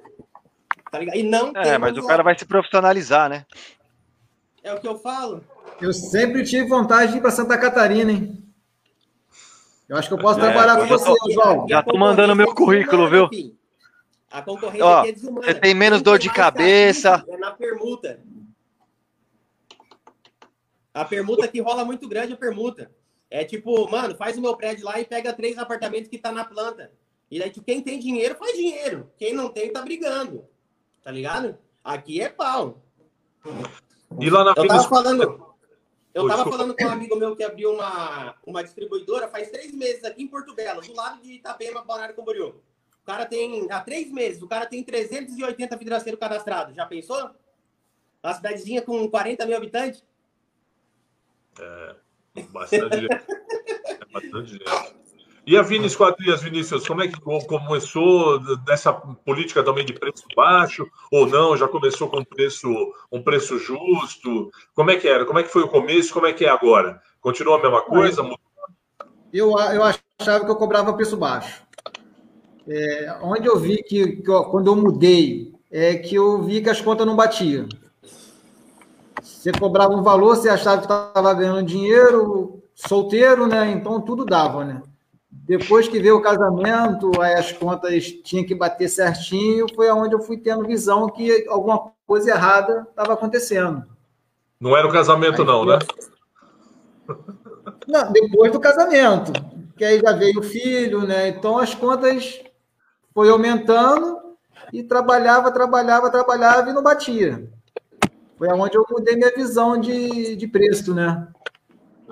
Tá 0.91 0.99
ligado? 0.99 1.17
E 1.17 1.23
não 1.23 1.53
É, 1.57 1.79
mas 1.79 1.97
o 1.97 2.07
cara 2.07 2.23
vai 2.23 2.39
se 2.39 2.45
profissionalizar, 2.45 3.31
né? 3.31 3.47
É 4.63 4.75
o 4.75 4.79
que 4.79 4.87
eu 4.87 4.99
falo. 4.99 5.43
Eu 5.81 5.95
sempre 5.95 6.45
tive 6.45 6.69
vontade 6.69 7.13
de 7.13 7.19
ir 7.19 7.23
para 7.23 7.31
Santa 7.31 7.57
Catarina, 7.57 8.13
hein? 8.13 8.45
Eu 9.93 9.99
acho 9.99 10.09
que 10.09 10.15
eu 10.15 10.19
posso 10.19 10.41
é, 10.41 10.43
trabalhar 10.51 10.79
com 10.79 10.87
você, 10.87 11.13
João. 11.35 11.69
Já 11.69 11.83
tô 11.83 11.99
mandando 11.99 12.35
meu 12.35 12.55
currículo, 12.55 13.11
viu? 13.11 13.29
A 14.31 14.41
concorrência 14.41 14.87
Ó, 14.87 15.05
é 15.05 15.13
desumana. 15.13 15.47
Você 15.47 15.53
tem 15.53 15.75
menos 15.75 16.01
dor 16.01 16.19
de 16.19 16.33
cabeça. 16.33 17.23
É 17.29 17.37
na 17.37 17.51
permuta. 17.51 18.19
A 20.95 21.05
permuta 21.05 21.47
que 21.47 21.61
rola 21.61 21.85
muito 21.85 22.09
grande 22.09 22.33
a 22.33 22.37
permuta. 22.39 22.91
É 23.29 23.45
tipo, 23.45 23.87
mano, 23.91 24.15
faz 24.15 24.39
o 24.39 24.41
meu 24.41 24.57
prédio 24.57 24.87
lá 24.87 24.99
e 24.99 25.05
pega 25.05 25.31
três 25.35 25.59
apartamentos 25.59 26.09
que 26.09 26.17
tá 26.17 26.33
na 26.33 26.47
planta. 26.47 26.91
E 27.31 27.39
daí, 27.39 27.51
tipo, 27.51 27.67
quem 27.67 27.83
tem 27.83 27.99
dinheiro, 27.99 28.35
faz 28.37 28.57
dinheiro. 28.57 29.13
Quem 29.19 29.35
não 29.35 29.51
tem, 29.51 29.71
tá 29.71 29.83
brigando. 29.83 30.47
Tá 31.05 31.11
ligado? 31.11 31.59
Aqui 31.85 32.19
é 32.19 32.31
pau. 32.31 32.83
E 34.19 34.31
lá 34.31 34.43
na 34.43 34.55
Eu 34.57 34.67
tava 34.67 34.89
falando. 34.89 35.52
Eu 36.15 36.29
tava 36.29 36.45
falando 36.51 36.77
com 36.77 36.85
um 36.85 36.91
amigo 36.91 37.17
meu 37.17 37.35
que 37.35 37.43
abriu 37.43 37.73
uma, 37.73 38.35
uma 38.47 38.63
distribuidora 38.63 39.29
faz 39.29 39.51
três 39.51 39.73
meses 39.73 40.05
aqui 40.05 40.23
em 40.23 40.29
Porto 40.29 40.55
Belo, 40.55 40.83
do 40.83 40.95
lado 40.95 41.23
de 41.23 41.35
Itapema, 41.35 41.83
Balneário 41.83 42.15
Camboriú. 42.15 42.61
O 43.03 43.05
cara 43.05 43.25
tem, 43.25 43.67
há 43.71 43.81
três 43.81 44.11
meses, 44.13 44.43
o 44.43 44.47
cara 44.47 44.67
tem 44.67 44.85
380 44.85 45.77
vidraceiros 45.77 46.21
cadastrados. 46.21 46.77
Já 46.77 46.87
pensou? 46.87 47.31
Uma 48.23 48.35
cidadezinha 48.35 48.83
com 48.83 49.11
40 49.11 49.47
mil 49.47 49.57
habitantes? 49.57 50.05
É, 51.59 51.97
bastante. 52.51 53.07
É 53.07 54.05
bastante. 54.13 54.59
E 55.45 55.57
a 55.57 55.63
Vini 55.63 55.87
Esquadrias, 55.87 56.41
Vinícius, 56.41 56.87
como 56.87 57.03
é 57.03 57.09
que 57.09 57.21
começou 57.21 58.39
dessa 58.59 58.93
política 58.93 59.63
também 59.63 59.85
de 59.85 59.93
preço 59.93 60.23
baixo 60.37 60.87
ou 61.11 61.27
não? 61.27 61.57
Já 61.57 61.67
começou 61.67 62.09
com 62.09 62.21
um 62.21 62.25
preço, 62.25 62.69
um 63.11 63.21
preço 63.21 63.59
justo? 63.59 64.51
Como 64.73 64.93
é 64.93 64.97
que 64.97 65.09
era? 65.09 65.25
Como 65.25 65.41
é 65.41 65.43
que 65.43 65.49
foi 65.49 65.63
o 65.63 65.69
começo? 65.69 66.15
Como 66.15 66.27
é 66.27 66.33
que 66.33 66.45
é 66.45 66.49
agora? 66.49 67.01
Continua 67.21 67.59
a 67.59 67.63
mesma 67.63 67.83
coisa? 67.83 68.23
Eu, 69.33 69.51
eu 69.59 69.83
achava 69.83 70.45
que 70.45 70.51
eu 70.51 70.57
cobrava 70.57 70.93
preço 70.93 71.17
baixo. 71.17 71.65
É, 72.69 73.19
onde 73.21 73.49
eu 73.49 73.59
vi 73.59 73.83
que, 73.83 74.19
que 74.23 74.31
eu, 74.31 74.45
quando 74.45 74.69
eu 74.69 74.77
mudei, 74.77 75.53
é 75.73 75.97
que 75.97 76.15
eu 76.15 76.41
vi 76.43 76.63
que 76.63 76.71
as 76.71 76.81
contas 76.81 77.05
não 77.05 77.17
batiam. 77.17 77.69
Você 79.21 79.51
cobrava 79.51 79.93
um 79.93 80.05
valor, 80.05 80.37
você 80.37 80.49
achava 80.49 80.79
que 80.79 80.85
estava 80.85 81.35
ganhando 81.35 81.67
dinheiro, 81.67 82.63
solteiro, 82.77 83.49
né? 83.49 83.73
Então 83.73 84.01
tudo 84.01 84.25
dava, 84.25 84.65
né? 84.65 84.83
Depois 85.45 85.89
que 85.89 85.99
veio 85.99 86.17
o 86.17 86.23
casamento, 86.23 87.21
aí 87.21 87.35
as 87.35 87.51
contas 87.51 88.13
tinham 88.23 88.47
que 88.47 88.55
bater 88.55 88.89
certinho, 88.89 89.67
foi 89.75 89.89
aonde 89.89 90.15
eu 90.15 90.21
fui 90.21 90.39
tendo 90.39 90.67
visão 90.67 91.09
que 91.09 91.47
alguma 91.49 91.93
coisa 92.07 92.31
errada 92.31 92.87
estava 92.89 93.15
acontecendo. 93.15 93.85
Não 94.61 94.77
era 94.77 94.87
o 94.87 94.93
casamento, 94.93 95.43
aí, 95.43 95.47
não, 95.47 95.65
né? 95.65 95.79
Não, 97.89 98.13
depois 98.13 98.53
do 98.53 98.61
casamento, 98.61 99.33
que 99.77 99.85
aí 99.85 99.99
já 100.01 100.13
veio 100.13 100.39
o 100.39 100.45
filho, 100.45 101.05
né? 101.05 101.29
Então 101.29 101.59
as 101.59 101.75
contas 101.75 102.41
foi 103.13 103.29
aumentando 103.29 104.21
e 104.73 104.85
trabalhava, 104.85 105.51
trabalhava, 105.51 106.11
trabalhava 106.11 106.71
e 106.71 106.73
não 106.73 106.83
batia. 106.83 107.51
Foi 108.39 108.49
aonde 108.49 108.77
eu 108.77 108.87
mudei 108.89 109.17
minha 109.17 109.35
visão 109.35 109.79
de, 109.81 110.37
de 110.37 110.47
preço, 110.47 110.95
né? 110.95 111.27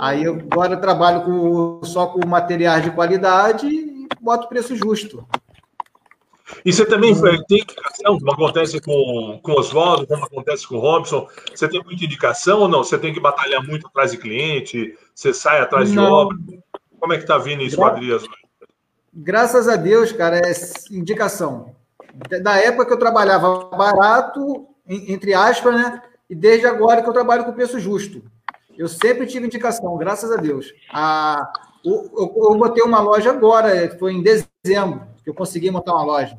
Aí 0.00 0.24
eu, 0.24 0.36
agora 0.50 0.72
eu 0.72 0.80
trabalho 0.80 1.24
com, 1.24 1.84
só 1.84 2.06
com 2.06 2.26
materiais 2.26 2.82
de 2.82 2.90
qualidade 2.90 3.66
e 3.66 4.08
boto 4.18 4.48
preço 4.48 4.74
justo. 4.74 5.28
E 6.64 6.72
você 6.72 6.86
também 6.86 7.14
tem 7.20 7.60
indicação, 7.60 8.18
como 8.18 8.32
acontece 8.32 8.80
com, 8.80 9.38
com 9.42 9.52
Oswaldo, 9.52 10.06
como 10.06 10.24
acontece 10.24 10.66
com 10.66 10.76
o 10.76 10.80
Robson? 10.80 11.28
Você 11.54 11.68
tem 11.68 11.84
muita 11.84 12.02
indicação 12.02 12.60
ou 12.60 12.68
não? 12.68 12.82
Você 12.82 12.96
tem 12.96 13.12
que 13.12 13.20
batalhar 13.20 13.62
muito 13.62 13.88
atrás 13.88 14.12
de 14.12 14.16
cliente? 14.16 14.96
Você 15.14 15.34
sai 15.34 15.60
atrás 15.60 15.92
não. 15.92 16.02
de 16.02 16.10
obra? 16.10 16.38
Como 16.98 17.12
é 17.12 17.16
que 17.16 17.24
está 17.24 17.36
vindo 17.36 17.62
isso, 17.62 17.84
Adrias? 17.84 18.24
Graças 19.12 19.68
a 19.68 19.76
Deus, 19.76 20.12
cara, 20.12 20.38
é 20.38 20.52
indicação. 20.90 21.76
Da 22.42 22.56
época 22.56 22.86
que 22.86 22.92
eu 22.94 22.98
trabalhava 22.98 23.66
barato, 23.66 24.66
entre 24.88 25.34
aspas, 25.34 25.74
né? 25.74 26.02
E 26.28 26.34
desde 26.34 26.66
agora 26.66 27.02
que 27.02 27.08
eu 27.08 27.12
trabalho 27.12 27.44
com 27.44 27.52
preço 27.52 27.78
justo. 27.78 28.22
Eu 28.80 28.88
sempre 28.88 29.26
tive 29.26 29.44
indicação, 29.44 29.94
graças 29.98 30.32
a 30.32 30.36
Deus. 30.36 30.72
A, 30.90 31.52
eu, 31.84 32.10
eu, 32.14 32.54
botei 32.54 32.82
uma 32.82 32.98
loja 32.98 33.28
agora, 33.28 33.94
foi 33.98 34.14
em 34.14 34.22
dezembro 34.22 35.02
que 35.22 35.28
eu 35.28 35.34
consegui 35.34 35.70
montar 35.70 35.92
uma 35.92 36.02
loja. 36.02 36.38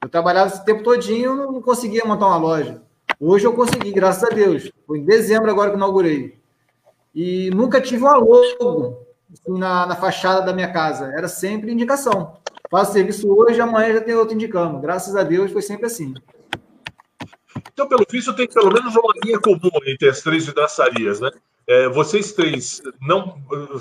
Eu 0.00 0.08
trabalhava 0.08 0.48
esse 0.48 0.64
tempo 0.64 0.82
todinho, 0.82 1.36
não 1.36 1.60
conseguia 1.60 2.02
montar 2.06 2.28
uma 2.28 2.38
loja. 2.38 2.80
Hoje 3.20 3.46
eu 3.46 3.52
consegui, 3.52 3.92
graças 3.92 4.24
a 4.24 4.34
Deus. 4.34 4.72
Foi 4.86 4.98
em 4.98 5.04
dezembro 5.04 5.50
agora 5.50 5.72
que 5.72 5.76
inaugurei. 5.76 6.38
E 7.14 7.50
nunca 7.50 7.82
tive 7.82 8.02
uma 8.02 8.16
logo 8.16 9.06
assim, 9.30 9.58
na, 9.58 9.84
na 9.84 9.94
fachada 9.94 10.40
da 10.40 10.54
minha 10.54 10.72
casa. 10.72 11.12
Era 11.14 11.28
sempre 11.28 11.70
indicação. 11.70 12.38
Faço 12.70 12.94
serviço 12.94 13.28
hoje, 13.30 13.60
amanhã 13.60 13.92
já 13.92 14.00
tem 14.00 14.14
outro 14.14 14.34
indicando. 14.34 14.78
Graças 14.78 15.14
a 15.14 15.22
Deus 15.22 15.52
foi 15.52 15.60
sempre 15.60 15.84
assim. 15.84 16.14
Então, 17.74 17.86
pelo 17.86 18.06
visto, 18.10 18.34
tem 18.34 18.48
pelo 18.48 18.72
menos 18.72 18.96
uma 18.96 19.12
linha 19.22 19.38
comum 19.38 19.70
entre 19.86 20.08
as 20.08 20.22
três 20.22 20.46
vidraçarias, 20.46 21.20
né? 21.20 21.30
É, 21.66 21.88
vocês 21.88 22.32
três 22.32 22.82
não 23.00 23.36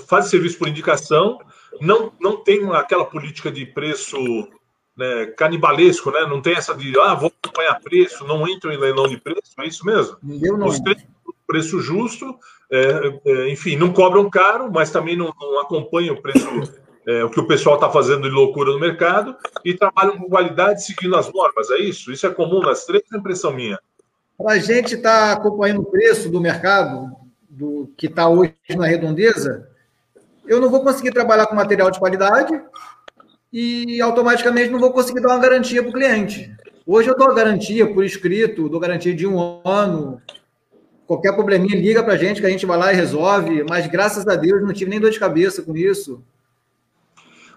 fazem 0.07 0.31
serviço 0.31 0.57
por 0.57 0.67
indicação, 0.67 1.39
não, 1.81 2.13
não 2.19 2.37
tem 2.37 2.69
aquela 2.73 3.05
política 3.05 3.51
de 3.51 3.65
preço 3.65 4.17
né, 4.95 5.27
canibalesco, 5.37 6.11
né? 6.11 6.25
Não 6.27 6.41
tem 6.41 6.53
essa 6.53 6.73
de, 6.73 6.97
ah, 6.99 7.13
vou 7.13 7.31
acompanhar 7.41 7.79
preço, 7.81 8.25
não 8.25 8.47
entro 8.47 8.71
em 8.71 8.77
leilão 8.77 9.07
de 9.07 9.17
preço, 9.17 9.53
é 9.59 9.67
isso 9.67 9.85
mesmo? 9.85 10.17
Deu 10.21 10.55
Os 10.63 10.79
três, 10.79 11.03
preço 11.45 11.79
justo, 11.79 12.37
é, 12.71 13.19
é, 13.25 13.49
enfim, 13.49 13.75
não 13.75 13.91
cobram 13.91 14.29
caro, 14.29 14.71
mas 14.71 14.91
também 14.91 15.15
não, 15.15 15.33
não 15.39 15.59
acompanham 15.59 16.15
o 16.15 16.21
preço, 16.21 16.47
é, 17.07 17.23
o 17.23 17.29
que 17.29 17.39
o 17.39 17.47
pessoal 17.47 17.75
está 17.75 17.89
fazendo 17.89 18.23
de 18.23 18.29
loucura 18.29 18.71
no 18.71 18.79
mercado 18.79 19.35
e 19.63 19.73
trabalham 19.73 20.17
com 20.17 20.29
qualidade 20.29 20.85
seguindo 20.85 21.15
as 21.15 21.31
normas, 21.31 21.69
é 21.71 21.77
isso? 21.77 22.11
Isso 22.11 22.25
é 22.25 22.29
comum 22.29 22.61
nas 22.61 22.85
três, 22.85 23.03
é 23.13 23.17
impressão 23.17 23.51
minha. 23.51 23.77
Para 24.37 24.53
a 24.53 24.59
gente 24.59 24.95
estar 24.95 25.27
tá 25.27 25.33
acompanhando 25.33 25.81
o 25.81 25.85
preço 25.85 26.29
do 26.29 26.41
mercado, 26.41 27.11
do 27.53 27.91
que 27.95 28.07
está 28.07 28.27
hoje 28.27 28.55
na 28.75 28.87
redondeza, 28.87 29.69
eu 30.45 30.59
não 30.59 30.69
vou 30.69 30.83
conseguir 30.83 31.11
trabalhar 31.11 31.45
com 31.45 31.55
material 31.55 31.91
de 31.91 31.99
qualidade 31.99 32.59
e 33.51 34.01
automaticamente 34.01 34.71
não 34.71 34.79
vou 34.79 34.91
conseguir 34.91 35.21
dar 35.21 35.29
uma 35.29 35.39
garantia 35.39 35.81
para 35.81 35.89
o 35.89 35.93
cliente. 35.93 36.51
Hoje 36.85 37.09
eu 37.09 37.15
dou 37.15 37.29
a 37.29 37.33
garantia 37.33 37.91
por 37.93 38.03
escrito, 38.03 38.67
dou 38.67 38.79
garantia 38.79 39.13
de 39.13 39.27
um 39.27 39.61
ano. 39.63 40.19
Qualquer 41.05 41.33
probleminha 41.33 41.79
liga 41.79 42.03
para 42.03 42.13
a 42.13 42.17
gente 42.17 42.41
que 42.41 42.47
a 42.47 42.49
gente 42.49 42.65
vai 42.65 42.77
lá 42.77 42.91
e 42.91 42.95
resolve, 42.95 43.63
mas 43.69 43.85
graças 43.87 44.27
a 44.27 44.35
Deus 44.35 44.63
não 44.63 44.73
tive 44.73 44.89
nem 44.89 44.99
dor 44.99 45.11
de 45.11 45.19
cabeça 45.19 45.61
com 45.61 45.77
isso. 45.77 46.23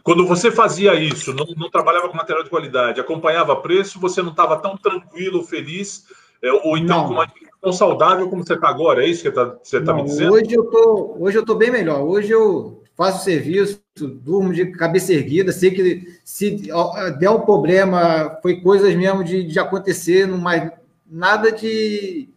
Quando 0.03 0.27
você 0.27 0.53
fazia 0.53 0.95
isso, 0.95 1.33
não, 1.33 1.47
não 1.57 1.71
trabalhava 1.71 2.09
com 2.09 2.17
material 2.17 2.45
de 2.45 2.51
qualidade, 2.51 3.01
acompanhava 3.01 3.57
preço, 3.57 3.99
você 3.99 4.23
não 4.23 4.31
estava 4.31 4.59
tão 4.59 4.77
tranquilo, 4.77 5.43
feliz, 5.43 6.05
é, 6.43 6.53
ou 6.53 6.77
então 6.77 6.99
não. 6.99 7.07
com 7.09 7.15
uma 7.15 7.27
tão 7.67 7.73
saudável 7.73 8.31
como 8.31 8.47
você 8.47 8.55
está 8.55 8.69
agora, 8.69 9.05
é 9.05 9.09
isso 9.09 9.25
que 9.25 9.31
tá, 9.33 9.59
você 9.61 9.79
está 9.79 9.93
me 9.93 10.05
dizendo? 10.05 10.35
Hoje 10.35 10.55
eu 10.55 10.67
tô, 10.67 11.17
hoje 11.19 11.37
eu 11.37 11.45
tô 11.45 11.57
bem 11.57 11.69
melhor. 11.69 12.01
Hoje 12.01 12.31
eu 12.31 12.85
faço 12.95 13.25
serviço, 13.25 13.83
durmo 13.97 14.55
de 14.55 14.67
cabeça 14.67 15.13
erguida, 15.13 15.51
sei 15.51 15.73
que 15.73 16.17
se 16.25 16.71
der 17.19 17.29
um 17.29 17.41
problema, 17.41 18.39
foi 18.41 18.61
coisas 18.61 18.95
mesmo 18.95 19.25
de, 19.25 19.43
de 19.43 19.59
acontecer, 19.59 20.29
mas 20.29 20.71
nada 21.05 21.51
de 21.51 22.29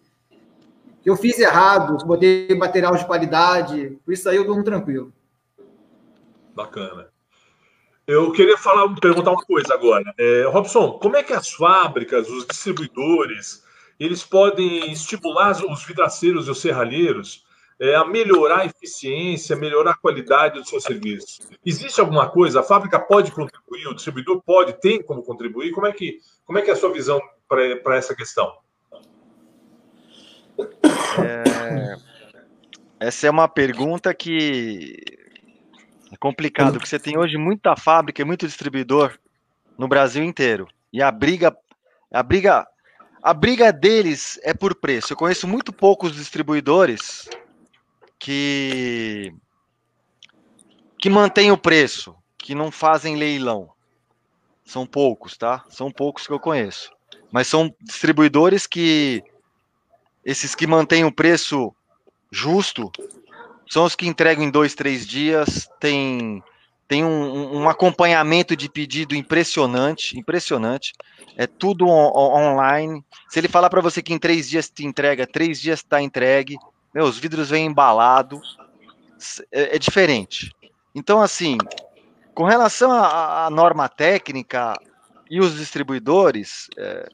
que 1.04 1.10
eu 1.10 1.16
fiz 1.16 1.38
errado, 1.38 2.04
botei 2.08 2.48
material 2.56 2.96
de 2.96 3.06
qualidade, 3.06 4.00
por 4.04 4.12
isso 4.12 4.28
aí 4.28 4.36
eu 4.36 4.48
durmo 4.48 4.64
tranquilo. 4.64 5.14
Bacana. 6.56 7.08
Eu 8.08 8.32
queria 8.32 8.58
falar, 8.58 8.92
perguntar 8.96 9.30
uma 9.30 9.46
coisa 9.46 9.76
agora. 9.76 10.12
É, 10.18 10.46
Robson, 10.48 10.94
como 10.94 11.16
é 11.16 11.22
que 11.22 11.34
as 11.34 11.52
fábricas, 11.52 12.28
os 12.28 12.48
distribuidores, 12.48 13.64
eles 14.00 14.24
podem 14.24 14.92
estimular 14.92 15.52
os 15.66 15.84
vidraceiros 15.84 16.48
e 16.48 16.52
os 16.52 16.62
serralheiros 16.62 17.46
é, 17.80 17.96
a 17.96 18.06
melhorar 18.06 18.60
a 18.60 18.66
eficiência, 18.66 19.56
melhorar 19.56 19.92
a 19.92 19.98
qualidade 19.98 20.60
do 20.60 20.68
seu 20.68 20.82
serviço? 20.82 21.42
Existe 21.66 22.00
alguma 22.00 22.30
coisa? 22.30 22.60
A 22.60 22.64
fábrica 22.64 23.00
pode 23.00 23.32
contribuir, 23.32 23.88
o 23.88 23.94
distribuidor 23.94 24.42
pode, 24.42 24.80
tem 24.82 25.02
como 25.02 25.24
contribuir? 25.24 25.72
Como 25.72 25.88
é 25.88 25.92
que, 25.92 26.20
como 26.46 26.58
é, 26.60 26.62
que 26.62 26.70
é 26.70 26.74
a 26.74 26.78
sua 26.78 26.92
visão 26.92 27.22
para 27.48 27.96
essa 27.96 28.16
questão? 28.16 28.58
É, 31.24 31.96
essa 33.00 33.28
é 33.28 33.30
uma 33.30 33.48
pergunta 33.48 34.14
que 34.14 34.98
é 36.12 36.18
complicado, 36.18 36.74
porque 36.74 36.88
você 36.88 37.00
tem 37.00 37.18
hoje 37.18 37.38
muita 37.38 37.76
fábrica 37.76 38.22
e 38.22 38.26
muito 38.26 38.46
distribuidor 38.46 39.18
no 39.78 39.88
Brasil 39.88 40.24
inteiro. 40.24 40.68
E 40.92 41.02
a 41.02 41.12
briga, 41.12 41.56
a 42.12 42.24
briga, 42.24 42.68
a 43.22 43.34
briga 43.34 43.72
deles 43.72 44.40
é 44.44 44.54
por 44.54 44.76
preço. 44.76 45.14
Eu 45.14 45.18
conheço 45.18 45.48
muito 45.48 45.72
poucos 45.74 46.14
distribuidores 46.14 47.30
que 48.18 49.34
que 50.98 51.10
mantêm 51.10 51.50
o 51.52 51.58
preço, 51.58 52.14
que 52.38 52.54
não 52.54 52.72
fazem 52.72 53.16
leilão. 53.16 53.70
São 54.66 54.86
poucos, 54.86 55.38
tá? 55.38 55.64
São 55.70 55.90
poucos 55.90 56.28
que 56.28 56.34
eu 56.34 56.40
conheço. 56.40 56.92
Mas 57.32 57.48
são 57.48 57.74
distribuidores 57.82 58.68
que 58.68 59.24
esses 60.26 60.54
que 60.56 60.68
mantêm 60.68 61.06
o 61.06 61.12
preço 61.12 61.74
justo 62.32 62.92
são 63.70 63.86
os 63.86 63.96
que 63.96 64.08
entregam 64.08 64.44
em 64.44 64.50
dois, 64.50 64.74
três 64.74 65.06
dias, 65.06 65.70
tem, 65.80 66.44
tem 66.90 67.06
um, 67.06 67.60
um 67.60 67.70
acompanhamento 67.70 68.56
de 68.56 68.68
pedido 68.68 69.16
impressionante, 69.16 70.18
impressionante. 70.18 70.92
É 71.38 71.46
tudo 71.46 71.88
on, 71.88 72.12
on, 72.16 72.52
online. 72.52 73.06
Se 73.30 73.40
ele 73.40 73.48
falar 73.48 73.70
para 73.70 73.80
você 73.80 74.02
que 74.02 74.12
em 74.12 74.18
três 74.18 74.50
dias 74.50 74.72
te 74.72 74.84
entrega, 74.84 75.28
três 75.28 75.62
dias 75.62 75.80
está 75.80 76.02
entregue. 76.02 76.58
Os 76.96 77.20
vidros 77.20 77.52
vêm 77.52 77.68
embalados. 77.68 78.58
É, 79.52 79.76
é, 79.76 79.80
diferente. 79.80 80.52
Então, 80.96 81.22
assim, 81.22 81.58
com 82.34 82.46
relação 82.46 82.92
à 82.92 83.50
norma 83.52 83.88
técnica 83.88 84.74
e 85.30 85.40
os 85.40 85.58
distribuidores, 85.58 86.70
é, 86.76 87.08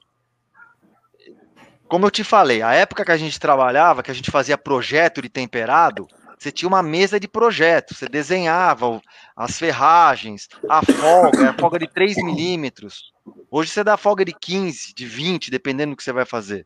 como 1.88 2.06
eu 2.06 2.12
te 2.12 2.24
falei, 2.24 2.62
a 2.62 2.74
época 2.74 3.04
que 3.04 3.12
a 3.12 3.18
gente 3.18 3.40
trabalhava, 3.40 4.04
que 4.04 4.12
a 4.12 4.14
gente 4.14 4.32
fazia 4.32 4.58
projeto 4.58 5.22
de 5.22 5.28
temperado, 5.28 6.08
você 6.38 6.52
tinha 6.52 6.68
uma 6.68 6.84
mesa 6.84 7.20
de 7.20 7.28
projeto, 7.28 7.94
você 7.94 8.08
desenhava 8.08 9.02
as 9.36 9.58
ferragens, 9.58 10.48
a 10.70 10.84
folga, 10.84 11.50
a 11.50 11.54
folga 11.54 11.80
de 11.80 11.88
3 11.88 12.18
milímetros. 12.18 13.14
Hoje 13.50 13.72
você 13.72 13.84
dá 13.84 13.98
folga 13.98 14.24
de 14.26 14.34
15, 14.34 14.94
de 14.94 15.06
20, 15.06 15.50
dependendo 15.50 15.92
do 15.92 15.98
que 15.98 16.04
você 16.04 16.14
vai 16.14 16.26
fazer. 16.26 16.66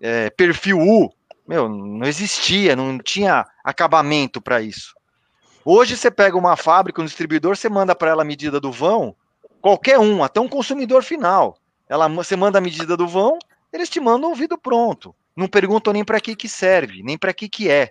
É, 0.00 0.30
perfil 0.30 0.78
U, 0.78 1.12
meu, 1.46 1.68
não 1.68 2.06
existia, 2.06 2.76
não 2.76 2.98
tinha 2.98 3.46
acabamento 3.64 4.40
para 4.40 4.60
isso. 4.60 4.94
Hoje 5.64 5.96
você 5.96 6.10
pega 6.10 6.36
uma 6.36 6.56
fábrica, 6.56 7.02
um 7.02 7.04
distribuidor, 7.04 7.56
você 7.56 7.68
manda 7.68 7.94
para 7.94 8.10
ela 8.10 8.22
a 8.22 8.24
medida 8.24 8.60
do 8.60 8.72
vão, 8.72 9.14
qualquer 9.60 9.98
um, 9.98 10.22
até 10.22 10.40
um 10.40 10.48
consumidor 10.48 11.02
final. 11.02 11.58
Ela, 11.88 12.08
você 12.08 12.36
manda 12.36 12.58
a 12.58 12.60
medida 12.60 12.96
do 12.96 13.06
vão, 13.06 13.38
eles 13.72 13.88
te 13.88 14.00
mandam 14.00 14.32
um 14.32 14.34
vidro 14.34 14.56
pronto. 14.56 15.14
Não 15.36 15.46
perguntam 15.46 15.92
nem 15.92 16.04
para 16.04 16.20
que 16.20 16.34
que 16.34 16.48
serve, 16.48 17.02
nem 17.02 17.18
para 17.18 17.32
que 17.32 17.48
que 17.48 17.70
é. 17.70 17.90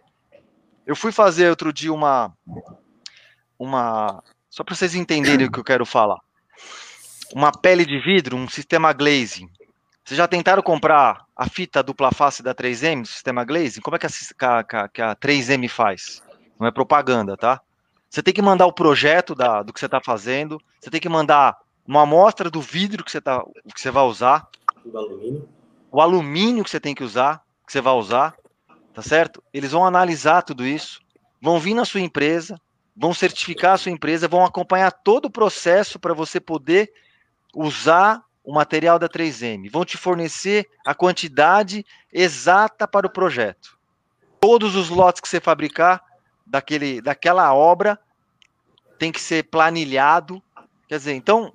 Eu 0.88 0.96
fui 0.96 1.12
fazer 1.12 1.50
outro 1.50 1.74
dia 1.74 1.94
uma. 1.94 2.34
uma 3.60 4.24
só 4.50 4.64
para 4.64 4.74
vocês 4.74 4.96
entenderem 4.96 5.46
o 5.46 5.52
que 5.52 5.60
eu 5.60 5.64
quero 5.64 5.86
falar. 5.86 6.18
Uma 7.36 7.52
pele 7.52 7.86
de 7.86 8.00
vidro, 8.00 8.38
um 8.38 8.48
sistema 8.48 8.94
glazing. 8.94 9.50
Vocês 10.06 10.18
já 10.18 10.26
tentaram 10.26 10.64
comprar 10.64 11.26
a 11.36 11.50
fita 11.50 11.84
dupla 11.84 12.14
face 12.14 12.42
da 12.42 12.56
3M, 12.56 13.02
do 13.02 13.08
sistema 13.10 13.44
glazing? 13.44 13.82
Como 13.82 13.98
é 13.98 14.00
que 14.00 14.06
a, 14.06 14.88
que 14.88 15.02
a 15.02 15.14
3M 15.18 15.68
faz? 15.68 16.24
Não 16.58 16.66
é 16.66 16.72
propaganda, 16.72 17.36
tá? 17.36 17.60
Você 18.10 18.24
tem 18.24 18.34
que 18.34 18.42
mandar 18.42 18.66
o 18.66 18.72
projeto 18.72 19.36
da, 19.36 19.62
do 19.62 19.74
que 19.74 19.82
você 19.82 19.88
está 19.88 20.00
fazendo, 20.00 20.58
você 20.80 20.90
tem 20.90 21.02
que 21.02 21.10
mandar 21.10 21.58
uma 21.86 22.04
amostra 22.04 22.50
do 22.50 22.62
vidro 22.62 23.04
que 23.04 23.12
você, 23.12 23.20
tá, 23.20 23.44
que 23.76 23.82
você 23.82 23.92
vai 23.92 24.04
usar, 24.04 24.48
o 24.86 24.98
alumínio. 24.98 25.50
o 25.92 26.02
alumínio 26.02 26.64
que 26.64 26.70
você 26.70 26.80
tem 26.80 26.96
que 26.96 27.04
usar, 27.04 27.44
que 27.66 27.74
você 27.74 27.82
vai 27.82 27.94
usar, 27.94 28.34
tá 28.98 29.04
certo? 29.04 29.44
Eles 29.54 29.74
vão 29.74 29.86
analisar 29.86 30.42
tudo 30.42 30.66
isso, 30.66 31.00
vão 31.40 31.60
vir 31.60 31.76
na 31.76 31.86
sua 31.86 32.02
empresa, 32.02 32.60
vão 32.96 33.14
certificar 33.14 33.76
a 33.76 33.78
sua 33.78 33.92
empresa, 33.92 34.28
vão 34.28 34.44
acompanhar 34.44 34.90
todo 34.90 35.26
o 35.26 35.30
processo 35.30 36.00
para 36.00 36.16
você 36.16 36.40
poder 36.40 36.92
usar 37.54 38.24
o 38.44 38.52
material 38.52 38.98
da 38.98 39.08
3M, 39.08 39.70
vão 39.70 39.86
te 39.86 39.98
fornecer 39.98 40.68
a 40.84 40.96
quantidade 40.96 41.86
exata 42.12 42.88
para 42.88 43.06
o 43.06 43.10
projeto. 43.12 43.78
Todos 44.40 44.76
os 44.76 44.90
lotes 44.90 45.22
que 45.22 45.30
você 45.30 45.40
fabricar 45.40 46.02
daquele, 46.44 47.00
daquela 47.00 47.54
obra 47.54 48.00
tem 48.98 49.12
que 49.12 49.22
ser 49.22 49.44
planilhado. 49.44 50.42
Quer 50.88 50.98
dizer, 50.98 51.14
então, 51.14 51.54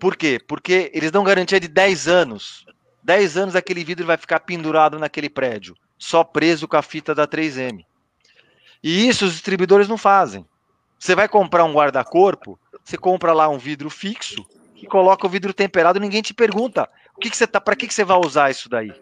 por 0.00 0.16
quê? 0.16 0.40
Porque 0.44 0.90
eles 0.92 1.12
dão 1.12 1.22
garantia 1.22 1.60
de 1.60 1.68
10 1.68 2.08
anos. 2.08 2.66
10 3.04 3.36
anos 3.36 3.54
aquele 3.54 3.84
vidro 3.84 4.04
vai 4.04 4.16
ficar 4.16 4.40
pendurado 4.40 4.98
naquele 4.98 5.30
prédio 5.30 5.76
só 6.04 6.22
preso 6.22 6.68
com 6.68 6.76
a 6.76 6.82
fita 6.82 7.14
da 7.14 7.26
3M. 7.26 7.82
E 8.82 9.08
isso 9.08 9.24
os 9.24 9.32
distribuidores 9.32 9.88
não 9.88 9.96
fazem. 9.96 10.46
Você 10.98 11.14
vai 11.14 11.26
comprar 11.26 11.64
um 11.64 11.72
guarda-corpo, 11.72 12.60
você 12.84 12.98
compra 12.98 13.32
lá 13.32 13.48
um 13.48 13.56
vidro 13.56 13.88
fixo 13.88 14.44
e 14.76 14.86
coloca 14.86 15.26
o 15.26 15.30
vidro 15.30 15.54
temperado, 15.54 15.98
ninguém 15.98 16.20
te 16.20 16.34
pergunta 16.34 16.90
o 17.16 17.20
que, 17.20 17.30
que 17.30 17.36
você 17.36 17.46
tá, 17.46 17.58
para 17.58 17.74
que, 17.74 17.86
que 17.86 17.94
você 17.94 18.04
vai 18.04 18.18
usar 18.18 18.50
isso 18.50 18.68
daí. 18.68 18.92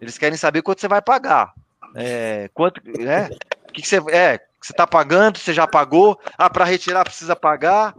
Eles 0.00 0.18
querem 0.18 0.36
saber 0.36 0.62
quanto 0.62 0.80
você 0.80 0.88
vai 0.88 1.00
pagar. 1.00 1.54
É, 1.94 2.50
quanto, 2.52 2.80
é, 3.00 3.30
o 3.68 3.72
que, 3.72 3.80
que 3.80 3.88
você, 3.88 3.98
é, 4.10 4.40
você 4.60 4.72
está 4.72 4.88
pagando, 4.88 5.38
você 5.38 5.54
já 5.54 5.66
pagou, 5.66 6.18
ah, 6.36 6.50
para 6.50 6.64
retirar 6.64 7.04
precisa 7.04 7.36
pagar, 7.36 7.94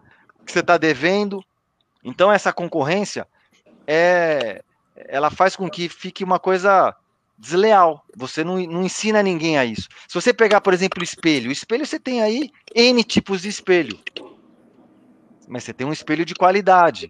que 0.45 0.51
você 0.51 0.59
está 0.59 0.77
devendo. 0.77 1.41
Então 2.03 2.29
essa 2.29 2.51
concorrência 2.51 3.25
é, 3.87 4.61
ela 4.95 5.29
faz 5.29 5.55
com 5.55 5.69
que 5.69 5.87
fique 5.87 6.25
uma 6.25 6.39
coisa 6.39 6.93
desleal. 7.37 8.03
Você 8.15 8.43
não, 8.43 8.57
não 8.57 8.83
ensina 8.83 9.21
ninguém 9.21 9.57
a 9.57 9.65
isso. 9.65 9.87
Se 10.07 10.13
você 10.13 10.33
pegar, 10.33 10.61
por 10.61 10.73
exemplo, 10.73 11.01
o 11.01 11.03
espelho, 11.03 11.49
o 11.49 11.53
espelho 11.53 11.85
você 11.85 11.99
tem 11.99 12.21
aí 12.21 12.51
N 12.73 13.03
tipos 13.03 13.41
de 13.41 13.49
espelho. 13.49 13.99
Mas 15.47 15.63
você 15.63 15.73
tem 15.73 15.85
um 15.85 15.93
espelho 15.93 16.25
de 16.25 16.33
qualidade, 16.33 17.09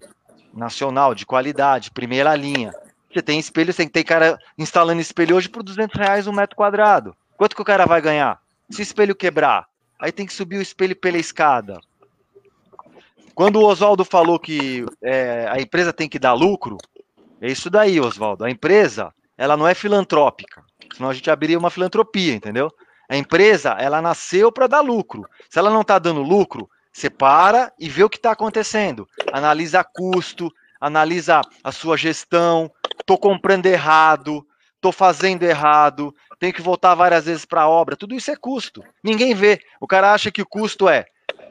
nacional, 0.53 1.15
de 1.15 1.25
qualidade, 1.25 1.91
primeira 1.91 2.35
linha. 2.35 2.73
Você 3.11 3.21
tem 3.21 3.39
espelho, 3.39 3.71
você 3.71 3.87
tem 3.87 4.03
cara 4.03 4.37
instalando 4.57 5.01
espelho 5.01 5.35
hoje 5.37 5.47
por 5.47 5.63
200 5.63 5.97
reais 5.97 6.27
um 6.27 6.33
metro 6.33 6.55
quadrado. 6.55 7.15
Quanto 7.37 7.55
que 7.55 7.61
o 7.61 7.65
cara 7.65 7.85
vai 7.85 8.01
ganhar? 8.01 8.41
Se 8.69 8.81
o 8.81 8.83
espelho 8.83 9.15
quebrar, 9.15 9.67
aí 9.99 10.11
tem 10.11 10.25
que 10.25 10.33
subir 10.33 10.57
o 10.57 10.61
espelho 10.61 10.95
pela 10.95 11.17
escada. 11.17 11.79
Quando 13.33 13.57
o 13.57 13.65
Oswaldo 13.65 14.03
falou 14.03 14.39
que 14.39 14.85
é, 15.01 15.47
a 15.49 15.59
empresa 15.59 15.93
tem 15.93 16.09
que 16.09 16.19
dar 16.19 16.33
lucro, 16.33 16.77
é 17.41 17.51
isso 17.51 17.69
daí, 17.69 17.99
Oswaldo. 17.99 18.43
A 18.43 18.49
empresa 18.49 19.13
ela 19.37 19.57
não 19.57 19.67
é 19.67 19.73
filantrópica, 19.73 20.63
senão 20.95 21.09
a 21.09 21.13
gente 21.13 21.29
abriria 21.29 21.57
uma 21.57 21.69
filantropia, 21.69 22.33
entendeu? 22.33 22.71
A 23.09 23.15
empresa, 23.15 23.71
ela 23.79 24.01
nasceu 24.01 24.51
para 24.51 24.67
dar 24.67 24.81
lucro. 24.81 25.27
Se 25.49 25.59
ela 25.59 25.69
não 25.69 25.81
está 25.81 25.99
dando 25.99 26.23
lucro, 26.23 26.69
você 26.91 27.09
para 27.09 27.71
e 27.79 27.87
vê 27.87 28.03
o 28.03 28.09
que 28.09 28.17
está 28.17 28.31
acontecendo. 28.31 29.07
Analisa 29.31 29.83
custo, 29.83 30.51
analisa 30.79 31.41
a 31.63 31.71
sua 31.71 31.97
gestão. 31.97 32.71
Estou 32.99 33.17
comprando 33.17 33.67
errado, 33.67 34.45
tô 34.81 34.91
fazendo 34.91 35.43
errado, 35.43 36.15
tenho 36.39 36.53
que 36.53 36.61
voltar 36.61 36.95
várias 36.95 37.25
vezes 37.25 37.45
para 37.45 37.61
a 37.61 37.69
obra. 37.69 37.95
Tudo 37.95 38.15
isso 38.15 38.31
é 38.31 38.35
custo. 38.35 38.83
Ninguém 39.03 39.35
vê. 39.35 39.59
O 39.79 39.85
cara 39.85 40.13
acha 40.13 40.31
que 40.31 40.41
o 40.41 40.47
custo 40.47 40.89
é 40.89 41.05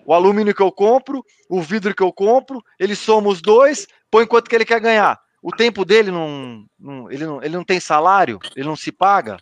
o 0.06 0.12
alumínio 0.12 0.54
que 0.54 0.62
eu 0.62 0.70
compro, 0.70 1.24
o 1.48 1.60
vidro 1.60 1.94
que 1.94 2.02
eu 2.02 2.12
compro, 2.12 2.62
ele 2.78 2.94
soma 2.94 3.28
os 3.28 3.40
dois, 3.40 3.86
põe 4.10 4.26
quanto 4.26 4.48
que 4.48 4.54
ele 4.54 4.64
quer 4.64 4.80
ganhar. 4.80 5.18
O 5.44 5.50
tempo 5.50 5.84
dele 5.84 6.10
não, 6.10 6.64
não, 6.78 7.12
ele 7.12 7.26
não, 7.26 7.42
ele 7.42 7.54
não 7.54 7.64
tem 7.64 7.78
salário, 7.78 8.38
ele 8.56 8.66
não 8.66 8.74
se 8.74 8.90
paga, 8.90 9.36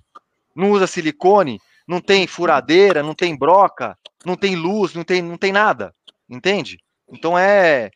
não 0.52 0.72
usa 0.72 0.84
silicone, 0.84 1.60
não 1.86 2.00
tem 2.00 2.26
furadeira, 2.26 3.04
não 3.04 3.14
tem 3.14 3.38
broca, 3.38 3.96
não 4.26 4.34
tem 4.34 4.56
luz, 4.56 4.94
não 4.94 5.04
tem, 5.04 5.22
não 5.22 5.38
tem 5.38 5.52
nada, 5.52 5.94
entende? 6.28 6.78
Então 7.08 7.38
é, 7.38 7.88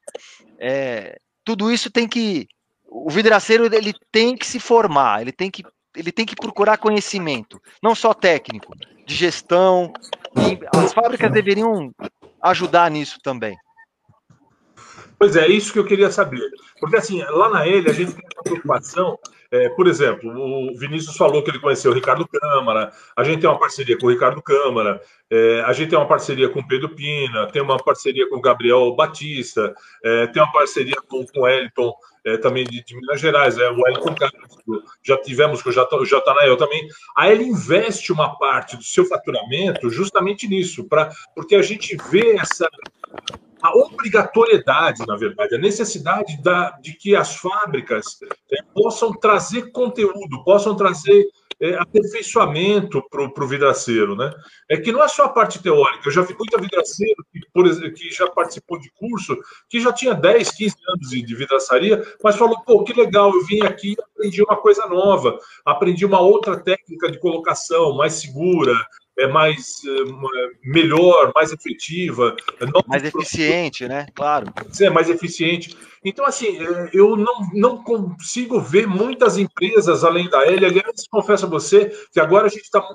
é 0.61 1.19
tudo 1.45 1.69
isso 1.73 1.91
tem 1.91 2.07
que 2.07 2.47
o 2.89 3.11
vidraceiro 3.11 3.67
ele 3.75 3.93
tem 4.13 4.37
que 4.37 4.47
se 4.47 4.61
formar, 4.61 5.23
ele 5.23 5.33
tem 5.33 5.51
que 5.51 5.65
ele 5.97 6.13
tem 6.13 6.25
que 6.25 6.37
procurar 6.37 6.79
conhecimento, 6.79 7.61
não 7.83 7.93
só 7.93 8.15
técnico, 8.15 8.73
de 9.05 9.17
gestão. 9.17 9.93
as 10.77 10.93
fábricas 10.93 11.33
deveriam 11.33 11.91
ajudar 12.41 12.89
nisso 12.89 13.19
também. 13.21 13.57
Pois 15.19 15.35
é, 15.35 15.47
isso 15.49 15.73
que 15.73 15.79
eu 15.79 15.85
queria 15.85 16.11
saber. 16.11 16.43
Porque, 16.79 16.97
assim, 16.97 17.23
lá 17.23 17.49
na 17.49 17.67
Ele, 17.67 17.89
a 17.89 17.93
gente 17.93 18.13
tem 18.13 18.25
uma 18.37 18.43
preocupação. 18.43 19.19
É, 19.51 19.69
por 19.71 19.87
exemplo, 19.87 20.31
o 20.31 20.77
Vinícius 20.77 21.17
falou 21.17 21.43
que 21.43 21.51
ele 21.51 21.61
conheceu 21.61 21.93
o 21.93 21.95
Ricardo 21.95 22.27
Câmara, 22.27 22.93
a 23.17 23.23
gente 23.23 23.41
tem 23.41 23.49
uma 23.49 23.59
parceria 23.59 23.97
com 23.97 24.07
o 24.07 24.11
Ricardo 24.11 24.43
Câmara, 24.43 25.01
é, 25.31 25.63
a 25.65 25.73
gente 25.73 25.91
tem 25.91 25.99
uma 25.99 26.09
parceria 26.09 26.49
com 26.49 26.61
o 26.61 26.67
Pedro 26.67 26.89
Pina, 26.89 27.47
tem 27.53 27.63
uma 27.63 27.77
parceria 27.77 28.29
com 28.29 28.37
o 28.37 28.41
Gabriel 28.41 28.95
Batista, 28.97 29.73
é, 30.05 30.27
tem 30.27 30.43
uma 30.43 30.51
parceria 30.51 30.97
com, 31.09 31.25
o 31.37 31.49
Elton 31.49 31.95
é, 32.25 32.37
também 32.39 32.65
de, 32.65 32.85
de, 32.85 32.97
Minas 32.97 33.21
Gerais, 33.21 33.57
é, 33.57 33.71
o 33.71 33.87
Elton 33.87 34.15
Castro, 34.17 34.83
já 35.05 35.17
tivemos 35.17 35.63
com 35.63 35.71
o 35.71 36.05
Jatanael 36.05 36.57
também. 36.57 36.87
Aí 37.17 37.33
ele 37.33 37.45
investe 37.45 38.13
uma 38.13 38.37
parte 38.37 38.77
do 38.77 38.83
seu 38.83 39.07
faturamento 39.07 39.89
justamente 39.91 40.49
nisso, 40.49 40.89
pra, 40.89 41.11
porque 41.37 41.55
a 41.55 41.63
gente 41.63 41.97
vê 42.11 42.37
essa 42.37 42.69
a 43.67 43.73
obrigatoriedade, 43.75 45.05
na 45.07 45.17
verdade, 45.17 45.55
a 45.55 45.59
necessidade 45.59 46.41
da, 46.43 46.71
de 46.81 46.93
que 46.93 47.17
as 47.17 47.37
fábricas 47.37 48.05
é, 48.53 48.63
possam 48.75 49.13
trazer 49.13 49.71
conteúdo, 49.73 50.45
possam 50.45 50.77
trazer 50.77 51.27
é, 51.61 51.75
aperfeiçoamento 51.77 53.03
para 53.09 53.23
o 53.23 53.49
vidraceiro, 53.49 54.15
né? 54.15 54.31
É 54.69 54.77
que 54.77 54.93
não 54.93 55.03
é 55.03 55.09
só 55.09 55.25
a 55.25 55.29
parte 55.29 55.63
teórica. 55.63 56.07
Eu 56.07 56.13
já 56.13 56.23
vi 56.23 56.37
muita 56.39 56.61
vidraceiro 56.61 57.25
que, 57.33 57.41
por 57.53 57.67
exemplo, 57.67 57.95
que 57.95 58.11
já 58.11 58.29
participou 58.29 58.79
de 58.79 58.91
curso, 58.93 59.37
que 59.69 59.81
já 59.81 59.93
tinha 59.93 60.15
10, 60.15 60.51
15 60.51 60.77
anos 60.89 61.09
de, 61.09 61.35
vidraçaria, 61.35 62.03
mas 62.23 62.37
falou, 62.37 62.61
pô, 62.63 62.85
que 62.85 62.93
legal, 62.93 63.33
eu 63.33 63.45
vim 63.45 63.63
aqui 63.63 63.93
e 63.93 64.03
aprendi 64.03 64.43
uma 64.43 64.57
coisa 64.57 64.87
nova, 64.87 65.39
aprendi 65.65 66.05
uma 66.05 66.21
outra 66.21 66.59
técnica 66.59 67.11
de 67.11 67.19
colocação 67.19 67.97
mais 67.97 68.15
segura, 68.15 68.75
é 69.19 69.27
mais 69.27 69.81
é, 69.85 70.69
melhor, 70.69 71.33
mais 71.35 71.53
efetiva, 71.53 72.37
mais 72.87 73.05
eficiente, 73.05 73.89
né? 73.89 74.07
Claro. 74.15 74.47
É 74.81 74.91
mais 74.91 75.09
eficiente. 75.09 75.77
Então, 76.05 76.25
assim, 76.25 76.59
é, 76.59 76.91
eu 76.93 77.17
não, 77.17 77.35
não 77.53 77.83
consigo 77.83 78.61
ver 78.61 78.87
muitas 78.87 79.39
empresas 79.39 80.05
além 80.05 80.29
da 80.29 80.45
L. 80.45 80.65
Aliás, 80.65 81.09
confesso 81.11 81.47
a 81.47 81.49
você 81.49 81.91
que 82.13 82.21
agora 82.21 82.47
a 82.47 82.49
gente 82.49 82.63
está 82.63 82.81
com 82.81 82.95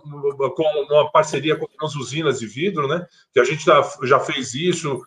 uma 0.89 1.11
parceria 1.11 1.57
com 1.57 1.67
as 1.85 1.95
usinas 1.95 2.39
de 2.39 2.47
vidro, 2.47 2.87
né? 2.87 3.05
Que 3.33 3.39
a 3.39 3.43
gente 3.43 3.65
tá, 3.65 3.81
já 4.03 4.19
fez 4.19 4.53
isso, 4.53 5.01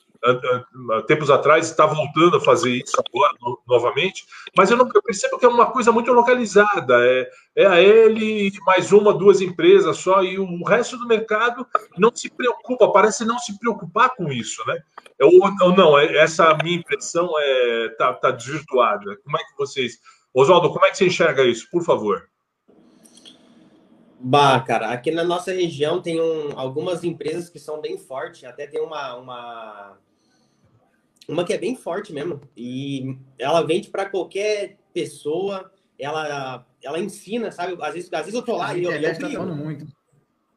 tempos 1.07 1.31
atrás 1.31 1.67
está 1.69 1.87
voltando 1.87 2.39
a 2.39 2.41
fazer 2.41 2.73
isso 2.73 2.97
agora 2.99 3.35
no, 3.41 3.61
novamente, 3.69 4.25
mas 4.57 4.71
eu, 4.71 4.77
não, 4.77 4.89
eu 4.95 5.03
percebo 5.03 5.39
que 5.39 5.45
é 5.45 5.49
uma 5.49 5.67
coisa 5.67 5.93
muito 5.93 6.13
localizada. 6.13 6.97
É, 7.07 7.29
é 7.57 7.67
a 7.67 7.81
ele 7.81 8.53
mais 8.67 8.93
uma, 8.93 9.13
duas 9.13 9.41
empresas 9.41 9.99
só, 9.99 10.23
e 10.23 10.39
o 10.39 10.65
resto 10.65 10.97
do 10.97 11.07
mercado 11.07 11.67
não 11.99 12.11
se 12.15 12.31
preocupa, 12.31 12.91
parece 12.91 13.25
não 13.25 13.39
se 13.39 13.59
preocupar 13.59 14.11
com 14.17 14.33
isso, 14.33 14.63
né? 14.67 14.81
Ou, 15.21 15.41
ou 15.61 15.77
não, 15.77 15.99
é, 15.99 16.17
essa 16.17 16.57
minha 16.63 16.79
impressão 16.79 17.31
é 17.39 17.89
tá, 17.99 18.13
tá 18.15 18.31
desvirtuada. 18.31 19.17
Como 19.23 19.37
é 19.37 19.41
que 19.41 19.57
vocês. 19.59 19.99
Oswaldo, 20.33 20.73
como 20.73 20.85
é 20.85 20.91
que 20.91 20.97
você 20.97 21.07
enxerga 21.07 21.45
isso, 21.45 21.69
por 21.71 21.85
favor? 21.85 22.29
Bah, 24.27 24.59
cara, 24.61 24.89
aqui 24.89 25.11
na 25.11 25.23
nossa 25.23 25.53
região 25.53 26.01
tem 26.01 26.19
um, 26.19 26.59
algumas 26.59 27.05
empresas 27.05 27.51
que 27.51 27.59
são 27.59 27.81
bem 27.81 27.99
fortes, 27.99 28.43
até 28.45 28.67
tem 28.67 28.81
uma, 28.81 29.17
uma 29.17 29.99
uma 31.29 31.45
que 31.45 31.53
é 31.53 31.59
bem 31.59 31.75
forte 31.75 32.13
mesmo. 32.13 32.41
E 32.57 33.17
ela 33.39 33.63
vende 33.63 33.89
para 33.89 34.09
qualquer 34.09 34.77
pessoa. 34.93 35.71
Ela, 35.99 36.67
ela 36.83 36.99
ensina, 36.99 37.51
sabe? 37.51 37.77
Às 37.81 37.95
vezes, 37.95 38.13
às 38.13 38.21
vezes 38.21 38.35
eu 38.35 38.43
tô 38.43 38.57
lá 38.57 38.77
e 38.77 38.85
eu, 38.85 38.93
eu 38.93 39.19
tá 39.19 39.27
brigo. 39.27 39.47
muito. 39.47 39.87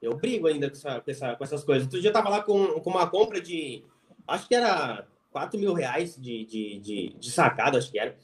Eu 0.01 0.15
brigo 0.15 0.47
ainda 0.47 0.69
com, 0.69 0.75
essa, 0.75 1.01
com, 1.01 1.11
essa, 1.11 1.35
com 1.35 1.43
essas 1.43 1.63
coisas. 1.63 1.83
Outro 1.83 1.99
dia 1.99 2.09
eu 2.09 2.13
tava 2.13 2.29
lá 2.29 2.41
com, 2.41 2.79
com 2.79 2.89
uma 2.89 3.07
compra 3.07 3.41
de. 3.41 3.83
Acho 4.27 4.47
que 4.47 4.55
era 4.55 5.07
4 5.31 5.59
mil 5.59 5.73
reais 5.73 6.15
de, 6.15 6.45
de, 6.45 6.79
de, 6.79 7.15
de 7.17 7.31
sacada, 7.31 7.77
acho 7.77 7.91
que 7.91 7.99
era. 7.99 8.17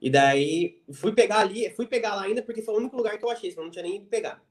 E 0.00 0.10
daí 0.10 0.82
fui 0.92 1.12
pegar 1.12 1.38
ali, 1.38 1.70
fui 1.70 1.86
pegar 1.86 2.16
lá 2.16 2.22
ainda 2.22 2.42
porque 2.42 2.60
foi 2.60 2.74
o 2.74 2.78
único 2.78 2.96
lugar 2.96 3.16
que 3.16 3.24
eu 3.24 3.30
achei, 3.30 3.50
senão 3.50 3.64
não 3.64 3.70
tinha 3.70 3.84
nem 3.84 3.96
ido 3.96 4.06
pegar. 4.06 4.42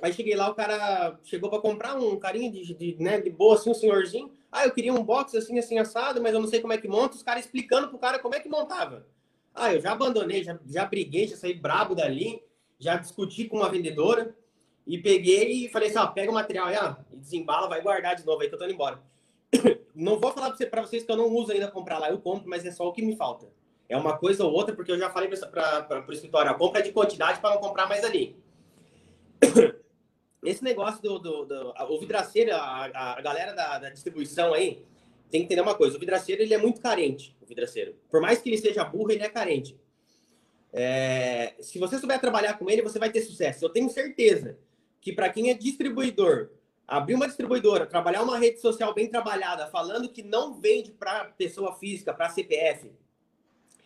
Aí 0.00 0.12
cheguei 0.12 0.34
lá, 0.34 0.48
o 0.50 0.54
cara 0.54 1.18
chegou 1.22 1.50
para 1.50 1.60
comprar 1.60 1.96
um 1.96 2.18
carinha 2.18 2.50
de, 2.50 2.74
de, 2.74 2.96
né, 2.98 3.20
de 3.20 3.30
boa, 3.30 3.54
assim, 3.54 3.70
um 3.70 3.74
senhorzinho. 3.74 4.32
Ah, 4.50 4.64
eu 4.64 4.72
queria 4.72 4.92
um 4.92 5.02
box 5.02 5.36
assim, 5.36 5.58
assim, 5.58 5.78
assado, 5.78 6.20
mas 6.22 6.32
eu 6.34 6.40
não 6.40 6.48
sei 6.48 6.60
como 6.60 6.72
é 6.72 6.78
que 6.78 6.88
monta. 6.88 7.16
Os 7.16 7.22
caras 7.22 7.44
explicando 7.44 7.88
pro 7.88 7.98
cara 7.98 8.18
como 8.18 8.34
é 8.34 8.40
que 8.40 8.48
montava. 8.48 9.06
Ah, 9.54 9.72
eu 9.72 9.80
já 9.80 9.92
abandonei, 9.92 10.42
já, 10.42 10.58
já 10.66 10.84
briguei, 10.86 11.28
já 11.28 11.36
saí 11.36 11.54
brabo 11.54 11.94
dali, 11.94 12.42
já 12.78 12.96
discuti 12.96 13.44
com 13.44 13.58
uma 13.58 13.68
vendedora 13.68 14.34
e 14.86 14.98
peguei 14.98 15.66
e 15.66 15.68
falei 15.68 15.88
assim: 15.88 15.98
ó, 15.98 16.06
pega 16.06 16.30
o 16.30 16.34
material 16.34 16.66
aí, 16.66 16.76
ó, 16.76 16.96
e 17.12 17.16
desembala, 17.16 17.68
vai 17.68 17.82
guardar 17.82 18.16
de 18.16 18.24
novo 18.24 18.40
aí 18.40 18.48
que 18.48 18.54
eu 18.54 18.58
tô 18.58 18.64
indo 18.64 18.74
embora. 18.74 19.00
Não 19.94 20.18
vou 20.18 20.32
falar 20.32 20.52
para 20.52 20.82
vocês 20.82 21.04
que 21.04 21.12
eu 21.12 21.16
não 21.18 21.28
uso 21.28 21.52
ainda 21.52 21.70
comprar 21.70 21.98
lá, 21.98 22.08
eu 22.08 22.18
compro, 22.18 22.48
mas 22.48 22.64
é 22.64 22.70
só 22.70 22.88
o 22.88 22.92
que 22.94 23.02
me 23.02 23.14
falta. 23.14 23.46
É 23.86 23.94
uma 23.94 24.16
coisa 24.16 24.42
ou 24.42 24.50
outra, 24.50 24.74
porque 24.74 24.90
eu 24.90 24.98
já 24.98 25.10
falei 25.10 25.28
para 25.28 26.06
o 26.08 26.12
escritório: 26.12 26.50
a 26.50 26.54
compra 26.54 26.80
é 26.80 26.82
de 26.82 26.92
quantidade 26.92 27.40
para 27.40 27.54
não 27.54 27.60
comprar 27.60 27.86
mais 27.86 28.02
ali. 28.02 28.34
esse 30.42 30.64
negócio 30.64 31.00
do, 31.00 31.18
do, 31.18 31.44
do 31.44 31.74
o 31.88 32.00
vidraceiro, 32.00 32.54
a, 32.54 33.14
a 33.16 33.20
galera 33.20 33.52
da, 33.52 33.78
da, 33.78 33.90
distribuição 33.90 34.52
aí, 34.52 34.84
tem 35.30 35.40
que 35.40 35.46
entender 35.46 35.60
uma 35.60 35.74
coisa: 35.74 35.96
o 35.96 36.00
vidraceiro 36.00 36.42
ele 36.42 36.52
é 36.52 36.58
muito 36.58 36.80
carente. 36.80 37.36
O 37.40 37.46
vidraceiro, 37.46 37.94
por 38.10 38.20
mais 38.20 38.40
que 38.40 38.48
ele 38.48 38.58
seja 38.58 38.84
burro, 38.84 39.12
ele 39.12 39.22
é 39.22 39.28
carente. 39.28 39.78
É, 40.72 41.54
se 41.60 41.78
você 41.78 41.98
souber 41.98 42.20
trabalhar 42.20 42.58
com 42.58 42.68
ele, 42.68 42.82
você 42.82 42.98
vai 42.98 43.10
ter 43.10 43.20
sucesso. 43.20 43.64
Eu 43.64 43.70
tenho 43.70 43.88
certeza 43.90 44.58
que 45.00 45.12
para 45.12 45.28
quem 45.28 45.50
é 45.50 45.54
distribuidor, 45.54 46.50
abrir 46.86 47.14
uma 47.14 47.26
distribuidora, 47.26 47.86
trabalhar 47.86 48.22
uma 48.22 48.38
rede 48.38 48.60
social 48.60 48.94
bem 48.94 49.08
trabalhada, 49.08 49.66
falando 49.66 50.08
que 50.08 50.22
não 50.22 50.54
vende 50.54 50.92
para 50.92 51.26
pessoa 51.26 51.74
física, 51.74 52.12
para 52.14 52.30
CPF, 52.30 52.90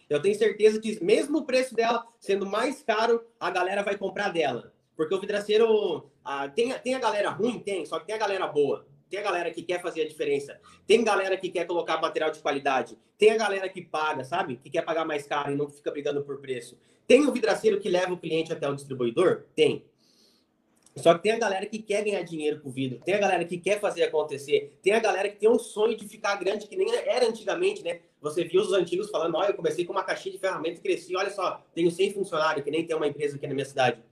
eu 0.09 0.23
tenho 0.23 0.37
certeza 0.37 0.81
que 0.81 1.03
mesmo 1.05 1.39
o 1.39 1.45
preço 1.45 1.75
dela 1.75 2.07
sendo 2.21 2.47
mais 2.47 2.83
caro, 2.83 3.25
a 3.41 3.51
galera 3.51 3.83
vai 3.83 3.99
comprar 3.99 4.29
dela. 4.29 4.73
Porque 4.97 5.15
o 5.15 5.21
vidraceiro 5.21 6.09
ah, 6.29 6.49
tem, 6.49 6.73
tem 6.81 6.95
a 6.95 6.99
galera 6.99 7.31
ruim? 7.31 7.61
Tem, 7.61 7.87
só 7.87 8.01
que 8.01 8.07
tem 8.07 8.17
a 8.17 8.19
galera 8.19 8.49
boa. 8.49 8.85
Tem 9.09 9.21
a 9.21 9.23
galera 9.23 9.51
que 9.53 9.63
quer 9.63 9.81
fazer 9.81 10.03
a 10.03 10.09
diferença. 10.09 10.61
Tem 10.85 11.05
galera 11.05 11.37
que 11.37 11.49
quer 11.49 11.65
colocar 11.67 12.01
material 12.01 12.33
de 12.33 12.41
qualidade. 12.41 12.99
Tem 13.17 13.31
a 13.31 13.37
galera 13.37 13.69
que 13.69 13.81
paga, 13.81 14.25
sabe? 14.25 14.57
Que 14.57 14.69
quer 14.69 14.83
pagar 14.83 15.05
mais 15.05 15.25
caro 15.25 15.53
e 15.53 15.55
não 15.55 15.71
fica 15.71 15.93
brigando 15.93 16.25
por 16.25 16.41
preço. 16.41 16.77
Tem 17.07 17.25
o 17.25 17.33
vidraceiro 17.33 17.79
que 17.79 17.89
leva 17.89 18.13
o 18.13 18.19
cliente 18.19 18.53
até 18.53 18.69
o 18.69 18.75
distribuidor? 18.75 19.45
Tem. 19.55 19.85
Só 20.97 21.15
que 21.15 21.23
tem 21.23 21.33
a 21.33 21.39
galera 21.39 21.65
que 21.67 21.79
quer 21.79 22.03
ganhar 22.03 22.23
dinheiro 22.23 22.59
com 22.61 22.71
vidro, 22.71 22.99
tem 23.05 23.15
a 23.15 23.19
galera 23.19 23.45
que 23.45 23.59
quer 23.59 23.79
fazer 23.79 24.05
acontecer, 24.05 24.79
tem 24.83 24.95
a 24.95 24.99
galera 24.99 25.29
que 25.29 25.37
tem 25.37 25.49
um 25.49 25.59
sonho 25.59 25.95
de 25.95 26.09
ficar 26.09 26.37
grande, 26.37 26.67
que 26.67 26.75
nem 26.75 26.91
era 26.91 27.29
antigamente, 27.29 27.85
né? 27.85 28.01
Você 28.23 28.45
viu 28.45 28.63
os 28.63 28.73
antigos 28.73 29.11
falando, 29.11 29.37
olha, 29.37 29.51
eu 29.51 29.55
comecei 29.55 29.85
com 29.85 29.93
uma 29.93 30.03
caixinha 30.03 30.33
de 30.33 30.41
ferramentas 30.41 30.79
e 30.79 30.83
cresci, 30.83 31.15
olha 31.15 31.31
só, 31.31 31.63
tenho 31.75 31.91
100 31.91 32.15
funcionários, 32.15 32.65
que 32.65 32.71
nem 32.71 32.87
tem 32.87 32.97
uma 32.97 33.07
empresa 33.07 33.37
aqui 33.37 33.47
na 33.47 33.53
minha 33.53 33.67
cidade. 33.67 34.03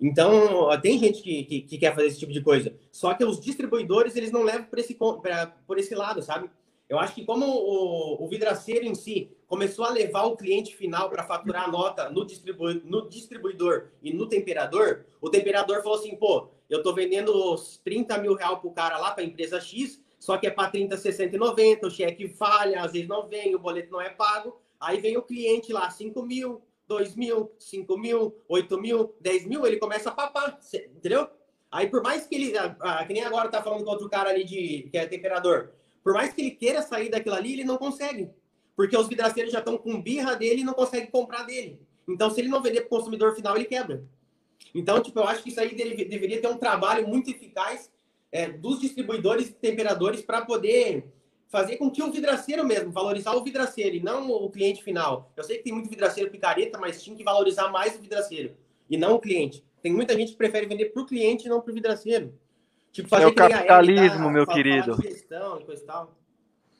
Então, 0.00 0.68
tem 0.80 0.98
gente 0.98 1.22
que, 1.22 1.44
que, 1.44 1.60
que, 1.62 1.78
quer 1.78 1.94
fazer 1.94 2.06
esse 2.06 2.18
tipo 2.18 2.32
de 2.32 2.40
coisa. 2.40 2.74
Só 2.92 3.14
que 3.14 3.24
os 3.24 3.40
distribuidores, 3.40 4.14
eles 4.14 4.30
não 4.30 4.42
levam 4.42 4.66
por 4.66 4.78
esse, 4.78 4.94
pra, 4.94 5.46
por 5.66 5.78
esse 5.78 5.94
lado, 5.94 6.22
sabe? 6.22 6.48
Eu 6.88 6.98
acho 6.98 7.14
que 7.14 7.24
como 7.24 7.44
o, 7.44 8.24
o 8.24 8.28
vidraceiro 8.28 8.86
em 8.86 8.94
si 8.94 9.30
começou 9.46 9.84
a 9.84 9.90
levar 9.90 10.24
o 10.24 10.36
cliente 10.36 10.74
final 10.74 11.10
para 11.10 11.22
faturar 11.22 11.64
a 11.64 11.70
nota 11.70 12.08
no, 12.08 12.24
distribu 12.24 12.72
no 12.84 13.08
distribuidor 13.08 13.88
e 14.02 14.12
no 14.12 14.26
temperador, 14.26 15.04
o 15.20 15.28
temperador 15.28 15.82
falou 15.82 15.98
assim, 15.98 16.16
pô, 16.16 16.48
eu 16.70 16.82
tô 16.82 16.94
vendendo 16.94 17.30
os 17.52 17.78
30 17.78 18.18
mil 18.18 18.34
reais 18.34 18.58
pro 18.58 18.70
cara 18.70 18.96
lá 18.96 19.10
para 19.10 19.22
a 19.22 19.26
empresa 19.26 19.60
X, 19.60 20.02
só 20.18 20.38
que 20.38 20.46
é 20.46 20.50
para 20.50 20.70
30, 20.70 20.96
60 20.96 21.36
e 21.36 21.38
90, 21.38 21.86
o 21.86 21.90
cheque 21.90 22.28
falha, 22.28 22.82
às 22.82 22.92
vezes 22.92 23.08
não 23.08 23.28
vem, 23.28 23.54
o 23.54 23.58
boleto 23.58 23.92
não 23.92 24.00
é 24.00 24.10
pago. 24.10 24.60
Aí 24.80 25.00
vem 25.00 25.16
o 25.16 25.22
cliente 25.22 25.72
lá, 25.72 25.90
5 25.90 26.22
mil, 26.22 26.62
2 26.88 27.14
mil, 27.14 27.52
5 27.58 27.98
mil, 27.98 28.34
8 28.48 28.80
mil, 28.80 29.14
10 29.20 29.46
mil, 29.46 29.66
ele 29.66 29.76
começa 29.76 30.08
a 30.08 30.12
papar, 30.12 30.58
entendeu? 30.96 31.28
Aí, 31.70 31.86
por 31.86 32.02
mais 32.02 32.26
que 32.26 32.34
ele, 32.34 32.52
que 33.06 33.12
nem 33.12 33.22
agora 33.22 33.50
tá 33.50 33.62
falando 33.62 33.84
com 33.84 33.90
outro 33.90 34.08
cara 34.08 34.30
ali 34.30 34.42
de, 34.42 34.88
que 34.90 34.96
é 34.96 35.06
temperador, 35.06 35.70
por 36.02 36.14
mais 36.14 36.32
que 36.32 36.40
ele 36.40 36.50
queira 36.52 36.80
sair 36.80 37.10
daquilo 37.10 37.34
ali, 37.34 37.52
ele 37.52 37.64
não 37.64 37.76
consegue. 37.76 38.30
Porque 38.74 38.96
os 38.96 39.06
vidraceiros 39.06 39.52
já 39.52 39.58
estão 39.58 39.76
com 39.76 40.00
birra 40.00 40.34
dele 40.34 40.62
e 40.62 40.64
não 40.64 40.72
conseguem 40.72 41.10
comprar 41.10 41.42
dele. 41.42 41.78
Então, 42.08 42.30
se 42.30 42.40
ele 42.40 42.48
não 42.48 42.62
vender 42.62 42.82
para 42.82 42.88
consumidor 42.88 43.34
final, 43.34 43.54
ele 43.54 43.66
quebra. 43.66 44.02
Então, 44.74 45.02
tipo, 45.02 45.18
eu 45.18 45.24
acho 45.24 45.42
que 45.42 45.50
isso 45.50 45.60
aí 45.60 45.74
deve, 45.74 46.04
deveria 46.06 46.40
ter 46.40 46.48
um 46.48 46.56
trabalho 46.56 47.06
muito 47.06 47.30
eficaz 47.30 47.90
é, 48.32 48.48
dos 48.48 48.80
distribuidores 48.80 49.48
e 49.48 49.52
temperadores 49.52 50.22
para 50.22 50.42
poder 50.42 51.04
fazer 51.48 51.76
com 51.76 51.90
que 51.90 52.02
o 52.02 52.12
vidraceiro 52.12 52.64
mesmo, 52.64 52.92
valorizar 52.92 53.34
o 53.34 53.42
vidraceiro 53.42 53.96
e 53.96 54.00
não 54.00 54.30
o 54.30 54.50
cliente 54.50 54.82
final. 54.82 55.32
Eu 55.36 55.42
sei 55.42 55.58
que 55.58 55.64
tem 55.64 55.72
muito 55.72 55.88
vidraceiro 55.88 56.30
picareta, 56.30 56.78
mas 56.78 57.02
tinha 57.02 57.16
que 57.16 57.24
valorizar 57.24 57.68
mais 57.68 57.96
o 57.96 58.00
vidraceiro 58.00 58.54
e 58.88 58.96
não 58.96 59.14
o 59.14 59.18
cliente. 59.18 59.64
Tem 59.82 59.92
muita 59.92 60.14
gente 60.14 60.32
que 60.32 60.38
prefere 60.38 60.66
vender 60.66 60.86
para 60.86 61.02
o 61.02 61.06
cliente 61.06 61.46
e 61.46 61.48
não 61.48 61.60
para 61.60 61.70
o 61.70 61.74
vidraceiro. 61.74 62.34
Tipo, 62.92 63.08
fazer 63.08 63.24
é 63.24 63.26
o 63.26 63.34
capitalismo, 63.34 64.24
tá, 64.24 64.30
meu 64.30 64.46
querido. 64.46 64.98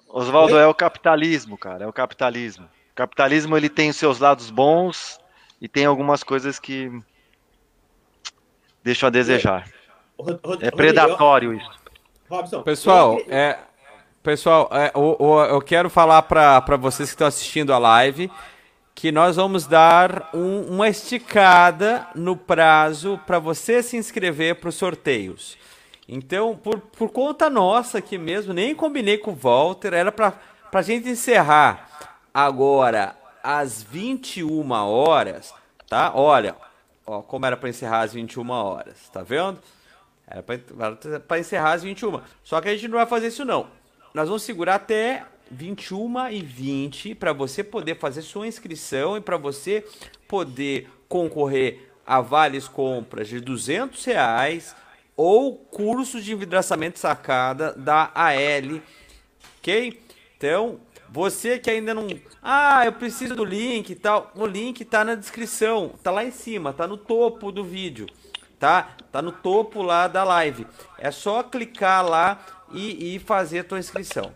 Oswaldo, 0.08 0.56
é 0.56 0.66
o 0.66 0.74
capitalismo, 0.74 1.56
cara, 1.56 1.84
é 1.84 1.86
o 1.86 1.92
capitalismo. 1.92 2.64
O 2.64 2.94
capitalismo 2.94 3.56
ele 3.56 3.68
tem 3.68 3.90
os 3.90 3.96
seus 3.96 4.18
lados 4.18 4.50
bons 4.50 5.18
e 5.60 5.68
tem 5.68 5.84
algumas 5.84 6.22
coisas 6.22 6.58
que 6.58 6.90
deixam 8.82 9.06
a 9.06 9.10
desejar. 9.10 9.70
É 10.60 10.70
predatório 10.70 11.54
isso. 11.54 11.70
Robson, 12.28 12.62
pessoal, 12.62 13.18
é, 13.28 13.58
pessoal, 14.28 14.68
é, 14.70 14.92
eu 14.94 15.58
quero 15.62 15.88
falar 15.88 16.20
para 16.20 16.76
vocês 16.76 17.08
que 17.08 17.14
estão 17.14 17.26
assistindo 17.26 17.72
a 17.72 17.78
live 17.78 18.30
que 18.94 19.10
nós 19.10 19.36
vamos 19.36 19.66
dar 19.66 20.28
um, 20.34 20.74
uma 20.74 20.86
esticada 20.86 22.06
no 22.14 22.36
prazo 22.36 23.18
para 23.26 23.38
você 23.38 23.82
se 23.82 23.96
inscrever 23.96 24.56
para 24.56 24.68
os 24.68 24.74
sorteios. 24.74 25.56
Então, 26.06 26.54
por, 26.54 26.78
por 26.78 27.10
conta 27.10 27.48
nossa 27.48 27.96
aqui 27.98 28.18
mesmo, 28.18 28.52
nem 28.52 28.74
combinei 28.74 29.16
com 29.16 29.30
o 29.30 29.34
Walter, 29.34 29.94
era 29.94 30.12
para 30.12 30.34
a 30.74 30.82
gente 30.82 31.08
encerrar 31.08 31.88
agora 32.34 33.16
às 33.42 33.82
21 33.82 34.70
horas, 34.72 35.54
tá? 35.88 36.12
Olha, 36.14 36.54
ó, 37.06 37.22
como 37.22 37.46
era 37.46 37.56
para 37.56 37.70
encerrar 37.70 38.02
às 38.02 38.12
21 38.12 38.50
horas, 38.50 39.08
tá 39.10 39.22
vendo? 39.22 39.58
Era 40.26 40.42
para 40.42 41.38
encerrar 41.38 41.72
às 41.72 41.82
21. 41.82 42.20
Só 42.44 42.60
que 42.60 42.68
a 42.68 42.74
gente 42.74 42.88
não 42.88 42.98
vai 42.98 43.06
fazer 43.06 43.28
isso 43.28 43.46
não. 43.46 43.77
Nós 44.14 44.28
vamos 44.28 44.42
segurar 44.42 44.76
até 44.76 45.24
21 45.50 46.28
e 46.30 46.42
20 46.42 47.14
para 47.14 47.32
você 47.32 47.62
poder 47.62 47.98
fazer 47.98 48.22
sua 48.22 48.46
inscrição 48.46 49.16
e 49.16 49.20
para 49.20 49.36
você 49.36 49.84
poder 50.26 50.88
concorrer 51.08 51.90
a 52.06 52.20
vales 52.20 52.66
compras 52.66 53.28
de 53.28 53.40
200 53.40 54.02
reais 54.04 54.74
ou 55.16 55.56
cursos 55.56 56.24
de 56.24 56.32
envidraçamento 56.32 56.98
sacada 56.98 57.72
da 57.72 58.10
AL, 58.14 58.80
ok? 59.58 60.00
Então, 60.36 60.80
você 61.10 61.58
que 61.58 61.70
ainda 61.70 61.92
não... 61.92 62.06
Ah, 62.42 62.84
eu 62.86 62.92
preciso 62.92 63.34
do 63.34 63.44
link 63.44 63.90
e 63.90 63.94
tal. 63.94 64.30
O 64.36 64.46
link 64.46 64.84
tá 64.84 65.04
na 65.04 65.14
descrição, 65.14 65.92
tá 66.02 66.10
lá 66.10 66.24
em 66.24 66.30
cima, 66.30 66.72
tá 66.72 66.86
no 66.86 66.96
topo 66.96 67.50
do 67.50 67.64
vídeo, 67.64 68.06
tá? 68.58 68.96
Tá 69.10 69.20
no 69.20 69.32
topo 69.32 69.82
lá 69.82 70.06
da 70.06 70.22
live. 70.22 70.66
É 70.98 71.10
só 71.10 71.42
clicar 71.42 72.06
lá 72.06 72.38
e, 72.72 73.16
e 73.16 73.18
fazer 73.18 73.60
a 73.60 73.64
tua 73.64 73.78
inscrição, 73.78 74.32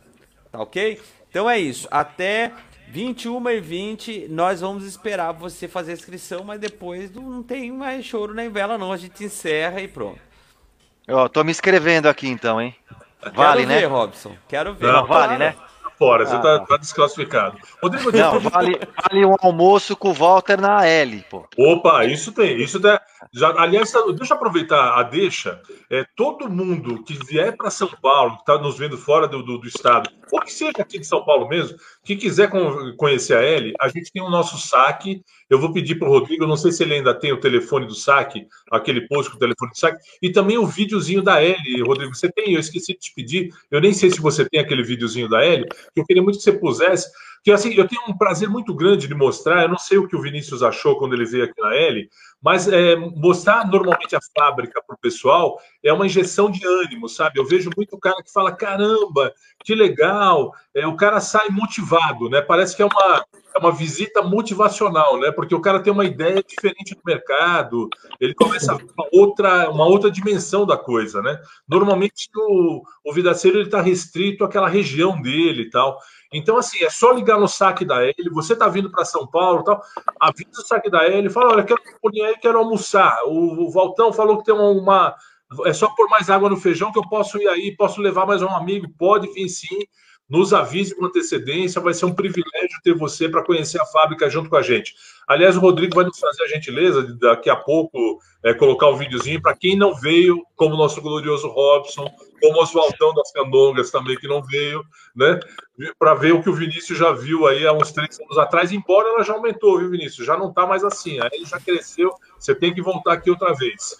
tá 0.50 0.60
ok? 0.60 1.00
Então 1.28 1.48
é 1.48 1.58
isso, 1.58 1.88
até 1.90 2.52
21 2.88 3.48
e 3.50 3.60
20 3.60 4.26
nós 4.28 4.60
vamos 4.60 4.84
esperar 4.84 5.32
você 5.32 5.66
fazer 5.66 5.92
a 5.92 5.94
inscrição, 5.94 6.44
mas 6.44 6.60
depois 6.60 7.10
não 7.10 7.42
tem 7.42 7.72
mais 7.72 8.04
choro 8.04 8.34
nem 8.34 8.50
vela 8.50 8.76
não, 8.76 8.92
a 8.92 8.96
gente 8.96 9.24
encerra 9.24 9.80
e 9.80 9.88
pronto. 9.88 10.20
Eu 11.06 11.28
tô 11.28 11.42
me 11.42 11.50
inscrevendo 11.50 12.08
aqui 12.08 12.28
então, 12.28 12.60
hein? 12.60 12.74
Vale, 13.34 13.60
Quero 13.62 13.68
né? 13.68 13.80
ver, 13.80 13.86
Robson. 13.86 14.36
Quero 14.48 14.74
ver. 14.74 14.92
Não, 14.92 15.06
vale, 15.06 15.36
né? 15.38 15.54
fora, 16.02 16.26
você 16.26 16.36
tá, 16.38 16.58
tá, 16.60 16.76
desclassificado. 16.76 17.56
Rodrigo, 17.80 18.10
não, 18.10 18.40
vale, 18.40 18.80
vale 19.00 19.24
um 19.24 19.36
almoço 19.40 19.94
com 19.94 20.10
o 20.10 20.12
Walter 20.12 20.60
na 20.60 20.84
L, 20.84 21.24
pô. 21.30 21.46
Opa, 21.56 22.04
isso 22.04 22.32
tem. 22.32 22.60
Isso 22.60 22.80
dá, 22.80 23.00
já, 23.32 23.48
aliás, 23.60 23.92
deixa 24.16 24.32
eu 24.32 24.36
aproveitar 24.36 24.98
a 24.98 25.02
deixa. 25.02 25.60
É, 25.90 26.04
todo 26.16 26.48
mundo 26.48 27.02
que 27.04 27.14
vier 27.26 27.56
para 27.56 27.70
São 27.70 27.88
Paulo, 27.88 28.36
que 28.36 28.40
está 28.40 28.58
nos 28.58 28.78
vendo 28.78 28.96
fora 28.96 29.28
do, 29.28 29.42
do, 29.42 29.58
do, 29.58 29.66
estado, 29.66 30.10
ou 30.30 30.40
que 30.40 30.52
seja 30.52 30.72
aqui 30.78 30.98
de 30.98 31.06
São 31.06 31.24
Paulo 31.24 31.48
mesmo, 31.48 31.76
que 32.02 32.16
quiser 32.16 32.50
conhecer 32.96 33.36
a 33.36 33.42
L, 33.42 33.72
a 33.80 33.88
gente 33.88 34.10
tem 34.12 34.22
o 34.22 34.30
nosso 34.30 34.58
saque. 34.58 35.22
Eu 35.48 35.58
vou 35.58 35.72
pedir 35.72 35.96
para 35.96 36.08
o 36.08 36.10
Rodrigo, 36.10 36.46
não 36.46 36.56
sei 36.56 36.72
se 36.72 36.82
ele 36.82 36.94
ainda 36.94 37.14
tem 37.14 37.32
o 37.32 37.40
telefone 37.40 37.86
do 37.86 37.94
saque, 37.94 38.46
aquele 38.70 39.06
post 39.06 39.30
com 39.30 39.36
o 39.36 39.40
telefone 39.40 39.70
do 39.70 39.78
saque, 39.78 40.02
e 40.20 40.30
também 40.30 40.58
o 40.58 40.66
videozinho 40.66 41.22
da 41.22 41.42
L, 41.42 41.82
Rodrigo. 41.82 42.14
Você 42.14 42.30
tem? 42.30 42.54
Eu 42.54 42.60
esqueci 42.60 42.94
de 42.94 42.98
te 42.98 43.14
pedir. 43.14 43.50
Eu 43.70 43.80
nem 43.80 43.92
sei 43.92 44.10
se 44.10 44.20
você 44.20 44.48
tem 44.48 44.60
aquele 44.60 44.82
videozinho 44.82 45.28
da 45.28 45.44
L, 45.44 45.66
que 45.66 46.00
eu 46.00 46.04
queria 46.04 46.22
muito 46.22 46.38
que 46.38 46.44
você 46.44 46.52
pusesse. 46.52 47.10
Que 47.42 47.50
assim, 47.50 47.74
eu 47.74 47.88
tenho 47.88 48.02
um 48.08 48.16
prazer 48.16 48.48
muito 48.48 48.72
grande 48.72 49.08
de 49.08 49.14
mostrar. 49.14 49.62
Eu 49.62 49.68
não 49.68 49.78
sei 49.78 49.98
o 49.98 50.06
que 50.06 50.14
o 50.14 50.22
Vinícius 50.22 50.62
achou 50.62 50.96
quando 50.96 51.14
ele 51.14 51.24
veio 51.24 51.44
aqui 51.44 51.60
na 51.60 51.74
L, 51.74 52.08
mas 52.40 52.68
é, 52.68 52.94
mostrar 52.94 53.66
normalmente 53.68 54.14
a 54.14 54.20
fábrica 54.36 54.82
para 54.86 54.94
o 54.94 55.00
pessoal 55.00 55.58
é 55.82 55.92
uma 55.92 56.06
injeção 56.06 56.50
de 56.50 56.64
ânimo, 56.66 57.08
sabe? 57.08 57.40
Eu 57.40 57.46
vejo 57.46 57.70
muito 57.76 57.98
cara 57.98 58.22
que 58.22 58.32
fala: 58.32 58.52
caramba, 58.52 59.32
que 59.64 59.74
legal. 59.74 60.52
É, 60.74 60.86
o 60.86 60.96
cara 60.96 61.20
sai 61.20 61.48
motivado, 61.50 62.28
né? 62.28 62.40
Parece 62.40 62.76
que 62.76 62.82
é 62.82 62.86
uma, 62.86 63.24
é 63.54 63.58
uma 63.58 63.72
visita 63.72 64.22
motivacional, 64.22 65.18
né? 65.18 65.30
Porque 65.30 65.54
o 65.54 65.60
cara 65.60 65.80
tem 65.80 65.92
uma 65.92 66.04
ideia 66.04 66.42
diferente 66.42 66.94
do 66.94 67.02
mercado, 67.04 67.88
ele 68.20 68.34
começa 68.34 68.74
uma 68.74 69.08
outra, 69.12 69.70
uma 69.70 69.84
outra 69.84 70.10
dimensão 70.10 70.64
da 70.64 70.76
coisa, 70.76 71.20
né? 71.20 71.40
Normalmente 71.68 72.28
o, 72.34 72.82
o 73.04 73.12
vidaceiro 73.12 73.60
está 73.60 73.80
restrito 73.80 74.44
àquela 74.44 74.68
região 74.68 75.20
dele 75.20 75.62
e 75.62 75.70
tal. 75.70 75.98
Então, 76.32 76.56
assim, 76.56 76.82
é 76.82 76.88
só 76.88 77.12
ligar 77.12 77.38
no 77.38 77.46
saque 77.46 77.84
da 77.84 78.02
L, 78.02 78.14
você 78.32 78.54
está 78.54 78.68
vindo 78.68 78.90
para 78.90 79.04
São 79.04 79.26
Paulo 79.26 79.62
tal, 79.62 79.82
avisa 80.18 80.60
o 80.60 80.66
saque 80.66 80.90
da 80.90 81.04
L, 81.04 81.28
fala, 81.28 81.52
olha, 81.52 81.64
quero 81.64 81.80
ir 82.12 82.22
aí, 82.22 82.38
quero 82.38 82.58
almoçar. 82.58 83.18
O, 83.26 83.66
o 83.66 83.70
Valtão 83.70 84.12
falou 84.12 84.38
que 84.38 84.44
tem 84.44 84.54
uma, 84.54 84.70
uma, 84.70 85.16
É 85.66 85.72
só 85.72 85.88
pôr 85.88 86.08
mais 86.08 86.30
água 86.30 86.48
no 86.48 86.56
feijão 86.56 86.90
que 86.90 86.98
eu 86.98 87.08
posso 87.08 87.38
ir 87.38 87.48
aí, 87.48 87.76
posso 87.76 88.00
levar 88.00 88.26
mais 88.26 88.40
um 88.40 88.48
amigo, 88.48 88.88
pode 88.98 89.30
vir 89.32 89.48
sim. 89.48 89.78
Nos 90.28 90.54
avise 90.54 90.96
com 90.96 91.04
antecedência, 91.04 91.80
vai 91.80 91.92
ser 91.92 92.06
um 92.06 92.14
privilégio 92.14 92.80
ter 92.82 92.94
você 92.94 93.28
para 93.28 93.44
conhecer 93.44 93.78
a 93.78 93.84
fábrica 93.84 94.30
junto 94.30 94.48
com 94.48 94.56
a 94.56 94.62
gente. 94.62 94.94
Aliás, 95.28 95.56
o 95.58 95.60
Rodrigo 95.60 95.94
vai 95.94 96.06
nos 96.06 96.18
fazer 96.18 96.44
a 96.44 96.48
gentileza 96.48 97.02
de 97.02 97.18
daqui 97.18 97.50
a 97.50 97.56
pouco 97.56 98.18
é, 98.42 98.54
colocar 98.54 98.88
um 98.88 98.96
videozinho 98.96 99.42
para 99.42 99.54
quem 99.54 99.76
não 99.76 99.94
veio, 99.94 100.42
como 100.56 100.74
o 100.74 100.78
nosso 100.78 101.02
glorioso 101.02 101.48
Robson, 101.48 102.10
como 102.42 102.58
o 102.58 102.62
Oswaldão 102.62 103.14
das 103.14 103.30
Candongas 103.30 103.92
também, 103.92 104.16
que 104.16 104.26
não 104.26 104.42
veio, 104.42 104.84
né? 105.14 105.38
Para 105.96 106.14
ver 106.14 106.32
o 106.32 106.42
que 106.42 106.50
o 106.50 106.54
Vinícius 106.54 106.98
já 106.98 107.12
viu 107.12 107.46
aí 107.46 107.64
há 107.64 107.72
uns 107.72 107.92
três 107.92 108.18
anos 108.20 108.36
atrás, 108.36 108.72
embora 108.72 109.08
ela 109.08 109.22
já 109.22 109.32
aumentou, 109.32 109.78
viu, 109.78 109.90
Vinícius? 109.90 110.26
Já 110.26 110.36
não 110.36 110.48
está 110.48 110.66
mais 110.66 110.82
assim, 110.82 111.20
aí 111.20 111.44
já 111.44 111.60
cresceu, 111.60 112.12
você 112.36 112.52
tem 112.52 112.74
que 112.74 112.82
voltar 112.82 113.12
aqui 113.12 113.30
outra 113.30 113.54
vez. 113.54 113.96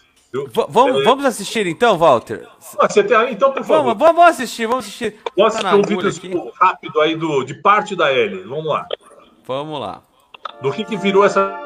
Vamos, 0.69 1.03
é... 1.03 1.05
vamos 1.05 1.25
assistir 1.25 1.67
então, 1.67 1.97
Walter? 1.97 2.49
Ah, 2.79 2.89
tem 2.89 3.15
aí, 3.15 3.35
então, 3.35 3.53
por 3.53 3.63
favor. 3.65 3.95
Vamos, 3.95 3.99
vamos 3.99 4.25
assistir, 4.25 4.67
vamos 4.67 4.87
assistir. 4.87 5.17
Vamos 5.37 5.55
assistir 5.55 5.71
tá 5.71 5.77
um 5.77 5.83
vídeo 5.83 6.53
rápido 6.59 7.01
aí 7.01 7.15
do, 7.15 7.45
de 7.45 7.55
parte 7.55 7.95
da 7.95 8.11
L. 8.11 8.43
Vamos 8.45 8.67
lá. 8.67 8.87
Vamos 9.47 9.79
lá. 9.79 10.03
Do 10.63 10.73
que, 10.73 10.85
que 10.85 10.97
virou 10.97 11.25
essa 11.25 11.61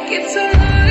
like 0.00 0.12
it's 0.12 0.34
alive. 0.34 0.89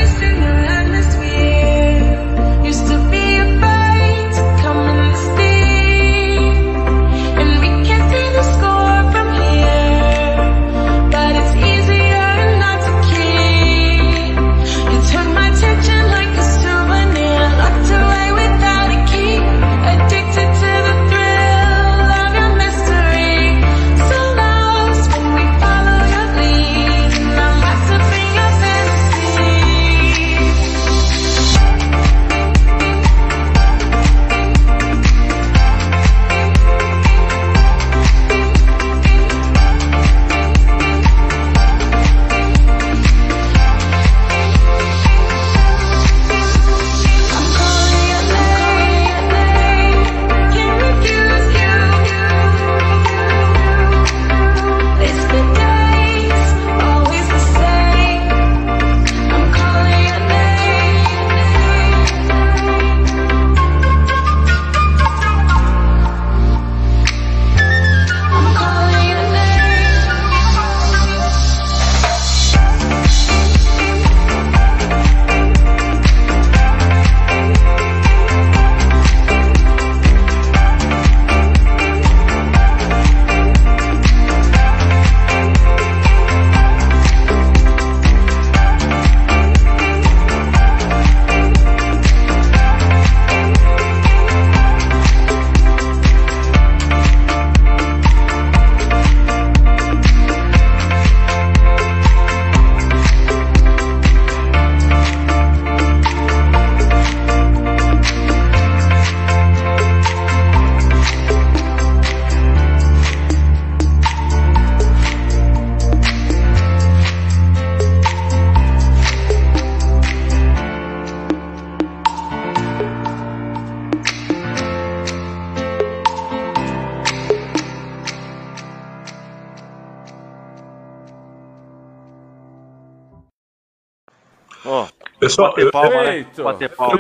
Pessoal, 135.30 135.50
Bater 135.50 135.72
palma, 135.72 136.04
né? 136.04 136.28
Bater 136.38 136.70
palma. 136.76 137.00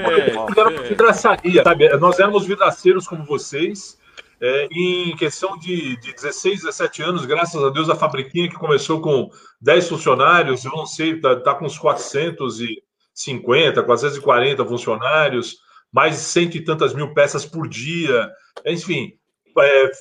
Eu 0.56 0.68
era 0.68 0.82
vidraçaria, 0.84 1.64
sabe? 1.64 1.90
Nós 1.98 2.20
éramos 2.20 2.46
vidraceiros 2.46 3.08
como 3.08 3.26
vocês. 3.26 3.98
é, 4.42 4.68
em 4.72 5.16
questão 5.18 5.58
de, 5.58 5.98
de 5.98 6.14
16, 6.14 6.62
17 6.62 7.04
anos, 7.04 7.26
graças 7.26 7.62
a 7.62 7.70
Deus, 7.70 7.90
a 7.90 7.96
fabriquinha 7.96 8.48
que 8.50 8.56
começou 8.56 9.02
com 9.02 9.30
10 9.62 9.90
funcionários, 9.90 10.64
eu 10.64 10.72
não 10.72 10.86
sei, 10.86 11.16
está 11.16 11.36
tá 11.36 11.54
com 11.56 11.66
uns 11.66 11.78
450, 11.78 13.84
440 13.84 14.66
funcionários, 14.66 15.58
mais 15.92 16.16
de 16.16 16.22
cento 16.22 16.56
e 16.56 16.64
tantas 16.64 16.94
mil 16.94 17.14
peças 17.14 17.46
por 17.46 17.68
dia, 17.68 18.32
enfim, 18.66 19.12
é, 19.58 19.92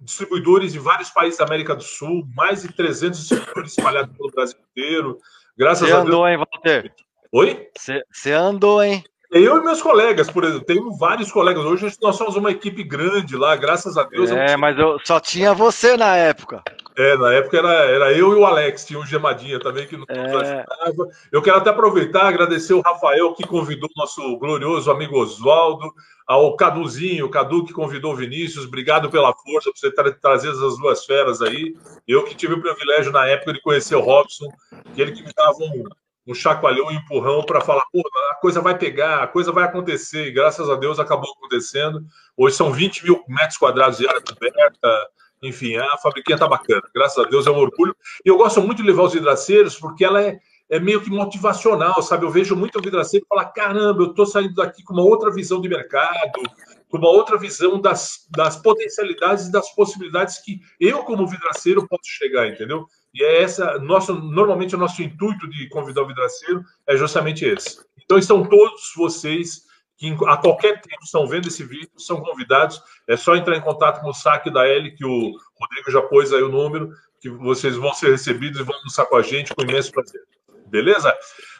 distribuidores 0.00 0.76
em 0.76 0.78
vários 0.78 1.10
países 1.10 1.38
da 1.38 1.44
América 1.44 1.74
do 1.74 1.82
Sul, 1.82 2.24
mais 2.36 2.62
de 2.62 2.72
300 2.72 3.18
distribuidores 3.18 3.76
espalhados 3.76 4.16
pelo 4.16 4.30
Brasil 4.30 4.58
inteiro. 4.70 5.18
Graças 5.56 5.88
Você 5.88 5.92
a 5.92 5.96
Deus. 5.96 6.06
andou, 6.06 6.28
hein, 6.28 6.36
Walter? 6.36 6.92
Oi? 7.32 7.68
Você- 7.76 8.32
andou, 8.32 8.82
hein? 8.82 9.04
Eu 9.30 9.58
e 9.58 9.62
meus 9.62 9.82
colegas, 9.82 10.30
por 10.30 10.42
exemplo, 10.42 10.64
tenho 10.64 10.90
vários 10.96 11.30
colegas. 11.30 11.62
Hoje 11.62 11.94
nós 12.00 12.16
somos 12.16 12.34
uma 12.36 12.50
equipe 12.50 12.82
grande 12.82 13.36
lá, 13.36 13.54
graças 13.56 13.98
a 13.98 14.04
Deus. 14.04 14.30
É, 14.30 14.56
mas 14.56 14.78
eu 14.78 14.98
só 15.04 15.20
tinha 15.20 15.52
você 15.52 15.98
na 15.98 16.16
época. 16.16 16.62
É, 16.96 17.14
na 17.18 17.34
época 17.34 17.58
era, 17.58 17.72
era 17.72 18.12
eu 18.12 18.32
e 18.32 18.36
o 18.36 18.46
Alex, 18.46 18.86
tinha 18.86 18.98
o 18.98 19.04
Gemadinha 19.04 19.60
também 19.60 19.86
que 19.86 19.98
nos 19.98 20.06
É. 20.08 20.18
ajudava. 20.22 21.10
Eu 21.30 21.42
quero 21.42 21.58
até 21.58 21.68
aproveitar 21.68 22.24
e 22.24 22.28
agradecer 22.28 22.72
o 22.72 22.80
Rafael 22.80 23.34
que 23.34 23.46
convidou 23.46 23.88
o 23.94 24.00
nosso 24.00 24.36
glorioso 24.38 24.90
amigo 24.90 25.18
Oswaldo, 25.20 25.92
ao 26.26 26.56
Caduzinho, 26.56 27.26
o 27.26 27.30
Cadu 27.30 27.66
que 27.66 27.72
convidou 27.74 28.12
o 28.14 28.16
Vinícius. 28.16 28.64
Obrigado 28.64 29.10
pela 29.10 29.34
força, 29.34 29.70
por 29.70 29.78
você 29.78 29.90
tra 29.94 30.10
trazer 30.10 30.48
essas 30.50 30.78
duas 30.78 31.04
feras 31.04 31.42
aí. 31.42 31.74
Eu 32.06 32.24
que 32.24 32.34
tive 32.34 32.54
o 32.54 32.60
privilégio 32.62 33.12
na 33.12 33.26
época 33.26 33.52
de 33.52 33.60
conhecer 33.60 33.94
o 33.94 34.00
Robson, 34.00 34.46
que 34.94 35.02
ele 35.02 35.12
que 35.12 35.22
me 35.22 35.32
dava 35.34 35.58
um, 35.58 35.84
um 36.28 36.34
chacoalhão, 36.34 36.86
um 36.86 36.92
empurrão 36.92 37.42
para 37.42 37.62
falar, 37.62 37.82
pô, 37.90 38.02
a 38.30 38.34
coisa 38.34 38.60
vai 38.60 38.76
pegar, 38.76 39.22
a 39.22 39.26
coisa 39.26 39.50
vai 39.50 39.64
acontecer, 39.64 40.26
e 40.26 40.30
graças 40.30 40.68
a 40.68 40.74
Deus 40.74 41.00
acabou 41.00 41.32
acontecendo. 41.32 42.04
Hoje 42.36 42.54
são 42.54 42.70
20 42.70 43.04
mil 43.04 43.24
metros 43.26 43.56
quadrados 43.56 43.96
de 43.96 44.06
área 44.06 44.20
coberta, 44.20 45.08
enfim, 45.42 45.76
a 45.76 45.96
fabriquinha 45.96 46.36
tá 46.36 46.46
bacana, 46.46 46.82
graças 46.94 47.24
a 47.24 47.28
Deus 47.28 47.46
é 47.46 47.50
um 47.50 47.56
orgulho. 47.56 47.96
E 48.24 48.28
eu 48.28 48.36
gosto 48.36 48.60
muito 48.60 48.82
de 48.82 48.88
levar 48.88 49.04
os 49.04 49.14
vidraceiros, 49.14 49.78
porque 49.78 50.04
ela 50.04 50.22
é, 50.22 50.38
é 50.68 50.78
meio 50.78 51.00
que 51.00 51.08
motivacional, 51.08 52.02
sabe? 52.02 52.26
Eu 52.26 52.30
vejo 52.30 52.54
muito 52.54 52.78
o 52.78 52.82
vidraceiro 52.82 53.24
falar, 53.26 53.46
caramba, 53.46 54.02
eu 54.02 54.12
tô 54.12 54.26
saindo 54.26 54.54
daqui 54.54 54.82
com 54.82 54.92
uma 54.92 55.04
outra 55.04 55.32
visão 55.32 55.62
de 55.62 55.68
mercado, 55.68 56.42
com 56.88 56.98
uma 56.98 57.08
outra 57.08 57.38
visão 57.38 57.80
das, 57.80 58.26
das 58.30 58.56
potencialidades 58.56 59.46
e 59.46 59.52
das 59.52 59.74
possibilidades 59.74 60.38
que 60.38 60.60
eu, 60.80 61.04
como 61.04 61.26
vidraceiro, 61.26 61.86
posso 61.86 62.04
chegar, 62.04 62.48
entendeu? 62.48 62.86
E 63.14 63.22
é 63.22 63.42
essa, 63.42 63.78
nosso, 63.78 64.14
normalmente 64.14 64.74
o 64.74 64.78
nosso 64.78 65.02
intuito 65.02 65.48
de 65.48 65.68
convidar 65.68 66.02
o 66.02 66.06
vidraceiro 66.06 66.62
é 66.86 66.96
justamente 66.96 67.44
esse. 67.44 67.78
Então 68.02 68.18
estão 68.18 68.42
todos 68.42 68.92
vocês 68.96 69.68
que 69.98 70.16
a 70.26 70.36
qualquer 70.36 70.80
tempo 70.80 71.02
estão 71.02 71.26
vendo 71.26 71.48
esse 71.48 71.64
vídeo, 71.64 71.90
são 71.98 72.20
convidados, 72.20 72.80
é 73.06 73.16
só 73.16 73.34
entrar 73.34 73.56
em 73.56 73.60
contato 73.60 74.00
com 74.00 74.10
o 74.10 74.14
saque 74.14 74.50
da 74.50 74.66
L, 74.66 74.94
que 74.94 75.04
o 75.04 75.32
Rodrigo 75.60 75.90
já 75.90 76.00
pôs 76.02 76.32
aí 76.32 76.42
o 76.42 76.48
número, 76.48 76.90
que 77.20 77.28
vocês 77.28 77.76
vão 77.76 77.92
ser 77.92 78.12
recebidos 78.12 78.60
e 78.60 78.62
vão 78.62 78.76
almoçar 78.76 79.06
com 79.06 79.16
a 79.16 79.22
gente 79.22 79.52
com 79.52 79.62
imenso 79.62 79.90
prazer. 79.90 80.22
Beleza? 80.68 81.12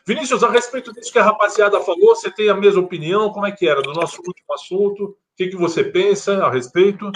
Vinícius, 0.07 0.43
a 0.43 0.51
respeito 0.51 0.93
disso 0.93 1.13
que 1.13 1.19
a 1.19 1.25
rapaziada 1.25 1.81
falou, 1.81 2.15
você 2.15 2.31
tem 2.31 2.49
a 2.49 2.55
mesma 2.55 2.81
opinião? 2.83 3.31
Como 3.31 3.47
é 3.47 3.53
que 3.53 3.69
era 3.69 3.83
do 3.83 3.93
nosso 3.93 4.19
último 4.27 4.55
assunto? 4.55 5.05
O 5.05 5.17
que, 5.37 5.49
que 5.49 5.57
você 5.57 5.85
pensa 5.85 6.45
a 6.45 6.51
respeito? 6.51 7.11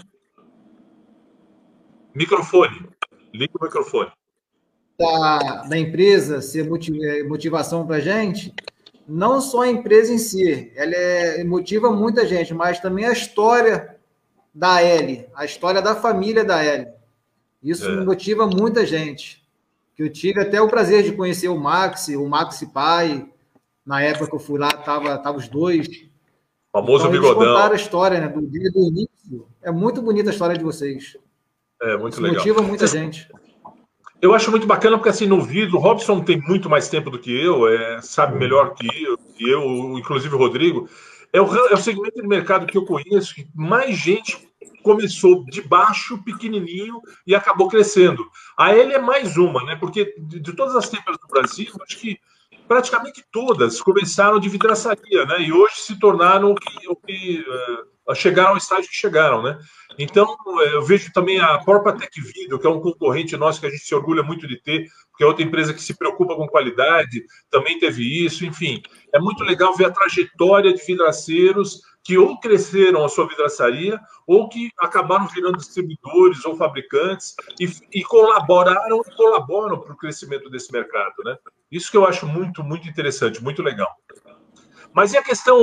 Microfone. 2.15 2.89
Liga 3.33 3.53
o 3.59 3.65
microfone. 3.65 4.11
da, 4.99 5.63
da 5.69 5.79
empresa 5.79 6.41
ser 6.43 6.69
motiv- 6.69 7.25
motivação 7.27 7.87
para 7.87 7.97
a 7.97 8.01
gente, 8.01 8.55
não 9.09 9.41
só 9.41 9.63
a 9.63 9.69
empresa 9.69 10.13
em 10.13 10.19
si, 10.19 10.71
ela 10.77 10.95
é, 10.95 11.43
motiva 11.43 11.91
muita 11.91 12.27
gente, 12.27 12.53
mas 12.55 12.79
também 12.79 13.07
a 13.07 13.13
história 13.13 13.97
da 14.55 14.83
L, 14.83 15.27
a 15.35 15.45
história 15.47 15.81
da 15.81 15.97
família 15.97 16.45
da 16.45 16.63
L. 16.63 16.87
Isso 17.63 17.89
É. 17.89 18.05
motiva 18.05 18.47
muita 18.47 18.85
gente. 18.85 19.42
Que 20.03 20.09
eu 20.09 20.13
tive 20.13 20.41
até 20.41 20.61
o 20.61 20.67
prazer 20.69 21.05
de 21.05 21.13
conhecer 21.13 21.47
o 21.47 21.57
Maxi, 21.57 22.17
o 22.17 22.29
Maxi 22.29 22.67
pai. 22.67 23.25
Na 23.87 24.03
época 24.03 24.27
que 24.29 24.35
eu 24.35 24.41
fui 24.41 24.59
lá, 24.59 24.71
tava, 24.73 25.17
tava 25.19 25.39
os 25.39 25.47
dois. 25.47 25.87
Famoso 26.73 27.07
Então, 27.07 27.13
bigodão. 27.13 27.35
contaram 27.37 27.73
a 27.73 27.77
história, 27.77 28.21
né? 28.21 28.27
Do 28.27 28.45
dia 28.45 28.71
do 28.73 28.81
início. 28.81 29.47
É 29.63 29.71
muito 29.71 30.03
bonita 30.03 30.31
a 30.31 30.33
história 30.33 30.59
de 30.59 30.65
vocês. 30.65 31.17
É, 31.81 31.97
muito 31.97 32.15
Isso 32.15 32.23
legal. 32.23 32.39
motiva 32.39 32.63
muita 32.63 32.87
gente. 32.89 33.29
Eu 34.21 34.35
acho 34.35 34.51
muito 34.51 34.67
bacana 34.67 34.97
porque 34.97 35.09
assim 35.11 35.27
no 35.27 35.41
vidro, 35.41 35.77
o 35.77 35.81
Robson 35.81 36.21
tem 36.21 36.41
muito 36.41 36.69
mais 36.69 36.89
tempo 36.89 37.09
do 37.11 37.19
que 37.19 37.31
eu, 37.31 37.69
é, 37.69 38.01
sabe 38.03 38.39
melhor 38.39 38.75
que 38.75 38.87
eu, 39.05 39.19
que 39.19 39.49
eu, 39.49 39.99
inclusive 39.99 40.35
o 40.35 40.39
Rodrigo. 40.39 40.89
É 41.33 41.41
o, 41.41 41.47
é 41.69 41.75
o 41.75 41.79
segmento 41.79 42.21
de 42.21 42.27
mercado 42.27 42.67
que 42.67 42.77
eu 42.77 42.85
conheço 42.85 43.35
que 43.35 43.47
mais 43.55 43.97
gente 43.97 44.49
começou 44.83 45.45
de 45.45 45.63
baixo, 45.63 46.23
pequenininho 46.23 47.01
e 47.27 47.35
acabou 47.35 47.69
crescendo. 47.69 48.25
A 48.57 48.75
L 48.75 48.93
é 48.93 48.99
mais 48.99 49.37
uma, 49.37 49.65
né? 49.65 49.77
Porque 49.77 50.15
de, 50.19 50.55
todas 50.55 50.77
as 50.77 50.89
têmperas 50.89 51.19
do 51.19 51.29
Brasil, 51.29 51.73
acho 51.83 51.99
que 51.99 52.19
praticamente 52.69 53.25
todas 53.31 53.81
começaram 53.81 54.39
de 54.39 54.49
vidraçaria, 54.49 55.25
né? 55.27 55.43
E 55.43 55.53
hoje 55.53 55.75
se 55.77 55.99
tornaram 55.99 56.53
o 56.53 56.55
que, 56.55 56.89
o 56.89 56.97
que 56.97 57.45
eh, 58.09 58.15
chegaram 58.15 58.51
ao 58.51 58.57
estágio 58.57 58.89
que 58.89 58.97
chegaram, 58.97 59.43
né? 59.43 59.59
Então, 59.99 60.37
eh, 60.61 60.75
eu 60.75 60.83
vejo 60.83 61.13
também 61.13 61.39
a 61.39 61.59
própria 61.59 61.95
Tech 61.95 62.21
Video, 62.21 62.59
que 62.59 62.67
é 62.67 62.71
um 62.71 62.81
concorrente 62.81 63.37
nosso 63.37 63.61
que 63.61 63.67
a 63.67 63.71
gente 63.71 63.85
se 63.85 63.95
orgulha 63.95 64.23
muito 64.23 64.47
de 64.47 64.57
ter, 64.63 64.87
porque 65.11 65.25
é 65.25 65.27
outra 65.27 65.45
empresa 65.45 65.75
que 65.75 65.83
se 65.83 65.97
preocupa 65.97 66.35
com 66.35 66.49
qualidade, 66.49 67.25
também 67.51 67.79
teve 67.79 68.25
isso, 68.25 68.45
enfim. 68.47 68.83
É 69.13 69.19
muito 69.19 69.45
legal 69.45 69.75
ver 69.75 69.87
a 69.87 69.91
trajetória 69.91 70.73
de 70.73 70.85
vidraceiros 70.85 71.81
que 72.05 72.19
ou 72.19 72.39
cresceram 72.41 73.05
a 73.05 73.09
sua 73.09 73.29
vidraçaria 73.29 73.99
ou 74.27 74.49
que 74.49 74.71
acabaram 74.79 75.27
virando 75.29 75.57
distribuidores 75.59 76.45
ou 76.45 76.57
fabricantes 76.57 77.35
e, 77.61 77.71
e 77.93 78.03
colaboraram 78.03 79.01
e 79.07 79.17
colaboram 79.17 79.79
para 79.81 79.93
o 79.93 79.97
crescimento 79.97 80.51
desse 80.51 80.73
mercado, 80.73 81.15
né? 81.25 81.37
Isso 81.71 81.91
que 81.91 81.97
eu 81.97 82.05
acho 82.07 82.27
muito, 82.27 82.63
muito 82.63 82.89
interessante, 82.89 83.43
muito 83.43 83.63
legal. 83.63 83.91
Mas 84.93 85.15
e 85.15 85.17
a 85.17 85.23
questão, 85.23 85.57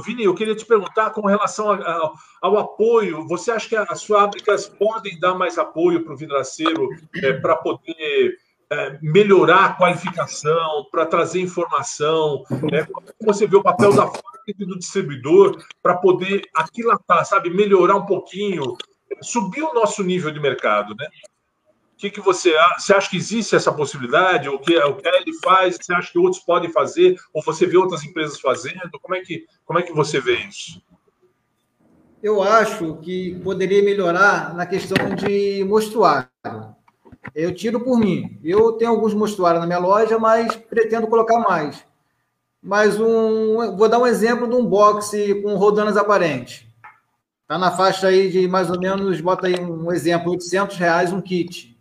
Vini, 0.00 0.24
eu 0.24 0.34
queria 0.34 0.54
te 0.54 0.66
perguntar 0.66 1.10
com 1.10 1.26
relação 1.26 1.70
a- 1.70 1.76
a- 1.76 2.12
ao 2.42 2.58
apoio. 2.58 3.26
Você 3.28 3.50
acha 3.50 3.66
que 3.68 3.76
as 3.76 4.04
fábricas 4.04 4.68
podem 4.68 5.18
dar 5.18 5.34
mais 5.34 5.56
apoio 5.56 6.04
para 6.04 6.12
o 6.12 6.16
vidraceiro 6.16 6.88
para 7.40 7.56
poder 7.56 8.36
é, 8.70 8.98
melhorar 9.02 9.64
a 9.64 9.72
qualificação, 9.74 10.86
para 10.90 11.06
trazer 11.06 11.40
informação? 11.40 12.44
Né? 12.70 12.84
Como 12.84 13.06
você 13.20 13.46
vê 13.46 13.56
o 13.56 13.62
papel 13.62 13.90
da 13.90 14.06
fábrica 14.06 14.22
e 14.46 14.66
do 14.66 14.78
distribuidor 14.78 15.62
para 15.82 15.96
poder 15.96 16.42
aquilatar, 16.54 17.24
sabe, 17.24 17.50
melhorar 17.50 17.96
um 17.96 18.06
pouquinho, 18.06 18.76
subir 19.20 19.62
o 19.62 19.74
nosso 19.74 20.02
nível 20.02 20.30
de 20.30 20.40
mercado, 20.40 20.94
né? 20.94 21.06
O 21.94 21.96
que, 21.96 22.10
que 22.10 22.20
você, 22.20 22.52
você 22.76 22.92
acha 22.92 23.08
que 23.08 23.16
existe 23.16 23.54
essa 23.54 23.72
possibilidade? 23.72 24.48
O 24.48 24.58
que, 24.58 24.76
o 24.76 24.96
que 24.96 25.08
ele 25.08 25.32
faz? 25.42 25.78
Você 25.80 25.94
acha 25.94 26.10
que 26.10 26.18
outros 26.18 26.42
podem 26.42 26.70
fazer? 26.70 27.16
Ou 27.32 27.40
você 27.42 27.66
vê 27.66 27.76
outras 27.76 28.04
empresas 28.04 28.40
fazendo? 28.40 28.98
Como 29.00 29.14
é 29.14 29.20
que, 29.20 29.46
como 29.64 29.78
é 29.78 29.82
que 29.82 29.92
você 29.92 30.20
vê 30.20 30.34
isso? 30.34 30.82
Eu 32.20 32.42
acho 32.42 32.96
que 32.96 33.38
poderia 33.44 33.82
melhorar 33.82 34.54
na 34.54 34.66
questão 34.66 35.14
de 35.14 35.62
mostruário. 35.64 36.28
Eu 37.34 37.54
tiro 37.54 37.80
por 37.80 37.98
mim. 37.98 38.38
Eu 38.42 38.72
tenho 38.72 38.90
alguns 38.90 39.14
mostruários 39.14 39.60
na 39.60 39.66
minha 39.66 39.78
loja, 39.78 40.18
mas 40.18 40.56
pretendo 40.56 41.06
colocar 41.06 41.38
mais. 41.38 41.84
Mas 42.62 42.98
um, 42.98 43.76
vou 43.76 43.88
dar 43.88 43.98
um 43.98 44.06
exemplo 44.06 44.48
de 44.48 44.54
um 44.54 44.64
boxe 44.64 45.40
com 45.42 45.54
rodanas 45.54 45.96
aparentes. 45.96 46.66
Está 47.42 47.58
na 47.58 47.70
faixa 47.70 48.08
aí 48.08 48.30
de 48.30 48.48
mais 48.48 48.70
ou 48.70 48.80
menos, 48.80 49.20
bota 49.20 49.46
aí 49.46 49.60
um 49.60 49.92
exemplo, 49.92 50.32
800 50.32 50.76
reais 50.76 51.12
um 51.12 51.20
kit. 51.20 51.78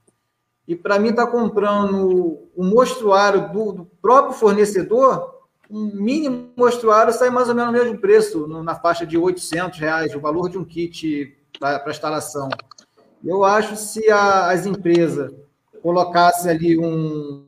E 0.67 0.75
para 0.75 0.99
mim 0.99 1.09
estar 1.09 1.27
comprando 1.27 2.49
um 2.55 2.69
mostruário 2.69 3.51
do, 3.51 3.71
do 3.71 3.85
próprio 4.01 4.33
fornecedor, 4.33 5.33
um 5.69 5.85
mínimo 5.95 6.49
mostruário 6.55 7.13
sai 7.13 7.29
mais 7.29 7.49
ou 7.49 7.55
menos 7.55 7.69
o 7.69 7.73
mesmo 7.73 7.97
preço, 7.97 8.47
na 8.47 8.75
faixa 8.75 9.05
de 9.05 9.17
800 9.17 9.79
reais, 9.79 10.13
o 10.13 10.19
valor 10.19 10.49
de 10.49 10.57
um 10.57 10.65
kit 10.65 11.35
para 11.59 11.89
instalação. 11.89 12.49
Eu 13.23 13.43
acho 13.43 13.75
se 13.75 14.09
a- 14.11 14.51
as 14.51 14.65
empresas 14.65 15.31
colocassem 15.81 16.51
ali 16.51 16.77
um, 16.77 17.45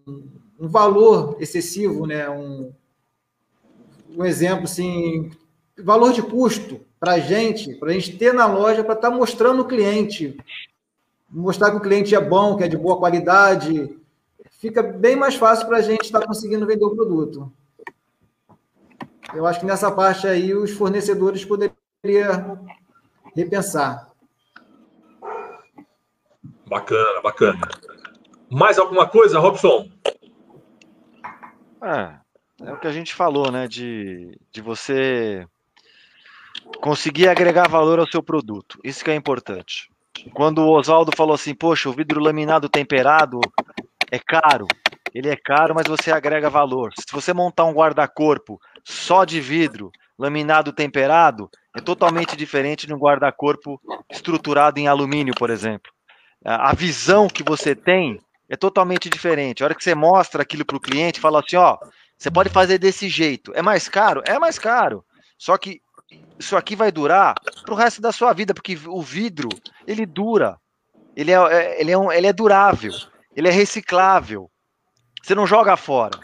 um 0.60 0.68
valor 0.68 1.38
excessivo, 1.40 2.06
né, 2.06 2.30
um, 2.30 2.72
um 4.18 4.26
exemplo 4.26 4.64
assim, 4.64 5.32
valor 5.78 6.14
de 6.14 6.22
custo 6.22 6.80
para 7.00 7.14
a 7.14 7.20
gente, 7.20 7.76
para 7.76 7.90
a 7.90 7.94
gente 7.94 8.18
ter 8.18 8.34
na 8.34 8.46
loja, 8.46 8.84
para 8.84 8.94
estar 8.96 9.10
mostrando 9.12 9.62
o 9.62 9.68
cliente, 9.68 10.38
mostrar 11.30 11.72
que 11.72 11.78
o 11.78 11.82
cliente 11.82 12.16
é 12.16 12.22
bom, 12.22 12.58
que 12.58 12.64
é 12.64 12.68
de 12.68 12.78
boa 12.78 12.98
qualidade, 12.98 13.98
fica 14.60 14.84
bem 14.84 15.16
mais 15.16 15.36
fácil 15.36 15.68
para 15.68 15.78
a 15.78 15.82
gente 15.82 16.04
estar 16.06 16.26
conseguindo 16.26 16.68
vender 16.68 16.86
o 16.86 16.96
produto. 16.96 17.52
Eu 19.36 19.46
acho 19.46 19.60
que 19.60 19.66
nessa 19.66 19.92
parte 19.92 20.28
aí 20.28 20.54
os 20.54 20.72
fornecedores 20.72 21.44
poderiam 21.44 21.74
repensar. 23.36 24.10
Bacana, 26.68 27.22
bacana. 27.22 27.60
Mais 28.50 28.78
alguma 28.80 29.08
coisa, 29.08 29.40
Robson? 29.40 29.90
É, 31.84 32.16
é 32.64 32.74
o 32.74 32.80
que 32.80 32.88
a 32.88 32.92
gente 32.92 33.14
falou, 33.14 33.52
né? 33.52 33.68
De, 33.68 34.40
de 34.52 34.62
você 34.62 35.48
conseguir 36.82 37.28
agregar 37.28 37.70
valor 37.70 38.00
ao 38.00 38.08
seu 38.08 38.24
produto. 38.24 38.80
Isso 38.84 39.04
que 39.04 39.12
é 39.12 39.16
importante. 39.16 39.90
Quando 40.34 40.60
o 40.60 40.72
Oswaldo 40.72 41.12
falou 41.16 41.36
assim, 41.36 41.54
poxa, 41.54 41.90
o 41.90 41.94
vidro 41.94 42.20
laminado 42.20 42.70
temperado 42.70 43.40
é 44.12 44.18
caro. 44.18 44.68
Ele 45.14 45.30
é 45.30 45.36
caro, 45.36 45.76
mas 45.76 45.88
você 45.88 46.12
agrega 46.12 46.50
valor. 46.50 46.92
Se 46.98 47.14
você 47.14 47.34
montar 47.34 47.66
um 47.66 47.74
guarda-corpo 47.74 48.60
só 48.84 49.24
de 49.24 49.40
vidro, 49.40 49.92
laminado 50.18 50.74
temperado, 50.74 51.50
é 51.76 51.82
totalmente 51.82 52.36
diferente 52.36 52.88
de 52.88 52.94
um 52.94 52.98
guarda-corpo 52.98 53.80
estruturado 54.10 54.80
em 54.80 54.88
alumínio, 54.88 55.34
por 55.38 55.50
exemplo. 55.50 55.95
A 56.46 56.74
visão 56.76 57.28
que 57.28 57.42
você 57.42 57.76
tem 57.76 58.22
é 58.48 58.56
totalmente 58.56 59.10
diferente. 59.10 59.64
A 59.64 59.66
hora 59.66 59.76
que 59.76 59.84
você 59.84 59.96
mostra 59.96 60.44
aquilo 60.44 60.64
para 60.64 60.78
o 60.78 60.80
cliente, 60.80 61.20
fala 61.20 61.40
assim, 61.40 61.56
ó, 61.56 61.78
você 62.16 62.30
pode 62.30 62.50
fazer 62.50 62.78
desse 62.78 63.10
jeito. 63.10 63.52
É 63.56 63.62
mais 63.62 63.90
caro? 63.90 64.22
É 64.26 64.38
mais 64.38 64.60
caro. 64.60 65.04
Só 65.38 65.58
que 65.58 65.82
isso 66.38 66.56
aqui 66.56 66.76
vai 66.76 66.92
durar 66.92 67.36
para 67.64 67.74
o 67.74 67.78
resto 67.78 68.02
da 68.02 68.12
sua 68.12 68.32
vida, 68.34 68.54
porque 68.54 68.78
o 68.86 69.02
vidro, 69.02 69.50
ele 69.88 70.06
dura. 70.06 70.60
Ele 71.16 71.32
é, 71.32 71.36
é, 71.36 71.82
ele, 71.82 71.92
é 71.92 71.98
um, 71.98 72.12
ele 72.12 72.28
é 72.28 72.34
durável. 72.34 72.92
Ele 73.36 73.48
é 73.48 73.52
reciclável. 73.52 74.50
Você 75.24 75.34
não 75.34 75.48
joga 75.48 75.76
fora. 75.76 76.20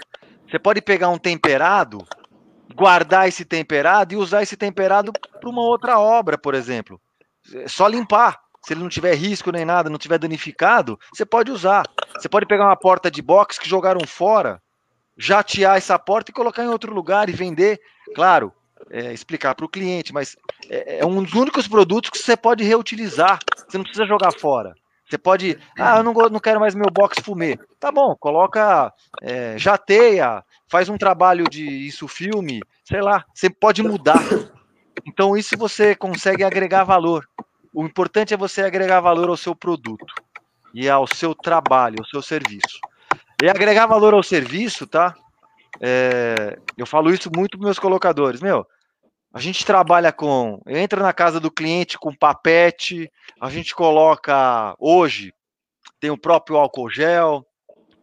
Você 0.47 0.59
pode 0.59 0.81
pegar 0.81 1.09
um 1.09 1.17
temperado, 1.17 2.05
guardar 2.75 3.27
esse 3.27 3.43
temperado 3.45 4.13
e 4.13 4.17
usar 4.17 4.43
esse 4.43 4.55
temperado 4.55 5.11
para 5.13 5.49
uma 5.49 5.61
outra 5.61 5.97
obra, 5.99 6.37
por 6.37 6.53
exemplo. 6.53 7.01
É 7.53 7.67
só 7.67 7.87
limpar. 7.87 8.40
Se 8.63 8.73
ele 8.73 8.81
não 8.81 8.89
tiver 8.89 9.15
risco 9.15 9.51
nem 9.51 9.65
nada, 9.65 9.89
não 9.89 9.97
tiver 9.97 10.17
danificado, 10.17 10.99
você 11.13 11.25
pode 11.25 11.51
usar. 11.51 11.83
Você 12.15 12.29
pode 12.29 12.45
pegar 12.45 12.65
uma 12.65 12.75
porta 12.75 13.09
de 13.09 13.21
box 13.21 13.57
que 13.57 13.67
jogaram 13.67 14.01
fora, 14.05 14.61
jatear 15.17 15.77
essa 15.77 15.97
porta 15.97 16.31
e 16.31 16.33
colocar 16.33 16.63
em 16.63 16.67
outro 16.67 16.93
lugar 16.93 17.29
e 17.29 17.33
vender. 17.33 17.79
Claro, 18.13 18.53
é, 18.89 19.13
explicar 19.13 19.55
para 19.55 19.65
o 19.65 19.69
cliente, 19.69 20.13
mas 20.13 20.35
é, 20.69 20.99
é, 20.99 21.05
um 21.05 21.23
dos 21.23 21.33
únicos 21.33 21.67
produtos 21.67 22.09
que 22.09 22.17
você 22.19 22.37
pode 22.37 22.63
reutilizar. 22.63 23.39
Você 23.67 23.77
não 23.77 23.83
precisa 23.83 24.05
jogar 24.05 24.31
fora. 24.31 24.73
Você 25.09 25.17
pode, 25.17 25.59
ah, 25.77 25.97
eu 25.97 26.03
não, 26.03 26.13
não 26.13 26.39
quero 26.39 26.59
mais 26.59 26.73
meu 26.73 26.89
box 26.89 27.21
fumê. 27.21 27.59
Tá 27.79 27.91
bom, 27.91 28.15
coloca, 28.17 28.93
é, 29.21 29.57
jateia, 29.57 30.41
faz 30.69 30.87
um 30.87 30.97
trabalho 30.97 31.43
de 31.49 31.65
isso 31.65 32.07
filme, 32.07 32.61
sei 32.85 33.01
lá. 33.01 33.25
Você 33.33 33.49
pode 33.49 33.83
mudar. 33.83 34.21
Então 35.05 35.35
isso 35.35 35.57
você 35.57 35.95
consegue 35.95 36.43
agregar 36.43 36.83
valor. 36.83 37.27
O 37.73 37.85
importante 37.85 38.33
é 38.33 38.37
você 38.37 38.61
agregar 38.61 38.99
valor 38.99 39.29
ao 39.29 39.37
seu 39.37 39.55
produto 39.55 40.13
e 40.73 40.89
ao 40.89 41.07
seu 41.07 41.33
trabalho, 41.33 41.97
ao 41.99 42.05
seu 42.05 42.21
serviço. 42.21 42.79
E 43.41 43.49
agregar 43.49 43.85
valor 43.85 44.13
ao 44.13 44.23
serviço, 44.23 44.85
tá? 44.85 45.15
É, 45.79 46.57
eu 46.77 46.85
falo 46.85 47.13
isso 47.13 47.29
muito 47.33 47.57
para 47.57 47.65
meus 47.65 47.79
colocadores. 47.79 48.41
Meu, 48.41 48.65
a 49.33 49.39
gente 49.39 49.65
trabalha 49.65 50.11
com. 50.11 50.61
Entra 50.67 51.01
na 51.01 51.13
casa 51.13 51.39
do 51.39 51.49
cliente 51.49 51.97
com 51.97 52.13
papete, 52.13 53.09
a 53.39 53.49
gente 53.49 53.73
coloca. 53.73 54.75
Hoje, 54.77 55.33
tem 55.99 56.11
o 56.11 56.17
próprio 56.17 56.57
álcool 56.57 56.89
gel, 56.89 57.45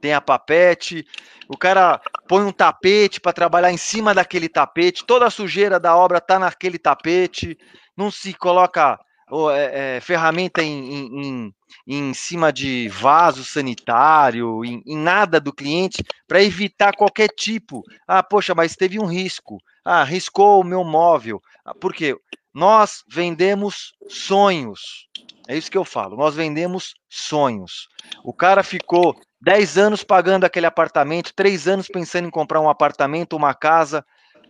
tem 0.00 0.14
a 0.14 0.20
papete. 0.20 1.04
O 1.48 1.56
cara 1.56 2.00
põe 2.26 2.42
um 2.44 2.52
tapete 2.52 3.20
para 3.20 3.32
trabalhar 3.32 3.70
em 3.70 3.76
cima 3.76 4.14
daquele 4.14 4.48
tapete, 4.48 5.04
toda 5.04 5.26
a 5.26 5.30
sujeira 5.30 5.78
da 5.78 5.96
obra 5.96 6.18
está 6.18 6.38
naquele 6.38 6.78
tapete, 6.78 7.56
não 7.96 8.10
se 8.10 8.34
coloca 8.34 8.98
oh, 9.30 9.50
é, 9.50 9.96
é, 9.96 10.00
ferramenta 10.00 10.62
em, 10.62 11.06
em, 11.22 11.54
em, 11.86 12.14
cima 12.14 12.52
de 12.52 12.88
vaso 12.88 13.44
sanitário, 13.44 14.64
em, 14.64 14.82
em 14.86 14.96
nada 14.96 15.40
do 15.40 15.52
cliente, 15.52 16.04
para 16.26 16.42
evitar 16.42 16.94
qualquer 16.96 17.28
tipo. 17.28 17.82
Ah, 18.06 18.22
poxa, 18.22 18.54
mas 18.54 18.76
teve 18.76 18.98
um 18.98 19.06
risco. 19.06 19.58
Ah, 19.84 20.04
riscou 20.04 20.60
o 20.60 20.64
meu 20.64 20.84
móvel. 20.84 21.40
Ah, 21.64 21.74
por 21.74 21.94
quê? 21.94 22.16
Nós 22.52 23.04
vendemos 23.08 23.92
sonhos. 24.08 25.08
É 25.46 25.56
isso 25.56 25.70
que 25.70 25.78
eu 25.78 25.84
falo. 25.84 26.16
Nós 26.16 26.34
vendemos 26.34 26.94
sonhos. 27.08 27.88
O 28.22 28.32
cara 28.32 28.62
ficou 28.62 29.18
10 29.40 29.78
anos 29.78 30.04
pagando 30.04 30.44
aquele 30.44 30.66
apartamento, 30.66 31.32
3 31.34 31.68
anos 31.68 31.88
pensando 31.88 32.26
em 32.26 32.30
comprar 32.30 32.60
um 32.60 32.68
apartamento, 32.68 33.36
uma 33.36 33.54
casa, 33.54 34.04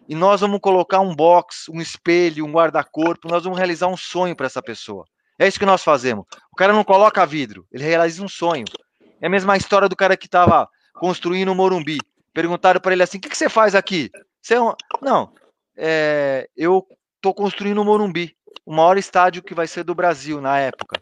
e 0.08 0.14
nós 0.14 0.40
vamos 0.40 0.58
colocar 0.60 1.00
um 1.00 1.14
box, 1.14 1.70
um 1.70 1.82
espelho, 1.82 2.46
um 2.46 2.50
guarda-corpo, 2.50 3.28
nós 3.28 3.44
vamos 3.44 3.58
realizar 3.58 3.88
um 3.88 3.96
sonho 3.96 4.34
para 4.34 4.46
essa 4.46 4.62
pessoa. 4.62 5.04
É 5.38 5.46
isso 5.46 5.58
que 5.58 5.66
nós 5.66 5.84
fazemos. 5.84 6.24
O 6.50 6.56
cara 6.56 6.72
não 6.72 6.82
coloca 6.82 7.24
vidro, 7.26 7.66
ele 7.70 7.84
realiza 7.84 8.24
um 8.24 8.28
sonho. 8.28 8.64
É 9.20 9.26
a 9.26 9.30
mesma 9.30 9.56
história 9.56 9.88
do 9.88 9.94
cara 9.94 10.16
que 10.16 10.26
estava 10.26 10.66
construindo 10.94 11.52
o 11.52 11.54
Morumbi. 11.54 11.98
Perguntaram 12.32 12.80
para 12.80 12.94
ele 12.94 13.02
assim: 13.02 13.18
o 13.18 13.20
que, 13.20 13.28
que, 13.28 13.36
você 13.36 13.50
faz 13.50 13.74
aqui? 13.74 14.10
Você 14.40 14.54
é 14.54 14.62
um... 14.62 14.72
Não, 15.02 15.30
é... 15.76 16.48
eu 16.56 16.86
estou 17.16 17.34
construindo 17.34 17.78
o 17.78 17.84
Morumbi, 17.84 18.34
o 18.64 18.74
maior 18.74 18.96
estádio 18.96 19.42
que 19.42 19.54
vai 19.54 19.66
ser 19.66 19.84
do 19.84 19.94
Brasil 19.94 20.40
na 20.40 20.58
época. 20.58 21.00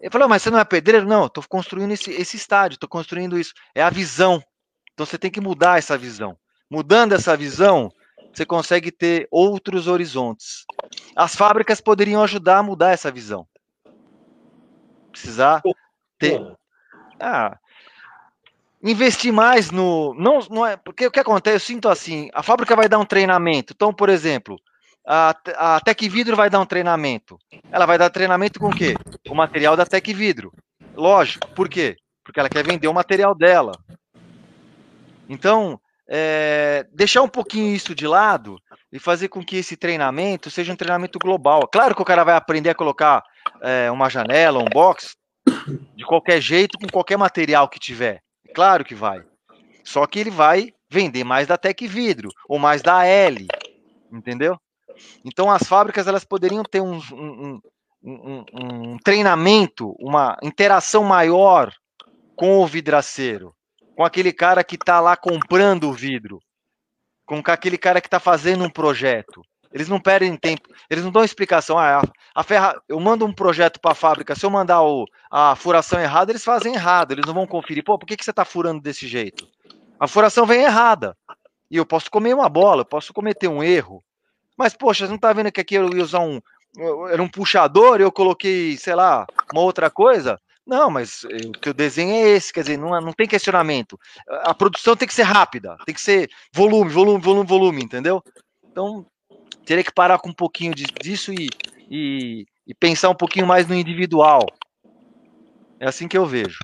Ele 0.00 0.10
falou: 0.10 0.26
mas 0.26 0.42
você 0.42 0.50
não 0.50 0.58
é 0.58 0.64
pedreiro? 0.64 1.06
Não, 1.06 1.26
estou 1.26 1.44
construindo 1.46 1.92
esse, 1.92 2.10
esse 2.12 2.36
estádio, 2.36 2.76
estou 2.76 2.88
construindo 2.88 3.38
isso. 3.38 3.52
É 3.74 3.82
a 3.82 3.90
visão. 3.90 4.42
Então 4.94 5.04
você 5.04 5.18
tem 5.18 5.30
que 5.30 5.40
mudar 5.40 5.78
essa 5.78 5.98
visão. 5.98 6.36
Mudando 6.70 7.14
essa 7.14 7.36
visão, 7.36 7.90
você 8.32 8.46
consegue 8.46 8.92
ter 8.92 9.26
outros 9.30 9.88
horizontes. 9.88 10.64
As 11.16 11.34
fábricas 11.34 11.80
poderiam 11.80 12.22
ajudar 12.22 12.58
a 12.58 12.62
mudar 12.62 12.92
essa 12.92 13.10
visão. 13.10 13.46
Precisar 15.10 15.60
ter. 16.18 16.40
Ah, 17.18 17.58
investir 18.82 19.32
mais 19.32 19.70
no. 19.70 20.14
Não, 20.14 20.38
não 20.48 20.66
é. 20.66 20.76
Porque 20.76 21.06
o 21.06 21.10
que 21.10 21.20
acontece? 21.20 21.56
Eu 21.56 21.60
sinto 21.60 21.88
assim: 21.88 22.30
a 22.32 22.42
fábrica 22.42 22.76
vai 22.76 22.88
dar 22.88 22.98
um 22.98 23.04
treinamento. 23.04 23.72
Então, 23.74 23.92
por 23.92 24.08
exemplo, 24.08 24.56
a, 25.06 25.34
a 25.56 25.80
Tec 25.80 26.00
Vidro 26.08 26.36
vai 26.36 26.48
dar 26.48 26.60
um 26.60 26.66
treinamento. 26.66 27.38
Ela 27.70 27.86
vai 27.86 27.98
dar 27.98 28.10
treinamento 28.10 28.60
com 28.60 28.68
o 28.68 28.74
quê? 28.74 28.94
O 29.28 29.34
material 29.34 29.76
da 29.76 29.84
Tec 29.84 30.06
Vidro. 30.14 30.52
Lógico. 30.94 31.48
Por 31.48 31.68
quê? 31.68 31.96
Porque 32.22 32.38
ela 32.38 32.48
quer 32.48 32.64
vender 32.64 32.88
o 32.88 32.94
material 32.94 33.34
dela. 33.34 33.72
Então, 35.28 35.80
é, 36.12 36.84
deixar 36.92 37.22
um 37.22 37.28
pouquinho 37.28 37.72
isso 37.72 37.94
de 37.94 38.04
lado 38.04 38.58
e 38.92 38.98
fazer 38.98 39.28
com 39.28 39.44
que 39.44 39.56
esse 39.56 39.76
treinamento 39.76 40.50
seja 40.50 40.72
um 40.72 40.76
treinamento 40.76 41.20
global. 41.20 41.68
Claro 41.68 41.94
que 41.94 42.02
o 42.02 42.04
cara 42.04 42.24
vai 42.24 42.34
aprender 42.34 42.70
a 42.70 42.74
colocar 42.74 43.22
é, 43.62 43.88
uma 43.92 44.10
janela, 44.10 44.58
um 44.58 44.64
box, 44.64 45.14
de 45.94 46.04
qualquer 46.04 46.40
jeito, 46.40 46.76
com 46.76 46.88
qualquer 46.88 47.16
material 47.16 47.68
que 47.68 47.78
tiver. 47.78 48.20
Claro 48.52 48.84
que 48.84 48.94
vai. 48.94 49.22
Só 49.84 50.04
que 50.04 50.18
ele 50.18 50.30
vai 50.30 50.72
vender 50.90 51.22
mais 51.22 51.46
da 51.46 51.56
Tec 51.56 51.80
Vidro 51.86 52.28
ou 52.48 52.58
mais 52.58 52.82
da 52.82 53.06
L, 53.06 53.46
entendeu? 54.12 54.58
Então 55.24 55.48
as 55.48 55.62
fábricas 55.62 56.08
elas 56.08 56.24
poderiam 56.24 56.64
ter 56.64 56.80
um, 56.80 57.00
um, 57.12 57.60
um, 58.02 58.44
um 58.52 58.98
treinamento, 58.98 59.94
uma 60.00 60.36
interação 60.42 61.04
maior 61.04 61.72
com 62.34 62.58
o 62.58 62.66
vidraceiro 62.66 63.54
com 64.00 64.04
aquele 64.06 64.32
cara 64.32 64.64
que 64.64 64.76
está 64.76 64.98
lá 64.98 65.14
comprando 65.14 65.84
o 65.84 65.92
vidro, 65.92 66.40
com 67.26 67.42
aquele 67.44 67.76
cara 67.76 68.00
que 68.00 68.06
está 68.06 68.18
fazendo 68.18 68.64
um 68.64 68.70
projeto. 68.70 69.42
Eles 69.70 69.90
não 69.90 70.00
perdem 70.00 70.34
tempo, 70.38 70.70
eles 70.88 71.04
não 71.04 71.12
dão 71.12 71.22
explicação. 71.22 71.78
Ah, 71.78 72.00
a, 72.34 72.42
ferra... 72.42 72.80
Eu 72.88 72.98
mando 72.98 73.26
um 73.26 73.32
projeto 73.34 73.78
para 73.78 73.92
a 73.92 73.94
fábrica, 73.94 74.34
se 74.34 74.46
eu 74.46 74.48
mandar 74.48 74.80
o, 74.80 75.04
a 75.30 75.54
furação 75.54 76.00
errada, 76.00 76.32
eles 76.32 76.42
fazem 76.42 76.72
errado, 76.72 77.12
eles 77.12 77.26
não 77.26 77.34
vão 77.34 77.46
conferir. 77.46 77.84
Pô, 77.84 77.98
por 77.98 78.06
que, 78.06 78.16
que 78.16 78.24
você 78.24 78.30
está 78.30 78.42
furando 78.42 78.80
desse 78.80 79.06
jeito? 79.06 79.46
A 79.98 80.08
furação 80.08 80.46
vem 80.46 80.62
errada. 80.62 81.14
E 81.70 81.76
eu 81.76 81.84
posso 81.84 82.10
comer 82.10 82.32
uma 82.32 82.48
bola, 82.48 82.80
eu 82.80 82.86
posso 82.86 83.12
cometer 83.12 83.48
um 83.48 83.62
erro. 83.62 84.02
Mas, 84.56 84.72
poxa, 84.72 85.04
você 85.04 85.10
não 85.10 85.16
está 85.16 85.30
vendo 85.34 85.52
que 85.52 85.60
aqui 85.60 85.74
eu 85.74 85.94
ia 85.94 86.02
usar 86.02 86.20
um. 86.20 86.40
Era 87.12 87.22
um 87.22 87.28
puxador, 87.28 88.00
eu 88.00 88.10
coloquei, 88.10 88.78
sei 88.78 88.94
lá, 88.94 89.26
uma 89.52 89.60
outra 89.60 89.90
coisa? 89.90 90.40
Não, 90.70 90.88
mas 90.88 91.24
eh, 91.24 91.48
o 91.48 91.50
teu 91.50 91.74
desenho 91.74 92.12
é 92.12 92.28
esse, 92.28 92.52
quer 92.52 92.60
dizer, 92.60 92.78
não, 92.78 92.90
não 93.00 93.12
tem 93.12 93.26
questionamento. 93.26 93.98
A 94.44 94.54
produção 94.54 94.94
tem 94.94 95.08
que 95.08 95.12
ser 95.12 95.24
rápida, 95.24 95.76
tem 95.84 95.92
que 95.92 96.00
ser 96.00 96.30
volume, 96.52 96.88
volume, 96.88 97.20
volume, 97.20 97.44
volume, 97.44 97.82
entendeu? 97.82 98.22
Então, 98.70 99.04
teria 99.66 99.82
que 99.82 99.92
parar 99.92 100.20
com 100.20 100.28
um 100.28 100.32
pouquinho 100.32 100.72
disso 100.72 101.32
e, 101.32 101.48
e, 101.90 102.46
e 102.64 102.72
pensar 102.72 103.10
um 103.10 103.16
pouquinho 103.16 103.48
mais 103.48 103.66
no 103.66 103.74
individual. 103.74 104.46
É 105.80 105.88
assim 105.88 106.06
que 106.06 106.16
eu 106.16 106.24
vejo. 106.24 106.60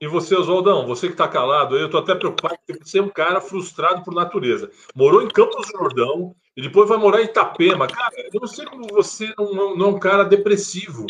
E 0.00 0.08
você, 0.08 0.34
Oswaldão, 0.34 0.84
você 0.84 1.06
que 1.06 1.14
está 1.14 1.28
calado, 1.28 1.76
eu 1.76 1.86
estou 1.86 2.00
até 2.00 2.16
preocupado 2.16 2.56
porque 2.66 2.84
você 2.84 2.98
é 2.98 3.02
um 3.02 3.08
cara 3.08 3.40
frustrado 3.40 4.02
por 4.02 4.12
natureza. 4.12 4.72
Morou 4.92 5.22
em 5.22 5.28
Campos 5.28 5.68
do 5.68 5.78
Jordão 5.78 6.34
e 6.56 6.62
depois 6.62 6.88
vai 6.88 6.98
morar 6.98 7.20
em 7.22 7.26
Itapema. 7.26 7.86
Cara, 7.86 8.14
eu 8.16 8.40
não 8.40 8.48
sei 8.48 8.66
como 8.66 8.88
você 8.88 9.32
não, 9.38 9.76
não 9.76 9.86
é 9.86 9.88
um 9.90 9.98
cara 10.00 10.24
depressivo. 10.24 11.06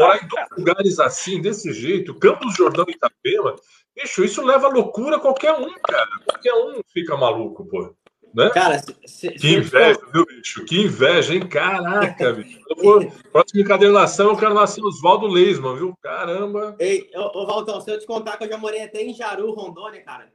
Morar 0.00 0.24
em 0.24 0.28
dois 0.28 0.46
lugares 0.56 0.98
assim, 0.98 1.40
desse 1.40 1.72
jeito, 1.72 2.14
Campos 2.14 2.54
Jordão 2.54 2.84
e 2.88 2.92
Itapema, 2.92 3.54
bicho, 3.94 4.24
isso 4.24 4.44
leva 4.44 4.68
loucura 4.68 5.16
a 5.16 5.20
qualquer 5.20 5.52
um, 5.52 5.72
cara. 5.86 6.08
Qualquer 6.24 6.54
um 6.54 6.80
fica 6.92 7.16
maluco, 7.16 7.66
pô. 7.66 7.94
Né? 8.32 8.48
Cara, 8.50 8.80
se, 9.06 9.30
que 9.32 9.56
inveja, 9.56 9.98
for... 9.98 10.12
viu, 10.12 10.26
bicho? 10.26 10.64
Que 10.64 10.82
inveja, 10.82 11.34
hein? 11.34 11.48
Caraca, 11.48 12.32
bicho. 12.32 12.60
Eu 12.68 13.12
próxima 13.32 13.60
encadernação 13.60 14.28
eu 14.28 14.36
quero 14.36 14.54
nascer 14.54 14.82
Oswaldo 14.84 15.26
Leisman, 15.26 15.76
viu? 15.76 15.98
Caramba. 16.00 16.76
Ei, 16.78 17.10
ô, 17.14 17.42
ô 17.42 17.46
Valtão, 17.46 17.80
se 17.80 17.90
eu 17.90 17.98
te 17.98 18.06
contar 18.06 18.36
que 18.36 18.44
eu 18.44 18.48
já 18.48 18.56
morei 18.56 18.82
até 18.82 19.02
em 19.02 19.12
Jaru, 19.12 19.52
Rondônia, 19.52 20.00
cara. 20.02 20.32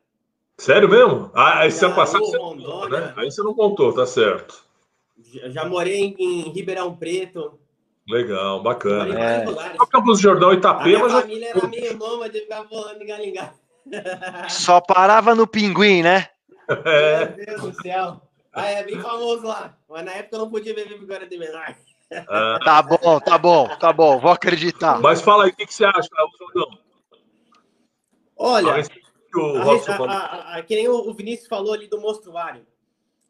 Sério 0.57 0.89
mesmo? 0.89 1.31
Ah, 1.33 1.59
aí 1.59 1.71
você 1.71 1.87
passado 1.89 2.25
você 2.25 2.37
contou, 2.37 2.89
né? 2.89 3.13
Aí 3.17 3.31
você 3.31 3.41
não 3.41 3.53
contou, 3.53 3.93
tá 3.93 4.05
certo. 4.05 4.63
Já, 5.17 5.49
já 5.49 5.65
morei 5.65 6.15
em, 6.17 6.51
Ribeirão 6.51 6.95
Preto. 6.95 7.59
Legal, 8.07 8.61
bacana. 8.61 9.19
É. 9.19 9.45
Campos 9.91 10.19
do 10.19 10.21
Jordão 10.23 10.53
e 10.53 10.57
Itapema. 10.57 11.05
A 11.05 11.09
minha 11.09 11.21
família 11.21 11.49
era 11.49 11.67
meio 11.67 11.97
nômade, 11.97 12.39
ficava 12.39 12.67
voando 12.67 13.03
em 13.03 13.07
galingá. 13.07 13.53
Só 14.49 14.79
parava 14.79 15.33
no 15.33 15.47
pinguim, 15.47 16.03
né? 16.03 16.29
É. 16.85 17.25
Meu 17.25 17.45
Deus 17.45 17.61
do 17.61 17.81
céu. 17.81 18.21
Ah, 18.53 18.69
é 18.69 18.83
bem 18.83 18.99
famoso 18.99 19.45
lá. 19.45 19.75
Mas 19.89 20.05
na 20.05 20.13
época 20.13 20.35
eu 20.35 20.39
não 20.39 20.49
podia 20.49 20.73
beber 20.73 20.99
era 21.11 21.27
de 21.27 21.37
menor. 21.37 21.75
Ah. 22.27 22.59
Tá 22.63 22.81
bom, 22.81 23.19
tá 23.19 23.37
bom, 23.37 23.67
tá 23.77 23.93
bom. 23.93 24.19
Vou 24.19 24.31
acreditar. 24.31 24.99
Mas 25.01 25.21
fala 25.21 25.45
aí, 25.45 25.49
o 25.49 25.55
que, 25.55 25.65
que 25.65 25.73
você 25.73 25.85
acha, 25.85 26.07
Jordão? 26.39 26.77
Olha, 28.37 28.83
que, 28.83 29.01
o 29.39 29.57
a, 29.57 30.13
a, 30.13 30.57
a, 30.57 30.63
que 30.63 30.75
nem 30.75 30.87
o 30.87 31.13
Vinícius 31.13 31.47
falou 31.47 31.73
ali 31.73 31.87
do 31.87 31.99
mostruário. 31.99 32.65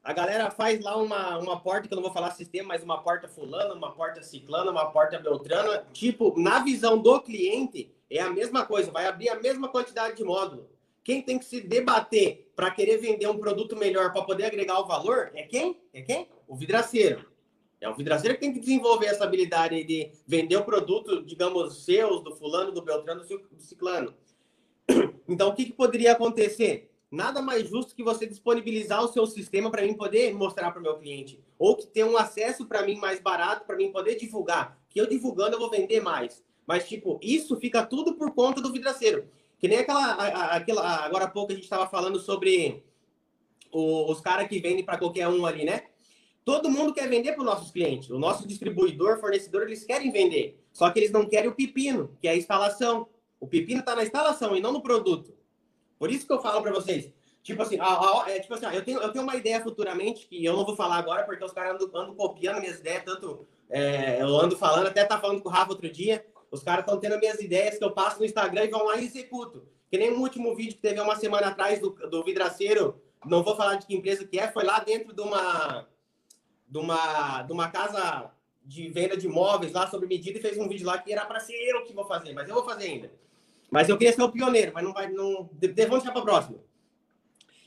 A 0.05 0.13
galera 0.13 0.51
faz 0.51 0.83
lá 0.83 0.95
uma, 0.95 1.39
uma 1.39 1.59
porta, 1.59 1.87
que 1.87 1.93
eu 1.93 1.95
não 1.95 2.03
vou 2.03 2.13
falar 2.13 2.29
sistema, 2.29 2.67
mas 2.67 2.83
uma 2.83 3.01
porta 3.01 3.27
fulana, 3.27 3.73
uma 3.73 3.91
porta 3.91 4.21
ciclana, 4.21 4.69
uma 4.69 4.91
porta 4.91 5.17
beltrana. 5.17 5.83
Tipo, 5.91 6.39
na 6.39 6.59
visão 6.59 6.95
do 6.95 7.19
cliente, 7.19 7.91
é 8.07 8.21
a 8.21 8.29
mesma 8.29 8.63
coisa, 8.63 8.91
vai 8.91 9.07
abrir 9.07 9.29
a 9.29 9.41
mesma 9.41 9.67
quantidade 9.67 10.15
de 10.15 10.23
módulo. 10.23 10.69
Quem 11.03 11.23
tem 11.23 11.39
que 11.39 11.45
se 11.45 11.59
debater 11.59 12.51
para 12.55 12.69
querer 12.69 12.99
vender 12.99 13.25
um 13.27 13.39
produto 13.39 13.75
melhor 13.75 14.13
para 14.13 14.21
poder 14.21 14.45
agregar 14.45 14.79
o 14.79 14.85
valor 14.85 15.31
é 15.33 15.41
quem? 15.41 15.81
É 15.91 16.03
quem? 16.03 16.29
O 16.47 16.55
vidraceiro. 16.55 17.25
É 17.81 17.89
o 17.89 17.95
vidraceiro 17.95 18.35
que 18.35 18.41
tem 18.41 18.53
que 18.53 18.59
desenvolver 18.59 19.07
essa 19.07 19.23
habilidade 19.23 19.83
de 19.83 20.11
vender 20.27 20.57
o 20.57 20.63
produto, 20.63 21.25
digamos, 21.25 21.83
seus, 21.83 22.23
do 22.23 22.35
fulano, 22.35 22.71
do 22.71 22.83
beltrano, 22.83 23.23
do 23.23 23.59
ciclano. 23.59 24.13
Então, 25.27 25.49
o 25.49 25.55
que, 25.55 25.65
que 25.65 25.73
poderia 25.73 26.11
acontecer? 26.11 26.94
Nada 27.15 27.41
mais 27.41 27.69
justo 27.69 27.95
que 27.95 28.03
você 28.03 28.27
disponibilizar 28.27 29.01
o 29.01 29.07
seu 29.07 29.25
sistema 29.25 29.71
para 29.71 29.83
mim 29.83 29.93
poder 29.93 30.33
mostrar 30.33 30.69
para 30.71 30.81
o 30.81 30.83
meu 30.83 30.97
cliente. 30.97 31.39
Ou 31.57 31.77
que 31.77 31.87
ter 31.87 32.03
um 32.03 32.17
acesso 32.17 32.65
para 32.65 32.85
mim 32.85 32.97
mais 32.97 33.21
barato, 33.21 33.65
para 33.65 33.77
mim 33.77 33.89
poder 33.89 34.15
divulgar. 34.15 34.77
Que 34.89 34.99
eu 34.99 35.07
divulgando 35.07 35.55
eu 35.55 35.59
vou 35.59 35.69
vender 35.69 36.01
mais. 36.01 36.43
Mas, 36.67 36.89
tipo, 36.89 37.17
isso 37.23 37.55
fica 37.55 37.85
tudo 37.85 38.15
por 38.15 38.33
conta 38.33 38.61
do 38.61 38.69
vidraceiro. 38.69 39.29
Que 39.57 39.67
nem 39.69 39.77
aquela. 39.77 40.11
aquela 40.51 41.05
agora 41.05 41.23
há 41.23 41.29
pouco 41.29 41.53
a 41.53 41.55
gente 41.55 41.63
estava 41.63 41.87
falando 41.87 42.19
sobre 42.19 42.83
os 43.71 44.19
caras 44.19 44.49
que 44.49 44.59
vendem 44.59 44.83
para 44.83 44.97
qualquer 44.97 45.29
um 45.29 45.45
ali, 45.45 45.63
né? 45.63 45.83
Todo 46.43 46.69
mundo 46.69 46.93
quer 46.93 47.07
vender 47.07 47.31
para 47.31 47.41
os 47.41 47.45
nossos 47.45 47.71
clientes. 47.71 48.09
O 48.09 48.19
nosso 48.19 48.45
distribuidor, 48.45 49.19
fornecedor, 49.21 49.63
eles 49.63 49.85
querem 49.85 50.11
vender. 50.11 50.61
Só 50.73 50.89
que 50.89 50.99
eles 50.99 51.11
não 51.11 51.25
querem 51.25 51.49
o 51.49 51.55
pepino, 51.55 52.15
que 52.19 52.27
é 52.27 52.31
a 52.31 52.37
instalação. 52.37 53.07
O 53.39 53.47
pepino 53.47 53.79
está 53.79 53.95
na 53.95 54.03
instalação 54.03 54.55
e 54.55 54.59
não 54.59 54.73
no 54.73 54.81
produto. 54.81 55.34
Por 56.05 56.11
isso 56.11 56.27
que 56.27 56.33
eu 56.33 56.39
falo 56.39 56.61
para 56.61 56.71
vocês. 56.71 57.11
Tipo 57.41 57.63
assim, 57.63 57.79
é, 58.27 58.39
tipo 58.39 58.53
assim 58.53 58.67
eu, 58.67 58.85
tenho, 58.85 58.99
eu 58.99 59.11
tenho 59.11 59.23
uma 59.23 59.35
ideia 59.35 59.59
futuramente 59.59 60.27
que 60.27 60.45
eu 60.45 60.55
não 60.55 60.63
vou 60.63 60.75
falar 60.75 60.97
agora 60.97 61.23
porque 61.23 61.43
os 61.43 61.51
caras 61.51 61.81
andam, 61.81 61.99
andam 61.99 62.13
copiando 62.13 62.59
minhas 62.59 62.79
ideias, 62.79 63.03
tanto 63.03 63.47
é, 63.67 64.21
eu 64.21 64.27
ando 64.27 64.55
falando, 64.55 64.85
até 64.85 65.03
tá 65.03 65.19
falando 65.19 65.41
com 65.41 65.49
o 65.49 65.51
Rafa 65.51 65.71
outro 65.71 65.89
dia. 65.89 66.23
Os 66.51 66.61
caras 66.61 66.81
estão 66.81 66.99
tendo 66.99 67.17
minhas 67.17 67.39
ideias 67.39 67.79
que 67.79 67.83
eu 67.83 67.89
passo 67.89 68.19
no 68.19 68.25
Instagram 68.25 68.65
e 68.65 68.69
vão 68.69 68.85
lá 68.85 68.97
e 68.97 69.05
executo. 69.05 69.67
Que 69.89 69.97
nem 69.97 70.11
o 70.11 70.19
último 70.19 70.55
vídeo 70.55 70.75
que 70.75 70.81
teve 70.81 71.01
uma 71.01 71.15
semana 71.15 71.47
atrás 71.47 71.79
do, 71.79 71.89
do 71.89 72.23
vidraceiro, 72.23 73.01
não 73.25 73.41
vou 73.41 73.55
falar 73.55 73.75
de 73.75 73.87
que 73.87 73.95
empresa 73.95 74.27
que 74.27 74.37
é, 74.37 74.47
foi 74.51 74.63
lá 74.63 74.79
dentro 74.79 75.11
de 75.11 75.21
uma, 75.23 75.87
de 76.67 76.77
uma, 76.77 77.41
de 77.41 77.51
uma 77.51 77.71
casa 77.71 78.31
de 78.63 78.89
venda 78.89 79.17
de 79.17 79.25
imóveis 79.25 79.73
lá 79.73 79.87
sobre 79.87 80.07
medida 80.07 80.37
e 80.37 80.41
fez 80.41 80.55
um 80.59 80.67
vídeo 80.67 80.85
lá 80.85 80.99
que 80.99 81.11
era 81.11 81.25
para 81.25 81.39
ser 81.39 81.55
eu 81.55 81.83
que 81.83 81.93
vou 81.93 82.05
fazer, 82.05 82.33
mas 82.33 82.47
eu 82.47 82.53
vou 82.53 82.63
fazer 82.63 82.85
ainda. 82.85 83.11
Mas 83.75 83.89
eu 83.89 83.97
queria 83.97 84.13
ser 84.13 84.21
o 84.21 84.31
pioneiro, 84.31 84.71
mas 84.73 84.85
não 84.85 84.93
vai. 84.93 85.11
Não, 85.11 85.49
vamos 85.51 85.75
deixar 85.75 86.11
para 86.13 86.21
a 86.21 86.23
próxima. 86.23 86.57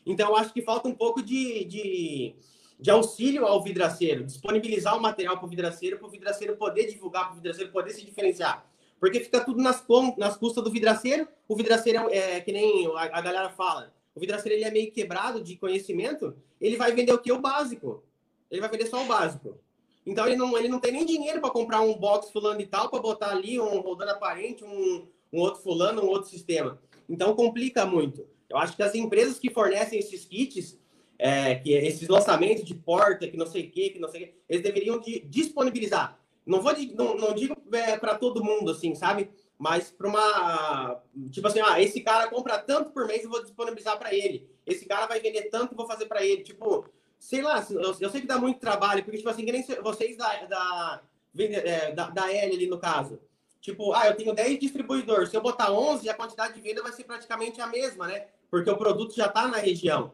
Então, 0.06 0.30
eu 0.30 0.36
acho 0.36 0.54
que 0.54 0.62
falta 0.62 0.88
um 0.88 0.94
pouco 0.94 1.22
de, 1.22 1.66
de, 1.66 2.34
de 2.80 2.90
auxílio 2.90 3.44
ao 3.44 3.62
vidraceiro, 3.62 4.24
disponibilizar 4.24 4.96
o 4.96 5.02
material 5.02 5.36
para 5.36 5.44
o 5.44 5.50
vidraceiro, 5.50 5.98
para 5.98 6.08
o 6.08 6.10
vidraceiro 6.10 6.56
poder 6.56 6.86
divulgar, 6.86 7.24
para 7.24 7.32
o 7.32 7.36
vidraceiro 7.36 7.70
poder 7.70 7.90
se 7.90 8.06
diferenciar. 8.06 8.66
Porque 8.98 9.20
fica 9.20 9.44
tudo 9.44 9.62
nas, 9.62 9.84
nas 10.16 10.34
custas 10.38 10.64
do 10.64 10.70
vidraceiro. 10.70 11.28
O 11.46 11.54
vidraceiro 11.54 12.08
é, 12.08 12.36
é 12.36 12.40
que 12.40 12.52
nem 12.52 12.86
a, 12.96 13.02
a, 13.02 13.20
galera 13.20 13.50
fala. 13.50 13.92
O 14.14 14.20
vidraceiro 14.20 14.56
ele 14.56 14.64
é 14.64 14.70
meio 14.70 14.90
quebrado 14.90 15.44
de 15.44 15.56
conhecimento. 15.56 16.34
Ele 16.58 16.78
vai 16.78 16.90
vender 16.90 17.12
o 17.12 17.18
que? 17.18 17.30
O 17.30 17.38
básico. 17.38 18.02
Ele 18.50 18.62
vai 18.62 18.70
vender 18.70 18.86
só 18.86 19.04
o 19.04 19.06
básico. 19.06 19.60
Então 20.06 20.26
ele 20.26 20.36
não, 20.36 20.56
ele 20.56 20.68
não 20.68 20.80
tem 20.80 20.90
nem 20.90 21.04
dinheiro 21.04 21.38
para 21.38 21.50
comprar 21.50 21.82
um 21.82 21.92
box 21.92 22.30
fulano 22.30 22.62
e 22.62 22.66
tal, 22.66 22.88
para 22.88 22.98
botar 22.98 23.28
ali 23.28 23.60
um 23.60 23.78
rodando 23.80 24.12
aparente, 24.12 24.64
um, 24.64 25.06
um 25.32 25.40
outro 25.40 25.62
fulano, 25.62 26.02
um 26.02 26.08
outro 26.08 26.28
sistema. 26.28 26.78
Então 27.08 27.34
complica 27.34 27.86
muito. 27.86 28.26
Eu 28.48 28.56
acho 28.56 28.76
que 28.76 28.82
as 28.82 28.94
empresas 28.94 29.38
que 29.38 29.50
fornecem 29.50 29.98
esses 29.98 30.24
kits, 30.24 30.78
é, 31.18 31.54
que 31.56 31.72
esses 31.72 32.08
lançamentos 32.08 32.64
de 32.64 32.74
porta, 32.74 33.28
que 33.28 33.36
não 33.36 33.46
sei 33.46 33.66
o 33.66 33.70
que, 33.70 33.90
que 33.90 33.98
não 33.98 34.08
sei 34.08 34.22
o 34.22 34.26
que, 34.26 34.34
eles 34.48 34.62
deveriam 34.62 35.00
de 35.00 35.20
disponibilizar. 35.20 36.18
Não 36.46 36.62
vou 36.62 36.72
não, 36.94 37.16
não 37.16 37.34
digo 37.34 37.56
é, 37.72 37.98
para 37.98 38.16
todo 38.16 38.44
mundo 38.44 38.70
assim, 38.70 38.94
sabe? 38.94 39.30
Mas 39.58 39.90
para 39.90 40.08
uma 40.08 41.02
tipo 41.30 41.46
assim, 41.46 41.60
ah, 41.60 41.80
esse 41.82 42.00
cara 42.00 42.28
compra 42.28 42.58
tanto 42.58 42.90
por 42.90 43.06
mês, 43.06 43.24
eu 43.24 43.30
vou 43.30 43.42
disponibilizar 43.42 43.98
para 43.98 44.14
ele. 44.14 44.48
Esse 44.66 44.86
cara 44.86 45.06
vai 45.06 45.20
vender 45.20 45.50
tanto, 45.50 45.72
eu 45.72 45.76
vou 45.76 45.86
fazer 45.86 46.06
para 46.06 46.24
ele. 46.24 46.42
Tipo, 46.42 46.88
sei 47.18 47.42
lá, 47.42 47.66
eu, 47.68 47.96
eu, 48.00 48.10
sei 48.10 48.20
que 48.20 48.26
dá 48.26 48.38
muito 48.38 48.60
trabalho, 48.60 49.02
porque 49.02 49.18
tipo 49.18 49.28
assim, 49.28 49.44
que 49.44 49.52
nem 49.52 49.62
vocês 49.82 50.16
da 50.16 50.44
da, 50.46 51.02
é, 51.38 51.92
da, 51.92 52.10
da 52.10 52.32
L 52.32 52.54
ali 52.54 52.66
no 52.66 52.78
caso 52.78 53.18
Tipo, 53.60 53.92
ah, 53.92 54.06
eu 54.06 54.16
tenho 54.16 54.34
10 54.34 54.58
distribuidores. 54.58 55.30
Se 55.30 55.36
eu 55.36 55.40
botar 55.40 55.72
11, 55.72 56.08
a 56.08 56.14
quantidade 56.14 56.54
de 56.54 56.60
venda 56.60 56.82
vai 56.82 56.92
ser 56.92 57.04
praticamente 57.04 57.60
a 57.60 57.66
mesma, 57.66 58.06
né? 58.06 58.28
Porque 58.50 58.70
o 58.70 58.76
produto 58.76 59.14
já 59.14 59.26
está 59.26 59.48
na 59.48 59.58
região. 59.58 60.12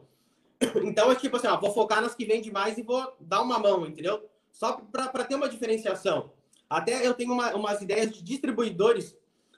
Então, 0.82 1.10
é 1.10 1.14
tipo 1.14 1.36
assim, 1.36 1.46
ó, 1.46 1.58
vou 1.58 1.72
focar 1.72 2.00
nas 2.00 2.14
que 2.14 2.24
vendem 2.24 2.50
mais 2.50 2.78
e 2.78 2.82
vou 2.82 3.14
dar 3.20 3.42
uma 3.42 3.58
mão, 3.58 3.84
entendeu? 3.86 4.28
Só 4.50 4.72
para 4.72 5.24
ter 5.24 5.34
uma 5.34 5.48
diferenciação. 5.48 6.32
Até 6.70 7.06
eu 7.06 7.12
tenho 7.12 7.32
uma, 7.32 7.54
umas 7.54 7.82
ideias 7.82 8.10
de 8.10 8.22
distribuidores 8.22 9.16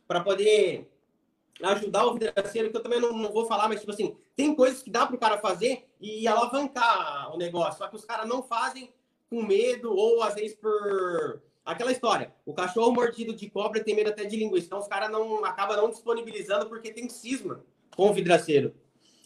para 0.08 0.20
poder 0.20 0.90
ajudar 1.62 2.06
o 2.06 2.14
vidraceiro, 2.14 2.70
que 2.70 2.76
eu 2.76 2.82
também 2.82 3.00
não, 3.00 3.12
não, 3.12 3.32
vou 3.32 3.46
falar, 3.46 3.68
mas 3.68 3.80
tipo 3.80 3.92
assim, 3.92 4.16
tem 4.34 4.54
coisas 4.54 4.82
que 4.82 4.90
dá 4.90 5.06
para 5.06 5.16
o 5.16 5.18
cara 5.18 5.38
fazer 5.38 5.88
e 6.00 6.26
alavancar 6.26 7.32
o 7.34 7.38
negócio. 7.38 7.78
Só 7.78 7.88
que 7.88 7.96
os 7.96 8.04
caras 8.04 8.28
não 8.28 8.42
fazem 8.42 8.92
com 9.30 9.42
medo 9.42 9.94
ou 9.94 10.22
às 10.22 10.34
vezes 10.34 10.56
por 10.56 11.42
aquela 11.66 11.90
história, 11.90 12.32
o 12.46 12.54
cachorro 12.54 12.92
mordido 12.92 13.34
de 13.34 13.50
cobra 13.50 13.82
tem 13.82 13.94
medo 13.94 14.10
até 14.10 14.24
de 14.24 14.36
linguiça. 14.36 14.66
Então 14.66 14.78
os 14.78 14.86
caras 14.86 15.10
não 15.10 15.44
acabam 15.44 15.76
não 15.76 15.90
disponibilizando 15.90 16.66
porque 16.66 16.92
tem 16.92 17.08
cisma 17.08 17.64
com 17.96 18.08
o 18.08 18.12
vidraceiro. 18.12 18.72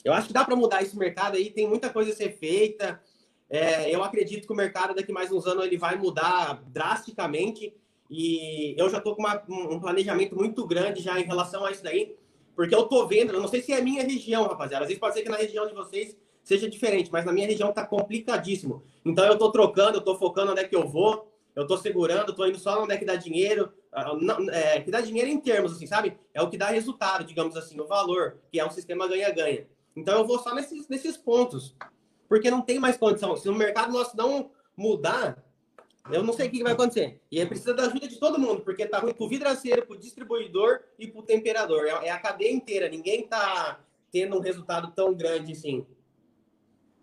Eu 0.03 0.15
acho 0.15 0.29
que 0.29 0.33
dá 0.33 0.45
para 0.45 0.57
mudar 0.57 0.83
esse 0.83 0.97
mercado 0.97 1.37
aí, 1.37 1.51
tem 1.51 1.69
muita 1.69 1.91
coisa 1.91 2.11
a 2.11 2.15
ser 2.15 2.33
feita. 2.39 3.01
É, 3.49 3.95
eu 3.95 4.03
acredito 4.03 4.47
que 4.47 4.53
o 4.53 4.57
mercado 4.57 4.95
daqui 4.95 5.13
mais 5.13 5.31
uns 5.31 5.47
anos 5.47 5.65
ele 5.65 5.77
vai 5.77 5.97
mudar 5.97 6.63
drasticamente 6.69 7.75
e 8.09 8.75
eu 8.79 8.89
já 8.89 8.99
estou 8.99 9.15
com 9.15 9.23
uma, 9.23 9.43
um 9.49 9.79
planejamento 9.79 10.35
muito 10.35 10.67
grande 10.67 11.03
já 11.03 11.21
em 11.21 11.25
relação 11.25 11.65
a 11.65 11.71
isso 11.71 11.83
daí, 11.83 12.17
porque 12.57 12.75
eu 12.75 12.83
estou 12.83 13.07
vendo, 13.07 13.33
eu 13.33 13.41
não 13.41 13.49
sei 13.49 13.63
se 13.63 13.73
é 13.73 13.79
a 13.79 13.83
minha 13.83 14.03
região, 14.03 14.49
rapaziada, 14.49 14.85
às 14.85 14.89
vezes 14.89 15.01
pode 15.01 15.15
ser 15.15 15.23
que 15.23 15.29
na 15.29 15.37
região 15.37 15.67
de 15.67 15.75
vocês 15.75 16.17
seja 16.43 16.69
diferente, 16.69 17.11
mas 17.13 17.25
na 17.25 17.33
minha 17.33 17.47
região 17.47 17.71
está 17.71 17.87
complicadíssimo. 17.87 18.83
Então 19.05 19.25
eu 19.27 19.35
estou 19.35 19.53
trocando, 19.53 19.97
eu 19.97 20.01
estou 20.01 20.19
focando 20.19 20.53
onde 20.53 20.61
é 20.61 20.65
que 20.65 20.75
eu 20.75 20.89
vou, 20.89 21.30
eu 21.55 21.67
tô 21.67 21.77
segurando, 21.77 22.35
tô 22.35 22.47
indo 22.47 22.59
só 22.59 22.83
onde 22.83 22.95
é 22.95 22.97
que 22.97 23.05
dá 23.05 23.17
dinheiro, 23.17 23.73
ah, 23.93 24.13
é, 24.53 24.81
que 24.81 24.91
dá 24.91 25.01
dinheiro 25.01 25.29
em 25.29 25.41
termos, 25.41 25.73
assim, 25.73 25.87
sabe? 25.87 26.17
É 26.33 26.41
o 26.41 26.49
que 26.49 26.57
dá 26.57 26.67
resultado, 26.67 27.25
digamos 27.25 27.57
assim, 27.57 27.79
o 27.81 27.87
valor, 27.87 28.39
que 28.51 28.61
é 28.61 28.67
um 28.67 28.71
sistema 28.71 29.09
ganha-ganha. 29.09 29.67
Então 29.97 30.19
eu 30.19 30.27
vou 30.27 30.39
só 30.39 30.55
nesses, 30.55 30.89
nesses 30.89 31.17
pontos, 31.17 31.77
porque 32.29 32.51
não 32.51 32.63
tem 32.63 32.79
mais 32.79 32.97
condição. 32.97 33.37
Se 33.37 33.49
o 33.49 33.55
mercado 33.55 33.93
nosso 33.93 34.17
não 34.17 34.51
mudar, 34.77 35.45
eu 36.13 36.23
não 36.23 36.33
sei 36.33 36.49
o 36.49 36.51
que 36.51 36.63
vai 36.63 36.73
acontecer. 36.73 37.21
E 37.31 37.41
é 37.41 37.47
precisa 37.47 37.75
da 37.75 37.85
ajuda 37.87 38.07
de 38.07 38.19
todo 38.19 38.39
mundo, 38.39 38.63
porque 38.63 38.87
tá 38.87 38.99
ruim 38.99 39.13
pro 39.13 39.29
vidraceiro, 39.29 39.87
pro 39.87 39.99
distribuidor 39.99 40.81
e 40.99 41.09
pro 41.09 41.23
temperador. 41.23 41.85
É, 41.87 42.07
é 42.07 42.11
a 42.11 42.19
cadeia 42.19 42.53
inteira, 42.53 42.89
ninguém 42.89 43.27
tá 43.27 43.81
tendo 44.11 44.37
um 44.37 44.41
resultado 44.41 44.93
tão 44.93 45.15
grande 45.15 45.53
assim. 45.53 45.87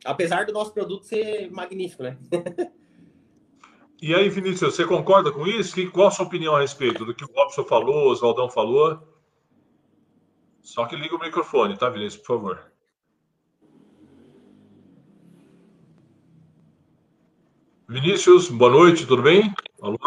Apesar 0.05 0.45
do 0.45 0.53
nosso 0.53 0.73
produto 0.73 1.05
ser 1.05 1.51
magnífico, 1.51 2.03
né? 2.03 2.17
E 3.99 4.13
aí, 4.13 4.29
Vinícius, 4.29 4.75
você 4.75 4.85
concorda 4.85 5.31
com 5.31 5.47
isso? 5.47 5.75
qual 5.91 6.07
a 6.07 6.11
sua 6.11 6.25
opinião 6.25 6.55
a 6.55 6.61
respeito 6.61 7.03
do 7.03 7.15
que 7.15 7.25
o 7.25 7.31
Robson 7.33 7.63
falou, 7.63 8.05
o 8.05 8.11
Oswaldão 8.11 8.47
falou? 8.47 9.01
Só 10.61 10.85
que 10.85 10.95
liga 10.95 11.15
o 11.15 11.19
microfone, 11.19 11.75
tá, 11.75 11.89
Vinícius, 11.89 12.21
por 12.21 12.35
favor. 12.35 12.71
Vinícius, 17.89 18.49
boa 18.49 18.69
noite, 18.69 19.07
tudo 19.07 19.23
bem? 19.23 19.51
Alô? 19.81 19.97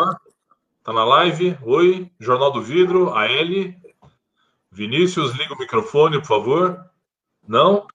Tá 0.85 0.93
na 0.93 1.03
live? 1.03 1.59
Oi, 1.63 2.13
Jornal 2.21 2.53
do 2.53 2.63
Vidro, 2.63 3.09
AL. 3.09 3.27
Vinícius, 4.71 5.33
liga 5.33 5.55
o 5.55 5.59
microfone, 5.59 6.19
por 6.19 6.27
favor. 6.27 6.91
Não? 7.49 7.89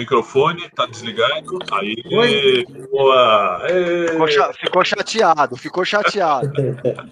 Microfone 0.00 0.70
tá 0.70 0.86
desligado. 0.86 1.58
Aí, 1.72 1.94
Oi. 2.10 2.64
boa. 2.90 3.60
Ficou, 4.08 4.54
ficou, 4.54 4.84
chateado, 4.84 5.56
ficou 5.56 5.84
chateado. 5.84 6.50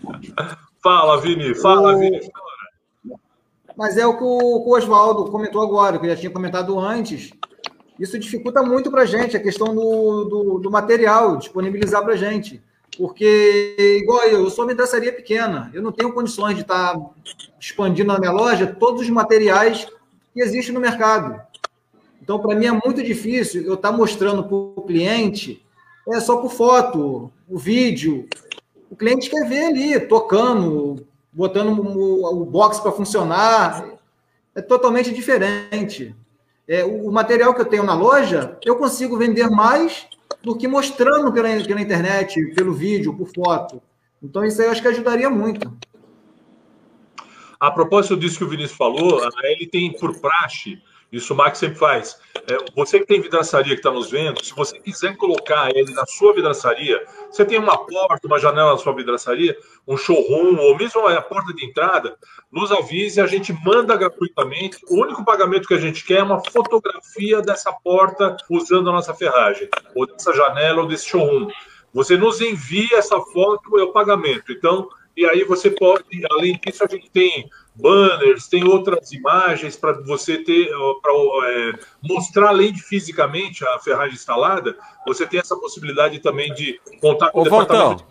fala, 0.82 1.20
Vini, 1.20 1.54
fala, 1.54 1.98
Vini. 1.98 2.18
Mas 3.76 3.98
é 3.98 4.06
o 4.06 4.16
que 4.16 4.24
o, 4.24 4.26
o 4.26 4.74
Oswaldo 4.74 5.30
comentou 5.30 5.62
agora, 5.62 5.98
que 5.98 6.06
eu 6.06 6.10
já 6.10 6.16
tinha 6.16 6.32
comentado 6.32 6.80
antes. 6.80 7.30
Isso 8.00 8.18
dificulta 8.18 8.62
muito 8.62 8.90
para 8.90 9.02
a 9.02 9.06
gente 9.06 9.36
a 9.36 9.42
questão 9.42 9.74
do, 9.74 10.24
do, 10.24 10.58
do 10.58 10.70
material, 10.70 11.36
disponibilizar 11.36 12.02
para 12.02 12.14
a 12.14 12.16
gente. 12.16 12.62
Porque, 12.96 13.76
igual 14.02 14.22
eu, 14.24 14.44
eu 14.44 14.50
sou 14.50 14.64
uma 14.64 14.70
vidraçaria 14.70 15.12
pequena, 15.12 15.70
eu 15.74 15.82
não 15.82 15.92
tenho 15.92 16.12
condições 16.12 16.54
de 16.54 16.62
estar 16.62 16.94
tá 16.94 17.00
expandindo 17.60 18.10
na 18.10 18.18
minha 18.18 18.32
loja 18.32 18.66
todos 18.66 19.02
os 19.02 19.10
materiais 19.10 19.86
que 20.32 20.40
existem 20.40 20.74
no 20.74 20.80
mercado. 20.80 21.38
Então, 22.28 22.38
para 22.38 22.54
mim 22.54 22.66
é 22.66 22.72
muito 22.72 23.02
difícil 23.02 23.64
eu 23.64 23.72
estar 23.72 23.90
tá 23.90 23.96
mostrando 23.96 24.44
para 24.44 24.54
o 24.54 24.84
cliente 24.86 25.64
é 26.06 26.20
só 26.20 26.36
por 26.36 26.50
foto, 26.50 27.32
o 27.48 27.56
vídeo. 27.56 28.28
O 28.90 28.96
cliente 28.96 29.30
quer 29.30 29.48
ver 29.48 29.64
ali, 29.64 29.98
tocando, 29.98 31.06
botando 31.32 31.70
o, 31.80 32.42
o 32.42 32.44
box 32.44 32.80
para 32.80 32.92
funcionar. 32.92 33.82
É 34.54 34.60
totalmente 34.60 35.10
diferente. 35.10 36.14
É, 36.68 36.84
o, 36.84 37.08
o 37.08 37.10
material 37.12 37.54
que 37.54 37.62
eu 37.62 37.66
tenho 37.66 37.82
na 37.82 37.94
loja, 37.94 38.58
eu 38.62 38.76
consigo 38.76 39.16
vender 39.16 39.48
mais 39.48 40.06
do 40.42 40.54
que 40.54 40.68
mostrando 40.68 41.32
pela, 41.32 41.48
pela 41.64 41.80
internet, 41.80 42.38
pelo 42.54 42.74
vídeo, 42.74 43.16
por 43.16 43.30
foto. 43.34 43.80
Então, 44.22 44.44
isso 44.44 44.60
aí 44.60 44.66
eu 44.66 44.72
acho 44.72 44.82
que 44.82 44.88
ajudaria 44.88 45.30
muito. 45.30 45.74
A 47.58 47.70
propósito 47.70 48.18
disso 48.18 48.36
que 48.36 48.44
o 48.44 48.48
Vinícius 48.50 48.76
falou, 48.76 49.18
ele 49.44 49.66
tem 49.66 49.96
por 49.96 50.20
praxe 50.20 50.78
isso 51.10 51.32
o 51.32 51.36
Max 51.36 51.58
sempre 51.58 51.78
faz. 51.78 52.18
É, 52.46 52.56
você 52.74 53.00
que 53.00 53.06
tem 53.06 53.20
vidraçaria 53.20 53.74
que 53.74 53.80
está 53.80 53.90
nos 53.90 54.10
vendo, 54.10 54.44
se 54.44 54.54
você 54.54 54.78
quiser 54.78 55.16
colocar 55.16 55.70
ele 55.74 55.92
na 55.94 56.04
sua 56.06 56.34
vidraçaria, 56.34 57.02
você 57.30 57.44
tem 57.44 57.58
uma 57.58 57.78
porta, 57.78 58.26
uma 58.26 58.38
janela 58.38 58.72
na 58.72 58.78
sua 58.78 58.94
vidraçaria, 58.94 59.56
um 59.86 59.96
showroom, 59.96 60.56
ou 60.58 60.76
mesmo 60.76 61.06
a 61.06 61.20
porta 61.22 61.52
de 61.54 61.64
entrada, 61.64 62.16
nos 62.52 62.70
avise, 62.70 63.20
a 63.20 63.26
gente 63.26 63.52
manda 63.64 63.96
gratuitamente. 63.96 64.78
O 64.88 65.02
único 65.02 65.24
pagamento 65.24 65.66
que 65.66 65.74
a 65.74 65.80
gente 65.80 66.04
quer 66.04 66.18
é 66.18 66.22
uma 66.22 66.42
fotografia 66.50 67.40
dessa 67.40 67.72
porta 67.72 68.36
usando 68.50 68.90
a 68.90 68.92
nossa 68.92 69.14
ferragem, 69.14 69.68
ou 69.94 70.06
dessa 70.06 70.32
janela, 70.34 70.82
ou 70.82 70.88
desse 70.88 71.06
showroom. 71.06 71.48
Você 71.94 72.18
nos 72.18 72.40
envia 72.40 72.98
essa 72.98 73.18
foto, 73.20 73.78
é 73.78 73.82
o 73.82 73.92
pagamento. 73.92 74.52
Então, 74.52 74.88
e 75.16 75.24
aí 75.24 75.42
você 75.42 75.70
pode, 75.70 76.04
além 76.30 76.60
disso, 76.64 76.84
a 76.84 76.86
gente 76.86 77.10
tem 77.10 77.48
banners, 77.80 78.48
tem 78.48 78.64
outras 78.64 79.12
imagens 79.12 79.76
para 79.76 79.92
você 80.02 80.38
ter, 80.38 80.68
para 81.00 81.12
é, 81.48 81.72
mostrar 82.02 82.48
além 82.48 82.72
de 82.72 82.82
fisicamente 82.82 83.64
a 83.64 83.78
ferragem 83.78 84.14
instalada, 84.14 84.76
você 85.06 85.26
tem 85.26 85.40
essa 85.40 85.56
possibilidade 85.56 86.18
também 86.20 86.52
de 86.54 86.80
contar 87.00 87.30
com 87.30 87.38
Ô, 87.38 87.42
o 87.42 87.44
departamento 87.44 88.04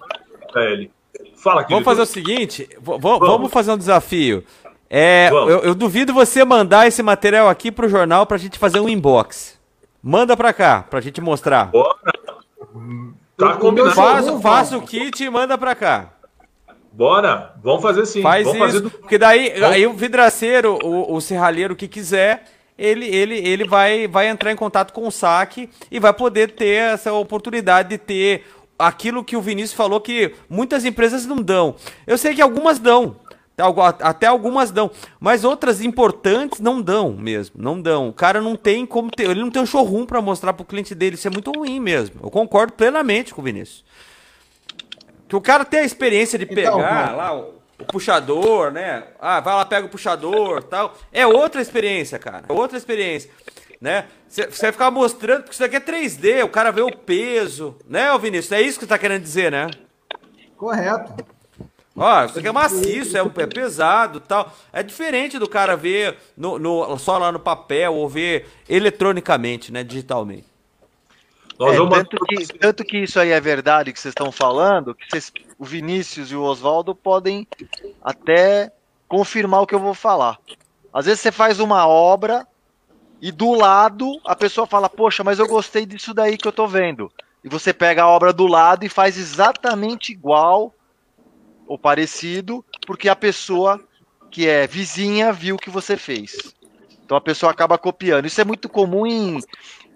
de 0.56 0.90
Fala, 1.36 1.64
querido. 1.64 1.70
Vamos 1.70 1.86
fazer 1.86 2.02
o 2.02 2.06
seguinte, 2.06 2.70
vamos, 2.82 3.20
vamos 3.20 3.52
fazer 3.52 3.72
um 3.72 3.78
desafio. 3.78 4.44
É, 4.90 5.30
eu, 5.30 5.60
eu, 5.60 5.76
duvido 5.76 6.14
você 6.14 6.46
mandar 6.46 6.88
esse 6.88 7.04
material 7.04 7.50
aqui 7.50 7.72
para 7.72 7.86
o 7.86 7.90
jornal 7.90 8.26
para 8.26 8.38
a 8.38 8.40
gente 8.40 8.58
fazer 8.58 8.80
um 8.80 8.88
inbox. 8.88 9.60
Manda 10.02 10.38
para 10.38 10.54
cá, 10.54 10.86
para 10.90 11.00
a 11.00 11.02
gente 11.02 11.20
mostrar. 11.20 11.66
Bora. 11.66 11.96
Tá 13.38 13.56
combinado. 13.56 13.94
Faz, 13.94 14.42
faz 14.42 14.74
o 14.74 14.82
kit 14.82 15.24
e 15.24 15.30
manda 15.30 15.58
para 15.58 15.76
cá. 15.76 16.14
Bora, 16.98 17.54
vamos 17.62 17.84
fazer 17.84 18.08
sim. 18.08 18.24
Faz 18.24 18.44
vamos 18.44 18.60
isso, 18.60 18.66
fazer 18.66 18.80
do... 18.80 18.90
porque 18.90 19.20
daí 19.20 19.64
aí 19.64 19.86
o 19.86 19.94
vidraceiro, 19.94 20.80
o, 20.84 21.14
o 21.14 21.22
serralheiro 21.22 21.76
que 21.76 21.88
quiser, 21.88 22.46
ele, 22.76 23.06
ele, 23.06 23.36
ele 23.36 23.68
vai, 23.68 24.08
vai 24.08 24.28
entrar 24.28 24.52
em 24.52 24.56
contato 24.56 24.92
com 24.92 25.08
o 25.08 25.12
saque 25.12 25.70
e 25.92 26.00
vai 26.00 26.12
poder 26.12 26.54
ter 26.54 26.94
essa 26.94 27.14
oportunidade 27.14 27.90
de 27.90 28.00
ter 28.00 28.46
aquilo 28.80 29.24
que 29.24 29.38
o 29.38 29.42
Vinícius 29.42 29.74
falou 29.74 30.02
que 30.02 30.34
muitas 30.50 30.86
empresas 30.86 31.28
não 31.28 31.36
dão. 31.38 31.76
Eu 32.08 32.18
sei 32.18 32.34
que 32.34 32.42
algumas 32.42 32.80
dão, 32.80 33.18
até 34.02 34.26
algumas 34.26 34.72
dão, 34.72 34.90
mas 35.20 35.44
outras 35.44 35.82
importantes 35.82 36.60
não 36.60 36.82
dão 36.82 37.14
mesmo, 37.14 37.62
não 37.62 37.80
dão. 37.80 38.10
O 38.10 38.14
cara 38.14 38.42
não 38.42 38.56
tem 38.56 38.88
como 38.88 39.12
ter, 39.12 39.30
ele 39.30 39.42
não 39.42 39.52
tem 39.52 39.62
um 39.62 39.68
showroom 39.68 40.04
para 40.04 40.20
mostrar 40.20 40.52
para 40.52 40.64
o 40.64 40.66
cliente 40.66 40.96
dele, 40.96 41.14
isso 41.14 41.28
é 41.28 41.32
muito 41.32 41.52
ruim 41.52 41.80
mesmo. 41.80 42.22
Eu 42.24 42.32
concordo 42.32 42.74
plenamente 42.74 43.36
com 43.36 43.42
o 43.42 43.44
Vinícius. 43.44 43.86
Que 45.28 45.36
o 45.36 45.42
cara 45.42 45.66
tem 45.66 45.82
a 45.82 45.84
experiência 45.84 46.38
de 46.40 46.46
então, 46.46 46.56
pegar 46.78 47.16
lá 47.16 47.36
o, 47.36 47.54
o, 47.80 47.86
puxador, 47.86 48.72
né? 48.72 49.04
Ah, 49.20 49.40
vai 49.40 49.56
lá, 49.56 49.66
pega 49.66 49.86
o 49.86 49.90
puxador 49.90 50.64
tal. 50.64 50.96
É 51.12 51.28
outra 51.28 51.62
experiência, 51.62 52.18
cara. 52.18 52.44
É 52.48 52.54
outra 52.54 52.78
experiência. 52.78 53.30
Né? 53.80 54.06
Você 54.28 54.48
vai 54.48 54.72
ficar 54.72 54.90
mostrando, 54.90 55.44
porque 55.44 55.52
isso 55.52 55.62
daqui 55.62 55.76
é 55.76 55.80
3D, 55.80 56.44
o 56.44 56.50
cara 56.50 56.72
vê 56.72 56.82
o 56.82 56.92
peso, 56.92 57.76
né, 57.88 58.16
Vinícius? 58.18 58.52
É 58.52 58.62
isso 58.62 58.80
que 58.80 58.86
você 58.86 58.90
tá 58.90 58.98
querendo 58.98 59.22
dizer, 59.22 59.52
né? 59.52 59.70
Correto. 60.58 61.14
Ó, 61.96 62.26
isso 62.26 62.38
aqui 62.38 62.48
é 62.48 62.52
maciço, 62.52 63.18
é, 63.18 63.22
é 63.22 63.48
pesado 63.48 64.20
tal. 64.20 64.54
É 64.72 64.84
diferente 64.84 65.40
do 65.40 65.50
cara 65.50 65.76
ver 65.76 66.16
no, 66.36 66.60
no, 66.60 66.98
só 67.00 67.18
lá 67.18 67.32
no 67.32 67.40
papel 67.40 67.94
ou 67.96 68.08
ver 68.08 68.48
eletronicamente, 68.70 69.72
né, 69.72 69.84
digitalmente. 69.84 70.46
É, 71.60 71.90
tanto, 71.90 72.18
que, 72.26 72.48
tanto, 72.60 72.84
que, 72.84 72.98
isso 73.00 73.20
aí 73.20 73.32
é 73.32 73.42
verdade 73.42 73.92
que 73.92 74.00
vocês 74.00 74.12
estão 74.12 74.32
falando, 74.32 74.94
que 74.94 75.06
vocês, 75.10 75.32
o 75.58 75.66
Vinícius 75.66 76.32
e 76.32 76.36
o 76.36 76.44
Oswaldo 76.44 76.94
podem 76.94 77.48
até 78.04 78.72
confirmar 79.08 79.62
o 79.62 79.68
que 79.68 79.74
eu 79.74 79.80
vou 79.80 79.96
falar. 79.96 80.38
Às 80.94 81.06
vezes 81.06 81.22
você 81.22 81.32
faz 81.32 81.60
uma 81.60 81.88
obra 81.88 82.48
e 83.20 83.32
do 83.32 83.54
lado 83.54 84.20
a 84.24 84.36
pessoa 84.36 84.68
fala, 84.68 84.88
poxa, 84.88 85.24
mas 85.24 85.40
eu 85.40 85.48
gostei 85.48 85.86
disso 85.86 86.14
daí 86.14 86.38
que 86.38 86.48
eu 86.48 86.52
tô 86.52 86.68
vendo. 86.68 87.12
E 87.44 87.50
você 87.50 87.74
pega 87.74 88.04
a 88.04 88.08
obra 88.08 88.32
do 88.32 88.46
lado 88.46 88.86
e 88.86 88.90
faz 88.90 89.18
exatamente 89.18 90.12
igual 90.12 90.74
ou 91.68 91.78
parecido, 91.78 92.64
porque 92.86 93.10
a 93.10 93.16
pessoa 93.16 93.82
que 94.30 94.48
é 94.48 94.68
vizinha 94.68 95.32
viu 95.32 95.56
o 95.56 95.60
que 95.60 95.70
você 95.70 95.98
fez. 95.98 96.54
Então 97.04 97.18
a 97.18 97.22
pessoa 97.22 97.52
acaba 97.52 97.78
copiando. 97.78 98.26
Isso 98.26 98.42
é 98.42 98.46
muito 98.46 98.70
comum 98.70 99.08
em, 99.08 99.40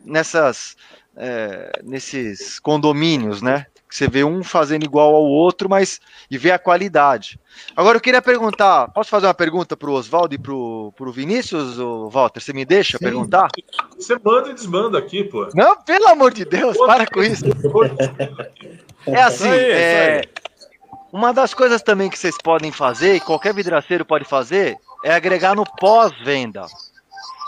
nessas 0.03 0.75
é, 1.15 1.81
nesses 1.83 2.59
condomínios, 2.59 3.41
né? 3.41 3.65
Você 3.89 4.07
vê 4.07 4.23
um 4.23 4.41
fazendo 4.41 4.85
igual 4.85 5.13
ao 5.13 5.25
outro, 5.25 5.69
mas 5.69 5.99
e 6.29 6.37
vê 6.37 6.51
a 6.51 6.57
qualidade. 6.57 7.37
Agora 7.75 7.97
eu 7.97 8.01
queria 8.01 8.21
perguntar, 8.21 8.87
posso 8.87 9.09
fazer 9.09 9.27
uma 9.27 9.33
pergunta 9.33 9.75
para 9.75 9.89
o 9.89 9.93
Oswaldo 9.93 10.33
e 10.33 10.37
para 10.37 10.53
o 10.53 11.11
Vinícius, 11.11 11.75
Walter? 12.09 12.39
Você 12.39 12.53
me 12.53 12.63
deixa 12.63 12.97
Sim. 12.97 13.03
perguntar? 13.03 13.49
Você 13.97 14.17
manda 14.23 14.49
e 14.49 14.53
desmanda 14.53 14.97
aqui, 14.97 15.25
pô. 15.25 15.49
Não, 15.53 15.75
pelo 15.81 16.07
amor 16.07 16.33
de 16.33 16.45
Deus, 16.45 16.77
para 16.77 17.05
com 17.05 17.21
isso. 17.21 17.43
É 19.07 19.19
assim, 19.23 19.49
é, 19.49 20.21
uma 21.11 21.33
das 21.33 21.55
coisas 21.55 21.81
também 21.81 22.07
que 22.07 22.19
vocês 22.19 22.35
podem 22.37 22.71
fazer, 22.71 23.15
e 23.15 23.19
qualquer 23.19 23.51
vidraceiro 23.51 24.05
pode 24.05 24.25
fazer, 24.25 24.77
é 25.03 25.11
agregar 25.11 25.55
no 25.55 25.65
pós-venda. 25.65 26.67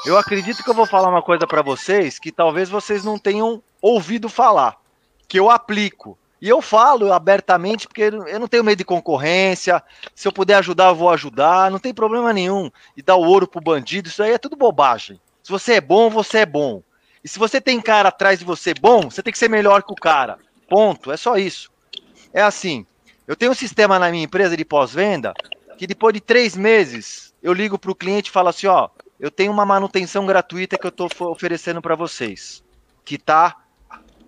Eu 0.05 0.17
acredito 0.17 0.61
que 0.61 0.69
eu 0.69 0.73
vou 0.73 0.85
falar 0.85 1.07
uma 1.07 1.21
coisa 1.21 1.47
para 1.47 1.61
vocês 1.61 2.19
que 2.19 2.30
talvez 2.30 2.69
vocês 2.69 3.05
não 3.05 3.17
tenham 3.17 3.63
ouvido 3.81 4.27
falar, 4.27 4.75
que 5.30 5.39
eu 5.39 5.49
aplico. 5.49 6.17
E 6.41 6.49
eu 6.49 6.61
falo 6.61 7.13
abertamente 7.13 7.88
porque 7.88 8.01
eu 8.01 8.38
não 8.38 8.49
tenho 8.49 8.65
medo 8.65 8.80
de 8.80 8.84
concorrência. 8.84 9.81
Se 10.13 10.27
eu 10.27 10.31
puder 10.34 10.55
ajudar, 10.55 10.89
eu 10.89 10.95
vou 10.95 11.09
ajudar. 11.09 11.71
Não 11.71 11.80
tem 11.80 11.93
problema 11.93 12.34
nenhum. 12.34 12.69
E 12.97 13.01
dar 13.01 13.15
o 13.15 13.23
ouro 13.23 13.47
pro 13.47 13.61
bandido, 13.61 14.09
isso 14.09 14.21
aí 14.21 14.34
é 14.34 14.38
tudo 14.38 14.57
bobagem. 14.57 15.21
Se 15.41 15.49
você 15.49 15.75
é 15.75 15.81
bom, 15.81 16.09
você 16.09 16.39
é 16.39 16.45
bom. 16.45 16.84
E 17.23 17.30
se 17.30 17.39
você 17.39 17.61
tem 17.61 17.80
cara 17.80 18.09
atrás 18.09 18.39
de 18.39 18.43
você 18.43 18.73
bom, 18.73 19.03
você 19.03 19.23
tem 19.23 19.31
que 19.31 19.39
ser 19.39 19.49
melhor 19.49 19.84
que 19.84 19.93
o 19.93 19.95
cara. 19.95 20.38
Ponto. 20.67 21.13
É 21.13 21.15
só 21.15 21.38
isso. 21.38 21.71
É 22.34 22.41
assim. 22.41 22.85
Eu 23.25 23.38
tenho 23.38 23.53
um 23.53 23.55
sistema 23.55 23.97
na 23.97 24.11
minha 24.11 24.25
empresa 24.25 24.57
de 24.57 24.65
pós-venda 24.65 25.34
que 25.77 25.88
depois 25.88 26.13
de 26.13 26.19
três 26.19 26.57
meses 26.57 27.34
eu 27.41 27.53
ligo 27.53 27.80
para 27.80 27.91
o 27.91 27.95
cliente 27.95 28.30
e 28.30 28.34
falo 28.34 28.49
assim: 28.49 28.67
ó, 28.67 28.89
eu 29.23 29.31
tenho 29.31 29.53
uma 29.53 29.65
manutenção 29.65 30.25
gratuita 30.25 30.77
que 30.77 30.85
eu 30.85 30.89
estou 30.89 31.09
oferecendo 31.31 31.81
para 31.81 31.95
vocês, 31.95 32.61
que 33.05 33.17
tá, 33.17 33.55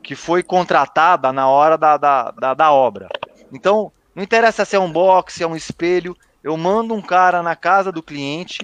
que 0.02 0.16
foi 0.16 0.42
contratada 0.42 1.34
na 1.34 1.50
hora 1.50 1.78
da, 1.78 1.98
da, 1.98 2.32
da, 2.32 2.54
da 2.54 2.72
obra. 2.72 3.10
Então, 3.52 3.92
não 4.16 4.24
interessa 4.24 4.64
se 4.64 4.74
é 4.74 4.80
um 4.80 4.90
box, 4.90 5.34
se 5.34 5.44
é 5.44 5.48
um 5.48 5.54
espelho, 5.54 6.16
eu 6.42 6.56
mando 6.56 6.94
um 6.94 7.02
cara 7.02 7.44
na 7.44 7.58
casa 7.58 7.92
do 7.92 8.02
cliente 8.02 8.60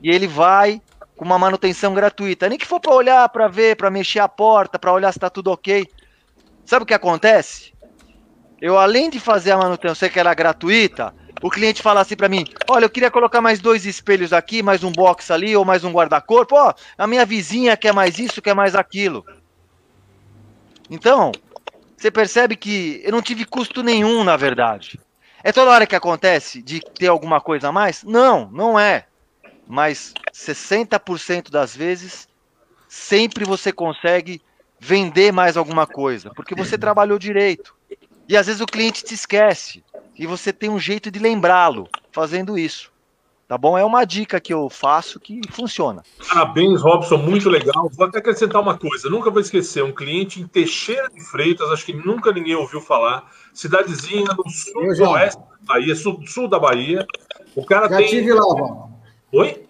e 0.00 0.08
ele 0.08 0.28
vai 0.28 0.80
com 1.16 1.24
uma 1.24 1.36
manutenção 1.36 1.92
gratuita. 1.92 2.48
Nem 2.48 2.58
que 2.58 2.66
for 2.66 2.78
para 2.78 2.94
olhar, 2.94 3.28
para 3.30 3.48
ver, 3.48 3.76
para 3.76 3.90
mexer 3.90 4.20
a 4.20 4.28
porta, 4.28 4.78
para 4.78 4.92
olhar 4.92 5.10
se 5.10 5.18
está 5.18 5.28
tudo 5.28 5.50
ok. 5.50 5.84
Sabe 6.64 6.84
o 6.84 6.86
que 6.86 6.94
acontece? 6.94 7.72
Eu, 8.60 8.78
além 8.78 9.10
de 9.10 9.18
fazer 9.18 9.50
a 9.50 9.56
manutenção 9.56 10.08
que 10.08 10.20
era 10.20 10.32
gratuita, 10.32 11.12
o 11.42 11.50
cliente 11.50 11.82
fala 11.82 12.00
assim 12.00 12.16
para 12.16 12.28
mim: 12.28 12.44
olha, 12.70 12.84
eu 12.84 12.90
queria 12.90 13.10
colocar 13.10 13.40
mais 13.40 13.60
dois 13.60 13.84
espelhos 13.84 14.32
aqui, 14.32 14.62
mais 14.62 14.84
um 14.84 14.92
box 14.92 15.30
ali, 15.30 15.56
ou 15.56 15.64
mais 15.64 15.84
um 15.84 15.92
guarda-corpo. 15.92 16.54
Ó, 16.54 16.72
a 16.96 17.06
minha 17.06 17.26
vizinha 17.26 17.76
quer 17.76 17.92
mais 17.92 18.18
isso, 18.18 18.40
quer 18.40 18.54
mais 18.54 18.74
aquilo. 18.74 19.24
Então, 20.88 21.32
você 21.96 22.10
percebe 22.10 22.56
que 22.56 23.00
eu 23.04 23.12
não 23.12 23.22
tive 23.22 23.44
custo 23.44 23.82
nenhum, 23.82 24.22
na 24.24 24.36
verdade. 24.36 25.00
É 25.44 25.50
toda 25.50 25.70
hora 25.70 25.86
que 25.86 25.96
acontece 25.96 26.62
de 26.62 26.80
ter 26.98 27.08
alguma 27.08 27.40
coisa 27.40 27.68
a 27.68 27.72
mais? 27.72 28.02
Não, 28.04 28.50
não 28.52 28.78
é. 28.78 29.06
Mas 29.66 30.14
60% 30.32 31.50
das 31.50 31.74
vezes, 31.74 32.28
sempre 32.88 33.44
você 33.44 33.72
consegue 33.72 34.40
vender 34.78 35.32
mais 35.32 35.56
alguma 35.56 35.86
coisa, 35.86 36.30
porque 36.34 36.54
você 36.54 36.76
trabalhou 36.76 37.18
direito. 37.18 37.74
E 38.28 38.36
às 38.36 38.46
vezes 38.46 38.60
o 38.60 38.66
cliente 38.66 39.04
te 39.04 39.14
esquece. 39.14 39.84
E 40.18 40.26
você 40.26 40.52
tem 40.52 40.70
um 40.70 40.78
jeito 40.78 41.10
de 41.10 41.18
lembrá-lo 41.18 41.88
fazendo 42.10 42.58
isso. 42.58 42.92
Tá 43.48 43.58
bom? 43.58 43.76
É 43.76 43.84
uma 43.84 44.04
dica 44.04 44.40
que 44.40 44.54
eu 44.54 44.70
faço 44.70 45.20
que 45.20 45.40
funciona. 45.50 46.02
Parabéns, 46.26 46.80
Robson, 46.80 47.18
muito 47.18 47.50
legal. 47.50 47.90
Vou 47.92 48.06
até 48.06 48.18
acrescentar 48.18 48.62
uma 48.62 48.78
coisa, 48.78 49.10
nunca 49.10 49.30
vou 49.30 49.42
esquecer, 49.42 49.84
um 49.84 49.92
cliente 49.92 50.40
em 50.40 50.46
Teixeira 50.46 51.10
de 51.10 51.20
Freitas, 51.20 51.70
acho 51.70 51.84
que 51.84 51.92
nunca 51.92 52.32
ninguém 52.32 52.54
ouviu 52.54 52.80
falar, 52.80 53.30
cidadezinha 53.52 54.28
no 54.38 54.48
sul 54.48 54.94
do 54.94 55.10
oeste 55.10 55.38
da 55.38 55.74
Bahia, 55.74 55.94
sul, 55.94 56.22
sul 56.26 56.48
da 56.48 56.58
Bahia. 56.58 57.06
O 57.54 57.62
cara 57.62 57.90
Já 57.90 57.98
tem... 57.98 58.08
tive 58.08 58.32
lá, 58.32 58.40
Val. 58.40 58.90
Oi? 59.32 59.66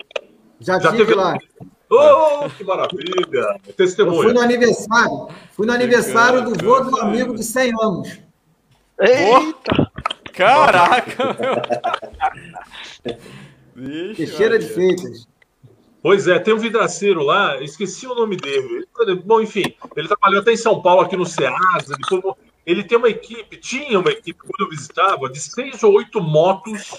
Já, 0.61 0.79
Já 0.79 0.93
tive 0.93 1.15
lá. 1.15 1.37
Oh, 1.91 2.49
que 2.57 2.63
maravilha! 2.63 3.61
Testemunha. 3.77 4.17
Eu 4.17 4.23
fui 4.23 4.33
no 4.33 4.41
aniversário, 4.41 5.29
fui 5.51 5.67
no 5.67 5.73
aniversário 5.73 6.45
do 6.45 6.65
vô 6.65 6.81
do 6.81 7.01
amigo 7.01 7.35
de 7.35 7.43
100 7.43 7.73
anos. 7.83 8.23
Eita! 9.01 9.91
Caraca! 10.33 11.37
Teixeira 14.17 14.59
de 14.61 14.67
Feitas. 14.67 15.27
Pois 16.03 16.27
é, 16.27 16.39
tem 16.39 16.53
um 16.53 16.59
vidraceiro 16.59 17.23
lá, 17.23 17.63
esqueci 17.63 18.09
o 18.09 18.15
nome 18.15 18.37
dele. 18.37 18.87
Bom, 19.25 19.41
enfim, 19.41 19.63
ele 19.97 20.09
trabalhou 20.09 20.41
até 20.41 20.53
em 20.53 20.57
São 20.57 20.83
Paulo, 20.83 21.03
aqui 21.03 21.17
no 21.17 21.25
Ceasa. 21.25 21.97
Ele, 22.11 22.23
ele 22.67 22.85
tem 22.85 22.99
uma 22.99 23.09
equipe, 23.09 23.57
tinha 23.57 24.01
uma 24.01 24.11
equipe, 24.11 24.39
quando 24.41 24.61
eu 24.61 24.69
visitava, 24.69 25.31
de 25.31 25.39
seis 25.39 25.81
ou 25.85 25.95
oito 25.95 26.21
motos 26.21 26.91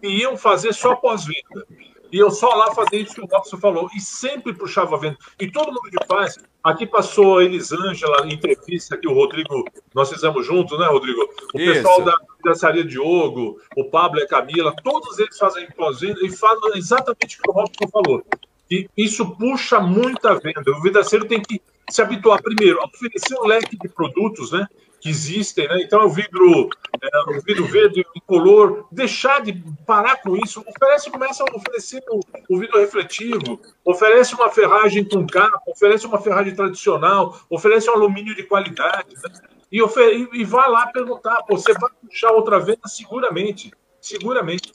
que 0.00 0.08
iam 0.08 0.38
fazer 0.38 0.72
só 0.72 0.96
pós-venda. 0.96 1.66
E 2.12 2.18
eu 2.18 2.30
só 2.30 2.54
lá 2.54 2.74
fazia 2.74 3.00
isso 3.00 3.14
que 3.14 3.20
o 3.20 3.26
Robson 3.26 3.56
falou. 3.56 3.88
E 3.94 4.00
sempre 4.00 4.52
puxava 4.52 4.98
venda. 4.98 5.16
E 5.38 5.50
todo 5.50 5.68
mundo 5.68 5.90
que 5.90 6.06
faz. 6.06 6.38
Aqui 6.62 6.86
passou 6.86 7.38
a 7.38 7.44
Elisângela, 7.44 8.26
entrevista 8.26 8.96
que 8.96 9.08
o 9.08 9.14
Rodrigo, 9.14 9.64
nós 9.94 10.10
fizemos 10.10 10.44
juntos, 10.44 10.78
né, 10.78 10.86
Rodrigo? 10.86 11.22
O 11.54 11.60
isso. 11.60 11.72
pessoal 11.72 12.02
da 12.02 12.16
Dançaria 12.44 12.84
Diogo, 12.84 13.60
o 13.76 13.84
Pablo 13.84 14.20
e 14.20 14.24
a 14.24 14.28
Camila, 14.28 14.74
todos 14.82 15.18
eles 15.18 15.38
fazem 15.38 15.66
pós-venda 15.70 16.20
e 16.22 16.30
falam 16.30 16.74
exatamente 16.74 17.38
o 17.38 17.42
que 17.42 17.50
o 17.50 17.52
Robson 17.52 17.88
falou. 17.90 18.24
E 18.70 18.88
isso 18.96 19.36
puxa 19.36 19.80
muita 19.80 20.34
venda. 20.34 20.70
O 20.70 20.82
vidraceiro 20.82 21.26
tem 21.26 21.40
que 21.40 21.60
se 21.90 22.00
habituar 22.00 22.40
primeiro 22.40 22.80
a 22.80 22.84
oferecer 22.84 23.36
um 23.38 23.46
leque 23.46 23.76
de 23.76 23.88
produtos, 23.88 24.52
né? 24.52 24.66
Que 25.00 25.08
existem, 25.08 25.66
né? 25.66 25.80
Então, 25.82 26.04
o 26.04 26.10
vidro, 26.10 26.68
é, 27.00 27.30
o 27.30 27.40
vidro 27.40 27.64
verde 27.64 28.04
incolor, 28.14 28.86
deixar 28.92 29.40
de 29.40 29.52
parar 29.86 30.20
com 30.22 30.36
isso. 30.36 30.62
Oferece, 30.66 31.10
começa 31.10 31.42
a 31.42 31.56
oferecer 31.56 32.02
o, 32.10 32.20
o 32.48 32.58
vidro 32.58 32.78
refletivo, 32.78 33.60
oferece 33.84 34.34
uma 34.34 34.50
ferragem 34.50 35.04
com 35.04 35.26
capa, 35.26 35.62
oferece 35.66 36.06
uma 36.06 36.20
ferragem 36.20 36.54
tradicional, 36.54 37.40
oferece 37.48 37.88
um 37.88 37.94
alumínio 37.94 38.34
de 38.34 38.42
qualidade, 38.42 39.14
né? 39.14 39.32
e, 39.72 39.82
ofer 39.82 40.28
e 40.32 40.44
vai 40.44 40.68
lá 40.70 40.86
perguntar, 40.88 41.42
você 41.48 41.72
vai 41.72 41.90
puxar 42.06 42.32
outra 42.32 42.60
venda 42.60 42.86
seguramente, 42.86 43.70
seguramente. 44.00 44.70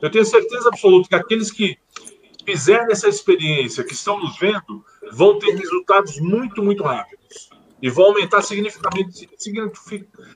Eu 0.00 0.10
tenho 0.10 0.24
certeza 0.24 0.68
absoluta 0.68 1.08
que 1.08 1.14
aqueles 1.14 1.52
que 1.52 1.78
fizerem 2.44 2.88
essa 2.90 3.08
experiência, 3.08 3.84
que 3.84 3.92
estão 3.92 4.18
nos 4.18 4.36
vendo, 4.36 4.84
vão 5.12 5.38
ter 5.38 5.52
resultados 5.54 6.18
muito, 6.18 6.60
muito 6.60 6.82
rápidos 6.82 7.51
e 7.82 7.90
vão 7.90 8.06
aumentar 8.06 8.40
significativamente, 8.42 9.28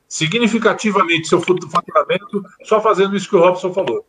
significativamente 0.09 1.29
seu 1.29 1.41
faturamento 1.41 2.45
só 2.65 2.81
fazendo 2.81 3.17
isso 3.17 3.29
que 3.29 3.37
o 3.37 3.41
Robson 3.41 3.73
falou. 3.73 4.05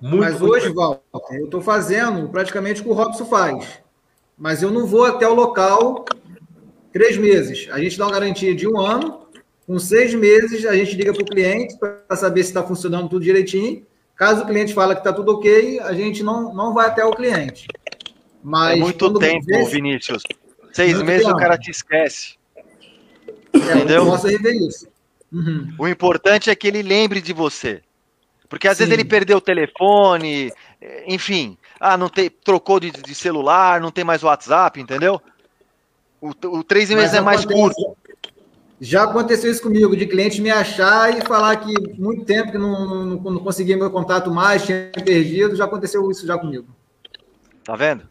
Muito, 0.00 0.16
Mas 0.18 0.40
muito 0.40 0.54
hoje, 0.54 0.72
Walter, 0.72 1.36
eu 1.38 1.44
estou 1.44 1.60
fazendo 1.60 2.28
praticamente 2.30 2.80
o 2.80 2.84
que 2.84 2.90
o 2.90 2.94
Robson 2.94 3.26
faz. 3.26 3.82
Mas 4.38 4.62
eu 4.62 4.70
não 4.70 4.86
vou 4.86 5.04
até 5.04 5.28
o 5.28 5.34
local 5.34 6.06
três 6.90 7.18
meses. 7.18 7.68
A 7.70 7.78
gente 7.78 7.98
dá 7.98 8.06
uma 8.06 8.12
garantia 8.12 8.54
de 8.54 8.66
um 8.66 8.80
ano. 8.80 9.26
Com 9.66 9.78
seis 9.78 10.14
meses, 10.14 10.64
a 10.64 10.74
gente 10.74 10.96
liga 10.96 11.12
para 11.12 11.22
o 11.22 11.26
cliente 11.26 11.76
para 11.78 12.16
saber 12.16 12.42
se 12.42 12.50
está 12.50 12.62
funcionando 12.62 13.10
tudo 13.10 13.22
direitinho. 13.22 13.84
Caso 14.16 14.44
o 14.44 14.46
cliente 14.46 14.72
fale 14.72 14.94
que 14.94 15.00
está 15.00 15.12
tudo 15.12 15.34
ok, 15.34 15.78
a 15.80 15.92
gente 15.92 16.22
não, 16.22 16.54
não 16.54 16.72
vai 16.72 16.86
até 16.86 17.04
o 17.04 17.10
cliente. 17.10 17.66
Mas 18.42 18.78
é 18.78 18.80
muito 18.80 19.18
tempo, 19.18 19.44
vê, 19.44 19.64
Vinícius. 19.64 20.22
Seis 20.72 21.02
meses 21.02 21.26
tempo. 21.26 21.36
o 21.36 21.38
cara 21.38 21.58
te 21.58 21.70
esquece. 21.70 22.37
É, 23.52 23.58
Entendeu? 23.58 24.04
Eu 24.04 24.06
posso 24.06 24.26
rever 24.26 24.54
isso. 24.54 24.86
Uhum. 25.32 25.74
O 25.78 25.88
importante 25.88 26.50
é 26.50 26.54
que 26.54 26.66
ele 26.66 26.82
lembre 26.82 27.20
de 27.20 27.32
você. 27.32 27.82
Porque 28.48 28.66
às 28.66 28.76
Sim. 28.76 28.84
vezes 28.84 28.94
ele 28.94 29.08
perdeu 29.08 29.38
o 29.38 29.42
telefone, 29.42 30.50
enfim, 31.06 31.56
ah, 31.78 31.96
não 31.96 32.08
tem, 32.08 32.30
trocou 32.30 32.80
de, 32.80 32.90
de 32.90 33.14
celular, 33.14 33.80
não 33.80 33.90
tem 33.90 34.04
mais 34.04 34.22
WhatsApp, 34.22 34.80
entendeu? 34.80 35.20
O, 36.20 36.30
o 36.30 36.64
três 36.64 36.88
meses 36.90 37.14
é 37.14 37.20
mais 37.20 37.44
curto. 37.44 37.96
Já 38.80 39.04
aconteceu 39.04 39.50
isso 39.50 39.62
comigo, 39.62 39.96
de 39.96 40.06
cliente 40.06 40.40
me 40.40 40.50
achar 40.50 41.16
e 41.16 41.20
falar 41.22 41.56
que 41.56 41.72
muito 42.00 42.24
tempo 42.24 42.52
que 42.52 42.58
não, 42.58 42.86
não, 42.86 43.16
não 43.16 43.38
conseguia 43.40 43.76
meu 43.76 43.90
contato 43.90 44.30
mais, 44.30 44.64
tinha 44.64 44.90
perdido, 45.04 45.56
já 45.56 45.64
aconteceu 45.64 46.08
isso 46.10 46.26
já 46.26 46.38
comigo. 46.38 46.66
Tá 47.64 47.74
vendo? 47.74 48.08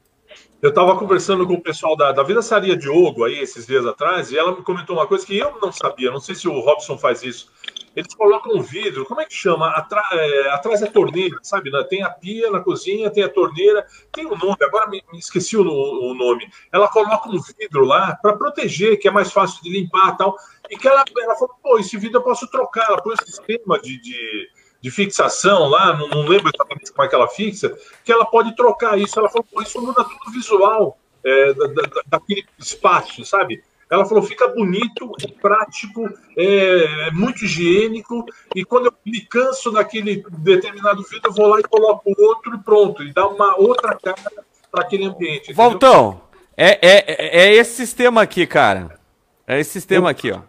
Eu 0.60 0.70
estava 0.70 0.98
conversando 0.98 1.46
com 1.46 1.54
o 1.54 1.62
pessoal 1.62 1.96
da, 1.96 2.12
da 2.12 2.24
Vida 2.24 2.42
Saria 2.42 2.76
Diogo 2.76 3.24
aí 3.24 3.38
esses 3.38 3.68
dias 3.68 3.86
atrás, 3.86 4.32
e 4.32 4.38
ela 4.38 4.56
me 4.56 4.64
comentou 4.64 4.96
uma 4.96 5.06
coisa 5.06 5.24
que 5.24 5.38
eu 5.38 5.56
não 5.62 5.72
sabia, 5.72 6.10
não 6.10 6.20
sei 6.20 6.34
se 6.34 6.48
o 6.48 6.60
Robson 6.60 6.98
faz 6.98 7.22
isso. 7.22 7.52
Eles 7.96 8.14
colocam 8.16 8.56
um 8.56 8.62
vidro, 8.62 9.06
como 9.06 9.22
é 9.22 9.26
que 9.26 9.34
chama? 9.34 9.70
Atra, 9.70 10.04
é, 10.14 10.50
atrás 10.50 10.82
da 10.82 10.88
torneira, 10.88 11.38
sabe? 11.44 11.70
Né? 11.70 11.84
Tem 11.84 12.02
a 12.02 12.10
pia 12.10 12.50
na 12.50 12.60
cozinha, 12.60 13.12
tem 13.12 13.24
a 13.24 13.30
torneira, 13.30 13.86
tem 14.12 14.26
o 14.26 14.34
um 14.34 14.38
nome, 14.38 14.58
agora 14.62 14.90
me, 14.90 15.04
me 15.12 15.20
esqueci 15.20 15.56
o, 15.56 15.62
o, 15.62 16.14
nome. 16.16 16.48
Ela 16.72 16.88
coloca 16.88 17.30
um 17.30 17.40
vidro 17.40 17.86
lá 17.86 18.16
para 18.20 18.36
proteger, 18.36 19.00
que 19.00 19.08
é 19.08 19.12
mais 19.12 19.32
fácil 19.32 19.62
de 19.64 19.70
limpar 19.70 20.14
e 20.14 20.18
tal. 20.18 20.36
E 20.70 20.78
que 20.78 20.88
ela, 20.88 21.04
ela 21.20 21.36
falou, 21.36 21.56
pô, 21.62 21.78
esse 21.78 21.98
vidro 21.98 22.20
eu 22.20 22.24
posso 22.24 22.48
trocar. 22.50 22.88
Ela 22.88 23.02
põe 23.02 23.14
um 23.14 23.26
sistema 23.26 23.80
de, 23.80 24.00
de 24.00 24.48
de 24.82 24.92
fixação 24.92 25.68
lá, 25.68 25.96
não, 25.98 26.08
não, 26.08 26.22
lembro 26.22 26.52
exatamente 26.54 26.92
como 26.92 27.06
é 27.06 27.10
que 27.10 27.16
ela 27.16 27.28
fixa, 27.28 27.76
que 28.04 28.12
ela 28.12 28.26
pode 28.26 28.56
trocar 28.56 28.98
isso. 28.98 29.20
Ela 29.20 29.30
falou, 29.30 29.46
pô, 29.52 29.62
isso 29.62 29.82
muda 29.82 30.04
tudo 30.04 30.32
visual 30.32 30.98
é, 31.24 31.54
da, 31.54 31.68
da, 31.68 32.02
daquele 32.06 32.46
espaço, 32.60 33.26
sabe? 33.26 33.64
Ela 33.90 34.06
falou, 34.06 34.22
fica 34.22 34.48
bonito, 34.50 35.12
é 35.24 35.28
prático, 35.42 36.10
é, 36.38 37.08
é, 37.08 37.12
muito 37.12 37.46
higiênico, 37.46 38.26
e 38.54 38.66
quando 38.66 38.88
eu 38.88 38.94
me 39.06 39.22
canso 39.22 39.72
daquele 39.72 40.26
determinado 40.40 41.02
vídeo, 41.04 41.22
eu 41.26 41.32
vou 41.32 41.48
lá 41.48 41.60
e 41.60 41.64
coloco 41.64 42.14
outro 42.18 42.56
e 42.56 42.60
pronto, 42.60 43.02
e 43.02 43.14
dá 43.14 43.26
uma 43.28 43.58
outra 43.58 43.98
cara 43.98 44.22
para 44.70 44.84
aquele 44.84 45.06
ambiente. 45.06 45.54
Voltão, 45.54 46.22
é, 46.56 46.78
é, 46.82 47.46
é 47.46 47.56
esse 47.56 47.76
sistema 47.76 48.22
aqui, 48.22 48.46
cara. 48.46 49.00
É 49.48 49.58
esse 49.58 49.72
sistema 49.72 50.10
aqui, 50.10 50.32
ó. 50.32 50.42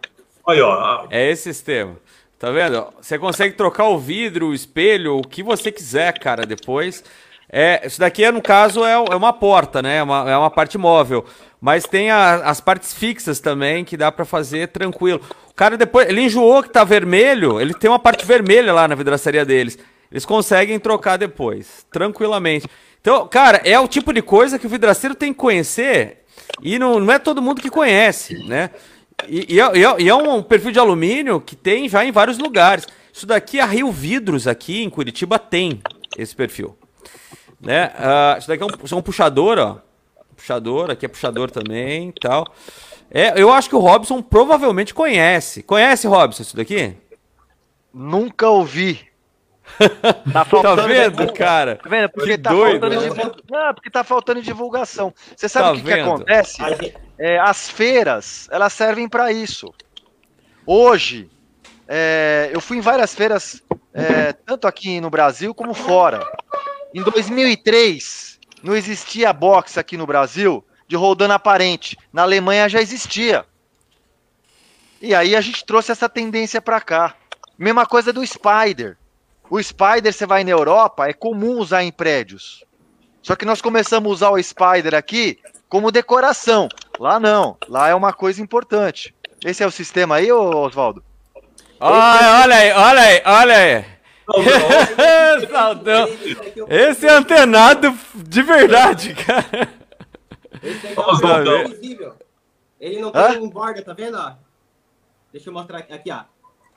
Aí, 0.45 0.59
ó. 0.59 1.07
É 1.09 1.31
esse 1.31 1.43
sistema. 1.43 1.95
Tá 2.39 2.49
vendo? 2.51 2.87
Você 3.01 3.19
consegue 3.19 3.53
trocar 3.53 3.89
o 3.89 3.99
vidro, 3.99 4.47
o 4.47 4.53
espelho, 4.53 5.17
o 5.17 5.27
que 5.27 5.43
você 5.43 5.73
quiser, 5.73 6.17
cara, 6.17 6.45
depois. 6.45 7.03
É, 7.51 7.85
isso 7.85 7.99
daqui, 7.99 8.31
no 8.31 8.41
caso, 8.41 8.85
é, 8.85 8.93
é 8.93 9.15
uma 9.15 9.33
porta, 9.33 9.81
né? 9.81 9.97
É 9.97 10.03
uma, 10.03 10.31
é 10.31 10.37
uma 10.37 10.49
parte 10.49 10.77
móvel. 10.77 11.25
Mas 11.59 11.83
tem 11.83 12.09
a, 12.09 12.35
as 12.35 12.61
partes 12.61 12.93
fixas 12.93 13.41
também, 13.41 13.83
que 13.83 13.97
dá 13.97 14.09
para 14.09 14.23
fazer 14.23 14.69
tranquilo. 14.69 15.19
O 15.49 15.53
cara 15.53 15.75
depois, 15.75 16.07
ele 16.07 16.21
enjoou 16.21 16.63
que 16.63 16.69
tá 16.69 16.85
vermelho, 16.85 17.59
ele 17.59 17.73
tem 17.73 17.89
uma 17.89 17.99
parte 17.99 18.25
vermelha 18.25 18.71
lá 18.71 18.87
na 18.87 18.95
vidraçaria 18.95 19.43
deles. 19.43 19.77
Eles 20.09 20.25
conseguem 20.25 20.79
trocar 20.79 21.17
depois, 21.17 21.85
tranquilamente. 21.91 22.67
Então, 23.01 23.27
cara, 23.27 23.61
é 23.65 23.77
o 23.77 23.87
tipo 23.87 24.13
de 24.13 24.21
coisa 24.21 24.57
que 24.57 24.65
o 24.65 24.69
vidraceiro 24.69 25.13
tem 25.13 25.33
que 25.33 25.39
conhecer 25.39 26.23
e 26.61 26.79
não, 26.79 27.01
não 27.01 27.13
é 27.13 27.19
todo 27.19 27.41
mundo 27.41 27.61
que 27.61 27.69
conhece, 27.69 28.47
né? 28.47 28.69
E, 29.27 29.55
e, 29.55 29.59
é, 29.59 30.01
e, 30.01 30.09
é, 30.09 30.15
um 30.15 30.41
perfil 30.41 30.71
de 30.71 30.79
alumínio 30.79 31.41
que 31.41 31.55
tem 31.55 31.89
já 31.89 32.05
em 32.05 32.11
vários 32.11 32.37
lugares. 32.37 32.87
Isso 33.11 33.25
daqui, 33.25 33.59
a 33.59 33.65
Rio 33.65 33.91
Vidros, 33.91 34.47
aqui 34.47 34.83
em 34.83 34.89
Curitiba, 34.89 35.37
tem 35.37 35.81
esse 36.17 36.35
perfil. 36.35 36.77
Né? 37.59 37.87
Uh, 37.87 38.39
isso 38.39 38.47
daqui 38.47 38.63
é 38.63 38.65
um, 38.65 38.69
é 38.69 38.95
um 38.95 39.01
puxador, 39.01 39.57
ó. 39.59 39.77
Puxador, 40.35 40.89
aqui 40.91 41.05
é 41.05 41.09
puxador 41.09 41.51
também 41.51 42.13
tal. 42.21 42.45
É, 43.11 43.41
eu 43.41 43.51
acho 43.51 43.67
que 43.67 43.75
o 43.75 43.79
Robson 43.79 44.21
provavelmente 44.21 44.93
conhece. 44.93 45.63
Conhece, 45.63 46.07
Robson, 46.07 46.43
isso 46.43 46.55
daqui? 46.55 46.95
Nunca 47.93 48.47
ouvi. 48.49 49.07
Tá, 50.33 50.45
tá 50.45 50.75
vendo, 50.75 51.31
cara? 51.33 51.75
Tá 51.75 51.89
vendo? 51.89 52.09
Porque 52.09 52.31
que 52.31 52.37
tá 52.39 52.49
doido, 52.49 52.89
faltando. 52.89 53.43
Não, 53.49 53.73
porque 53.73 53.89
tá 53.89 54.03
faltando 54.03 54.41
divulgação. 54.41 55.13
Você 55.35 55.47
sabe 55.47 55.65
tá 55.65 55.71
o 55.71 55.75
que, 55.75 55.83
que, 55.83 55.99
acontece? 55.99 56.57
É, 57.19 57.37
as 57.37 57.69
feiras, 57.69 58.47
elas 58.49 58.71
servem 58.71 59.09
para 59.09 59.29
isso. 59.29 59.73
Hoje, 60.65 61.29
é, 61.85 62.49
eu 62.53 62.61
fui 62.61 62.77
em 62.77 62.81
várias 62.81 63.13
feiras, 63.13 63.61
é, 63.93 64.31
tanto 64.31 64.65
aqui 64.65 65.01
no 65.01 65.09
Brasil 65.09 65.53
como 65.53 65.73
fora. 65.73 66.25
Em 66.95 67.03
2003, 67.03 68.39
não 68.63 68.73
existia 68.73 69.33
box 69.33 69.77
aqui 69.77 69.97
no 69.97 70.07
Brasil 70.07 70.65
de 70.87 70.95
rodando 70.95 71.33
aparente. 71.33 71.97
Na 72.13 72.21
Alemanha 72.21 72.69
já 72.69 72.81
existia. 72.81 73.45
E 75.01 75.13
aí 75.13 75.35
a 75.35 75.41
gente 75.41 75.65
trouxe 75.65 75.91
essa 75.91 76.07
tendência 76.07 76.61
para 76.61 76.79
cá. 76.79 77.15
Mesma 77.57 77.85
coisa 77.85 78.13
do 78.13 78.25
Spider. 78.25 78.97
O 79.49 79.61
Spider, 79.61 80.13
você 80.13 80.25
vai 80.25 80.45
na 80.45 80.51
Europa, 80.51 81.09
é 81.09 81.13
comum 81.13 81.57
usar 81.57 81.83
em 81.83 81.91
prédios. 81.91 82.63
Só 83.21 83.35
que 83.35 83.45
nós 83.45 83.61
começamos 83.61 84.09
a 84.09 84.13
usar 84.13 84.29
o 84.29 84.41
Spider 84.41 84.95
aqui 84.95 85.37
como 85.67 85.91
decoração. 85.91 86.69
Lá 86.99 87.17
não, 87.17 87.57
lá 87.69 87.87
é 87.87 87.95
uma 87.95 88.11
coisa 88.11 88.41
importante. 88.41 89.15
Esse 89.45 89.63
é 89.63 89.65
o 89.65 89.71
sistema 89.71 90.17
aí, 90.17 90.29
Oswaldo? 90.29 91.01
Ah, 91.79 92.41
olha 92.43 92.55
aí, 92.57 92.71
olha 92.73 93.01
aí, 93.01 93.21
olha 93.25 93.57
aí. 93.57 93.85
Saldão. 95.49 96.09
Esse 96.67 97.07
é 97.07 97.11
antenado 97.11 97.97
de 98.13 98.41
verdade, 98.43 99.15
cara. 99.15 99.69
Esse 100.61 100.87
aqui 100.87 100.99
é 100.99 101.61
o 101.61 101.67
invisível. 101.67 102.15
Ele 102.81 102.99
não 102.99 103.11
tem 103.11 103.39
um 103.39 103.49
borda, 103.49 103.81
tá 103.81 103.93
vendo? 103.93 104.17
Ó? 104.17 104.33
Deixa 105.31 105.49
eu 105.49 105.53
mostrar 105.53 105.77
aqui, 105.77 106.11
ó. 106.11 106.23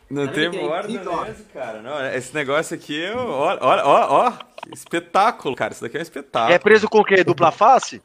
Não 0.08 0.26
tá 0.28 0.34
tem 0.34 0.50
borda 0.50 0.88
mesmo, 0.88 1.44
cara. 1.52 1.82
Não, 1.82 2.06
esse 2.14 2.32
negócio 2.32 2.76
aqui, 2.76 3.10
olha, 3.10 3.58
olha, 3.60 3.84
ó, 3.84 4.28
ó, 4.28 4.32
espetáculo, 4.72 5.56
cara. 5.56 5.72
Isso 5.72 5.82
daqui 5.82 5.96
é 5.96 6.00
um 6.00 6.02
espetáculo. 6.02 6.54
É 6.54 6.58
preso 6.60 6.88
com 6.88 7.00
o 7.00 7.04
quê? 7.04 7.24
Dupla 7.24 7.50
face? 7.50 8.00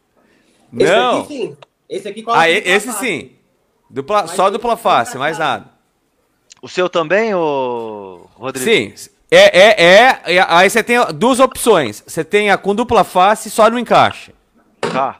Não. 0.71 1.21
Esse 1.21 1.25
aqui 1.25 1.27
sim. 1.27 1.57
Esse 1.89 2.07
aqui 2.07 2.23
Ah, 2.27 2.49
esse 2.49 2.87
face. 2.87 2.99
sim. 2.99 3.31
Dupla, 3.89 4.27
só 4.27 4.49
dupla 4.49 4.75
face, 4.75 5.17
mais 5.17 5.37
nada. 5.37 5.69
O 6.61 6.67
seu 6.67 6.89
também, 6.89 7.33
ô 7.33 8.27
Rodrigo? 8.35 8.69
Sim. 8.69 8.93
É, 9.29 9.59
é, 9.59 10.31
é, 10.35 10.45
Aí 10.47 10.69
você 10.69 10.83
tem 10.83 10.97
duas 11.13 11.39
opções. 11.39 12.03
Você 12.05 12.23
tem 12.23 12.49
a 12.49 12.57
com 12.57 12.73
dupla 12.73 13.03
face 13.03 13.49
só 13.49 13.69
no 13.69 13.79
encaixe. 13.79 14.33
Tá. 14.81 15.19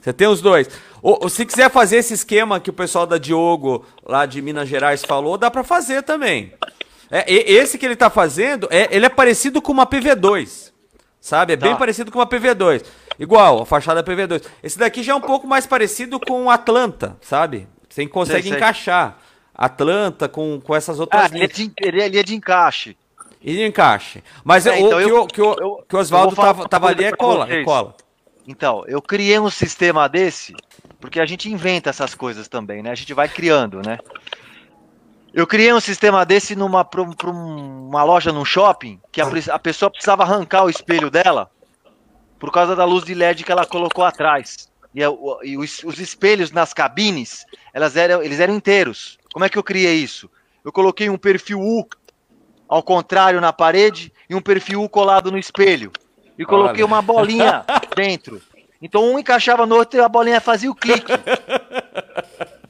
Você 0.00 0.12
tem 0.12 0.28
os 0.28 0.40
dois. 0.40 0.68
Ou, 1.02 1.28
se 1.28 1.46
quiser 1.46 1.70
fazer 1.70 1.98
esse 1.98 2.14
esquema 2.14 2.58
que 2.58 2.70
o 2.70 2.72
pessoal 2.72 3.06
da 3.06 3.18
Diogo, 3.18 3.84
lá 4.04 4.26
de 4.26 4.42
Minas 4.42 4.68
Gerais, 4.68 5.04
falou, 5.04 5.38
dá 5.38 5.50
para 5.50 5.62
fazer 5.62 6.02
também. 6.02 6.52
É, 7.10 7.32
esse 7.32 7.78
que 7.78 7.86
ele 7.86 7.96
tá 7.96 8.10
fazendo, 8.10 8.66
é, 8.70 8.88
ele 8.90 9.06
é 9.06 9.08
parecido 9.08 9.62
com 9.62 9.72
uma 9.72 9.86
PV2. 9.86 10.72
Sabe? 11.20 11.52
É 11.52 11.56
tá. 11.56 11.66
bem 11.66 11.76
parecido 11.76 12.10
com 12.10 12.18
uma 12.18 12.26
PV2. 12.26 12.84
Igual, 13.18 13.62
a 13.62 13.66
fachada 13.66 14.02
PV2. 14.02 14.44
Esse 14.62 14.78
daqui 14.78 15.02
já 15.02 15.12
é 15.12 15.16
um 15.16 15.20
pouco 15.20 15.46
mais 15.46 15.66
parecido 15.66 16.20
com 16.20 16.44
o 16.44 16.50
Atlanta, 16.50 17.16
sabe? 17.20 17.66
Você 17.88 18.06
consegue 18.06 18.42
sei, 18.42 18.50
sei. 18.50 18.58
encaixar. 18.58 19.18
Atlanta 19.54 20.28
com, 20.28 20.60
com 20.60 20.74
essas 20.74 21.00
outras 21.00 21.22
ah, 21.22 21.34
ele 21.34 21.44
é, 21.44 21.46
de, 21.46 21.72
ele 21.80 22.18
é 22.18 22.22
de 22.22 22.34
encaixe. 22.34 22.96
E 23.40 23.54
de 23.54 23.64
encaixe. 23.64 24.22
Mas 24.44 24.66
é, 24.66 24.72
o, 24.72 24.74
então 24.74 24.98
que, 24.98 25.04
eu, 25.04 25.26
que, 25.26 25.40
o, 25.40 25.82
que 25.88 25.96
o 25.96 25.98
Oswaldo 25.98 26.36
tava, 26.36 26.68
tava 26.68 26.88
ali 26.88 27.04
é 27.04 27.12
cola, 27.12 27.50
é 27.50 27.64
cola. 27.64 27.94
Então, 28.46 28.84
eu 28.86 29.00
criei 29.00 29.38
um 29.38 29.50
sistema 29.50 30.08
desse, 30.08 30.54
porque 31.00 31.18
a 31.18 31.26
gente 31.26 31.50
inventa 31.50 31.88
essas 31.88 32.14
coisas 32.14 32.48
também, 32.48 32.82
né? 32.82 32.90
A 32.90 32.94
gente 32.94 33.14
vai 33.14 33.28
criando, 33.28 33.80
né? 33.84 33.98
Eu 35.32 35.46
criei 35.46 35.72
um 35.72 35.80
sistema 35.80 36.24
desse 36.24 36.54
numa 36.54 36.84
pra, 36.84 37.04
pra 37.04 37.30
uma 37.30 38.04
loja 38.04 38.32
num 38.32 38.44
shopping, 38.44 39.00
que 39.10 39.20
a, 39.20 39.26
a 39.52 39.58
pessoa 39.58 39.90
precisava 39.90 40.22
arrancar 40.22 40.64
o 40.64 40.70
espelho 40.70 41.10
dela 41.10 41.50
por 42.38 42.52
causa 42.52 42.76
da 42.76 42.84
luz 42.84 43.04
de 43.04 43.14
LED 43.14 43.44
que 43.44 43.52
ela 43.52 43.66
colocou 43.66 44.04
atrás. 44.04 44.68
E, 44.94 45.00
e 45.44 45.58
os, 45.58 45.82
os, 45.84 45.98
espelhos 45.98 46.50
nas 46.52 46.72
cabines, 46.72 47.44
elas 47.72 47.96
eram, 47.96 48.22
eles 48.22 48.40
eram 48.40 48.54
inteiros. 48.54 49.18
Como 49.32 49.44
é 49.44 49.48
que 49.48 49.58
eu 49.58 49.62
criei 49.62 49.96
isso? 49.96 50.30
Eu 50.64 50.72
coloquei 50.72 51.10
um 51.10 51.18
perfil 51.18 51.60
U 51.60 51.86
ao 52.68 52.82
contrário 52.82 53.40
na 53.40 53.52
parede 53.52 54.12
e 54.28 54.34
um 54.34 54.40
perfil 54.40 54.82
U 54.82 54.88
colado 54.88 55.30
no 55.30 55.38
espelho. 55.38 55.92
E 56.38 56.44
coloquei 56.44 56.82
Olha. 56.82 56.86
uma 56.86 57.02
bolinha 57.02 57.64
dentro. 57.94 58.40
Então 58.80 59.12
um 59.12 59.18
encaixava 59.18 59.66
no 59.66 59.76
outro 59.76 59.98
e 59.98 60.02
a 60.02 60.08
bolinha 60.08 60.40
fazia 60.40 60.70
o 60.70 60.74
clique. 60.74 61.12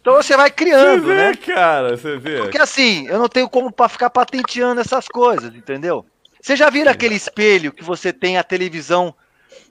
Então 0.01 0.15
você 0.15 0.37
vai 0.37 0.51
criando, 0.51 1.03
você 1.03 1.15
vê, 1.15 1.17
né? 1.17 1.35
cara, 1.35 1.97
você 1.97 2.17
vê. 2.17 2.39
Porque 2.39 2.59
assim, 2.59 3.09
eu 3.09 3.19
não 3.19 3.29
tenho 3.29 3.49
como 3.49 3.73
para 3.73 3.89
ficar 3.89 4.09
patenteando 4.09 4.81
essas 4.81 5.09
coisas, 5.09 5.53
entendeu? 5.53 6.07
Você 6.41 6.55
já 6.55 6.71
viu 6.71 6.89
aquele 6.89 7.17
espelho 7.17 7.73
que 7.73 7.83
você 7.83 8.13
tem 8.13 8.39
a 8.39 8.45
televisão, 8.45 9.13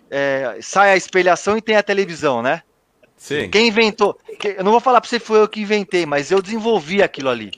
é, 0.09 0.57
sai 0.61 0.91
a 0.91 0.97
espelhação 0.97 1.57
e 1.57 1.61
tem 1.61 1.75
a 1.75 1.83
televisão, 1.83 2.41
né? 2.41 2.61
Sim. 3.17 3.49
Quem 3.49 3.67
inventou? 3.67 4.17
Eu 4.43 4.63
não 4.63 4.71
vou 4.71 4.81
falar 4.81 5.01
para 5.01 5.09
você 5.09 5.19
foi 5.19 5.39
eu 5.39 5.47
que 5.47 5.61
inventei, 5.61 6.05
mas 6.05 6.31
eu 6.31 6.41
desenvolvi 6.41 7.01
aquilo 7.01 7.29
ali. 7.29 7.51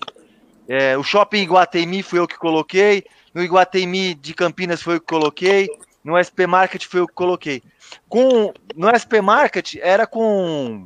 É, 0.67 0.97
o 0.97 1.03
shopping 1.03 1.41
Iguatemi 1.41 2.03
foi 2.03 2.19
eu 2.19 2.27
que 2.27 2.37
coloquei. 2.37 3.03
No 3.33 3.43
Iguatemi 3.43 4.13
de 4.13 4.33
Campinas 4.33 4.81
foi 4.81 4.95
eu 4.95 4.99
que 5.01 5.07
coloquei. 5.07 5.69
No 6.03 6.21
SP 6.21 6.47
Market 6.47 6.85
foi 6.85 7.01
eu 7.01 7.07
que 7.07 7.13
coloquei. 7.13 7.61
Com, 8.07 8.53
no 8.75 8.87
SP 8.95 9.19
Market 9.21 9.75
era 9.81 10.05
com 10.05 10.85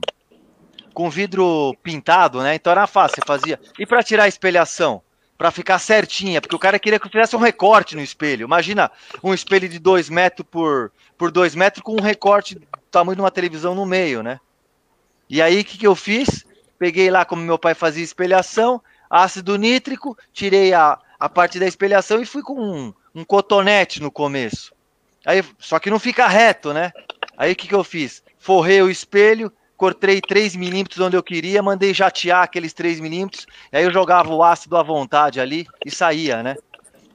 com 0.93 1.09
vidro 1.09 1.75
pintado, 1.81 2.41
né? 2.41 2.55
Então 2.55 2.71
era 2.71 2.85
fácil, 2.87 3.15
você 3.15 3.21
fazia. 3.25 3.59
E 3.79 3.85
para 3.85 4.03
tirar 4.03 4.23
a 4.23 4.27
espelhação? 4.27 5.01
Para 5.37 5.49
ficar 5.49 5.79
certinha, 5.79 6.39
porque 6.39 6.55
o 6.55 6.59
cara 6.59 6.77
queria 6.77 6.99
que 6.99 7.07
eu 7.07 7.11
fizesse 7.11 7.35
um 7.35 7.39
recorte 7.39 7.95
no 7.95 8.01
espelho. 8.01 8.45
Imagina 8.45 8.91
um 9.23 9.33
espelho 9.33 9.67
de 9.67 9.79
2 9.79 10.09
metros 10.09 10.47
por, 10.49 10.91
por 11.21 11.29
2 11.29 11.53
metros 11.53 11.83
com 11.83 11.93
um 11.93 12.01
recorte 12.01 12.55
do 12.55 12.65
tamanho 12.89 13.15
de 13.15 13.21
uma 13.21 13.29
televisão 13.29 13.75
no 13.75 13.85
meio, 13.85 14.23
né? 14.23 14.39
E 15.29 15.39
aí, 15.39 15.61
o 15.61 15.63
que, 15.63 15.77
que 15.77 15.85
eu 15.85 15.95
fiz? 15.95 16.43
Peguei 16.79 17.11
lá, 17.11 17.23
como 17.23 17.43
meu 17.43 17.59
pai 17.59 17.75
fazia 17.75 18.03
espelhação, 18.03 18.81
ácido 19.07 19.55
nítrico, 19.55 20.17
tirei 20.33 20.73
a, 20.73 20.97
a 21.19 21.29
parte 21.29 21.59
da 21.59 21.67
espelhação 21.67 22.19
e 22.19 22.25
fui 22.25 22.41
com 22.41 22.59
um, 22.59 22.91
um 23.13 23.23
cotonete 23.23 24.01
no 24.01 24.09
começo. 24.09 24.73
Aí, 25.23 25.43
só 25.59 25.77
que 25.77 25.91
não 25.91 25.99
fica 25.99 26.27
reto, 26.27 26.73
né? 26.73 26.91
Aí 27.37 27.51
o 27.51 27.55
que, 27.55 27.67
que 27.67 27.75
eu 27.75 27.83
fiz? 27.83 28.23
Forrei 28.39 28.81
o 28.81 28.89
espelho, 28.89 29.53
cortei 29.77 30.21
3 30.21 30.55
milímetros 30.55 31.05
onde 31.05 31.15
eu 31.15 31.21
queria, 31.21 31.61
mandei 31.61 31.93
jatear 31.93 32.41
aqueles 32.41 32.73
3 32.73 32.99
milímetros, 32.99 33.45
aí 33.71 33.83
eu 33.83 33.93
jogava 33.93 34.33
o 34.33 34.43
ácido 34.43 34.75
à 34.75 34.81
vontade 34.81 35.39
ali 35.39 35.67
e 35.85 35.91
saía, 35.91 36.41
né? 36.41 36.55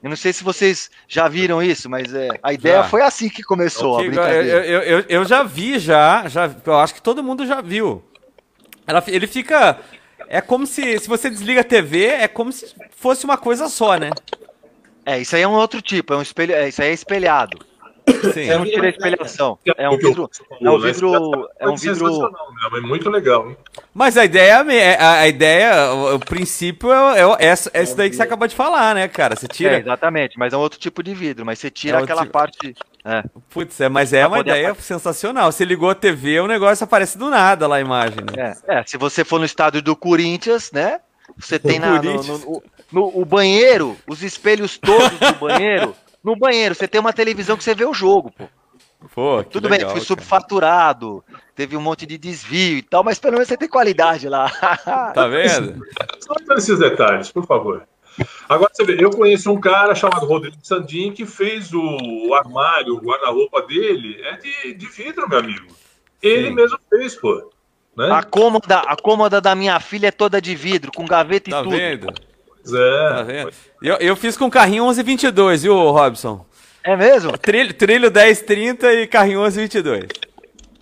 Eu 0.01 0.09
não 0.09 0.17
sei 0.17 0.31
se 0.31 0.43
vocês 0.43 0.91
já 1.07 1.27
viram 1.27 1.61
isso, 1.61 1.89
mas 1.89 2.13
é, 2.13 2.29
a 2.43 2.53
ideia 2.53 2.83
já. 2.83 2.83
foi 2.83 3.01
assim 3.01 3.29
que 3.29 3.41
começou 3.41 3.97
a 3.97 4.03
brincadeira. 4.03 4.47
Eu, 4.47 4.61
eu, 4.63 4.81
eu, 4.81 5.05
eu, 5.09 5.25
já 5.25 5.43
vi, 5.43 5.79
já, 5.79 6.27
já. 6.27 6.53
Eu 6.65 6.75
acho 6.75 6.93
que 6.93 7.01
todo 7.01 7.23
mundo 7.23 7.45
já 7.45 7.61
viu. 7.61 8.03
Ela, 8.85 9.03
ele 9.07 9.27
fica. 9.27 9.79
É 10.29 10.39
como 10.39 10.67
se. 10.67 10.99
Se 10.99 11.07
você 11.07 11.29
desliga 11.29 11.61
a 11.61 11.63
TV, 11.63 12.05
é 12.05 12.27
como 12.27 12.51
se 12.51 12.73
fosse 12.95 13.25
uma 13.25 13.37
coisa 13.37 13.67
só, 13.69 13.97
né? 13.97 14.11
É, 15.05 15.19
isso 15.19 15.35
aí 15.35 15.41
é 15.41 15.47
um 15.47 15.53
outro 15.53 15.81
tipo, 15.81 16.13
é 16.13 16.17
um 16.17 16.21
espelho. 16.21 16.53
É, 16.53 16.67
isso 16.67 16.81
aí 16.81 16.89
é 16.89 16.93
espelhado. 16.93 17.57
Sim. 18.33 18.49
É 18.49 18.57
um 18.57 18.63
tira 18.63 18.89
espelhação. 18.89 19.59
É 19.77 19.89
um 19.89 19.97
vidro. 19.97 20.29
É 20.61 20.69
um 20.69 20.79
vidro. 20.79 21.49
É 21.59 21.67
um 21.67 21.75
vidro. 21.75 22.31
É 22.75 22.81
muito 22.81 23.09
legal, 23.09 23.49
hein? 23.49 23.57
Mas 23.93 24.17
a 24.17 24.25
ideia, 24.25 24.57
a, 24.99 25.19
a 25.19 25.27
ideia, 25.27 25.93
o, 25.93 26.19
princípio 26.19 26.91
é, 26.91 27.21
é, 27.21 27.45
essa, 27.47 27.69
é 27.73 27.83
daí 27.95 28.09
que 28.09 28.15
você 28.15 28.23
acabou 28.23 28.47
de 28.47 28.55
falar, 28.55 28.95
né, 28.95 29.07
cara? 29.07 29.35
Você 29.35 29.47
tira. 29.47 29.75
É, 29.75 29.79
exatamente, 29.79 30.37
mas 30.37 30.53
é 30.53 30.57
um 30.57 30.59
outro 30.59 30.79
tipo 30.79 31.01
de 31.03 31.13
vidro, 31.13 31.45
mas 31.45 31.59
você 31.59 31.69
tira 31.69 31.99
é 31.99 32.03
aquela 32.03 32.21
tipo... 32.21 32.33
parte. 32.33 32.75
É. 33.03 33.23
Putz, 33.49 33.79
é, 33.79 33.89
mas 33.89 34.13
é 34.13 34.25
uma 34.25 34.39
ideia 34.39 34.73
sensacional. 34.75 35.51
Você 35.51 35.65
ligou 35.65 35.89
a 35.89 35.95
TV, 35.95 36.39
o 36.39 36.47
negócio 36.47 36.83
aparece 36.83 37.17
do 37.17 37.29
nada 37.29 37.67
lá 37.67 37.77
a 37.77 37.81
imagem. 37.81 38.19
Né? 38.19 38.55
É, 38.67 38.79
é, 38.79 38.83
se 38.85 38.97
você 38.97 39.23
for 39.23 39.39
no 39.39 39.45
estádio 39.45 39.81
do 39.81 39.95
Corinthians, 39.95 40.71
né? 40.71 40.99
Você 41.37 41.59
tem 41.59 41.77
na, 41.77 42.01
no, 42.01 42.23
no, 42.23 42.63
no, 42.91 43.21
o 43.21 43.25
banheiro, 43.25 43.97
os 44.07 44.23
espelhos 44.23 44.77
todos 44.77 45.17
do 45.19 45.33
banheiro. 45.39 45.95
No 46.27 46.35
banheiro, 46.35 46.75
você 46.75 46.89
tem 46.89 46.99
uma 46.99 47.13
televisão 47.13 47.55
que 47.55 47.63
você 47.63 47.73
vê 47.73 47.85
o 47.85 47.93
jogo, 47.93 48.29
pô. 48.37 48.49
Pô, 49.15 49.41
Tudo 49.45 49.69
legal, 49.69 49.87
bem, 49.87 49.95
foi 49.95 50.05
subfaturado, 50.05 51.23
teve 51.55 51.77
um 51.77 51.79
monte 51.79 52.05
de 52.05 52.17
desvio 52.17 52.79
e 52.79 52.81
tal, 52.81 53.01
mas 53.01 53.17
pelo 53.17 53.35
menos 53.35 53.47
você 53.47 53.55
tem 53.55 53.69
qualidade 53.69 54.27
lá. 54.27 54.51
Tá 55.15 55.25
vendo? 55.25 55.81
Só 56.19 56.33
esses 56.57 56.79
detalhes, 56.79 57.31
por 57.31 57.45
favor. 57.45 57.87
Agora 58.49 58.69
você 58.73 58.83
vê, 58.83 59.01
eu 59.01 59.09
conheço 59.09 59.49
um 59.49 59.57
cara 59.57 59.95
chamado 59.95 60.25
Rodrigo 60.25 60.57
Sandin 60.61 61.13
que 61.13 61.25
fez 61.25 61.73
o 61.73 62.33
armário, 62.33 62.95
o 62.95 62.99
guarda-roupa 63.01 63.61
dele, 63.61 64.19
é 64.23 64.35
de, 64.35 64.73
de 64.73 64.85
vidro, 64.85 65.29
meu 65.29 65.39
amigo. 65.39 65.67
Ele 66.21 66.49
Sim. 66.49 66.55
mesmo 66.55 66.77
fez, 66.89 67.15
pô. 67.15 67.49
Né? 67.95 68.11
A, 68.11 68.21
cômoda, 68.21 68.79
a 68.79 68.97
cômoda 68.97 69.39
da 69.39 69.55
minha 69.55 69.79
filha 69.79 70.07
é 70.07 70.11
toda 70.11 70.41
de 70.41 70.53
vidro, 70.55 70.91
com 70.91 71.05
gaveta 71.05 71.49
tá 71.49 71.61
e 71.61 71.63
tudo. 71.63 71.77
Vendo? 71.77 72.26
É. 72.73 73.09
Tá 73.09 73.23
vendo? 73.23 73.51
Eu, 73.81 73.95
eu 73.97 74.15
fiz 74.15 74.37
com 74.37 74.49
carrinho 74.49 74.83
1122, 74.83 75.63
viu, 75.63 75.75
Robson? 75.91 76.45
É 76.83 76.95
mesmo? 76.95 77.37
Trilho, 77.37 77.73
trilho 77.73 78.11
1030 78.11 78.93
e 78.93 79.07
carrinho 79.07 79.41
1122. 79.41 80.05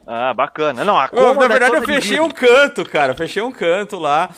Ah, 0.08 0.34
bacana. 0.34 0.84
Não, 0.84 0.98
a 0.98 1.10
eu, 1.12 1.34
Na 1.34 1.48
verdade, 1.48 1.76
é 1.76 1.78
eu 1.80 1.84
fechei 1.84 2.20
um 2.20 2.30
canto, 2.30 2.86
cara. 2.86 3.16
Fechei 3.16 3.42
um 3.42 3.52
canto 3.52 3.98
lá. 3.98 4.30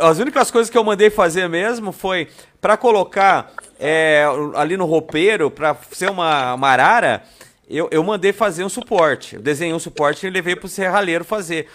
As 0.00 0.18
únicas 0.18 0.50
coisas 0.50 0.70
que 0.70 0.78
eu 0.78 0.84
mandei 0.84 1.10
fazer 1.10 1.48
mesmo 1.48 1.90
foi 1.90 2.28
para 2.60 2.76
colocar 2.76 3.50
é, 3.80 4.24
ali 4.54 4.76
no 4.76 4.84
roupeiro, 4.84 5.50
para 5.50 5.76
ser 5.90 6.10
uma, 6.10 6.54
uma 6.54 6.68
arara, 6.68 7.22
eu, 7.68 7.88
eu 7.90 8.04
mandei 8.04 8.32
fazer 8.32 8.62
um 8.64 8.68
suporte. 8.68 9.36
Eu 9.36 9.42
desenhei 9.42 9.74
um 9.74 9.78
suporte 9.78 10.26
e 10.26 10.30
levei 10.30 10.54
pro 10.54 10.68
serralheiro 10.68 11.24
fazer. 11.24 11.68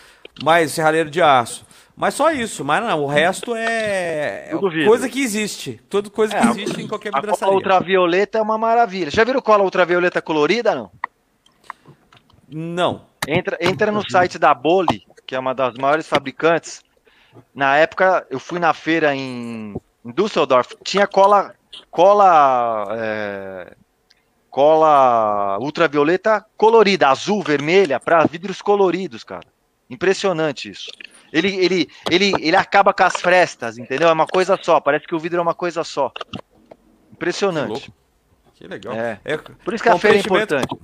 Mas 0.43 0.71
serralheiro 0.71 1.09
de 1.09 1.21
aço. 1.21 1.65
Mas 1.99 2.13
só 2.13 2.31
isso, 2.31 2.63
mas 2.63 2.81
não, 2.81 3.03
o 3.03 3.07
resto 3.07 3.53
é, 3.53 4.51
coisa 4.87 5.09
que 5.09 5.21
existe. 5.21 5.81
Tudo 5.89 6.09
coisa 6.09 6.33
que 6.33 6.47
é, 6.47 6.49
existe 6.49 6.81
em 6.81 6.87
qualquer 6.87 7.11
vidraçaria. 7.13 7.35
A 7.35 7.45
cola 7.45 7.55
ultravioleta 7.57 8.37
é 8.37 8.41
uma 8.41 8.57
maravilha. 8.57 9.11
Já 9.11 9.25
viram 9.25 9.41
cola 9.41 9.65
ultravioleta 9.65 10.21
colorida, 10.21 10.73
não? 10.73 10.91
Não. 12.47 13.01
Entra, 13.27 13.57
entra 13.59 13.91
no 13.91 14.09
site 14.09 14.39
da 14.39 14.53
Boli, 14.53 15.05
que 15.27 15.35
é 15.35 15.39
uma 15.39 15.53
das 15.53 15.73
maiores 15.73 16.07
fabricantes. 16.07 16.85
Na 17.53 17.75
época, 17.75 18.25
eu 18.29 18.39
fui 18.39 18.59
na 18.59 18.73
feira 18.73 19.13
em, 19.13 19.75
em 20.05 20.11
Düsseldorf, 20.13 20.77
tinha 20.81 21.05
cola 21.05 21.53
cola 21.91 22.87
é, 22.97 23.73
cola 24.49 25.57
ultravioleta 25.59 26.45
colorida, 26.55 27.09
azul, 27.09 27.43
vermelha, 27.43 27.99
para 27.99 28.23
vidros 28.23 28.61
coloridos, 28.61 29.25
cara. 29.25 29.47
Impressionante 29.89 30.69
isso. 30.69 30.89
Ele, 31.31 31.55
ele, 31.55 31.89
ele, 32.09 32.33
ele 32.39 32.55
acaba 32.55 32.93
com 32.93 33.03
as 33.03 33.15
frestas, 33.15 33.77
entendeu? 33.77 34.09
É 34.09 34.13
uma 34.13 34.27
coisa 34.27 34.57
só. 34.61 34.79
Parece 34.79 35.05
que 35.05 35.15
o 35.15 35.19
vidro 35.19 35.39
é 35.39 35.41
uma 35.41 35.53
coisa 35.53 35.83
só. 35.83 36.11
Impressionante. 37.11 37.91
Que, 38.53 38.63
que 38.63 38.67
legal. 38.67 38.93
É. 38.93 39.19
É, 39.25 39.37
Por 39.37 39.73
isso 39.73 39.83
que 39.83 39.89
a 39.89 39.97
feira 39.97 40.17
é 40.17 40.19
importante. 40.21 40.75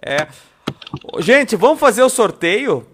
É. 0.00 0.26
Gente, 1.18 1.56
vamos 1.56 1.80
fazer 1.80 2.02
o 2.02 2.08
sorteio? 2.08 2.86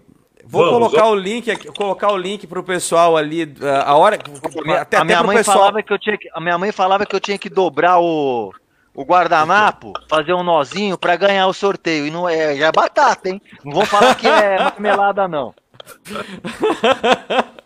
Vou 0.45 0.63
Vamos, 0.65 0.79
colocar 0.79 1.03
vamos. 1.03 1.19
o 1.19 1.21
link 1.21 1.51
aqui, 1.51 1.67
colocar 1.67 2.11
o 2.11 2.17
link 2.17 2.47
pro 2.47 2.63
pessoal 2.63 3.15
ali, 3.15 3.53
a 3.85 3.95
hora 3.95 4.15
até, 4.15 4.71
a 4.71 4.81
até 4.81 5.03
minha 5.03 5.21
mãe 5.21 5.37
pessoal. 5.37 5.57
falava 5.59 5.83
que 5.83 5.93
eu 5.93 5.99
tinha 5.99 6.17
que, 6.17 6.27
a 6.33 6.39
minha 6.39 6.57
mãe 6.57 6.71
falava 6.71 7.05
que 7.05 7.15
eu 7.15 7.19
tinha 7.19 7.37
que 7.37 7.49
dobrar 7.49 7.99
o, 7.99 8.51
o 8.95 9.03
guardanapo, 9.03 9.93
fazer 10.09 10.33
um 10.33 10.41
nozinho 10.41 10.97
pra 10.97 11.15
ganhar 11.15 11.45
o 11.45 11.53
sorteio. 11.53 12.07
E 12.07 12.09
não 12.09 12.27
é, 12.27 12.55
já 12.55 12.67
é 12.67 12.71
batata, 12.71 13.29
hein? 13.29 13.39
Não 13.63 13.73
vão 13.73 13.85
falar 13.85 14.15
que 14.15 14.27
é 14.27 14.57
marmelada 14.63 15.27
não. 15.27 15.53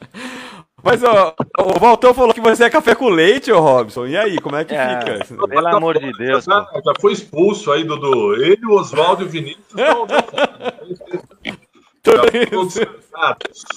Mas 0.84 1.02
ó, 1.02 1.34
o 1.60 1.80
Valtão 1.80 2.14
falou 2.14 2.34
que 2.34 2.42
você 2.42 2.66
é 2.66 2.70
café 2.70 2.94
com 2.94 3.08
leite, 3.08 3.50
ô 3.52 3.60
Robson. 3.62 4.06
E 4.06 4.18
aí, 4.18 4.38
como 4.40 4.58
é 4.58 4.66
que 4.66 4.76
É, 4.76 5.24
fica? 5.24 5.48
pelo 5.48 5.68
amor 5.68 5.98
de 5.98 6.12
Deus. 6.12 6.44
Já, 6.44 6.60
já 6.60 6.94
foi 7.00 7.14
expulso 7.14 7.72
aí, 7.72 7.86
Dudu. 7.86 8.36
Ele, 8.36 8.66
o 8.66 8.74
Oswaldo 8.74 9.24
e 9.24 9.26
o 9.26 9.30
Vinícius 9.30 9.74
não. 9.74 10.06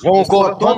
Vamos, 0.03 0.27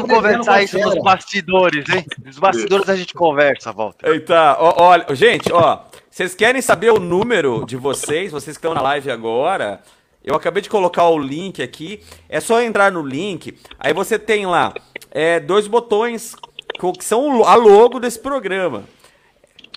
conversar 0.03 0.63
isso 0.63 0.79
nos 0.79 1.03
bastidores, 1.03 1.89
hein? 1.89 2.05
Nos 2.23 2.39
bastidores 2.39 2.91
a 2.91 2.97
gente 2.97 3.15
conversa, 3.15 3.73
Walter. 3.73 4.07
Eita, 4.07 4.57
ó, 4.59 4.75
olha, 4.77 5.07
gente, 5.15 5.51
ó, 5.51 5.81
vocês 6.11 6.35
querem 6.35 6.61
saber 6.61 6.91
o 6.91 7.01
número 7.01 7.65
de 7.65 7.75
vocês, 7.77 8.31
vocês 8.31 8.59
que 8.59 8.67
estão 8.67 8.75
na 8.75 8.83
live 8.83 9.11
agora? 9.11 9.81
Eu 10.23 10.35
acabei 10.35 10.63
de 10.63 10.69
colocar 10.69 11.09
o 11.09 11.19
link 11.19 11.63
aqui. 11.63 12.03
É 12.29 12.41
só 12.41 12.61
entrar 12.61 12.93
no 12.93 13.03
link. 13.03 13.59
Aí 13.79 13.93
você 13.93 14.19
tem 14.19 14.47
lá 14.47 14.75
é, 15.11 15.41
dois 15.41 15.67
botões 15.67 16.35
que 16.79 17.05
são 17.05 17.45
a 17.45 17.55
logo 17.55 17.99
desse 17.99 18.19
programa. 18.19 18.85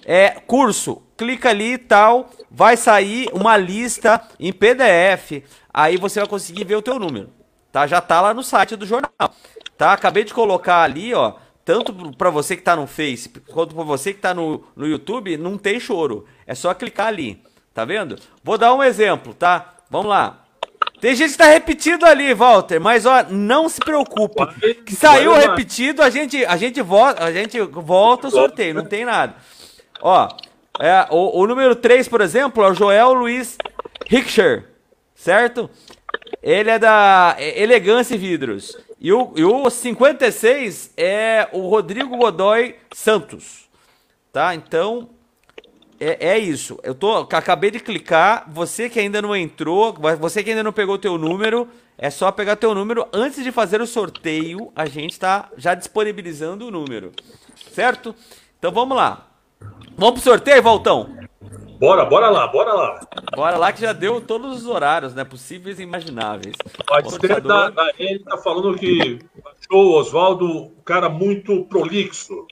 É 0.04 0.30
curso, 0.30 1.02
clica 1.16 1.50
ali 1.50 1.74
e 1.74 1.78
tal, 1.78 2.30
vai 2.50 2.76
sair 2.76 3.30
uma 3.34 3.56
lista 3.56 4.22
em 4.40 4.52
PDF. 4.52 5.44
Aí 5.74 5.98
você 5.98 6.20
vai 6.20 6.28
conseguir 6.28 6.64
ver 6.64 6.76
o 6.76 6.82
teu 6.82 7.00
número. 7.00 7.30
Tá? 7.72 7.88
Já 7.88 8.02
tá 8.02 8.20
lá 8.20 8.34
no 8.34 8.44
site 8.44 8.76
do 8.76 8.86
jornal. 8.86 9.12
Tá? 9.78 9.94
Acabei 9.94 10.24
de 10.24 10.34
colocar 10.34 10.82
ali, 10.82 11.14
ó, 11.14 11.36
tanto 11.64 11.94
para 12.18 12.30
você 12.30 12.56
que 12.56 12.64
tá 12.64 12.76
no 12.76 12.88
Face, 12.88 13.30
quanto 13.30 13.74
para 13.74 13.84
você 13.84 14.14
que 14.14 14.20
tá 14.20 14.34
no, 14.34 14.64
no 14.76 14.88
YouTube, 14.88 15.38
não 15.38 15.58
tem 15.58 15.80
choro. 15.80 16.26
É 16.46 16.56
só 16.56 16.74
clicar 16.74 17.08
ali. 17.08 17.42
Tá 17.74 17.86
vendo? 17.86 18.18
Vou 18.44 18.58
dar 18.58 18.74
um 18.74 18.84
exemplo, 18.84 19.34
tá? 19.34 19.78
Vamos 19.92 20.08
lá. 20.08 20.38
Tem 21.02 21.14
gente 21.14 21.32
que 21.32 21.38
tá 21.38 21.48
repetido 21.48 22.06
ali, 22.06 22.34
Walter, 22.34 22.80
mas 22.80 23.06
ó, 23.06 23.24
não 23.30 23.68
se 23.68 23.80
preocupe. 23.80 24.40
Que 24.86 24.96
saiu 24.96 25.34
repetido, 25.34 26.02
a 26.02 26.10
gente, 26.10 26.46
a 26.46 26.56
gente 26.56 26.82
volta, 26.82 27.26
a 27.26 27.32
gente 27.32 27.60
volta 27.60 28.28
o 28.28 28.32
sorteio, 28.32 28.74
não 28.74 28.86
tem 28.86 29.04
nada. 29.04 29.36
Ó, 30.02 30.30
é, 30.80 31.08
o, 31.10 31.42
o 31.42 31.46
número 31.46 31.76
3, 31.76 32.08
por 32.08 32.22
exemplo, 32.22 32.64
é 32.64 32.70
o 32.70 32.74
Joel 32.74 33.14
Luiz 33.14 33.58
Richter, 34.08 34.70
certo? 35.14 35.70
Ele 36.42 36.70
é 36.70 36.80
da 36.80 37.36
Elegância 37.38 38.16
e 38.16 38.18
Vidros. 38.18 38.78
E 39.00 39.12
o, 39.12 39.34
e 39.36 39.44
o 39.44 39.70
56 39.70 40.94
é 40.96 41.50
o 41.52 41.68
Rodrigo 41.68 42.16
Godoy 42.16 42.76
Santos. 42.94 43.68
Tá? 44.32 44.56
Então, 44.56 45.10
é, 46.02 46.30
é 46.30 46.40
isso. 46.40 46.80
Eu 46.82 46.96
tô, 46.96 47.16
acabei 47.16 47.70
de 47.70 47.80
clicar. 47.80 48.46
Você 48.50 48.90
que 48.90 49.00
ainda 49.00 49.22
não 49.22 49.36
entrou, 49.36 49.96
você 50.20 50.44
que 50.44 50.50
ainda 50.50 50.64
não 50.64 50.74
pegou 50.74 50.98
teu 50.98 51.16
número, 51.16 51.68
é 51.96 52.10
só 52.10 52.32
pegar 52.32 52.56
teu 52.56 52.74
número. 52.74 53.08
Antes 53.14 53.44
de 53.44 53.52
fazer 53.52 53.80
o 53.80 53.86
sorteio, 53.86 54.72
a 54.76 54.88
gente 54.88 55.12
está 55.12 55.50
já 55.56 55.76
disponibilizando 55.76 56.68
o 56.68 56.72
número. 56.72 57.12
Certo? 57.72 58.16
Então 58.58 58.72
vamos 58.72 58.98
lá. 58.98 59.28
Vamos 59.96 60.16
pro 60.16 60.32
sorteio, 60.32 60.64
Valtão? 60.64 61.16
Bora, 61.80 62.06
bora 62.06 62.30
lá, 62.30 62.48
bora 62.48 62.74
lá. 62.74 63.00
Bora 63.36 63.58
lá 63.58 63.72
que 63.72 63.82
já 63.82 63.94
deu 63.94 64.20
todos 64.20 64.58
os 64.58 64.66
horários, 64.66 65.14
né? 65.14 65.24
Possíveis 65.24 65.80
e 65.80 65.84
imagináveis. 65.84 66.56
A 66.90 67.40
da, 67.40 67.70
da 67.70 67.92
N 68.00 68.20
tá 68.20 68.38
falando 68.38 68.76
que 68.76 69.20
achou 69.36 69.86
o 69.86 70.00
Oswaldo 70.00 70.46
um 70.48 70.82
cara 70.84 71.10
muito 71.10 71.64
prolixo. 71.66 72.48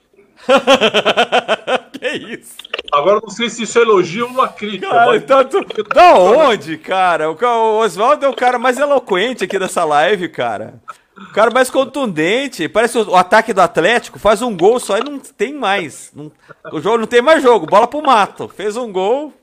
que 1.91 2.07
isso? 2.39 2.55
Agora 2.91 3.19
não 3.21 3.29
sei 3.29 3.49
se 3.49 3.63
isso 3.63 3.77
é 3.79 3.81
elogio 3.81 4.25
ou 4.25 4.31
uma 4.31 4.47
crítica. 4.47 4.89
Cara, 4.89 5.05
mas- 5.07 5.23
tanto... 5.25 5.59
Da 5.93 6.13
onde, 6.15 6.77
cara? 6.77 7.29
O, 7.31 7.77
Oswaldo 7.79 8.25
é 8.25 8.29
o 8.29 8.33
cara 8.35 8.57
mais 8.59 8.77
eloquente 8.77 9.43
aqui 9.43 9.57
dessa 9.59 9.83
live, 9.85 10.29
cara. 10.29 10.81
O 11.17 11.33
cara 11.33 11.51
mais 11.51 11.69
contundente. 11.69 12.67
Parece 12.69 12.97
o, 12.97 13.09
o 13.11 13.15
ataque 13.15 13.51
do 13.53 13.61
Atlético. 13.61 14.17
Faz 14.17 14.41
um 14.41 14.55
gol 14.55 14.79
só 14.79 14.97
e 14.97 15.03
não 15.03 15.19
tem 15.19 15.53
mais. 15.53 16.11
Não- 16.15 16.31
o 16.71 16.79
jogo 16.81 16.99
não 16.99 17.07
tem 17.07 17.21
mais 17.21 17.43
jogo. 17.43 17.65
Bola 17.65 17.87
pro 17.87 18.01
mato. 18.01 18.47
Fez 18.47 18.77
um 18.77 18.91
gol. 18.91 19.33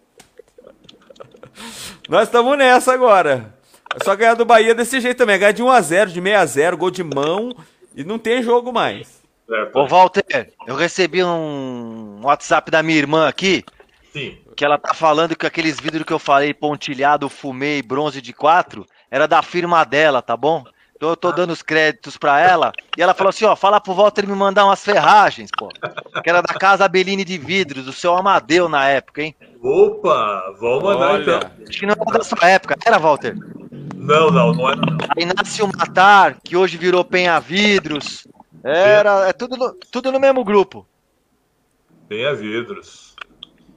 Nós 2.09 2.29
estamos 2.29 2.57
nessa 2.57 2.93
agora. 2.93 3.55
É 3.99 4.05
só 4.05 4.15
ganhar 4.17 4.35
do 4.35 4.45
Bahia 4.45 4.75
desse 4.75 5.01
jeito 5.01 5.19
também. 5.19 5.39
Ganhar 5.39 5.53
de 5.53 5.63
1x0, 5.63 6.07
de 6.07 6.21
6x0, 6.21 6.77
gol 6.77 6.91
de 6.91 7.03
mão. 7.05 7.55
E 7.95 8.05
não 8.05 8.19
tem 8.19 8.43
jogo 8.43 8.73
mais. 8.73 9.23
Certo. 9.47 9.79
Ô, 9.79 9.87
Walter, 9.87 10.53
eu 10.67 10.75
recebi 10.75 11.23
um 11.23 12.21
WhatsApp 12.23 12.71
da 12.71 12.83
minha 12.83 12.99
irmã 12.99 13.29
aqui, 13.29 13.65
Sim. 14.13 14.37
que 14.57 14.65
ela 14.65 14.77
tá 14.77 14.93
falando 14.93 15.37
que 15.37 15.47
aqueles 15.47 15.79
vidros 15.79 16.05
que 16.05 16.13
eu 16.13 16.19
falei, 16.19 16.53
pontilhado, 16.53 17.29
fumei, 17.29 17.81
bronze 17.83 18.21
de 18.21 18.33
4, 18.33 18.85
era 19.11 19.29
da 19.29 19.43
firma 19.43 19.85
dela, 19.85 20.21
tá 20.21 20.37
bom? 20.37 20.65
Então 20.97 21.11
eu 21.11 21.17
tô 21.17 21.31
dando 21.31 21.51
os 21.51 21.63
créditos 21.63 22.17
pra 22.17 22.41
ela, 22.41 22.73
e 22.97 23.03
ela 23.03 23.13
falou 23.13 23.29
assim, 23.29 23.45
ó, 23.45 23.55
fala 23.55 23.79
pro 23.79 23.93
Walter 23.93 24.27
me 24.27 24.35
mandar 24.35 24.65
umas 24.65 24.83
ferragens, 24.83 25.51
pô. 25.57 25.69
Que 26.25 26.31
era 26.31 26.41
da 26.41 26.55
Casa 26.55 26.89
Beline 26.89 27.23
de 27.23 27.37
Vidros, 27.37 27.85
do 27.85 27.93
seu 27.93 28.17
Amadeu 28.17 28.67
na 28.67 28.89
época, 28.89 29.23
hein? 29.23 29.37
Opa, 29.63 30.43
vamos 30.59 30.83
mandar 30.83 31.11
Olha. 31.11 31.23
então. 31.23 31.51
Acho 31.69 31.79
que 31.79 31.87
não 31.87 31.93
era 31.93 32.19
da 32.19 32.25
sua 32.25 32.49
época, 32.49 32.77
era, 32.85 32.99
Walter? 32.99 33.37
Não, 33.95 34.31
não, 34.31 34.55
não 34.55 34.71
é. 34.71 34.77
Não. 34.77 34.97
A 35.17 35.21
Inácio 35.21 35.69
Matar, 35.69 36.37
que 36.43 36.57
hoje 36.57 36.79
virou 36.79 37.05
Penha 37.05 37.39
Vidros. 37.41 38.27
Era, 38.69 39.29
é 39.29 39.33
tudo 39.33 39.57
no, 39.57 39.75
tudo 39.93 40.11
no 40.11 40.19
mesmo 40.19 40.45
grupo. 40.45 40.87
Tenha 42.09 42.35
vidros. 42.35 43.15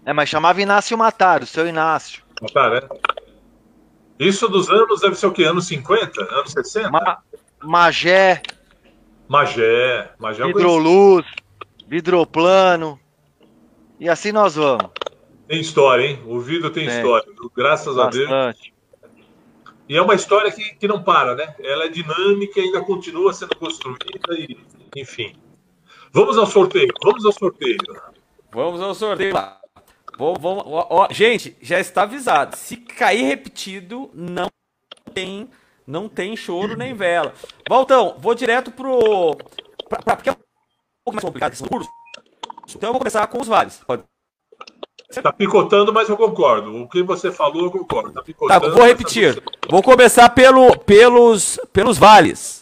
É, 0.06 0.14
mas 0.14 0.30
chamava 0.30 0.62
Inácio 0.62 0.98
Matar, 0.98 1.44
o 1.44 1.46
seu 1.46 1.68
Inácio. 1.68 2.24
Cara, 2.54 2.80
é. 2.80 4.26
Isso 4.26 4.48
dos 4.48 4.70
anos 4.70 5.02
deve 5.02 5.16
ser 5.16 5.28
o 5.28 5.32
quê? 5.32 5.44
Anos 5.44 5.68
50? 5.68 6.22
Anos 6.22 6.52
60? 6.52 6.90
Ma 6.90 7.20
Magé, 7.62 8.42
Magé. 9.28 10.12
Magé 10.18 10.42
conheci. 10.42 10.60
Hidroluz, 10.60 11.26
Vidroplano. 11.88 13.00
E 14.00 14.10
assim 14.10 14.32
nós 14.32 14.56
vamos. 14.56 14.90
tem 15.48 15.62
história, 15.62 16.04
hein? 16.04 16.24
O 16.26 16.40
vidro 16.40 16.72
tem 16.72 16.88
Tem. 16.88 16.96
história. 16.96 17.28
Graças 17.56 17.98
a 17.98 18.10
Deus. 18.10 18.28
Bastante. 18.28 18.74
E 19.88 19.98
é 19.98 20.02
uma 20.02 20.16
história 20.16 20.52
que, 20.52 20.76
que 20.76 20.88
não 20.88 21.04
para, 21.04 21.36
né? 21.36 21.56
Ela 21.60 21.86
é 21.86 21.90
dinâmica 21.90 22.60
e 22.60 22.64
ainda 22.64 22.82
continua 22.82 23.34
sendo 23.34 23.56
construída 23.56 24.34
e, 24.34 24.58
enfim. 24.96 25.36
Vamos 26.12 26.38
ao 26.38 26.46
sorteio, 26.46 26.92
vamos 27.04 27.26
ao 27.26 27.32
sorteio. 27.32 27.78
Vamos 28.52 28.82
ao 28.82 28.94
sorteio 28.96 29.34
lá. 29.34 29.60
Vamos, 30.18 30.40
vamos, 30.42 30.64
ó, 30.66 30.88
ó, 30.90 31.08
gente, 31.12 31.56
já 31.62 31.80
está 31.80 32.02
avisado. 32.04 32.56
Se 32.58 32.76
cair 32.78 33.24
repetido, 33.24 34.10
não 34.14 34.50
tem, 35.14 35.50
não 35.88 36.10
tem 36.10 36.36
choro 36.36 36.76
nem 36.76 36.94
vela. 36.94 37.34
Valtão, 37.70 38.16
vou 38.20 38.36
direto 38.36 38.72
pro. 38.72 39.36
Pra, 39.88 40.00
pra, 40.02 40.16
porque 40.16 40.30
é 40.30 40.34
um 40.34 40.36
pouco 41.06 41.14
mais 41.16 41.24
complicado 41.24 41.54
esse 41.54 41.64
curso. 41.64 41.90
Então 42.76 42.90
eu 42.90 42.94
vou 42.94 43.00
começar 43.00 43.26
com 43.28 43.40
os 43.42 43.48
vales. 43.48 43.82
Pode- 43.86 44.04
Tá 45.24 45.34
picotando, 45.34 45.92
mas 45.92 46.08
eu 46.08 46.16
concordo. 46.16 46.84
O 46.84 46.88
que 46.88 47.02
você 47.02 47.32
falou, 47.32 47.64
eu 47.64 47.72
concordo. 47.72 48.10
Tá 48.14 48.20
Tá, 48.20 48.24
picotando. 48.26 48.70
vou 48.70 48.80
mas 48.82 48.90
repetir. 48.90 49.42
Vou 49.68 49.82
começar 49.82 50.30
pelo, 50.30 50.78
pelos, 50.82 51.60
pelos 51.74 51.98
vales. 51.98 52.59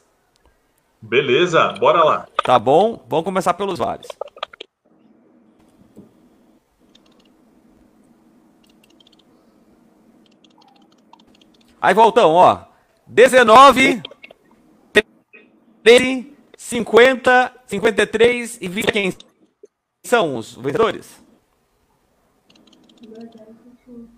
Beleza, 1.07 1.69
bora 1.79 2.03
lá. 2.03 2.27
Tá 2.43 2.59
bom? 2.59 3.05
Vamos 3.07 3.23
começar 3.23 3.53
pelos 3.53 3.79
vales. 3.79 4.07
Aí, 11.79 11.93
Voltão, 11.93 12.33
ó. 12.33 12.65
19, 13.07 14.01
13, 15.81 16.35
50, 16.57 17.53
53 17.65 18.57
e 18.59 18.67
20. 18.67 18.91
Quem 18.91 19.13
são 20.03 20.35
os 20.35 20.55
vencedores? 20.55 21.23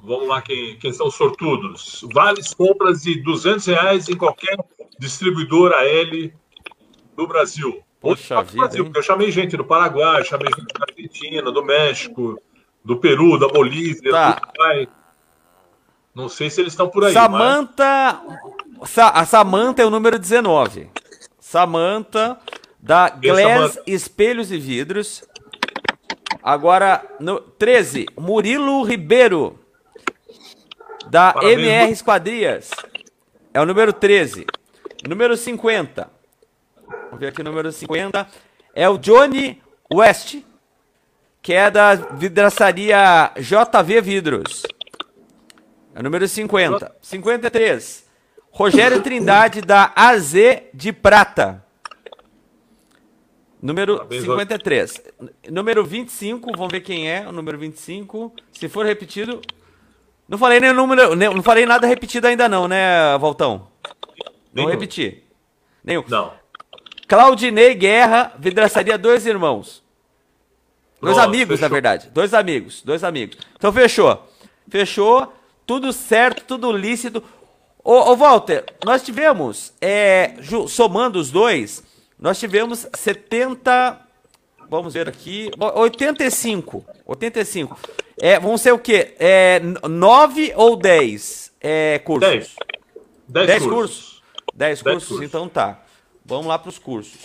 Vamos 0.01 0.27
lá, 0.27 0.41
quem, 0.41 0.79
quem 0.79 0.91
são 0.91 1.07
os 1.07 1.15
sortudos? 1.15 2.03
Vales 2.11 2.51
compras 2.51 3.03
de 3.03 3.21
200 3.21 3.67
reais 3.67 4.09
em 4.09 4.17
qualquer 4.17 4.57
distribuidor 4.97 5.71
AL 5.73 6.38
do 7.19 7.27
Brasil. 7.27 7.81
Poxa 7.99 8.35
do 8.35 8.43
vida, 8.43 8.57
Brasil, 8.59 8.83
porque 8.85 8.99
eu 8.99 9.03
chamei 9.03 9.29
gente 9.29 9.57
do 9.57 9.65
Paraguai, 9.65 10.23
chamei 10.23 10.47
gente 10.47 10.73
da 10.73 10.85
Argentina, 10.89 11.51
do 11.51 11.63
México, 11.65 12.41
do 12.83 12.95
Peru, 12.97 13.37
da 13.37 13.47
Bolívia, 13.49 14.09
Tá. 14.11 14.31
do 14.31 14.41
Uruguai. 14.47 14.87
Não 16.15 16.29
sei 16.29 16.49
se 16.49 16.61
eles 16.61 16.71
estão 16.73 16.87
por 16.89 17.03
aí. 17.03 17.13
Samanta. 17.13 18.21
Sa- 18.85 19.09
a 19.09 19.25
Samanta 19.25 19.81
é 19.81 19.85
o 19.85 19.89
número 19.89 20.17
19. 20.17 20.89
Samanta, 21.39 22.39
da 22.79 23.07
é 23.07 23.19
Glass 23.27 23.41
Samantha? 23.73 23.83
Espelhos 23.85 24.51
e 24.51 24.57
Vidros. 24.57 25.23
Agora, 26.41 27.03
no 27.19 27.41
13, 27.41 28.05
Murilo 28.17 28.81
Ribeiro, 28.83 29.59
da 31.09 31.33
Parabéns, 31.33 31.59
MR 31.59 31.91
Esquadrias. 31.91 32.69
É 33.53 33.59
o 33.59 33.65
número 33.65 33.91
13. 33.91 34.45
Número 35.07 35.35
50. 35.35 36.09
Vamos 37.09 37.19
ver 37.19 37.27
aqui 37.27 37.41
o 37.41 37.43
número 37.43 37.71
50. 37.71 38.27
É 38.73 38.87
o 38.87 38.97
Johnny 38.97 39.61
West, 39.93 40.37
que 41.41 41.53
é 41.53 41.69
da 41.71 41.95
vidraçaria 41.95 43.31
JV 43.37 44.01
Vidros. 44.01 44.63
É 45.95 45.99
o 45.99 46.03
número 46.03 46.27
50. 46.27 46.95
53. 47.01 48.07
Rogério 48.51 49.01
Trindade, 49.01 49.61
da 49.61 49.91
AZ 49.95 50.33
de 50.73 50.91
Prata. 50.93 51.63
Número 53.61 53.97
Parabéns, 53.97 54.21
53. 54.21 55.01
Número 55.49 55.83
25, 55.85 56.51
vamos 56.55 56.71
ver 56.71 56.81
quem 56.81 57.11
é 57.11 57.27
o 57.27 57.31
número 57.31 57.57
25. 57.57 58.33
Se 58.53 58.69
for 58.69 58.85
repetido. 58.85 59.41
Não 60.27 60.37
falei 60.37 60.59
nem 60.59 60.69
o 60.69 60.73
número. 60.73 61.15
nem- 61.15 61.33
Não 61.33 61.43
falei 61.43 61.65
nada 61.65 61.85
repetido 61.85 62.27
ainda, 62.27 62.47
não, 62.47 62.67
né, 62.67 63.17
Valtão? 63.17 63.67
Não 64.53 64.65
repeti. 64.65 65.23
Nenhum. 65.83 66.03
Não. 66.07 66.38
Claudinei 67.09 67.73
Guerra, 67.73 68.33
vidraçaria 68.37 68.95
Dois 68.95 69.25
Irmãos. 69.25 69.83
Dois 71.01 71.15
Nossa, 71.15 71.27
amigos, 71.27 71.59
na 71.59 71.65
fechou. 71.65 71.69
verdade. 71.73 72.09
Dois 72.13 72.33
amigos, 72.35 72.83
dois 72.83 73.03
amigos. 73.03 73.35
Então 73.55 73.73
fechou. 73.73 74.29
Fechou, 74.69 75.33
tudo 75.65 75.91
certo, 75.91 76.43
tudo 76.45 76.71
lícito. 76.71 77.23
Ô, 77.83 78.11
ô 78.11 78.15
Walter, 78.15 78.63
nós 78.85 79.01
tivemos, 79.01 79.73
é, 79.81 80.35
somando 80.67 81.17
os 81.17 81.31
dois, 81.31 81.83
nós 82.19 82.39
tivemos 82.39 82.85
70. 82.93 83.99
Vamos 84.69 84.93
ver 84.93 85.09
aqui. 85.09 85.49
ó, 85.59 85.81
85. 85.81 86.85
85. 87.07 87.79
É, 88.21 88.39
vão 88.39 88.55
ser 88.55 88.71
o 88.71 88.77
quê? 88.77 89.15
É, 89.17 89.59
9 89.89 90.53
ou 90.55 90.75
10 90.75 91.53
é, 91.59 91.97
cursos? 91.99 92.29
10. 92.29 92.55
10, 93.27 93.47
10 93.47 93.63
cursos. 93.63 93.73
cursos? 93.73 94.23
10 94.53 94.53
Dez 94.53 94.81
cursos, 94.81 95.09
cursos. 95.09 95.25
então 95.25 95.49
tá. 95.49 95.81
Vamos 96.29 96.45
lá 96.45 96.59
para 96.59 96.69
os 96.69 96.77
cursos. 96.77 97.19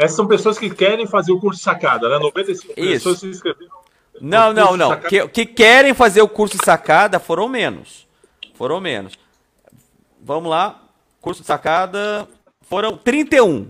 Essas 0.00 0.16
são 0.16 0.26
pessoas 0.26 0.58
que 0.58 0.70
querem 0.70 1.06
fazer 1.06 1.32
o 1.32 1.38
curso 1.38 1.58
de 1.58 1.64
sacada, 1.64 2.08
né? 2.08 2.18
95 2.18 2.72
Isso. 2.80 2.92
pessoas 2.92 3.18
se 3.20 3.26
inscreveram. 3.26 3.70
Não, 4.18 4.52
não, 4.54 4.74
não. 4.74 4.98
Que, 5.00 5.28
que 5.28 5.44
querem 5.44 5.92
fazer 5.92 6.22
o 6.22 6.28
curso 6.28 6.56
de 6.56 6.64
sacada 6.64 7.20
foram 7.20 7.46
menos. 7.46 8.08
Foram 8.54 8.80
menos. 8.80 9.12
Vamos 10.22 10.48
lá. 10.50 10.80
Curso 11.20 11.42
de 11.42 11.46
sacada 11.46 12.26
foram 12.62 12.96
31. 12.96 13.68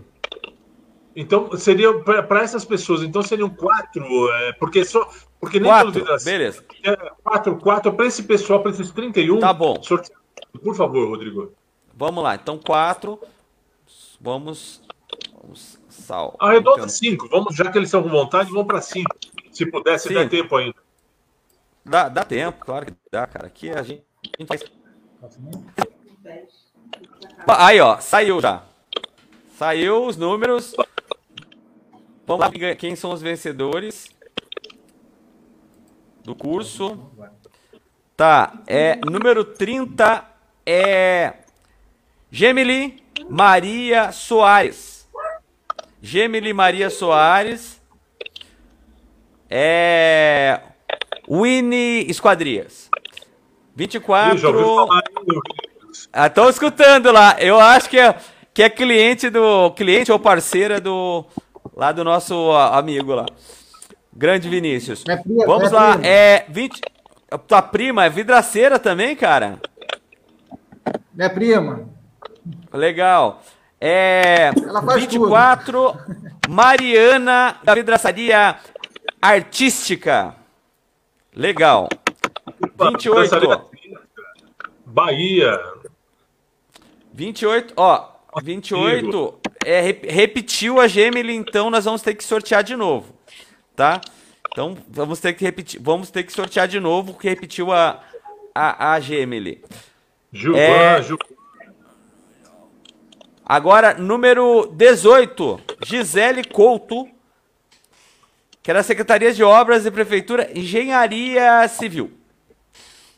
Então, 1.15 1.55
seria 1.57 1.93
para 1.99 2.41
essas 2.41 2.65
pessoas, 2.65 3.03
então 3.03 3.21
seriam 3.21 3.47
quatro, 3.49 4.03
é, 4.31 4.53
porque 4.53 4.83
só. 4.83 5.07
Porque 5.39 5.59
nem 5.59 5.69
Quatro, 5.69 5.91
todo 5.91 6.01
vidraceiro- 6.01 6.39
beleza. 6.39 6.63
É, 6.83 7.11
quatro, 7.21 7.57
quatro, 7.57 7.93
para 7.93 8.05
esse 8.05 8.23
pessoal, 8.23 8.61
para 8.61 8.71
esses 8.71 8.89
31. 8.91 9.39
Tá 9.39 9.53
bom. 9.53 9.75
Por 10.63 10.73
favor, 10.73 11.09
Rodrigo. 11.09 11.51
Vamos 11.93 12.23
lá. 12.23 12.33
Então, 12.35 12.57
4. 12.57 13.19
Vamos. 14.23 14.81
Vamos. 15.41 15.77
Sal. 15.89 16.35
Arredonda 16.39 16.77
Então, 16.77 16.89
cinco. 16.89 17.27
Vamos, 17.27 17.53
já 17.53 17.69
que 17.69 17.77
eles 17.77 17.89
estão 17.89 18.01
com 18.01 18.09
vontade, 18.09 18.49
vamos 18.49 18.65
para 18.65 18.79
cinco. 18.81 19.13
Se 19.51 19.65
puder, 19.69 19.99
se 19.99 20.09
der 20.09 20.29
tempo 20.29 20.55
ainda. 20.55 20.75
Dá, 21.85 22.07
dá 22.07 22.23
tempo, 22.23 22.63
claro 22.65 22.85
que 22.85 22.93
dá, 23.11 23.27
cara. 23.27 23.47
Aqui 23.47 23.69
a 23.69 23.83
gente, 23.83 24.01
a 24.23 24.41
gente 24.41 24.47
faz. 24.47 24.63
Aí, 27.45 27.81
ó, 27.81 27.99
saiu 27.99 28.39
já. 28.39 28.63
Saiu 29.57 30.05
os 30.05 30.15
números. 30.15 30.73
Vamos 32.25 32.45
lá, 32.45 32.75
quem 32.75 32.95
são 32.95 33.11
os 33.11 33.21
vencedores 33.21 34.09
do 36.23 36.33
curso. 36.33 37.11
Tá, 38.15 38.63
é 38.67 38.95
número 39.05 39.43
30 39.43 40.25
é 40.65 41.33
Gemily 42.31 43.02
Maria 43.29 44.11
Soares. 44.11 45.07
Gemily 46.01 46.53
Maria 46.53 46.89
Soares 46.89 47.81
é 49.49 50.59
Winnie 51.29 52.09
Esquadrias. 52.09 52.89
Ih, 53.77 54.37
já 54.37 54.49
ouviu 54.49 54.65
24 54.65 54.75
falar 54.75 55.01
aí, 55.07 55.25
meu 55.25 55.41
Vinícius? 55.41 56.09
ah, 56.11 56.29
escutando 56.49 57.11
lá. 57.11 57.35
Eu 57.39 57.59
acho 57.59 57.89
que 57.89 57.97
é, 57.97 58.15
que 58.53 58.61
é 58.63 58.69
cliente 58.69 59.29
do. 59.29 59.71
Cliente 59.71 60.11
ou 60.11 60.19
parceira 60.19 60.79
do. 60.81 61.25
Lá 61.75 61.91
do 61.91 62.03
nosso 62.03 62.51
amigo 62.51 63.15
lá. 63.15 63.25
Grande 64.11 64.47
Vinícius. 64.49 65.03
Minha 65.05 65.21
prima, 65.23 65.45
Vamos 65.45 65.71
minha 65.71 65.81
lá. 65.81 65.91
prima. 65.93 66.07
É. 66.07 66.45
20. 66.49 66.81
Tua 67.47 67.61
prima 67.63 68.05
é 68.05 68.09
vidraceira 68.09 68.77
também, 68.77 69.15
cara? 69.15 69.59
Minha 71.13 71.29
prima. 71.29 71.89
Legal. 72.71 73.41
É. 73.79 74.51
Ela 74.65 74.81
faz 74.81 75.01
24. 75.01 75.95
Mariana 76.49 77.57
da 77.63 77.73
vidraçaria 77.75 78.57
artística. 79.21 80.35
Legal. 81.35 81.87
28. 82.79 83.69
Bahia. 84.85 85.59
28, 87.13 87.73
ó, 87.77 88.09
28, 88.41 89.39
é, 89.63 89.81
rep- 89.81 90.05
repetiu 90.09 90.79
a 90.79 90.87
Gemily, 90.87 91.35
então 91.35 91.69
nós 91.69 91.85
vamos 91.85 92.01
ter 92.01 92.15
que 92.15 92.23
sortear 92.23 92.63
de 92.63 92.75
novo, 92.75 93.13
tá? 93.75 94.01
Então 94.51 94.75
vamos 94.89 95.19
ter 95.19 95.33
que 95.33 95.43
repetir, 95.45 95.79
vamos 95.81 96.09
ter 96.09 96.23
que 96.23 96.33
sortear 96.33 96.67
de 96.67 96.79
novo, 96.79 97.13
que 97.13 97.29
repetiu 97.29 97.71
a, 97.71 98.01
a, 98.53 98.93
a 98.93 98.99
Gemily. 98.99 99.63
Gilvan, 100.31 100.57
É. 100.59 101.01
Gil- 101.03 101.17
Agora, 103.53 103.93
número 103.93 104.65
18, 104.65 105.61
Gisele 105.85 106.43
Couto, 106.43 107.07
que 108.63 108.71
era 108.71 108.81
Secretaria 108.81 109.31
de 109.31 109.43
Obras 109.43 109.85
e 109.85 109.91
Prefeitura, 109.91 110.49
Engenharia 110.57 111.67
Civil. 111.67 112.11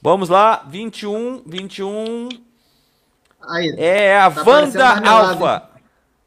Vamos 0.02 0.28
lá, 0.28 0.66
21, 0.68 1.42
21, 1.46 2.28
Aí. 3.48 3.76
É 3.78 4.18
a 4.20 4.30
Tá 4.30 4.44
Wanda 4.46 5.10
Alfa. 5.10 5.70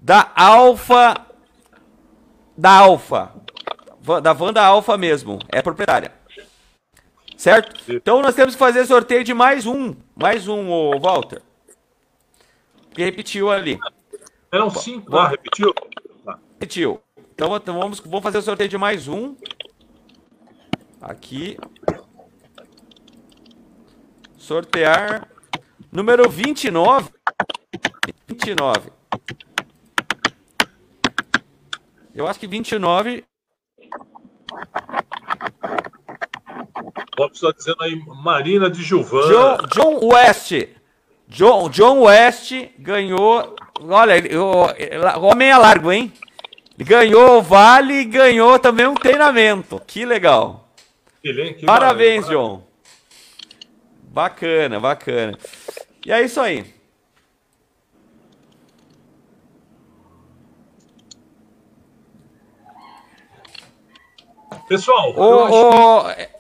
Da 0.01 0.33
Alfa. 0.35 1.27
Da 2.57 2.71
Alfa. 2.79 3.33
Da 4.23 4.33
Wanda 4.33 4.63
Alfa 4.63 4.97
mesmo. 4.97 5.39
É 5.53 5.61
proprietária. 5.61 6.15
Certo? 7.37 7.93
Então 7.93 8.23
nós 8.23 8.35
temos 8.35 8.55
que 8.55 8.59
fazer 8.59 8.87
sorteio 8.87 9.23
de 9.23 9.35
mais 9.35 9.67
um. 9.67 9.95
Mais 10.17 10.49
um, 10.49 10.99
Walter. 10.99 11.43
Que 12.93 13.05
repetiu 13.05 13.51
ali. 13.51 13.79
Eram 14.51 14.71
cinco. 14.71 15.17
Ah, 15.17 15.29
repetiu? 15.29 15.75
Tá. 16.25 16.39
Repetiu. 16.55 17.01
Então 17.35 17.55
então 17.57 17.79
vamos, 17.79 18.01
vamos 18.01 18.23
fazer 18.23 18.39
o 18.39 18.43
sorteio 18.43 18.69
de 18.69 18.79
mais 18.79 19.07
um. 19.09 19.37
Aqui. 21.01 21.59
Sortear. 24.37 25.29
Número 25.93 26.29
29. 26.29 27.11
29. 28.27 28.91
Eu 32.15 32.27
acho 32.27 32.41
que 32.41 32.47
29. 32.47 33.25
Ó, 37.19 37.29
pessoal 37.29 37.53
dizendo 37.53 37.83
aí, 37.83 37.97
Marina 38.23 38.71
de 38.71 38.83
Gilvan. 38.83 39.29
John, 39.29 39.57
John 39.75 40.07
West. 40.07 40.53
John, 41.29 41.69
John 41.69 42.01
West 42.03 42.53
ganhou. 42.79 43.55
Olha, 43.81 44.17
ele- 44.17 44.37
o, 44.37 44.67
o 45.21 45.25
homem 45.27 45.49
é 45.51 45.57
largo, 45.57 45.93
hein? 45.93 46.13
Ganhou 46.77 47.39
o 47.39 47.43
vale 47.43 47.95
e 47.95 48.05
ganhou 48.05 48.59
também 48.59 48.87
um 48.87 48.95
treinamento. 48.95 49.81
Que 49.87 50.05
legal. 50.05 50.69
Ele, 51.23 51.43
hein? 51.43 51.55
Que 51.55 51.67
Parabéns, 51.67 52.25
valeu. 52.27 52.41
John. 52.41 52.63
Bacana, 54.05 54.81
bacana. 54.81 55.39
E 56.07 56.13
é 56.13 56.23
isso 56.23 56.41
aí. 56.41 56.65
Pessoal, 64.69 65.15
eu 65.17 65.45
acho 65.45 65.55
ô, 65.55 66.09
é- 66.11 66.31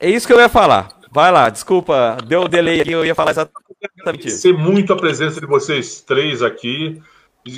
é 0.00 0.10
isso 0.10 0.26
que 0.26 0.32
eu 0.32 0.40
ia 0.40 0.48
falar. 0.48 0.88
Vai 1.10 1.30
lá, 1.32 1.48
desculpa, 1.48 2.18
deu 2.26 2.42
o 2.42 2.48
delay 2.48 2.80
aqui, 2.80 2.92
eu 2.92 3.04
ia 3.04 3.14
falar 3.14 3.30
exatamente 3.30 3.65
que. 3.65 3.65
Agradecer 4.00 4.52
muito 4.52 4.92
a 4.92 4.96
presença 4.96 5.40
de 5.40 5.46
vocês 5.46 6.00
três 6.00 6.42
aqui. 6.42 7.00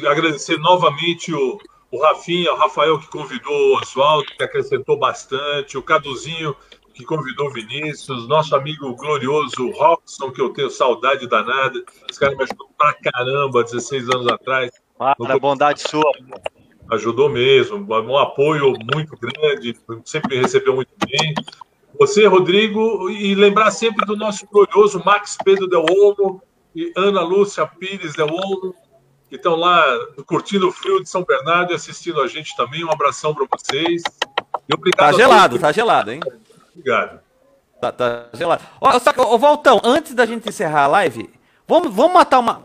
Agradecer 0.06 0.58
novamente 0.58 1.32
o, 1.32 1.58
o 1.90 2.02
Rafinha, 2.02 2.52
o 2.52 2.56
Rafael 2.56 2.98
que 2.98 3.08
convidou 3.08 3.52
o 3.52 3.78
Oswaldo, 3.78 4.26
que 4.36 4.42
acrescentou 4.42 4.98
bastante, 4.98 5.78
o 5.78 5.82
Caduzinho 5.82 6.54
que 6.98 7.04
convidou 7.04 7.46
o 7.46 7.52
Vinícius, 7.52 8.26
nosso 8.26 8.56
amigo 8.56 8.92
glorioso 8.96 9.70
Robson, 9.70 10.32
que 10.32 10.42
eu 10.42 10.52
tenho 10.52 10.68
saudade 10.68 11.28
danada. 11.28 11.80
Esse 12.10 12.18
cara 12.18 12.34
me 12.34 12.42
ajudou 12.42 12.68
pra 12.76 12.92
caramba 12.92 13.62
16 13.62 14.08
anos 14.08 14.26
atrás. 14.26 14.72
Para, 14.98 15.38
bondade 15.38 15.80
sua. 15.80 16.10
ajudou 16.90 17.28
mesmo, 17.28 17.86
um 17.88 18.18
apoio 18.18 18.74
muito 18.92 19.16
grande, 19.16 19.78
sempre 20.04 20.36
me 20.36 20.42
recebeu 20.42 20.74
muito 20.74 20.90
bem. 21.06 21.34
Você, 21.98 22.26
Rodrigo, 22.26 23.10
e 23.10 23.34
lembrar 23.34 23.72
sempre 23.72 24.06
do 24.06 24.16
nosso 24.16 24.46
glorioso 24.46 25.02
Max 25.04 25.36
Pedro 25.44 25.66
Del 25.66 25.84
Olmo 25.90 26.40
e 26.74 26.92
Ana 26.96 27.22
Lúcia 27.22 27.66
Pires 27.66 28.14
Del 28.14 28.28
Olmo, 28.28 28.72
que 29.28 29.34
estão 29.34 29.56
lá 29.56 29.84
curtindo 30.24 30.68
o 30.68 30.72
frio 30.72 31.02
de 31.02 31.08
São 31.08 31.24
Bernardo 31.24 31.72
e 31.72 31.74
assistindo 31.74 32.20
a 32.20 32.28
gente 32.28 32.56
também. 32.56 32.84
Um 32.84 32.92
abração 32.92 33.34
para 33.34 33.46
vocês. 33.50 34.02
E 34.68 34.74
obrigado 34.74 35.10
tá 35.10 35.12
gelado, 35.12 35.58
tá 35.58 35.72
gelado, 35.72 36.12
hein? 36.12 36.20
Obrigado. 36.70 37.20
Tá, 37.80 37.90
tá 37.90 38.26
gelado. 38.32 38.62
Ó, 38.80 38.98
só 39.00 39.12
que, 39.12 39.20
ô, 39.20 39.36
Valtão, 39.36 39.80
antes 39.84 40.14
da 40.14 40.24
gente 40.24 40.48
encerrar 40.48 40.84
a 40.84 40.88
live, 40.88 41.28
vamos, 41.66 41.92
vamos 41.92 42.12
matar 42.12 42.38
uma 42.38 42.62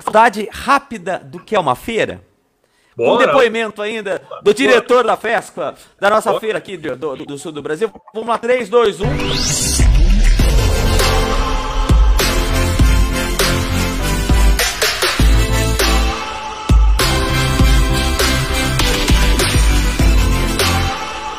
cidade 0.00 0.48
rápida 0.52 1.18
do 1.18 1.40
que 1.40 1.56
é 1.56 1.60
uma 1.60 1.74
feira? 1.74 2.25
Bora. 2.96 3.12
Um 3.12 3.18
depoimento 3.18 3.82
ainda 3.82 4.22
do 4.42 4.54
diretor 4.54 5.02
Bora. 5.02 5.08
da 5.08 5.16
FESCA, 5.16 5.74
da 6.00 6.08
nossa 6.10 6.30
Bora. 6.30 6.40
feira 6.40 6.58
aqui 6.58 6.76
do, 6.76 6.96
do, 6.96 7.16
do 7.16 7.38
sul 7.38 7.52
do 7.52 7.62
Brasil. 7.62 7.92
Vamos 8.14 8.28
lá, 8.28 8.38
3, 8.38 8.68
2, 8.68 9.00
1. 9.00 9.85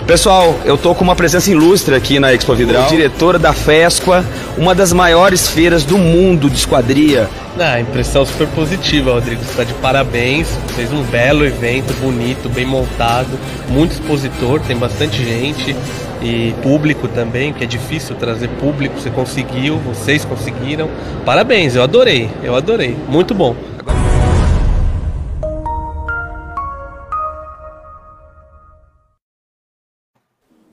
Pessoal, 0.08 0.58
eu 0.64 0.78
tô 0.78 0.96
com 0.96 1.04
uma 1.04 1.18
presença 1.18 1.52
ilustre 1.52 1.94
aqui 1.94 2.18
na 2.18 2.34
Expo 2.34 2.56
Vidral, 2.56 2.88
diretora 2.88 3.38
da 3.38 3.52
FESQUA, 3.52 4.24
uma 4.58 4.74
das 4.74 4.94
maiores 4.94 5.50
feiras 5.50 5.84
do 5.84 5.98
mundo 5.98 6.50
de 6.50 6.56
esquadria. 6.56 7.30
Ah, 7.60 7.78
impressão 7.82 8.26
super 8.26 8.48
positiva, 8.48 9.12
Rodrigo. 9.12 9.44
Você 9.44 9.50
está 9.50 9.64
de 9.66 9.74
parabéns. 9.74 10.48
Fez 10.78 10.94
um 10.94 11.04
belo 11.04 11.46
evento, 11.46 11.94
bonito, 12.00 12.48
bem 12.48 12.66
montado, 12.66 13.38
muito 13.68 13.92
expositor, 13.92 14.62
tem 14.62 14.78
bastante 14.78 15.18
gente 15.26 15.76
e 16.22 16.56
público 16.64 17.10
também, 17.10 17.52
que 17.52 17.66
é 17.66 17.68
difícil 17.68 18.16
trazer 18.16 18.48
público. 18.62 18.98
Você 18.98 19.10
conseguiu, 19.10 19.78
vocês 19.80 20.24
conseguiram. 20.24 20.90
Parabéns, 21.26 21.76
eu 21.76 21.84
adorei, 21.84 22.30
eu 22.42 22.56
adorei. 22.56 22.96
Muito 23.10 23.34
bom. 23.34 23.58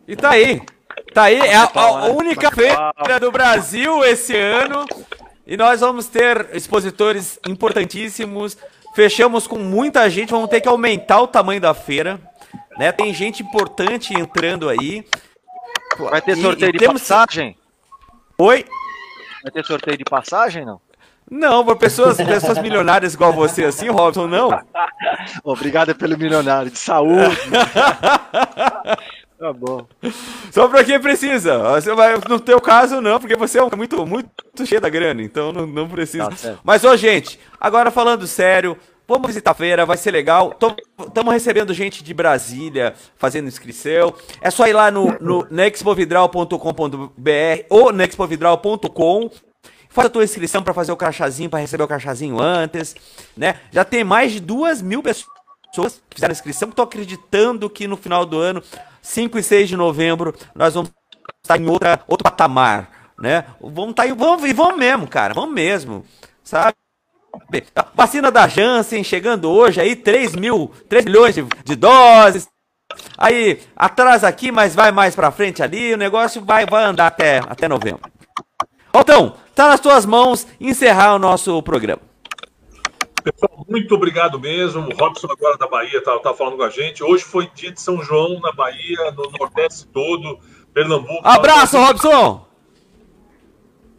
E 0.06 0.16
tá 0.16 0.30
aí. 0.30 0.62
Tá 1.12 1.24
aí, 1.24 1.38
é 1.38 1.54
a, 1.54 1.70
a 1.74 2.06
única 2.06 2.50
feira 2.50 3.20
do 3.20 3.30
Brasil 3.30 4.04
esse 4.04 4.36
ano. 4.36 4.86
E 5.46 5.56
nós 5.56 5.80
vamos 5.80 6.06
ter 6.06 6.48
expositores 6.52 7.38
importantíssimos. 7.46 8.56
Fechamos 8.94 9.46
com 9.46 9.58
muita 9.58 10.08
gente, 10.08 10.30
vamos 10.30 10.48
ter 10.48 10.60
que 10.60 10.68
aumentar 10.68 11.20
o 11.20 11.26
tamanho 11.26 11.60
da 11.60 11.74
feira. 11.74 12.20
Né? 12.78 12.92
Tem 12.92 13.12
gente 13.12 13.42
importante 13.42 14.14
entrando 14.14 14.68
aí. 14.68 15.04
Vai 15.98 16.20
ter 16.20 16.36
sorteio 16.36 16.70
e, 16.70 16.72
de 16.72 16.78
temos... 16.78 17.02
passagem? 17.02 17.56
Oi? 18.38 18.64
Vai 19.42 19.52
ter 19.52 19.64
sorteio 19.64 19.96
de 19.98 20.04
passagem, 20.04 20.64
não? 20.64 20.80
Não, 21.30 21.64
para 21.64 21.76
pessoas, 21.76 22.16
pessoas 22.18 22.58
milionárias 22.58 23.14
igual 23.14 23.32
você 23.32 23.64
assim, 23.64 23.88
Robson, 23.88 24.26
não. 24.26 24.50
Obrigado 25.42 25.94
pelo 25.94 26.18
milionário, 26.18 26.70
de 26.70 26.78
saúde. 26.78 27.36
Tá 29.44 29.52
bom. 29.52 29.86
Só 30.50 30.66
pra 30.68 30.82
quem 30.82 30.98
precisa. 30.98 31.60
No 32.26 32.40
teu 32.40 32.58
caso, 32.62 33.02
não, 33.02 33.20
porque 33.20 33.36
você 33.36 33.58
é 33.58 33.76
muito, 33.76 34.06
muito 34.06 34.32
cheio 34.64 34.80
da 34.80 34.88
grana, 34.88 35.20
então 35.20 35.52
não, 35.52 35.66
não 35.66 35.86
precisa. 35.86 36.30
Tá 36.30 36.58
Mas, 36.64 36.82
ô, 36.82 36.96
gente, 36.96 37.38
agora 37.60 37.90
falando 37.90 38.26
sério, 38.26 38.74
vamos 39.06 39.26
visitar 39.26 39.50
a 39.50 39.54
feira, 39.54 39.84
vai 39.84 39.98
ser 39.98 40.12
legal. 40.12 40.56
Estamos 40.98 41.30
recebendo 41.30 41.74
gente 41.74 42.02
de 42.02 42.14
Brasília 42.14 42.94
fazendo 43.18 43.46
inscrição. 43.46 44.14
É 44.40 44.50
só 44.50 44.66
ir 44.66 44.72
lá 44.72 44.90
no, 44.90 45.14
no 45.20 45.46
nexpovidral.com.br 45.50 47.66
ou 47.68 47.92
nexpovidral.com. 47.92 49.30
Faça 49.90 50.08
a 50.08 50.10
tua 50.10 50.24
inscrição 50.24 50.62
para 50.62 50.72
fazer 50.72 50.90
o 50.90 50.96
crachazinho, 50.96 51.50
para 51.50 51.60
receber 51.60 51.84
o 51.84 51.88
crachazinho 51.88 52.40
antes, 52.40 52.96
né? 53.36 53.60
Já 53.70 53.84
tem 53.84 54.04
mais 54.04 54.32
de 54.32 54.40
duas 54.40 54.80
mil 54.80 55.02
pessoas 55.02 56.00
que 56.08 56.14
fizeram 56.14 56.32
inscrição, 56.32 56.68
que 56.68 56.72
estão 56.72 56.86
acreditando 56.86 57.68
que 57.68 57.86
no 57.86 57.98
final 57.98 58.24
do 58.24 58.38
ano 58.38 58.62
5 59.04 59.38
e 59.38 59.42
6 59.42 59.68
de 59.68 59.76
novembro, 59.76 60.34
nós 60.54 60.72
vamos 60.72 60.90
estar 61.42 61.60
em 61.60 61.68
outra, 61.68 62.00
outro 62.08 62.24
patamar, 62.24 63.12
né? 63.18 63.44
Vamos 63.60 63.90
estar 63.90 64.08
em, 64.08 64.14
vamos, 64.14 64.50
vamos 64.52 64.78
mesmo, 64.78 65.06
cara, 65.06 65.34
vamos 65.34 65.54
mesmo, 65.54 66.06
sabe? 66.42 66.74
Vacina 67.94 68.30
da 68.30 68.48
Janssen 68.48 69.04
chegando 69.04 69.50
hoje 69.50 69.78
aí, 69.78 69.94
3 69.94 70.34
mil, 70.34 70.72
3 70.88 71.04
milhões 71.04 71.34
de, 71.34 71.44
de 71.64 71.76
doses. 71.76 72.48
Aí, 73.18 73.60
atrás 73.76 74.24
aqui, 74.24 74.50
mas 74.50 74.74
vai 74.74 74.90
mais 74.90 75.14
pra 75.14 75.30
frente 75.30 75.62
ali, 75.62 75.92
o 75.92 75.98
negócio 75.98 76.42
vai, 76.42 76.64
vai 76.64 76.84
andar 76.84 77.08
até, 77.08 77.40
até 77.40 77.68
novembro. 77.68 78.10
Então, 78.94 79.34
tá 79.54 79.68
nas 79.68 79.80
tuas 79.80 80.06
mãos 80.06 80.46
encerrar 80.58 81.14
o 81.14 81.18
nosso 81.18 81.62
programa. 81.62 82.00
Pessoal, 83.24 83.64
muito 83.66 83.94
obrigado 83.94 84.38
mesmo. 84.38 84.82
O 84.82 84.94
Robson 84.94 85.26
agora 85.30 85.56
da 85.56 85.66
Bahia 85.66 85.96
está 85.96 86.18
tá 86.18 86.34
falando 86.34 86.58
com 86.58 86.62
a 86.62 86.68
gente. 86.68 87.02
Hoje 87.02 87.24
foi 87.24 87.48
dia 87.54 87.72
de 87.72 87.80
São 87.80 88.02
João 88.02 88.38
na 88.38 88.52
Bahia, 88.52 89.10
no 89.12 89.30
Nordeste 89.38 89.86
todo, 89.86 90.38
Pernambuco. 90.74 91.26
Abraço, 91.26 91.78
Robson! 91.78 92.46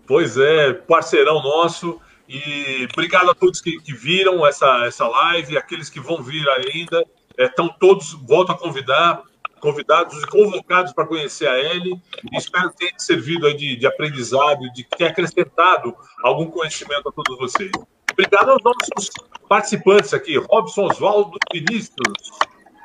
Pois 0.05 0.37
é, 0.37 0.73
parceirão 0.73 1.41
nosso. 1.41 1.99
E 2.29 2.87
obrigado 2.93 3.31
a 3.31 3.33
todos 3.33 3.59
que, 3.61 3.79
que 3.79 3.93
viram 3.93 4.45
essa, 4.45 4.85
essa 4.85 5.07
live, 5.07 5.57
aqueles 5.57 5.89
que 5.89 5.99
vão 5.99 6.21
vir 6.21 6.47
ainda. 6.47 7.03
Estão 7.35 7.65
é, 7.65 7.75
todos, 7.79 8.13
volto 8.13 8.51
a 8.51 8.57
convidar, 8.57 9.23
convidados 9.59 10.21
e 10.21 10.27
convocados 10.27 10.93
para 10.93 11.07
conhecer 11.07 11.47
a 11.47 11.59
Ellie. 11.59 11.99
E 12.31 12.37
espero 12.37 12.69
que 12.69 12.77
tenha 12.77 12.99
servido 12.99 13.51
de, 13.55 13.75
de 13.75 13.87
aprendizado, 13.87 14.71
de 14.71 14.83
ter 14.83 15.05
acrescentado 15.05 15.95
algum 16.21 16.45
conhecimento 16.45 17.09
a 17.09 17.11
todos 17.11 17.39
vocês. 17.39 17.71
Obrigado 18.17 18.51
aos 18.51 18.63
nossos 18.63 19.11
participantes 19.49 20.13
aqui, 20.13 20.37
Robson 20.37 20.85
Oswaldo 20.85 21.37
Vinícius. 21.53 21.91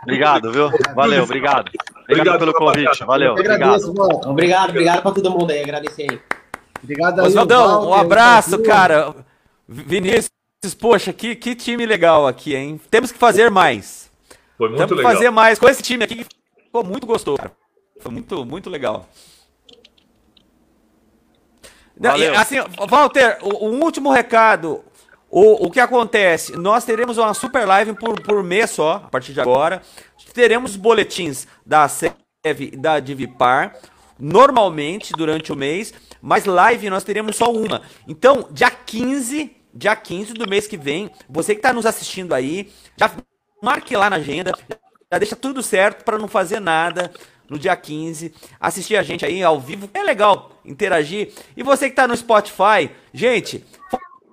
Obrigado, 0.02 0.50
viu? 0.50 0.70
Valeu, 0.94 1.22
obrigado. 1.22 1.68
Obrigado, 1.68 2.04
obrigado 2.08 2.38
pelo 2.38 2.54
convite. 2.54 3.04
Valeu. 3.04 3.32
Agradeço, 3.34 3.90
obrigado. 3.90 4.30
Obrigado, 4.30 4.70
obrigado 4.70 5.02
para 5.02 5.12
todo 5.12 5.30
mundo 5.30 5.50
aí. 5.50 5.62
Agradecer 5.62 6.10
aí. 6.10 6.20
Obrigado 6.82 7.20
aí. 7.20 7.26
Oswaldão, 7.26 7.88
um 7.88 7.94
abraço, 7.94 8.58
cara. 8.62 9.14
Vinícius, 9.68 10.30
poxa, 10.78 11.12
que, 11.12 11.36
que 11.36 11.54
time 11.54 11.86
legal 11.86 12.26
aqui, 12.26 12.56
hein? 12.56 12.80
Temos 12.90 13.12
que 13.12 13.18
fazer 13.18 13.50
mais. 13.50 14.10
Foi 14.58 14.68
muito 14.68 14.78
Temos 14.78 14.96
legal. 14.96 15.10
que 15.10 15.16
fazer 15.16 15.30
mais 15.30 15.58
com 15.58 15.68
esse 15.68 15.82
time 15.82 16.04
aqui. 16.04 16.26
Ficou 16.64 16.82
muito 16.82 17.06
gostoso, 17.06 17.38
cara. 17.38 17.52
Foi 18.00 18.10
muito, 18.10 18.44
muito 18.44 18.68
legal. 18.68 19.06
Valeu. 21.96 22.34
Assim, 22.38 22.56
Walter, 22.88 23.38
o 23.42 23.66
último 23.66 24.10
recado. 24.10 24.82
O, 25.30 25.66
o 25.66 25.70
que 25.70 25.78
acontece? 25.78 26.56
Nós 26.56 26.84
teremos 26.84 27.16
uma 27.16 27.32
super 27.32 27.64
live 27.64 27.94
por, 27.94 28.20
por 28.20 28.42
mês 28.42 28.70
só, 28.70 28.94
a 28.94 29.08
partir 29.08 29.32
de 29.32 29.40
agora. 29.40 29.80
Teremos 30.34 30.74
boletins 30.74 31.46
da 31.64 31.88
SEV 31.88 32.10
e 32.72 32.76
da 32.76 32.98
Divipar, 32.98 33.76
normalmente 34.18 35.12
durante 35.12 35.52
o 35.52 35.56
mês, 35.56 35.94
mas 36.20 36.46
live 36.46 36.90
nós 36.90 37.04
teremos 37.04 37.36
só 37.36 37.52
uma. 37.52 37.82
Então, 38.08 38.48
dia 38.50 38.70
15, 38.70 39.56
dia 39.72 39.94
15 39.94 40.34
do 40.34 40.48
mês 40.48 40.66
que 40.66 40.76
vem, 40.76 41.10
você 41.28 41.54
que 41.54 41.60
está 41.60 41.72
nos 41.72 41.86
assistindo 41.86 42.34
aí, 42.34 42.72
já 42.96 43.10
marque 43.62 43.96
lá 43.96 44.10
na 44.10 44.16
agenda, 44.16 44.52
já 45.12 45.18
deixa 45.18 45.36
tudo 45.36 45.62
certo 45.62 46.04
para 46.04 46.18
não 46.18 46.26
fazer 46.26 46.58
nada 46.58 47.12
no 47.48 47.58
dia 47.58 47.76
15, 47.76 48.32
assistir 48.60 48.96
a 48.96 49.02
gente 49.02 49.24
aí 49.24 49.42
ao 49.42 49.60
vivo, 49.60 49.90
é 49.92 50.02
legal 50.02 50.52
interagir. 50.64 51.32
E 51.56 51.62
você 51.62 51.86
que 51.86 51.92
está 51.92 52.06
no 52.06 52.16
Spotify, 52.16 52.90
gente, 53.12 53.64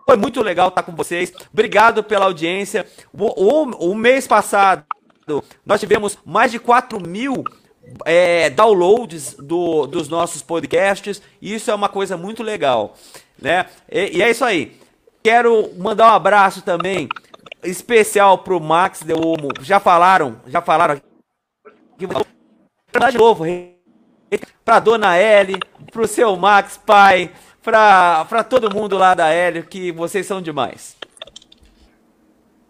foi 0.07 0.15
muito 0.15 0.41
legal 0.41 0.69
estar 0.69 0.83
com 0.83 0.95
vocês. 0.95 1.33
Obrigado 1.51 2.01
pela 2.01 2.25
audiência. 2.25 2.85
O, 3.11 3.25
o, 3.25 3.91
o 3.91 3.95
mês 3.95 4.25
passado, 4.25 4.85
nós 5.65 5.81
tivemos 5.81 6.17
mais 6.25 6.49
de 6.49 6.59
4 6.59 6.97
mil 7.05 7.43
é, 8.05 8.49
downloads 8.49 9.33
do, 9.33 9.85
dos 9.85 10.07
nossos 10.07 10.41
podcasts. 10.41 11.21
E 11.41 11.53
isso 11.53 11.69
é 11.69 11.75
uma 11.75 11.89
coisa 11.89 12.15
muito 12.15 12.41
legal. 12.41 12.95
Né? 13.37 13.65
E, 13.91 14.17
e 14.17 14.21
é 14.21 14.31
isso 14.31 14.45
aí. 14.45 14.77
Quero 15.21 15.73
mandar 15.77 16.13
um 16.13 16.15
abraço 16.15 16.61
também 16.61 17.09
especial 17.61 18.37
pro 18.37 18.61
Max 18.61 19.01
Deomo. 19.03 19.49
Já 19.59 19.77
falaram, 19.77 20.39
já 20.47 20.61
falaram. 20.61 21.01
De 21.97 22.07
novo, 23.17 23.43
pra 24.63 24.79
dona 24.79 25.17
L, 25.17 25.59
pro 25.91 26.07
seu 26.07 26.35
Max 26.37 26.77
pai, 26.77 27.31
para 27.71 28.43
todo 28.43 28.73
mundo 28.73 28.97
lá 28.97 29.13
da 29.13 29.27
Hélio, 29.27 29.63
que 29.63 29.91
vocês 29.91 30.25
são 30.25 30.41
demais. 30.41 30.95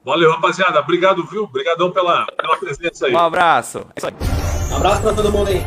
Valeu, 0.04 0.32
rapaziada. 0.32 0.80
Obrigado, 0.80 1.24
viu? 1.28 1.44
Obrigadão 1.44 1.92
pela, 1.92 2.26
pela 2.26 2.58
presença 2.58 3.06
aí. 3.06 3.14
Um 3.14 3.20
abraço. 3.20 3.86
Um 4.72 4.76
abraço 4.76 5.02
para 5.02 5.14
todo 5.14 5.32
mundo 5.32 5.50
aí. 5.50 5.62